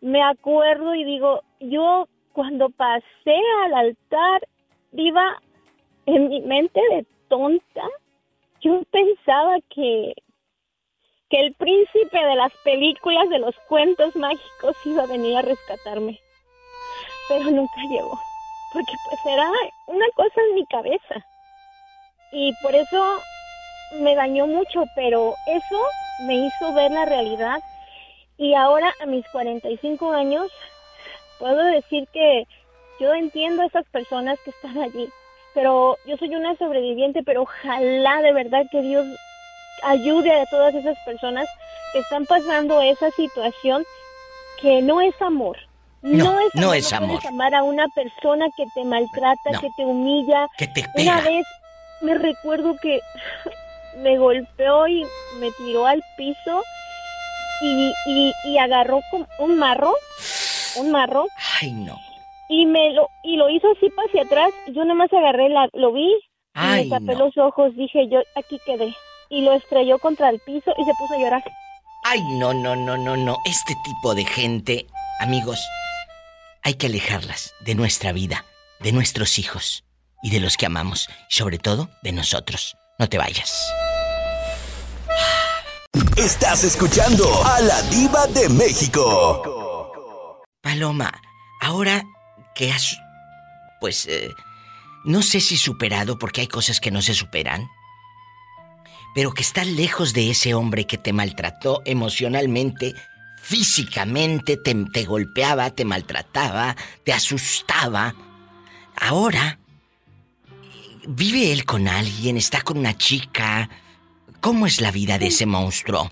me 0.00 0.22
acuerdo 0.22 0.94
y 0.94 1.04
digo, 1.04 1.42
yo 1.60 2.08
cuando 2.32 2.70
pasé 2.70 3.36
al 3.64 3.74
altar, 3.74 4.42
iba 4.92 5.40
en 6.06 6.28
mi 6.28 6.40
mente 6.40 6.80
de 6.90 7.06
tonta, 7.28 7.82
yo 8.60 8.82
pensaba 8.90 9.56
que, 9.68 10.14
que 11.28 11.40
el 11.40 11.54
príncipe 11.54 12.18
de 12.18 12.34
las 12.34 12.52
películas, 12.64 13.28
de 13.28 13.38
los 13.38 13.54
cuentos 13.68 14.14
mágicos, 14.16 14.76
iba 14.84 15.04
a 15.04 15.06
venir 15.06 15.36
a 15.36 15.42
rescatarme. 15.42 16.18
Pero 17.28 17.50
nunca 17.50 17.80
llegó, 17.88 18.18
porque 18.72 18.92
pues 19.08 19.20
era 19.26 19.50
una 19.86 20.06
cosa 20.14 20.40
en 20.48 20.54
mi 20.54 20.66
cabeza. 20.66 21.26
Y 22.32 22.52
por 22.62 22.74
eso 22.74 23.20
me 24.00 24.14
dañó 24.14 24.46
mucho, 24.46 24.84
pero 24.94 25.34
eso 25.46 25.82
me 26.26 26.34
hizo 26.34 26.72
ver 26.74 26.90
la 26.90 27.04
realidad. 27.04 27.60
Y 28.38 28.54
ahora, 28.54 28.92
a 29.00 29.06
mis 29.06 29.26
45 29.28 30.12
años, 30.12 30.50
puedo 31.38 31.62
decir 31.64 32.08
que 32.12 32.46
yo 32.98 33.12
entiendo 33.14 33.62
a 33.62 33.66
esas 33.66 33.86
personas 33.88 34.38
que 34.44 34.50
están 34.50 34.78
allí. 34.78 35.08
Pero 35.54 35.98
yo 36.06 36.16
soy 36.16 36.34
una 36.34 36.56
sobreviviente, 36.56 37.22
pero 37.22 37.42
ojalá 37.42 38.22
de 38.22 38.32
verdad 38.32 38.64
que 38.70 38.80
Dios 38.80 39.06
ayude 39.82 40.32
a 40.40 40.46
todas 40.46 40.74
esas 40.74 40.96
personas 41.04 41.46
que 41.92 41.98
están 41.98 42.24
pasando 42.24 42.80
esa 42.80 43.10
situación 43.10 43.84
que 44.60 44.80
no 44.80 45.00
es 45.02 45.20
amor. 45.20 45.58
No, 46.02 46.38
es 46.40 46.54
no 46.54 46.62
amor, 46.64 46.76
es 46.76 46.92
amor. 46.92 47.26
amar 47.26 47.54
a 47.54 47.62
una 47.62 47.86
persona 47.94 48.46
que 48.56 48.64
te 48.74 48.84
maltrata, 48.84 49.50
No. 49.52 49.60
que 49.60 49.68
te 49.76 49.84
humilla. 49.84 50.48
Que 50.58 50.66
te 50.68 50.80
Una 50.80 51.18
pega. 51.18 51.20
vez 51.20 51.46
me 52.00 52.14
recuerdo 52.14 52.74
que 52.82 53.00
me 53.98 54.18
golpeó 54.18 54.86
y 54.88 55.04
me 55.38 55.50
tiró 55.52 55.86
al 55.86 56.02
piso 56.16 56.62
y, 57.62 57.92
y, 58.06 58.32
y 58.46 58.58
agarró 58.58 59.00
un 59.38 59.56
marro, 59.58 59.94
un 60.76 60.90
marro. 60.90 61.26
Ay, 61.60 61.70
no. 61.72 61.96
Y 62.48 62.66
me 62.66 62.92
lo, 62.92 63.08
y 63.22 63.36
lo 63.36 63.48
hizo 63.48 63.68
así 63.70 63.88
para 63.90 64.08
hacia 64.08 64.22
atrás. 64.22 64.50
y 64.66 64.72
Yo 64.72 64.84
nomás 64.84 65.12
agarré, 65.12 65.48
la, 65.48 65.68
lo 65.72 65.92
vi 65.92 66.08
y 66.12 66.20
Ay, 66.54 66.84
me 66.84 66.90
tapé 66.90 67.14
no. 67.16 67.26
los 67.26 67.38
ojos. 67.38 67.74
Dije, 67.76 68.08
yo 68.08 68.20
aquí 68.34 68.58
quedé. 68.66 68.92
Y 69.30 69.42
lo 69.42 69.52
estrelló 69.54 69.98
contra 70.00 70.28
el 70.28 70.40
piso 70.40 70.72
y 70.76 70.84
se 70.84 70.92
puso 70.98 71.14
a 71.14 71.18
llorar. 71.18 71.44
Ay, 72.04 72.20
no, 72.38 72.52
no, 72.52 72.74
no, 72.76 72.96
no, 72.98 73.16
no. 73.16 73.36
Este 73.46 73.74
tipo 73.84 74.14
de 74.14 74.24
gente, 74.24 74.86
amigos, 75.20 75.58
hay 76.62 76.74
que 76.74 76.86
alejarlas 76.86 77.54
de 77.60 77.74
nuestra 77.74 78.12
vida, 78.12 78.44
de 78.80 78.92
nuestros 78.92 79.38
hijos 79.38 79.84
y 80.22 80.30
de 80.30 80.40
los 80.40 80.56
que 80.56 80.66
amamos, 80.66 81.08
y 81.28 81.34
sobre 81.34 81.58
todo 81.58 81.90
de 82.02 82.12
nosotros. 82.12 82.76
No 82.98 83.08
te 83.08 83.18
vayas. 83.18 83.52
Estás 86.16 86.62
escuchando 86.64 87.44
a 87.44 87.60
la 87.60 87.82
diva 87.82 88.26
de 88.28 88.48
México. 88.48 90.42
Paloma, 90.62 91.12
ahora 91.60 92.04
que 92.54 92.70
has, 92.70 92.96
pues, 93.80 94.06
eh, 94.06 94.30
no 95.04 95.22
sé 95.22 95.40
si 95.40 95.56
superado, 95.56 96.18
porque 96.18 96.42
hay 96.42 96.46
cosas 96.46 96.80
que 96.80 96.92
no 96.92 97.02
se 97.02 97.14
superan, 97.14 97.68
pero 99.14 99.32
que 99.32 99.42
estás 99.42 99.66
lejos 99.66 100.12
de 100.12 100.30
ese 100.30 100.54
hombre 100.54 100.86
que 100.86 100.98
te 100.98 101.12
maltrató 101.12 101.82
emocionalmente, 101.84 102.94
físicamente, 103.42 104.56
te, 104.56 104.74
te 104.92 105.04
golpeaba, 105.04 105.70
te 105.70 105.84
maltrataba, 105.84 106.74
te 107.04 107.12
asustaba. 107.12 108.14
Ahora, 109.00 109.58
¿vive 111.06 111.52
él 111.52 111.64
con 111.64 111.88
alguien? 111.88 112.36
¿Está 112.36 112.62
con 112.62 112.78
una 112.78 112.96
chica? 112.96 113.68
¿Cómo 114.40 114.66
es 114.66 114.80
la 114.80 114.90
vida 114.90 115.18
de 115.18 115.26
ese 115.26 115.44
monstruo? 115.46 116.10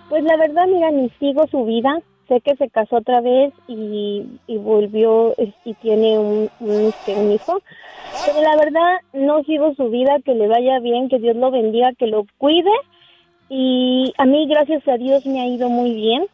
Pues 0.10 0.24
la 0.24 0.38
verdad, 0.38 0.68
mira, 0.68 0.90
ni 0.90 1.10
sigo 1.20 1.46
su 1.52 1.66
vida. 1.66 2.00
Sé 2.30 2.40
que 2.40 2.56
se 2.56 2.70
casó 2.70 2.96
otra 2.98 3.20
vez 3.20 3.54
y, 3.68 4.24
y 4.48 4.56
volvió 4.58 5.36
es- 5.38 5.54
y 5.66 5.74
tiene 5.74 6.18
un, 6.18 6.50
un, 6.62 6.86
este, 6.86 7.14
un 7.14 7.34
hijo. 7.34 7.60
Pero 8.26 8.42
la 8.42 8.56
verdad, 8.56 8.96
no 9.12 9.44
sigo 9.44 9.74
su 9.76 9.90
vida, 9.90 10.16
que 10.24 10.34
le 10.34 10.48
vaya 10.48 10.80
bien, 10.80 11.10
que 11.10 11.20
Dios 11.20 11.36
lo 11.36 11.52
bendiga, 11.52 11.92
que 12.00 12.08
lo 12.08 12.26
cuide. 12.38 12.72
Y 13.50 14.14
a 14.18 14.26
mí, 14.26 14.48
gracias 14.48 14.88
a 14.88 14.98
Dios, 14.98 15.26
me 15.26 15.42
ha 15.42 15.48
ido 15.48 15.70
muy 15.70 15.94
bien 15.94 16.26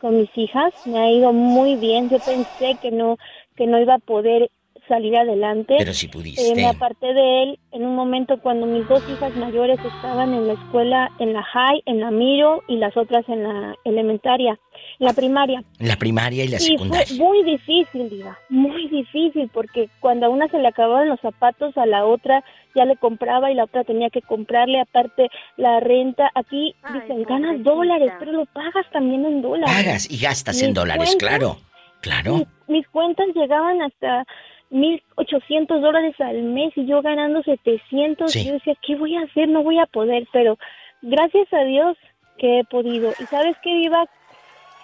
con 0.00 0.18
mis 0.18 0.30
hijas. 0.36 0.72
Me 0.86 0.98
ha 0.98 1.10
ido 1.10 1.32
muy 1.32 1.76
bien. 1.76 2.08
Yo 2.08 2.18
pensé 2.18 2.76
que 2.80 2.90
no, 2.90 3.18
que 3.56 3.66
no 3.66 3.78
iba 3.78 3.94
a 3.94 3.98
poder 3.98 4.50
salir 4.88 5.16
adelante. 5.16 5.74
Pero 5.78 5.92
si 5.92 6.06
Eh, 6.06 6.10
pudiste. 6.10 6.54
me 6.54 6.66
aparté 6.66 7.12
de 7.14 7.42
él 7.42 7.58
en 7.72 7.84
un 7.86 7.94
momento 7.94 8.38
cuando 8.40 8.66
mis 8.66 8.86
dos 8.88 9.02
hijas 9.10 9.34
mayores 9.36 9.78
estaban 9.84 10.34
en 10.34 10.46
la 10.46 10.52
escuela, 10.54 11.10
en 11.18 11.32
la 11.32 11.42
high, 11.42 11.82
en 11.86 12.00
la 12.00 12.10
miro 12.10 12.62
y 12.68 12.76
las 12.76 12.96
otras 12.96 13.28
en 13.28 13.42
la 13.42 13.74
elementaria, 13.84 14.58
en 14.98 15.06
la 15.06 15.12
primaria. 15.12 15.62
La 15.78 15.96
primaria 15.96 16.44
y 16.44 16.48
la 16.48 16.56
Y 16.56 16.60
fue 16.60 16.66
secundaria. 16.68 17.16
muy 17.18 17.42
difícil, 17.44 18.10
Diva, 18.10 18.38
muy 18.48 18.88
difícil, 18.88 19.48
porque 19.52 19.88
cuando 20.00 20.26
a 20.26 20.28
una 20.28 20.48
se 20.48 20.58
le 20.58 20.68
acababan 20.68 21.08
los 21.08 21.20
zapatos, 21.20 21.76
a 21.78 21.86
la 21.86 22.04
otra 22.04 22.44
ya 22.74 22.84
le 22.84 22.96
compraba 22.96 23.50
y 23.50 23.54
la 23.54 23.64
otra 23.64 23.84
tenía 23.84 24.10
que 24.10 24.20
comprarle, 24.22 24.80
aparte 24.80 25.28
la 25.56 25.80
renta. 25.80 26.30
Aquí 26.34 26.74
dicen, 26.92 27.22
ganas 27.22 27.62
dólares, 27.62 28.12
pero 28.18 28.32
lo 28.32 28.46
pagas 28.46 28.84
también 28.92 29.24
en 29.24 29.42
dólares. 29.42 29.74
Pagas 29.74 30.10
y 30.10 30.18
gastas 30.18 30.60
en 30.62 30.74
dólares, 30.74 31.16
cuentas- 31.16 31.28
claro. 31.28 31.56
Claro. 32.00 32.34
Mis, 32.36 32.46
mis 32.68 32.88
cuentas 32.88 33.26
llegaban 33.34 33.80
hasta 33.80 34.26
1.800 34.74 35.80
dólares 35.80 36.20
al 36.20 36.42
mes 36.42 36.72
y 36.76 36.84
yo 36.84 37.00
ganando 37.00 37.42
700. 37.42 38.30
Sí. 38.30 38.44
Yo 38.44 38.54
decía, 38.54 38.74
¿qué 38.84 38.96
voy 38.96 39.16
a 39.16 39.22
hacer? 39.22 39.48
No 39.48 39.62
voy 39.62 39.78
a 39.78 39.86
poder, 39.86 40.26
pero 40.32 40.58
gracias 41.00 41.46
a 41.52 41.60
Dios 41.64 41.96
que 42.38 42.58
he 42.58 42.64
podido. 42.64 43.12
¿Y 43.20 43.24
sabes 43.26 43.56
qué, 43.62 43.72
Viva? 43.72 44.04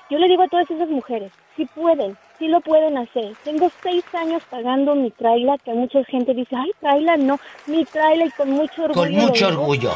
Yo 0.08 0.18
le 0.18 0.28
digo 0.28 0.44
a 0.44 0.48
todas 0.48 0.70
esas 0.70 0.88
mujeres, 0.88 1.32
si 1.56 1.66
pueden, 1.66 2.16
si 2.38 2.46
lo 2.46 2.60
pueden 2.60 2.98
hacer. 2.98 3.32
Tengo 3.44 3.70
seis 3.82 4.04
años 4.14 4.42
pagando 4.48 4.94
mi 4.94 5.10
traila, 5.10 5.58
que 5.58 5.72
mucha 5.72 6.04
gente 6.04 6.34
dice, 6.34 6.54
ay, 6.56 6.70
traila, 6.80 7.16
no, 7.16 7.38
mi 7.66 7.84
traila 7.84 8.26
y 8.26 8.30
con 8.30 8.50
mucho 8.50 8.84
orgullo. 8.84 9.00
Con 9.00 9.12
mucho 9.12 9.46
digo. 9.50 9.60
orgullo. 9.60 9.92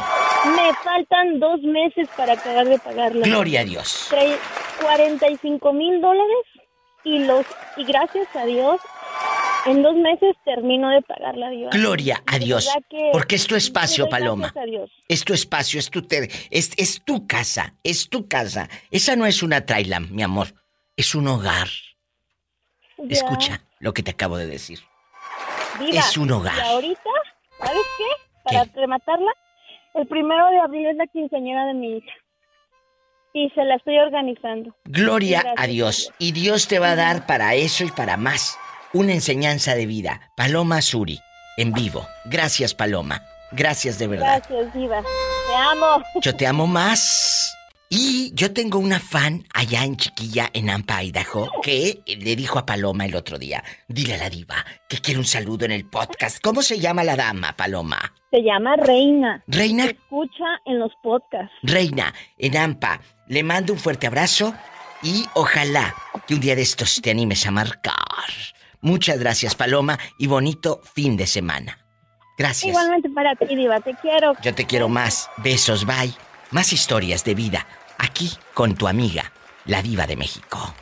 Me 0.55 0.73
faltan 0.83 1.39
dos 1.39 1.61
meses 1.61 2.07
para 2.15 2.33
acabar 2.33 2.67
de 2.67 2.79
pagarla. 2.79 3.25
Gloria 3.25 3.61
a 3.61 3.63
Dios. 3.63 4.07
Trae 4.09 4.35
45 4.81 5.73
mil 5.73 6.01
dólares 6.01 6.45
y 7.03 7.19
los 7.19 7.45
y 7.77 7.83
gracias 7.83 8.33
a 8.35 8.45
Dios 8.45 8.79
en 9.65 9.81
dos 9.83 9.95
meses 9.95 10.35
termino 10.45 10.89
de 10.89 11.01
pagarla 11.01 11.49
Diva. 11.49 11.69
Gloria 11.71 12.21
a 12.25 12.37
Dios. 12.39 12.69
Porque 13.11 13.35
es 13.35 13.47
tu 13.47 13.55
espacio, 13.55 14.07
Paloma. 14.09 14.53
Es 15.07 15.23
tu 15.25 15.33
espacio, 15.33 15.79
es 15.79 15.89
tu 15.89 16.01
te- 16.03 16.29
es, 16.51 16.71
es 16.77 17.01
tu 17.03 17.25
casa, 17.27 17.73
es 17.83 18.09
tu 18.09 18.27
casa. 18.27 18.69
Esa 18.91 19.15
no 19.15 19.25
es 19.25 19.43
una 19.43 19.65
trailam, 19.65 20.07
mi 20.11 20.23
amor. 20.23 20.47
Es 20.95 21.15
un 21.15 21.27
hogar. 21.27 21.67
Ya. 22.97 23.05
Escucha 23.09 23.61
lo 23.79 23.93
que 23.93 24.03
te 24.03 24.11
acabo 24.11 24.37
de 24.37 24.47
decir. 24.47 24.79
Es 25.91 26.17
un 26.17 26.31
hogar. 26.31 26.55
Y 26.55 26.59
ahorita, 26.61 27.09
¿sabes 27.59 27.81
qué? 27.97 28.03
Para 28.43 28.63
rematarla, 28.75 29.31
el 29.95 30.07
primero 30.07 30.47
de 30.51 30.59
abril 30.59 30.85
es 30.87 30.95
la 30.95 31.07
quinceañera 31.07 31.65
de 31.65 31.73
mi 31.73 31.97
hija. 31.97 32.13
Y 33.33 33.49
se 33.49 33.65
la 33.65 33.75
estoy 33.75 33.97
organizando. 33.97 34.73
Gloria 34.85 35.41
Gracias 35.41 35.63
a 35.65 35.67
Dios. 35.67 36.13
Y 36.19 36.31
Dios 36.31 36.69
te 36.69 36.79
va 36.79 36.91
a 36.91 36.95
dar 36.95 37.25
para 37.25 37.53
eso 37.55 37.83
y 37.83 37.91
para 37.91 38.15
más. 38.15 38.57
Una 38.95 39.11
enseñanza 39.11 39.75
de 39.75 39.85
vida. 39.87 40.21
Paloma 40.37 40.81
Suri, 40.81 41.19
en 41.57 41.73
vivo. 41.73 42.07
Gracias, 42.23 42.73
Paloma. 42.73 43.21
Gracias 43.51 43.99
de 43.99 44.07
verdad. 44.07 44.41
Gracias, 44.47 44.73
Diva. 44.73 45.01
Te 45.01 45.53
amo. 45.53 46.01
Yo 46.21 46.33
te 46.33 46.47
amo 46.47 46.65
más. 46.65 47.53
Y 47.89 48.31
yo 48.33 48.53
tengo 48.53 48.79
una 48.79 49.01
fan 49.01 49.43
allá 49.53 49.83
en 49.83 49.97
Chiquilla, 49.97 50.49
en 50.53 50.69
Ampa, 50.69 51.03
Idaho, 51.03 51.51
que 51.61 52.03
le 52.07 52.37
dijo 52.37 52.57
a 52.57 52.65
Paloma 52.65 53.03
el 53.05 53.17
otro 53.17 53.37
día, 53.37 53.65
dile 53.89 54.13
a 54.13 54.17
la 54.17 54.29
diva 54.29 54.65
que 54.87 54.99
quiere 54.99 55.19
un 55.19 55.25
saludo 55.25 55.65
en 55.65 55.73
el 55.73 55.89
podcast. 55.89 56.39
¿Cómo 56.41 56.61
se 56.61 56.79
llama 56.79 57.03
la 57.03 57.17
dama, 57.17 57.51
Paloma? 57.57 58.13
Se 58.31 58.43
llama 58.43 58.77
Reina. 58.77 59.43
Reina. 59.45 59.83
Se 59.83 59.91
escucha 59.91 60.45
en 60.65 60.79
los 60.79 60.93
podcasts. 61.03 61.53
Reina, 61.63 62.13
en 62.37 62.55
Ampa, 62.55 63.01
le 63.27 63.43
mando 63.43 63.73
un 63.73 63.79
fuerte 63.79 64.07
abrazo 64.07 64.55
y 65.03 65.25
ojalá 65.33 65.93
que 66.25 66.35
un 66.35 66.39
día 66.39 66.55
de 66.55 66.61
estos 66.61 67.01
te 67.01 67.11
animes 67.11 67.45
a 67.45 67.51
marcar. 67.51 67.93
Muchas 68.81 69.19
gracias, 69.19 69.55
Paloma, 69.55 69.99
y 70.17 70.27
bonito 70.27 70.81
fin 70.93 71.17
de 71.17 71.27
semana. 71.27 71.79
Gracias. 72.37 72.69
Igualmente 72.69 73.09
para 73.09 73.35
ti, 73.35 73.55
Diva. 73.55 73.79
Te 73.79 73.95
quiero. 74.01 74.33
Yo 74.41 74.53
te 74.53 74.65
quiero 74.65 74.89
más. 74.89 75.29
Besos, 75.37 75.85
bye. 75.85 76.13
Más 76.51 76.73
historias 76.73 77.23
de 77.23 77.33
vida. 77.35 77.65
Aquí 77.97 78.31
con 78.53 78.75
tu 78.75 78.87
amiga, 78.87 79.31
la 79.65 79.81
diva 79.81 80.05
de 80.05 80.17
México. 80.17 80.73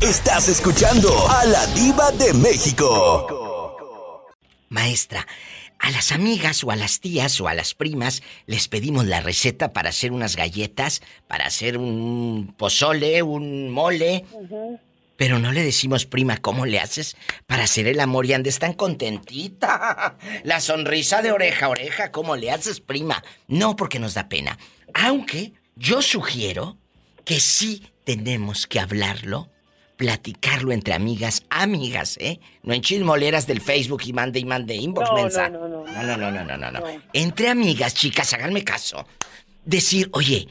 Estás 0.00 0.48
escuchando 0.48 1.08
a 1.30 1.46
la 1.46 1.66
diva 1.68 2.12
de 2.12 2.34
México. 2.34 3.42
Maestra, 4.68 5.26
a 5.84 5.90
las 5.90 6.12
amigas 6.12 6.64
o 6.64 6.70
a 6.70 6.76
las 6.76 7.00
tías 7.00 7.38
o 7.42 7.48
a 7.48 7.52
las 7.52 7.74
primas 7.74 8.22
les 8.46 8.68
pedimos 8.68 9.04
la 9.04 9.20
receta 9.20 9.74
para 9.74 9.90
hacer 9.90 10.12
unas 10.12 10.34
galletas, 10.34 11.02
para 11.28 11.44
hacer 11.44 11.76
un 11.76 12.54
pozole, 12.56 13.22
un 13.22 13.70
mole. 13.70 14.24
Pero 15.18 15.38
no 15.38 15.52
le 15.52 15.62
decimos, 15.62 16.06
prima, 16.06 16.38
¿cómo 16.38 16.64
le 16.64 16.80
haces 16.80 17.18
para 17.46 17.64
hacer 17.64 17.86
el 17.86 18.00
amor 18.00 18.24
y 18.24 18.32
andes 18.32 18.58
tan 18.58 18.72
contentita? 18.72 20.16
La 20.42 20.60
sonrisa 20.60 21.20
de 21.20 21.32
oreja 21.32 21.66
a 21.66 21.68
oreja, 21.68 22.10
¿cómo 22.10 22.34
le 22.34 22.50
haces, 22.50 22.80
prima? 22.80 23.22
No, 23.46 23.76
porque 23.76 23.98
nos 23.98 24.14
da 24.14 24.30
pena. 24.30 24.58
Aunque 24.94 25.52
yo 25.76 26.00
sugiero 26.00 26.78
que 27.26 27.40
sí 27.40 27.92
tenemos 28.04 28.66
que 28.66 28.80
hablarlo, 28.80 29.50
platicarlo 30.04 30.72
entre 30.72 30.92
amigas, 30.92 31.44
amigas, 31.48 32.18
¿eh? 32.20 32.38
No 32.62 32.74
en 32.74 32.82
chismoleras 32.82 33.46
del 33.46 33.62
Facebook 33.62 34.02
y 34.04 34.12
mande 34.12 34.38
y 34.38 34.44
mande 34.44 34.74
inbox 34.74 35.08
No, 35.08 35.14
mensa. 35.14 35.48
no, 35.48 35.66
no, 35.66 35.82
no. 35.82 35.84
no, 35.86 36.02
no, 36.04 36.30
no, 36.30 36.30
no, 36.30 36.44
no, 36.44 36.56
no, 36.58 36.70
no. 36.72 36.86
Entre 37.14 37.48
amigas, 37.48 37.94
chicas, 37.94 38.34
háganme 38.34 38.62
caso. 38.62 39.06
Decir, 39.64 40.10
oye, 40.12 40.46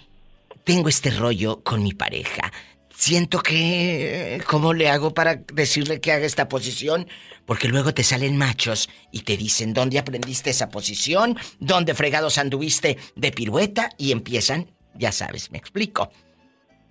tengo 0.63 0.89
este 0.89 1.11
rollo 1.11 1.61
con 1.61 1.83
mi 1.83 1.93
pareja. 1.93 2.51
Siento 2.89 3.41
que... 3.41 4.41
¿Cómo 4.47 4.73
le 4.73 4.89
hago 4.89 5.13
para 5.13 5.35
decirle 5.35 6.01
que 6.01 6.11
haga 6.11 6.25
esta 6.25 6.49
posición? 6.49 7.07
Porque 7.45 7.67
luego 7.67 7.93
te 7.93 8.03
salen 8.03 8.35
machos 8.35 8.89
y 9.11 9.19
te 9.19 9.37
dicen 9.37 9.75
dónde 9.75 9.99
aprendiste 9.99 10.49
esa 10.49 10.69
posición, 10.69 11.37
dónde 11.59 11.93
fregados 11.93 12.39
anduviste 12.39 12.97
de 13.15 13.31
pirueta 13.31 13.91
y 13.99 14.13
empiezan, 14.13 14.71
ya 14.95 15.11
sabes, 15.11 15.51
me 15.51 15.59
explico. 15.59 16.09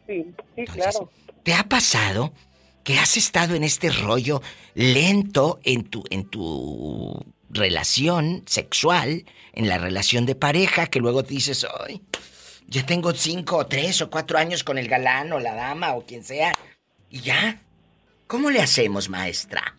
Sí, 0.06 0.26
sí, 0.54 0.64
claro. 0.66 1.10
¿Te 1.42 1.54
ha 1.54 1.64
pasado 1.64 2.32
que 2.84 2.98
has 2.98 3.16
estado 3.16 3.54
en 3.54 3.64
este 3.64 3.90
rollo 3.90 4.42
lento 4.74 5.60
en 5.64 5.84
tu 5.84 6.04
en 6.10 6.24
tu 6.24 7.24
relación 7.50 8.42
sexual, 8.46 9.24
en 9.52 9.68
la 9.68 9.78
relación 9.78 10.26
de 10.26 10.34
pareja, 10.34 10.86
que 10.86 11.00
luego 11.00 11.22
te 11.22 11.34
dices, 11.34 11.66
ay, 11.86 12.00
ya 12.66 12.84
tengo 12.86 13.12
cinco 13.12 13.58
o 13.58 13.66
tres 13.66 14.00
o 14.00 14.10
cuatro 14.10 14.38
años 14.38 14.64
con 14.64 14.78
el 14.78 14.88
galán 14.88 15.32
o 15.32 15.38
la 15.38 15.54
dama 15.54 15.92
o 15.94 16.04
quien 16.06 16.24
sea, 16.24 16.56
y 17.10 17.20
ya? 17.20 17.60
¿Cómo 18.26 18.50
le 18.50 18.60
hacemos, 18.60 19.10
maestra? 19.10 19.76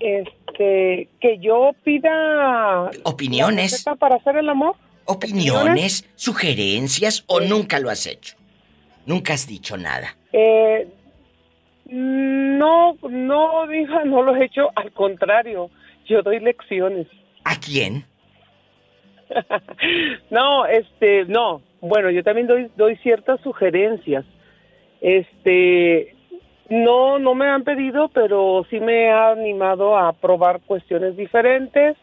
Este, 0.00 1.08
que 1.20 1.38
yo 1.40 1.70
pida... 1.84 2.90
Opiniones. 3.04 3.84
para 4.00 4.16
hacer 4.16 4.36
el 4.36 4.48
amor. 4.48 4.74
Opiniones, 5.04 6.04
sugerencias 6.16 7.22
o 7.28 7.40
nunca 7.40 7.78
lo 7.78 7.88
has 7.88 8.06
hecho. 8.06 8.34
Nunca 9.06 9.34
has 9.34 9.46
dicho 9.46 9.76
nada. 9.76 10.16
Eh, 10.32 10.88
no, 11.88 12.96
no, 13.08 13.66
diga, 13.68 14.04
no 14.04 14.22
lo 14.22 14.36
he 14.36 14.44
hecho. 14.44 14.70
Al 14.74 14.92
contrario, 14.92 15.70
yo 16.06 16.22
doy 16.22 16.40
lecciones. 16.40 17.06
¿A 17.44 17.56
quién? 17.58 18.04
no, 20.30 20.66
este, 20.66 21.24
no. 21.26 21.62
Bueno, 21.80 22.10
yo 22.10 22.22
también 22.24 22.46
doy, 22.46 22.70
doy 22.76 22.96
ciertas 22.96 23.40
sugerencias. 23.40 24.24
Este, 25.00 26.14
no, 26.68 27.18
no 27.18 27.34
me 27.34 27.46
han 27.46 27.62
pedido, 27.62 28.08
pero 28.08 28.66
sí 28.70 28.80
me 28.80 29.10
ha 29.10 29.30
animado 29.30 29.96
a 29.96 30.12
probar 30.12 30.60
cuestiones 30.62 31.16
diferentes. 31.16 31.96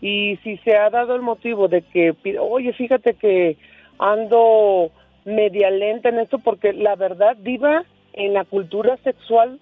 Y 0.00 0.36
si 0.44 0.58
se 0.58 0.76
ha 0.76 0.90
dado 0.90 1.14
el 1.14 1.22
motivo 1.22 1.68
de 1.68 1.82
que, 1.82 2.14
oye, 2.38 2.72
fíjate 2.72 3.14
que 3.14 3.56
ando 3.98 4.90
media 5.24 5.70
lenta 5.70 6.08
en 6.08 6.18
esto, 6.18 6.38
porque 6.38 6.72
la 6.72 6.96
verdad, 6.96 7.36
Diva, 7.36 7.84
en 8.14 8.34
la 8.34 8.44
cultura 8.44 8.98
sexual 9.04 9.58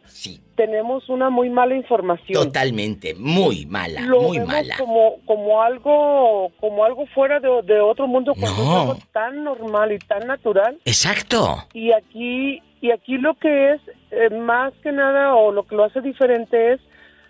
tenemos 0.57 1.09
una 1.09 1.31
muy 1.31 1.49
mala 1.51 1.75
información. 1.77 2.45
Totalmente, 2.45 3.15
muy 3.15 3.65
mala, 3.67 4.01
Lo 4.03 4.21
muy 4.23 4.39
vemos 4.39 4.53
mala. 4.53 4.77
como 4.79 5.17
como 5.25 5.63
algo 5.63 6.51
como 6.61 6.85
algo 6.85 7.07
fuera 7.07 7.39
de, 7.41 7.49
de 7.63 7.81
otro 7.81 8.07
mundo 8.07 8.35
cuando 8.39 8.63
No. 8.63 8.71
es 8.73 8.81
algo 8.91 8.97
tan 9.13 9.45
normal 9.45 9.93
y 9.93 9.99
tan 10.01 10.27
natural 10.27 10.79
Exacto. 10.85 11.65
y 11.73 11.93
aquí 11.93 12.63
y 12.83 12.91
aquí 12.91 13.19
lo 13.19 13.35
que 13.35 13.73
es 13.75 13.81
eh, 14.11 14.31
más 14.31 14.73
que 14.83 14.91
nada 14.93 15.35
o 15.35 15.53
lo 15.53 15.63
que 15.65 15.77
lo 15.77 15.85
hace 15.85 16.01
diferente 16.01 16.73
es 16.73 16.81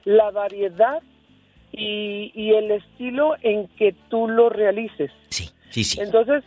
la 0.04 0.30
variedad 0.30 1.02
y, 1.72 2.32
y 2.34 2.52
el 2.54 2.70
estilo 2.70 3.34
en 3.42 3.68
que 3.76 3.94
tú 4.08 4.26
lo 4.26 4.48
realices 4.48 5.10
sí 5.28 5.50
sí 5.70 6.00
entonces 6.00 6.42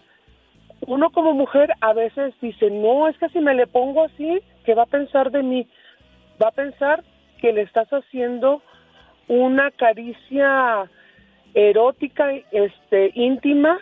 uno 0.86 1.12
como 1.12 1.34
mujer 1.34 1.72
a 1.80 1.94
veces 1.94 2.34
dice 2.42 2.70
no 2.72 3.08
es 3.08 3.18
que 3.20 3.30
si 3.30 3.40
me 3.40 3.54
le 3.54 3.68
pongo 3.68 4.04
así 4.04 4.42
qué 4.64 4.74
va 4.74 4.84
a 4.84 4.88
pensar 4.88 5.32
de 5.32 5.44
mí 5.44 5.68
va 6.42 6.50
a 6.50 6.52
pensar 6.52 7.04
que 7.40 7.52
le 7.54 7.62
estás 7.62 7.88
haciendo 7.90 8.62
una 9.28 9.72
caricia 9.72 10.90
erótica, 11.54 12.32
este, 12.52 13.12
íntima, 13.16 13.80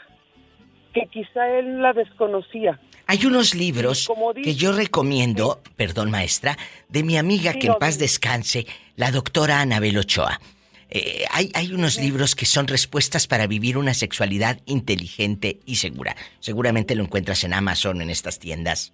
que 0.94 1.08
quizá 1.08 1.48
él 1.50 1.82
la 1.82 1.94
desconocía. 1.94 2.80
Hay 3.08 3.26
unos 3.26 3.56
libros 3.56 4.10
que 4.42 4.56
yo 4.56 4.72
recomiendo, 4.74 5.62
perdón 5.76 6.12
maestra, 6.12 6.58
de 6.90 7.04
mi 7.04 7.18
amiga 7.18 7.54
Sí, 7.54 7.60
que 7.60 7.68
en 7.68 7.76
paz 7.76 7.96
sí. 7.96 8.02
descanse, 8.02 8.68
la 8.96 9.12
doctora 9.12 9.62
Anabel 9.62 9.98
Ochoa. 9.98 10.40
Eh, 10.90 11.26
hay, 11.32 11.50
hay 11.54 11.74
unos 11.74 11.98
libros 11.98 12.36
que 12.36 12.46
son 12.46 12.68
respuestas 12.68 13.26
para 13.28 13.48
vivir 13.48 13.78
una 13.78 13.94
sexualidad 13.94 14.60
inteligente 14.66 15.60
y 15.66 15.76
segura. 15.76 16.16
Seguramente 16.40 16.96
lo 16.96 17.04
encuentras 17.04 17.44
en 17.46 17.54
Amazon, 17.54 18.02
en 18.02 18.10
estas 18.10 18.40
tiendas, 18.40 18.94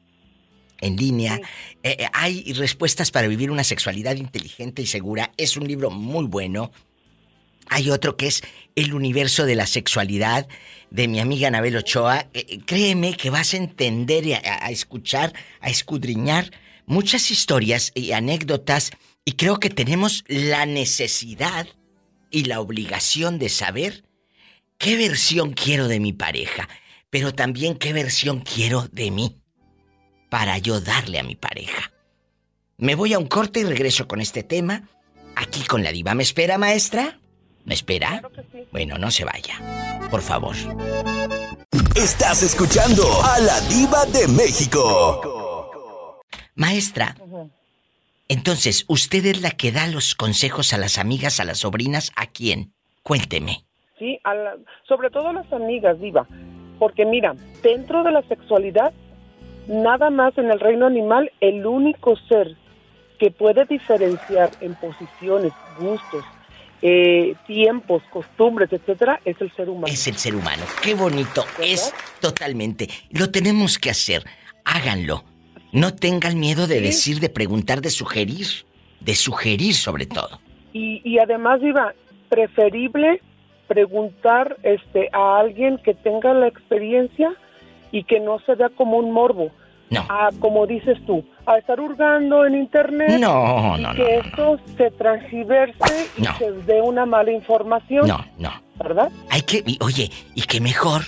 en 0.82 0.96
línea. 0.96 1.42
Eh, 1.84 1.98
eh, 2.00 2.08
hay 2.14 2.54
respuestas 2.54 3.12
para 3.12 3.28
vivir 3.28 3.52
una 3.52 3.64
sexualidad 3.64 4.16
inteligente 4.16 4.82
y 4.82 4.88
segura. 4.88 5.32
Es 5.38 5.58
un 5.58 5.68
libro 5.68 5.90
muy 5.90 6.26
bueno. 6.26 6.72
Hay 7.70 7.90
otro 7.90 8.16
que 8.16 8.28
es 8.28 8.44
El 8.76 8.94
universo 8.94 9.46
de 9.46 9.56
la 9.56 9.66
sexualidad 9.66 10.48
de 10.90 11.08
mi 11.08 11.20
amiga 11.20 11.50
Anabel 11.50 11.76
Ochoa. 11.76 12.28
Eh, 12.34 12.60
créeme 12.66 13.16
que 13.18 13.30
vas 13.30 13.54
a 13.54 13.58
entender 13.58 14.26
y 14.26 14.34
a, 14.34 14.42
a 14.44 14.72
escuchar, 14.72 15.34
a 15.60 15.70
escudriñar 15.70 16.52
muchas 16.86 17.32
historias 17.32 17.92
y 17.94 18.14
anécdotas 18.14 18.92
y 19.26 19.34
creo 19.34 19.60
que 19.60 19.70
tenemos 19.70 20.24
la 20.28 20.66
necesidad 20.66 21.68
y 22.32 22.46
la 22.46 22.62
obligación 22.62 23.40
de 23.40 23.50
saber 23.50 24.06
qué 24.78 24.96
versión 24.96 25.52
quiero 25.54 25.90
de 25.90 26.00
mi 26.00 26.14
pareja, 26.14 26.70
pero 27.10 27.34
también 27.34 27.76
qué 27.76 27.92
versión 27.92 28.40
quiero 28.40 28.88
de 28.92 29.12
mí 29.12 29.42
para 30.30 30.58
yo 30.58 30.80
darle 30.82 31.20
a 31.20 31.24
mi 31.24 31.36
pareja. 31.36 31.92
Me 32.78 32.96
voy 32.96 33.14
a 33.14 33.20
un 33.20 33.28
corte 33.28 33.62
y 33.62 33.64
regreso 33.64 34.08
con 34.08 34.22
este 34.22 34.44
tema 34.44 34.84
aquí 35.36 35.64
con 35.66 35.84
la 35.84 35.92
diva. 35.92 36.14
¿Me 36.14 36.24
espera, 36.24 36.58
maestra? 36.58 37.20
¿Me 37.66 37.74
espera? 37.74 38.22
Bueno, 38.72 38.98
no 38.98 39.12
se 39.12 39.26
vaya. 39.26 40.08
Por 40.10 40.22
favor. 40.22 40.56
Estás 41.96 42.44
escuchando 42.44 43.04
a 43.24 43.40
la 43.40 43.60
diva 43.62 44.06
de 44.06 44.28
México. 44.28 46.22
Maestra, 46.56 47.16
entonces, 48.28 48.84
¿usted 48.88 49.26
es 49.26 49.42
la 49.42 49.52
que 49.52 49.72
da 49.72 49.88
los 49.88 50.14
consejos 50.16 50.74
a 50.74 50.78
las 50.78 50.98
amigas, 50.98 51.40
a 51.40 51.46
las 51.46 51.60
sobrinas? 51.60 52.12
¿A 52.16 52.26
quién? 52.28 52.74
Cuénteme. 53.04 53.64
Sí, 54.00 54.20
a 54.24 54.34
la- 54.34 54.58
sobre 54.88 55.10
todo 55.10 55.30
a 55.30 55.34
las 55.34 55.52
amigas, 55.54 56.00
Diva. 56.00 56.28
Porque 56.80 57.06
mira, 57.06 57.36
dentro 57.64 58.04
de 58.04 58.12
la 58.12 58.22
sexualidad, 58.28 58.92
nada 59.68 60.10
más 60.10 60.38
en 60.38 60.52
el 60.52 60.60
reino 60.60 60.86
animal, 60.86 61.32
el 61.42 61.66
único 61.66 62.16
ser 62.28 62.56
que 63.20 63.32
puede 63.32 63.66
diferenciar 63.66 64.52
en 64.62 64.76
posiciones, 64.76 65.52
gustos, 65.80 66.24
eh, 66.82 67.36
tiempos, 67.48 68.04
costumbres, 68.12 68.72
etcétera, 68.72 69.20
es 69.26 69.40
el 69.42 69.52
ser 69.56 69.70
humano. 69.70 69.88
Es 69.88 70.08
el 70.08 70.18
ser 70.18 70.36
humano. 70.36 70.64
Qué 70.82 70.94
bonito. 70.94 71.44
Es 71.62 71.94
totalmente. 72.22 72.88
Lo 73.10 73.32
tenemos 73.32 73.80
que 73.80 73.90
hacer. 73.90 74.24
Háganlo. 74.64 75.24
No 75.72 75.96
tengan 75.96 76.40
miedo 76.40 76.68
de 76.68 76.82
decir, 76.82 77.20
de 77.20 77.30
preguntar, 77.30 77.82
de 77.82 77.90
sugerir. 77.90 78.48
De 79.00 79.16
sugerir 79.16 79.74
sobre 79.74 80.06
todo. 80.06 80.40
Y, 80.74 81.02
y 81.04 81.20
además, 81.20 81.62
Diva, 81.62 81.94
preferible 82.30 83.22
preguntar 83.68 84.58
este, 84.64 85.10
a 85.12 85.40
alguien 85.40 85.78
que 85.80 85.94
tenga 85.94 86.34
la 86.34 86.48
experiencia 86.48 87.36
y 87.98 88.04
que 88.04 88.20
no 88.20 88.40
se 88.46 88.54
vea 88.56 88.70
como 88.70 88.98
un 88.98 89.12
morbo. 89.12 89.52
No. 89.90 90.02
A, 90.10 90.30
como 90.40 90.68
dices 90.68 90.98
tú, 91.06 91.24
a 91.46 91.58
estar 91.58 91.80
hurgando 91.80 92.46
en 92.46 92.56
internet. 92.56 93.08
No, 93.12 93.18
y 93.18 93.22
no, 93.22 93.78
no, 93.78 93.96
que 93.96 94.18
esto 94.18 94.60
se 94.78 94.92
transgiverse 94.92 96.10
y 96.18 96.26
se 96.38 96.52
dé 96.68 96.82
una 96.82 97.06
mala 97.06 97.32
información. 97.32 98.06
No, 98.08 98.24
no. 98.38 98.52
¿Verdad? 98.78 99.10
Hay 99.30 99.42
que. 99.42 99.64
y, 99.66 99.78
Oye, 99.82 100.12
y 100.36 100.42
qué 100.42 100.60
mejor 100.60 101.04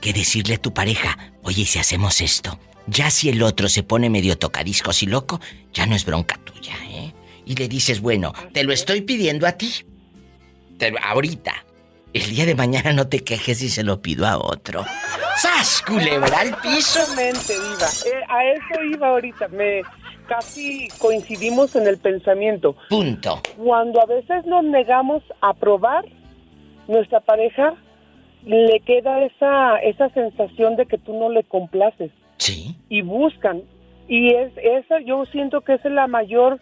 que 0.00 0.12
decirle 0.12 0.54
a 0.54 0.58
tu 0.58 0.72
pareja, 0.72 1.18
oye, 1.42 1.62
¿y 1.62 1.64
si 1.66 1.78
hacemos 1.78 2.20
esto. 2.20 2.58
Ya 2.86 3.10
si 3.10 3.28
el 3.28 3.42
otro 3.42 3.68
se 3.68 3.82
pone 3.82 4.08
medio 4.08 4.38
tocadiscos 4.38 5.02
y 5.02 5.06
loco, 5.06 5.40
ya 5.72 5.84
no 5.86 5.94
es 5.94 6.06
bronca 6.06 6.38
tuya, 6.44 6.74
¿eh? 6.88 7.12
Y 7.44 7.54
le 7.56 7.68
dices, 7.68 8.00
bueno, 8.00 8.32
te 8.52 8.62
lo 8.64 8.72
estoy 8.72 9.02
pidiendo 9.02 9.46
a 9.46 9.52
ti. 9.52 9.70
Te- 10.78 10.94
ahorita. 11.02 11.52
El 12.12 12.34
día 12.34 12.44
de 12.44 12.56
mañana 12.56 12.92
no 12.92 13.06
te 13.06 13.20
quejes 13.20 13.58
si 13.58 13.68
se 13.68 13.84
lo 13.84 14.02
pido 14.02 14.26
a 14.26 14.36
otro. 14.36 14.84
¡Sas, 15.36 15.80
culebra 15.86 16.40
al 16.40 16.56
piso! 16.60 16.98
Exactamente, 16.98 17.52
Diva. 17.52 17.86
Eh, 18.06 18.24
a 18.28 18.44
eso 18.46 18.82
iba 18.82 19.08
ahorita. 19.08 19.46
Me 19.48 19.82
casi 20.26 20.88
coincidimos 20.98 21.76
en 21.76 21.86
el 21.86 21.98
pensamiento. 21.98 22.74
Punto. 22.88 23.40
Cuando 23.56 24.02
a 24.02 24.06
veces 24.06 24.44
nos 24.46 24.64
negamos 24.64 25.22
a 25.40 25.54
probar, 25.54 26.04
nuestra 26.88 27.20
pareja 27.20 27.74
le 28.44 28.80
queda 28.80 29.22
esa 29.24 29.76
esa 29.76 30.08
sensación 30.10 30.74
de 30.74 30.86
que 30.86 30.98
tú 30.98 31.12
no 31.14 31.30
le 31.30 31.44
complaces. 31.44 32.10
Sí. 32.38 32.74
Y 32.88 33.02
buscan. 33.02 33.62
Y 34.08 34.34
es 34.34 34.52
esa, 34.56 34.98
yo 35.00 35.24
siento 35.26 35.60
que 35.60 35.74
esa 35.74 35.86
es 35.86 35.94
la 35.94 36.08
mayor 36.08 36.58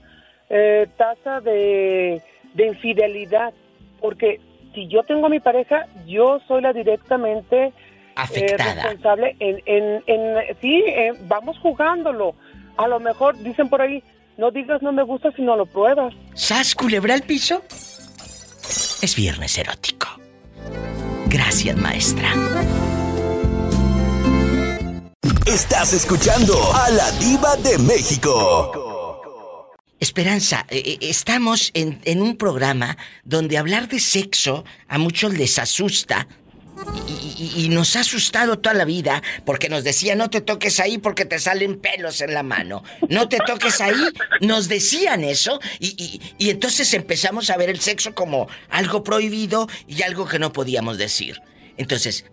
eh, 0.51 0.87
tasa 0.99 1.41
de, 1.41 2.21
de 2.53 2.67
infidelidad. 2.67 3.55
Porque 4.01 4.41
si 4.75 4.89
yo 4.89 5.03
tengo 5.03 5.27
a 5.27 5.31
mi 5.31 5.41
pareja, 5.41 5.87
yo 6.07 6.41
soy 6.49 6.63
la 6.63 6.73
directamente 6.73 7.67
eh, 7.67 7.73
Afectada. 8.17 8.75
responsable 8.75 9.37
en, 9.41 9.63
en, 9.67 10.03
en- 10.07 10.57
sí, 10.61 10.85
eh, 10.87 11.13
vamos 11.23 11.57
jugándolo. 11.61 12.35
A 12.77 12.87
lo 12.89 13.01
mejor 13.01 13.37
dicen 13.39 13.69
por 13.69 13.81
ahí, 13.83 14.03
no 14.37 14.51
digas 14.51 14.83
no 14.83 14.93
me 14.93 15.03
gusta 15.03 15.31
si 15.33 15.43
no 15.43 15.57
lo 15.57 15.67
pruebas. 15.67 16.15
¿Sas, 16.35 16.75
culebra 16.75 17.15
al 17.15 17.23
piso? 17.23 17.63
Es 19.03 19.15
viernes 19.17 19.57
erótico. 19.59 20.07
Gracias, 21.27 21.77
maestra. 21.77 22.29
Estás 25.47 25.93
escuchando 25.95 26.55
a 26.75 26.91
la 26.91 27.11
diva 27.13 27.57
de 27.57 27.79
México. 27.79 28.88
Esperanza, 30.01 30.65
eh, 30.69 30.83
eh, 30.85 30.99
estamos 31.03 31.73
en, 31.75 32.23
un 32.23 32.37
programa 32.37 32.97
donde 33.25 33.59
hablar 33.59 33.89
de 33.89 33.99
sexo 33.99 34.65
a 34.87 34.99
muchos 34.99 35.35
les 35.35 35.59
asusta. 35.59 36.29
Y, 37.09 37.69
nos 37.71 37.97
ha 37.97 38.01
asustado 38.01 38.61
toda 38.61 38.73
la 38.73 38.85
vida 38.85 39.21
porque 39.45 39.69
nos 39.69 39.83
decía 39.83 40.15
no 40.15 40.31
te 40.31 40.41
toques 40.41 40.79
ahí 40.79 40.99
porque 40.99 41.25
te 41.25 41.41
salen 41.41 41.81
pelos 41.81 42.21
en 42.21 42.33
la 42.33 42.45
mano. 42.45 42.85
No 43.09 43.29
te 43.29 43.39
toques 43.45 43.81
ahí. 43.81 44.01
Nos 44.41 44.69
decían 44.69 45.25
eso 45.25 45.59
y 45.81 46.51
entonces 46.51 46.95
empezamos 46.95 47.51
a 47.51 47.57
ver 47.57 47.69
el 47.69 47.81
sexo 47.81 48.15
como 48.15 48.47
algo 48.71 49.03
prohibido 49.03 49.69
y 49.89 50.03
algo 50.03 50.29
que 50.29 50.39
no 50.39 50.53
podíamos 50.53 50.99
decir. 50.99 51.43
Entonces, 51.77 52.25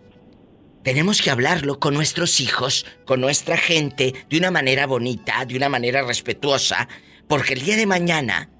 tenemos 0.86 1.20
que 1.20 1.32
hablarlo 1.32 1.80
con 1.80 1.94
nuestros 1.94 2.40
hijos, 2.40 2.86
con 3.04 3.20
nuestra 3.20 3.56
gente, 3.56 4.14
de 4.30 4.38
una 4.38 4.52
manera 4.52 4.86
bonita, 4.86 5.44
de 5.44 5.56
una 5.56 5.68
manera 5.68 6.02
respetuosa, 6.02 6.86
porque 7.28 7.54
el 7.54 7.62
día 7.62 7.76
de 7.76 7.86
mañana, 7.86 8.50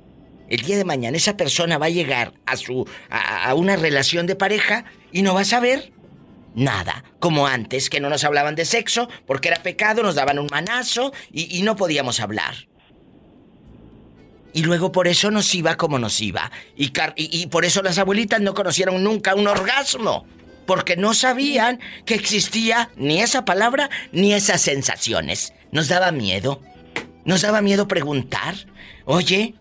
el 0.48 0.60
día 0.60 0.76
de 0.76 0.84
mañana 0.84 1.16
esa 1.16 1.36
persona 1.36 1.78
va 1.78 1.86
a 1.86 1.90
llegar 1.90 2.34
a 2.46 2.56
su 2.56 2.88
a, 3.10 3.52
una 3.54 3.76
relación 3.76 4.26
de 4.26 4.36
pareja 4.36 4.84
y 5.12 5.22
no 5.22 5.34
va 5.34 5.42
a 5.42 5.44
saber 5.44 5.92
nada, 6.54 7.04
como 7.18 7.46
antes 7.46 7.90
que 7.90 8.00
no 8.00 8.08
nos 8.08 8.24
hablaban 8.24 8.54
de 8.54 8.64
sexo 8.64 9.08
porque 9.26 9.48
era 9.48 9.62
pecado, 9.62 10.02
nos 10.02 10.14
daban 10.14 10.38
un 10.38 10.48
manazo 10.50 11.12
y, 11.30 11.62
no 11.62 11.76
podíamos 11.76 12.20
hablar. 12.20 12.54
Y 14.52 14.62
luego 14.62 14.90
por 14.90 15.06
eso 15.06 15.30
nos 15.30 15.54
iba 15.54 15.76
como 15.76 15.98
nos 15.98 16.20
iba. 16.22 16.50
Y- 16.76 16.90
y 17.16 17.46
por 17.48 17.66
eso 17.66 17.82
las 17.82 17.98
abuelitas 17.98 18.40
no 18.40 18.54
conocieron 18.54 19.04
nunca 19.04 19.34
un 19.34 19.46
orgasmo. 19.46 20.26
Porque 20.66 20.96
no 20.96 21.14
sabían 21.14 21.78
que 22.06 22.14
existía 22.14 22.90
ni 22.96 23.20
esa 23.20 23.44
palabra 23.44 23.88
ni 24.12 24.32
esas 24.32 24.62
sensaciones. 24.62 25.52
Nos 25.70 25.88
daba 25.88 26.10
miedo. 26.10 26.60
Nos 27.26 27.42
daba 27.42 27.60
miedo 27.60 27.86
preguntar. 27.86 28.54
Oye, 29.04 29.54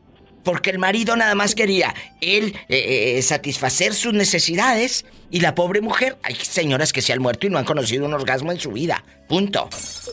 porque 0.43 0.69
el 0.69 0.79
marido 0.79 1.15
nada 1.17 1.35
más 1.35 1.55
quería 1.55 1.93
él 2.21 2.55
eh, 2.69 3.17
eh, 3.17 3.21
satisfacer 3.23 3.93
sus 3.93 4.13
necesidades 4.13 5.03
y 5.31 5.39
la 5.41 5.55
pobre 5.55 5.81
mujer, 5.81 6.17
hay 6.23 6.35
señoras 6.35 6.93
que 6.93 7.01
se 7.01 7.13
han 7.13 7.21
muerto 7.21 7.47
y 7.47 7.49
no 7.49 7.57
han 7.57 7.65
conocido 7.65 8.05
un 8.05 8.13
orgasmo 8.13 8.51
en 8.51 8.59
su 8.59 8.71
vida. 8.71 9.03
Punto. 9.27 9.67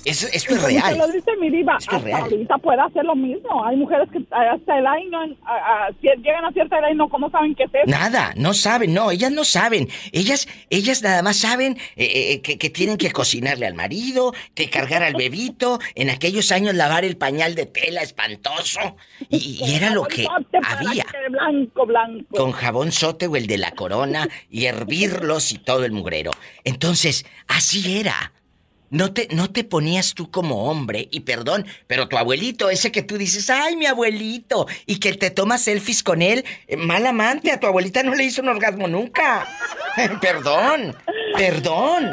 Esto 0.07 0.27
es 0.33 0.63
real. 0.63 0.97
lo 0.97 1.07
dice 1.09 1.31
mi 1.39 1.51
diva, 1.51 1.77
Esto 1.79 1.97
es 1.97 2.03
real. 2.03 2.23
ahorita 2.23 2.57
puede 2.59 2.81
hacer 2.81 3.05
lo 3.05 3.15
mismo. 3.15 3.63
Hay 3.65 3.77
mujeres 3.77 4.09
que 4.11 4.19
hasta 4.31 4.79
el 4.79 4.87
año, 4.87 5.19
a- 5.45 5.91
llegan 6.01 6.45
a 6.47 6.53
cierta 6.53 6.79
edad 6.79 6.89
y 6.91 6.95
no, 6.97 7.09
¿cómo 7.11 7.31
saben 7.31 7.55
qué 7.55 7.65
es 7.65 7.71
eso? 7.75 7.85
Nada, 7.87 8.33
no 8.37 8.55
saben, 8.55 8.95
no, 8.95 9.11
ellas 9.11 9.31
no 9.31 9.45
saben. 9.45 9.89
Ellas, 10.13 10.49
ellas 10.71 11.03
nada 11.03 11.23
más 11.23 11.37
saben 11.37 11.77
eh, 11.97 12.33
eh, 12.33 12.41
que, 12.41 12.57
que 12.57 12.71
tienen 12.71 12.97
que 12.97 13.13
cocinarle 13.13 13.67
al 13.67 13.75
marido, 13.75 14.33
que 14.55 14.71
cargar 14.71 15.03
al 15.03 15.15
bebito, 15.15 15.79
en 15.95 16.09
aquellos 16.09 16.51
años 16.51 16.75
lavar 16.75 17.05
el 17.05 17.19
pañal 17.19 17.55
de 17.55 17.67
tela 17.67 18.01
espantoso. 18.03 18.81
Y, 19.29 19.61
y 19.63 19.75
era 19.75 19.91
lo 19.91 20.05
que 20.05 20.27
había. 20.65 21.05
Blanco, 21.31 21.87
blanco. 21.87 22.35
Con 22.37 22.53
jabón 22.53 22.93
sote 22.93 23.27
o 23.27 23.37
el 23.37 23.47
de 23.47 23.59
la 23.59 23.73
corona 23.73 24.27
y 24.51 24.67
hervirlos 25.13 25.53
y 25.53 25.59
todo 25.59 25.85
el 25.85 25.93
mugrero. 25.93 26.31
Entonces, 26.65 27.25
así 27.47 27.99
era. 27.99 28.33
No 28.91 29.15
te, 29.15 29.27
no 29.31 29.51
te 29.51 29.65
ponías 29.65 30.13
tú 30.13 30.31
como 30.31 30.65
hombre, 30.71 31.09
y 31.11 31.21
perdón, 31.21 31.65
pero 31.87 32.09
tu 32.09 32.19
abuelito, 32.19 32.69
ese 32.69 32.93
que 32.93 33.03
tú 33.03 33.17
dices, 33.17 33.49
ay, 33.49 33.75
mi 33.75 33.87
abuelito, 33.87 34.67
y 34.85 34.97
que 34.97 35.15
te 35.15 35.31
tomas 35.31 35.63
selfies 35.63 36.03
con 36.03 36.21
él, 36.21 36.45
eh, 36.69 36.77
mal 36.77 37.07
amante, 37.07 37.51
a 37.51 37.59
tu 37.59 37.67
abuelita 37.67 38.03
no 38.03 38.15
le 38.15 38.25
hizo 38.25 38.43
un 38.43 38.51
orgasmo 38.51 38.89
nunca. 38.89 39.49
perdón, 40.21 40.95
perdón. 41.39 42.11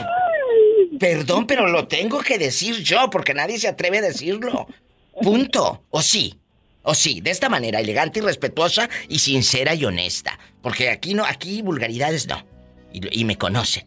Perdón, 0.98 1.48
pero 1.48 1.68
lo 1.68 1.88
tengo 1.88 2.20
que 2.20 2.38
decir 2.38 2.82
yo 2.82 3.10
porque 3.10 3.34
nadie 3.34 3.60
se 3.60 3.68
atreve 3.68 3.98
a 3.98 4.02
decirlo. 4.02 4.68
Punto. 5.22 5.84
¿O 5.90 6.02
sí? 6.02 6.40
¿O 6.84 6.94
sí? 6.94 7.22
De 7.22 7.32
esta 7.32 7.50
manera, 7.50 7.80
elegante 7.80 8.20
y 8.20 8.22
respetuosa 8.22 8.90
y 9.08 9.20
sincera 9.20 9.76
y 9.76 9.86
honesta. 9.86 10.40
Porque 10.62 10.90
aquí 10.90 11.14
no, 11.14 11.26
aquí 11.26 11.62
vulgaridades 11.62 12.28
no. 12.28 12.46
Y, 12.94 13.22
y 13.22 13.26
me 13.26 13.38
conocen. 13.38 13.86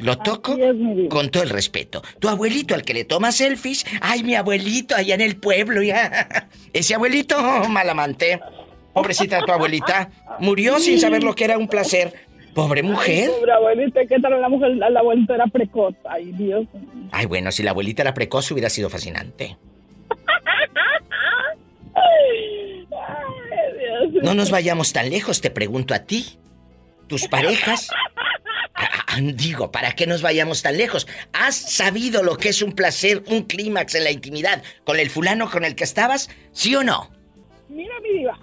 Lo 0.00 0.16
toco 0.18 0.56
con 1.08 1.30
todo 1.30 1.42
el 1.42 1.50
respeto. 1.50 2.02
Tu 2.20 2.28
abuelito 2.28 2.74
al 2.74 2.82
que 2.82 2.94
le 2.94 3.04
toma 3.04 3.32
selfies, 3.32 3.84
ay, 4.00 4.22
mi 4.22 4.34
abuelito 4.34 4.94
allá 4.94 5.14
en 5.14 5.20
el 5.20 5.36
pueblo, 5.36 5.82
ya. 5.82 6.48
Ese 6.72 6.94
abuelito, 6.94 7.36
oh, 7.36 7.68
malamante. 7.68 8.40
Pobrecita 8.94 9.44
tu 9.44 9.52
abuelita, 9.52 10.10
murió 10.40 10.78
sin 10.78 10.98
saber 10.98 11.22
lo 11.22 11.34
que 11.34 11.44
era 11.44 11.58
un 11.58 11.68
placer. 11.68 12.12
Pobre 12.54 12.82
mujer. 12.82 13.30
Ay, 13.32 13.36
pobre 13.38 13.52
abuelita, 13.52 14.06
¿qué 14.06 14.18
tal 14.20 14.40
la 14.40 14.48
mujer? 14.48 14.70
La 14.76 15.00
abuelita 15.00 15.34
era 15.34 15.46
precoz. 15.46 15.94
Ay, 16.08 16.32
Dios. 16.32 16.66
Ay, 17.12 17.26
bueno, 17.26 17.52
si 17.52 17.62
la 17.62 17.70
abuelita 17.70 18.02
era 18.02 18.14
precoz 18.14 18.50
hubiera 18.50 18.70
sido 18.70 18.90
fascinante. 18.90 19.56
Ay, 21.94 22.86
Dios. 23.78 24.22
No 24.24 24.34
nos 24.34 24.50
vayamos 24.50 24.92
tan 24.92 25.10
lejos, 25.10 25.40
te 25.40 25.50
pregunto 25.50 25.94
a 25.94 26.00
ti. 26.00 26.38
Tus 27.08 27.26
parejas. 27.28 27.90
Digo, 29.34 29.72
¿para 29.72 29.92
qué 29.92 30.06
nos 30.06 30.22
vayamos 30.22 30.62
tan 30.62 30.76
lejos? 30.76 31.08
¿Has 31.32 31.56
sabido 31.56 32.22
lo 32.22 32.36
que 32.36 32.50
es 32.50 32.62
un 32.62 32.72
placer, 32.72 33.22
un 33.26 33.42
clímax 33.42 33.94
en 33.96 34.04
la 34.04 34.10
intimidad 34.12 34.62
con 34.84 34.98
el 35.00 35.10
fulano 35.10 35.50
con 35.50 35.64
el 35.64 35.74
que 35.74 35.84
estabas? 35.84 36.30
¿Sí 36.52 36.76
o 36.76 36.84
no? 36.84 37.10
Mira, 37.68 37.94
mi 38.00 38.18
diva, 38.18 38.38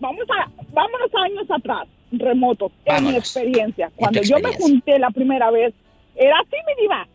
vamos 0.00 0.26
a, 0.30 0.50
vámonos 0.72 1.10
años 1.14 1.50
atrás, 1.50 1.88
remotos, 2.12 2.72
en 2.84 3.04
mi 3.04 3.16
experiencia. 3.16 3.90
Cuando 3.96 4.20
yo 4.22 4.38
me 4.40 4.52
junté 4.54 4.98
la 4.98 5.10
primera 5.10 5.50
vez, 5.50 5.72
era 6.16 6.36
así, 6.40 6.56
mi 6.66 6.82
diva. 6.82 7.08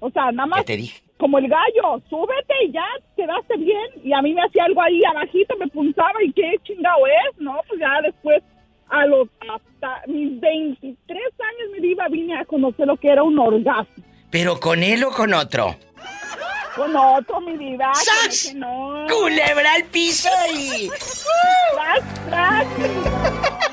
O 0.00 0.10
sea, 0.10 0.32
nada 0.32 0.46
más 0.46 0.64
te 0.64 0.76
dije? 0.76 1.02
como 1.18 1.38
el 1.38 1.48
gallo, 1.48 2.00
súbete 2.08 2.54
y 2.64 2.72
ya 2.72 2.86
quedaste 3.16 3.56
bien. 3.58 3.90
Y 4.04 4.12
a 4.12 4.22
mí 4.22 4.32
me 4.32 4.42
hacía 4.42 4.64
algo 4.64 4.80
ahí 4.80 5.02
abajito, 5.04 5.56
me 5.58 5.66
punzaba 5.68 6.22
y 6.24 6.32
qué 6.32 6.56
chingado 6.62 7.06
es, 7.06 7.40
¿no? 7.40 7.60
Pues 7.68 7.80
ya 7.80 8.00
después, 8.02 8.42
a 8.88 9.04
los 9.06 9.28
hasta 9.78 10.02
mis 10.06 10.40
23 10.40 10.96
años, 10.98 11.70
mi 11.72 11.80
diva, 11.80 12.08
vine 12.08 12.38
a 12.38 12.44
conocer 12.44 12.86
lo 12.86 12.96
que 12.96 13.08
era 13.08 13.22
un 13.22 13.38
orgasmo. 13.38 14.04
¿Pero 14.30 14.58
con 14.58 14.82
él 14.82 15.04
o 15.04 15.10
con 15.10 15.32
otro? 15.32 15.76
Con 16.74 16.94
otro, 16.94 17.40
mi 17.40 17.56
diva. 17.56 17.92
no. 18.56 19.06
¡Culebra 19.08 19.74
al 19.74 19.84
piso 19.84 20.28
y... 20.54 20.88
¡Tras, 21.74 22.24
tras! 22.28 22.66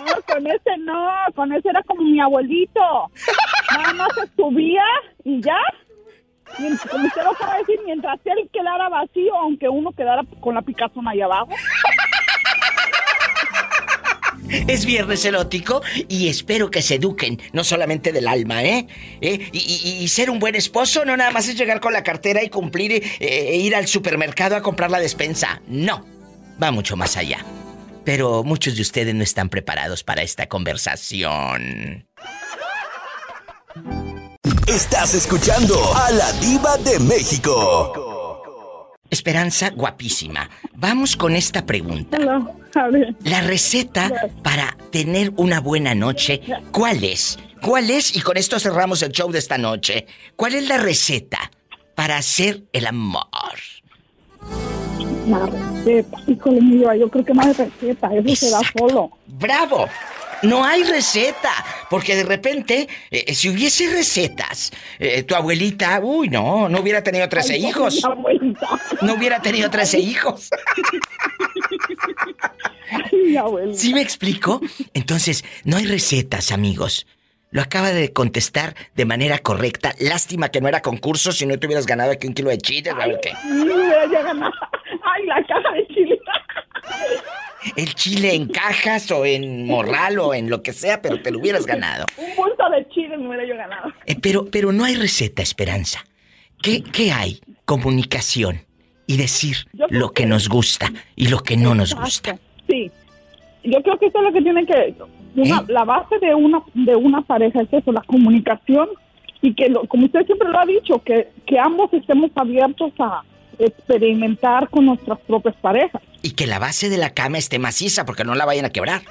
No, 0.05 0.21
con 0.33 0.47
ese 0.47 0.77
no, 0.79 1.11
con 1.35 1.51
ese 1.51 1.69
era 1.69 1.81
como 1.83 2.03
mi 2.03 2.19
abuelito. 2.19 3.11
Nada 3.71 3.93
más 3.93 4.09
se 4.13 4.27
subía 4.35 4.83
y 5.23 5.41
ya. 5.41 5.57
Y, 6.59 6.77
como 6.87 7.05
usted 7.05 7.23
lo 7.23 7.57
decir, 7.59 7.79
mientras 7.85 8.19
él 8.25 8.49
quedara 8.53 8.87
vacío, 8.89 9.35
aunque 9.35 9.67
uno 9.67 9.91
quedara 9.91 10.21
con 10.39 10.55
la 10.55 10.61
picazón 10.61 11.07
ahí 11.07 11.21
abajo. 11.21 11.49
Es 14.49 14.85
viernes 14.85 15.25
erótico 15.25 15.81
y 16.07 16.27
espero 16.27 16.69
que 16.71 16.81
se 16.81 16.95
eduquen, 16.95 17.41
no 17.53 17.63
solamente 17.63 18.11
del 18.11 18.27
alma, 18.27 18.63
¿eh? 18.63 18.87
¿Eh? 19.21 19.49
Y, 19.51 20.07
ser 20.07 20.29
un 20.29 20.39
buen 20.39 20.55
esposo 20.55 21.03
no 21.03 21.17
nada 21.17 21.31
más 21.31 21.47
es 21.47 21.57
llegar 21.57 21.81
con 21.81 21.91
la 21.91 22.03
cartera 22.03 22.43
y 22.43 22.49
cumplir 22.49 22.91
eh, 22.91 23.03
e 23.19 23.57
ir 23.57 23.75
al 23.75 23.87
supermercado 23.87 24.55
a 24.55 24.61
comprar 24.61 24.91
la 24.91 24.99
despensa. 24.99 25.61
No, 25.67 26.05
va 26.61 26.71
mucho 26.71 26.95
más 26.95 27.17
allá. 27.17 27.43
Pero 28.05 28.43
muchos 28.43 28.75
de 28.75 28.83
ustedes 28.83 29.15
no 29.15 29.23
están 29.23 29.49
preparados 29.49 30.03
para 30.03 30.21
esta 30.21 30.47
conversación. 30.47 32.07
Estás 34.67 35.15
escuchando 35.15 35.75
a 35.95 36.11
la 36.11 36.31
diva 36.33 36.77
de 36.77 36.99
México. 36.99 38.04
Esperanza, 39.09 39.69
guapísima. 39.69 40.49
Vamos 40.73 41.15
con 41.15 41.35
esta 41.35 41.65
pregunta. 41.65 42.17
A 42.75 42.87
ver. 42.89 43.15
La 43.23 43.41
receta 43.41 44.11
para 44.43 44.75
tener 44.91 45.31
una 45.37 45.59
buena 45.61 45.95
noche, 45.95 46.41
¿cuál 46.71 47.03
es? 47.03 47.37
¿Cuál 47.61 47.89
es? 47.89 48.15
Y 48.15 48.21
con 48.21 48.37
esto 48.37 48.59
cerramos 48.59 49.01
el 49.01 49.11
show 49.11 49.31
de 49.31 49.39
esta 49.39 49.57
noche. 49.57 50.05
¿Cuál 50.35 50.55
es 50.55 50.67
la 50.67 50.77
receta 50.77 51.51
para 51.95 52.17
hacer 52.17 52.63
el 52.73 52.87
amor? 52.87 53.23
La 55.27 55.45
receta. 55.45 56.17
Híjole, 56.27 56.99
yo 56.99 57.09
creo 57.09 57.25
que 57.25 57.33
hay 57.39 57.53
receta. 57.53 58.09
Eso 58.13 58.35
se 58.35 58.49
da 58.51 58.59
solo. 58.77 59.11
¡Bravo! 59.27 59.87
No 60.45 60.63
hay 60.63 60.83
receta, 60.83 61.51
porque 61.89 62.15
de 62.15 62.23
repente, 62.23 62.87
eh, 63.11 63.33
si 63.33 63.49
hubiese 63.49 63.89
recetas, 63.91 64.71
eh, 64.99 65.23
tu 65.23 65.35
abuelita, 65.35 65.99
uy, 66.01 66.29
no, 66.29 66.69
no 66.69 66.79
hubiera 66.79 67.03
tenido 67.03 67.27
13 67.27 67.53
Ay, 67.53 67.65
hijos. 67.67 67.95
mi 67.95 68.11
abuelita. 68.11 68.67
No 69.01 69.13
hubiera 69.15 69.41
tenido 69.41 69.69
13 69.69 69.99
hijos. 69.99 70.49
Mi 73.11 73.35
abuelita. 73.37 73.77
¿Sí 73.79 73.93
me 73.93 74.01
explico? 74.01 74.61
Entonces, 74.93 75.43
no 75.63 75.77
hay 75.77 75.85
recetas, 75.85 76.51
amigos. 76.51 77.07
Lo 77.51 77.61
acaba 77.61 77.91
de 77.91 78.11
contestar 78.11 78.75
de 78.95 79.05
manera 79.05 79.39
correcta. 79.39 79.93
Lástima 79.99 80.49
que 80.49 80.59
no 80.61 80.67
era 80.67 80.81
concurso, 80.81 81.31
si 81.31 81.45
no 81.45 81.57
te 81.57 81.67
hubieras 81.67 81.85
ganado 81.85 82.11
aquí 82.11 82.27
un 82.27 82.33
kilo 82.33 82.49
de 82.49 82.57
chile, 82.57 82.89
a 82.91 82.95
ver 83.07 83.19
qué. 83.21 83.31
Mira, 83.45 84.05
ya 84.11 84.21
ganó. 84.23 84.51
Ay, 85.03 85.25
la 85.25 85.35
caja 85.47 85.71
de 85.73 85.87
chile. 85.87 86.19
El 87.75 87.93
chile 87.95 88.35
en 88.35 88.47
cajas 88.47 89.09
o 89.11 89.25
en 89.25 89.65
morral 89.67 90.19
o 90.19 90.33
en 90.33 90.49
lo 90.49 90.61
que 90.61 90.73
sea, 90.73 91.01
pero 91.01 91.21
te 91.21 91.31
lo 91.31 91.39
hubieras 91.39 91.65
ganado. 91.65 92.05
Un 92.17 92.35
bulto 92.35 92.69
de 92.69 92.87
chile 92.89 93.17
me 93.17 93.27
hubiera 93.27 93.45
yo 93.45 93.55
ganado. 93.55 93.91
Eh, 94.05 94.15
pero, 94.21 94.45
pero 94.45 94.71
no 94.71 94.83
hay 94.85 94.95
receta, 94.95 95.41
Esperanza. 95.41 96.03
¿Qué, 96.61 96.83
qué 96.83 97.11
hay? 97.11 97.39
Comunicación 97.65 98.61
y 99.07 99.17
decir 99.17 99.57
lo 99.89 100.11
que 100.11 100.25
nos 100.25 100.49
gusta 100.49 100.91
y 101.15 101.27
lo 101.27 101.39
que 101.39 101.57
no 101.57 101.75
nos 101.75 101.93
gusta. 101.95 102.37
Sí. 102.67 102.91
Yo 103.63 103.81
creo 103.81 103.97
que 103.99 104.07
eso 104.07 104.17
es 104.19 104.23
lo 104.23 104.31
que 104.33 104.41
tiene 104.41 104.65
que... 104.65 104.95
una- 105.35 105.57
¿Eh? 105.59 105.63
La 105.67 105.83
base 105.83 106.17
de 106.19 106.33
una, 106.33 106.61
de 106.73 106.95
una 106.95 107.21
pareja 107.21 107.61
es 107.61 107.67
eso, 107.73 107.91
la 107.91 108.01
comunicación 108.01 108.89
y 109.41 109.53
que, 109.53 109.69
lo- 109.69 109.85
como 109.87 110.05
usted 110.05 110.25
siempre 110.25 110.49
lo 110.49 110.59
ha 110.59 110.65
dicho, 110.65 110.99
que, 111.03 111.29
que 111.45 111.59
ambos 111.59 111.91
estemos 111.93 112.31
abiertos 112.35 112.93
a 112.99 113.21
experimentar 113.59 114.69
con 114.69 114.85
nuestras 114.85 115.19
propias 115.21 115.55
parejas. 115.57 116.01
Y 116.25 116.31
que 116.31 116.47
la 116.47 116.57
base 116.57 116.89
de 116.89 116.97
la 116.97 117.13
cama 117.13 117.37
esté 117.37 117.59
maciza 117.59 118.03
porque 118.03 118.23
no 118.23 118.33
la 118.33 118.45
vayan 118.45 118.65
a 118.65 118.71
quebrar. 118.71 119.03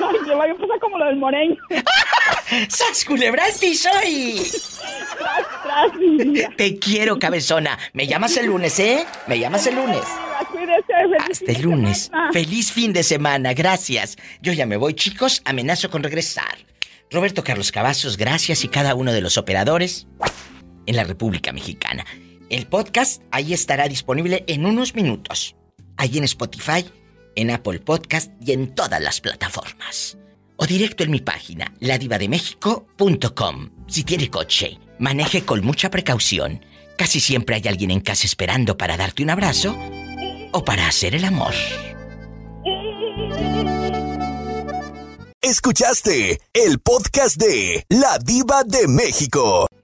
Ay, 0.00 0.16
que 0.24 0.34
vaya 0.34 0.52
a 0.54 0.56
pasar 0.56 0.80
como 0.80 0.98
lo 0.98 1.04
del 1.04 1.14
moreño. 1.14 1.54
¡Sas, 2.68 3.04
culebra 3.04 3.44
al 3.44 3.52
piso 3.52 3.88
y... 4.04 4.42
tras, 5.18 5.62
tras, 5.62 5.94
mi 5.94 6.16
vida. 6.16 6.50
Te 6.56 6.80
quiero, 6.80 7.20
cabezona. 7.20 7.78
Me 7.92 8.08
llamas 8.08 8.36
el 8.36 8.46
lunes, 8.46 8.76
¿eh? 8.80 9.06
Me 9.28 9.38
llamas 9.38 9.68
el 9.68 9.76
lunes. 9.76 10.02
Cuídese, 10.50 10.82
feliz 10.88 11.30
Hasta 11.30 11.52
el 11.52 11.62
lunes. 11.62 12.10
Feliz 12.32 12.72
fin 12.72 12.92
de 12.92 13.04
semana. 13.04 13.54
Gracias. 13.54 14.16
Yo 14.40 14.52
ya 14.52 14.66
me 14.66 14.76
voy, 14.76 14.94
chicos. 14.94 15.42
Amenazo 15.44 15.90
con 15.90 16.02
regresar. 16.02 16.58
Roberto 17.12 17.44
Carlos 17.44 17.70
Cavazos, 17.70 18.16
gracias 18.16 18.64
y 18.64 18.68
cada 18.68 18.96
uno 18.96 19.12
de 19.12 19.20
los 19.20 19.38
operadores 19.38 20.08
en 20.86 20.96
la 20.96 21.04
República 21.04 21.52
Mexicana. 21.52 22.04
El 22.50 22.66
podcast 22.66 23.22
ahí 23.30 23.54
estará 23.54 23.86
disponible 23.86 24.42
en 24.48 24.66
unos 24.66 24.96
minutos. 24.96 25.54
Ahí 25.96 26.18
en 26.18 26.24
Spotify, 26.24 26.84
en 27.34 27.50
Apple 27.50 27.80
Podcast 27.80 28.30
y 28.44 28.52
en 28.52 28.74
todas 28.74 29.00
las 29.00 29.20
plataformas. 29.20 30.18
O 30.56 30.66
directo 30.66 31.02
en 31.04 31.10
mi 31.10 31.20
página, 31.20 31.72
ladivademéxico.com. 31.80 33.70
Si 33.88 34.04
tiene 34.04 34.30
coche, 34.30 34.78
maneje 34.98 35.44
con 35.44 35.64
mucha 35.64 35.90
precaución. 35.90 36.64
Casi 36.96 37.20
siempre 37.20 37.56
hay 37.56 37.66
alguien 37.66 37.90
en 37.90 38.00
casa 38.00 38.26
esperando 38.26 38.76
para 38.76 38.96
darte 38.96 39.22
un 39.22 39.30
abrazo 39.30 39.76
o 40.52 40.64
para 40.64 40.86
hacer 40.86 41.14
el 41.14 41.24
amor. 41.24 41.54
Escuchaste 45.40 46.40
el 46.52 46.78
podcast 46.78 47.36
de 47.36 47.84
La 47.88 48.18
Diva 48.18 48.62
de 48.64 48.86
México. 48.86 49.66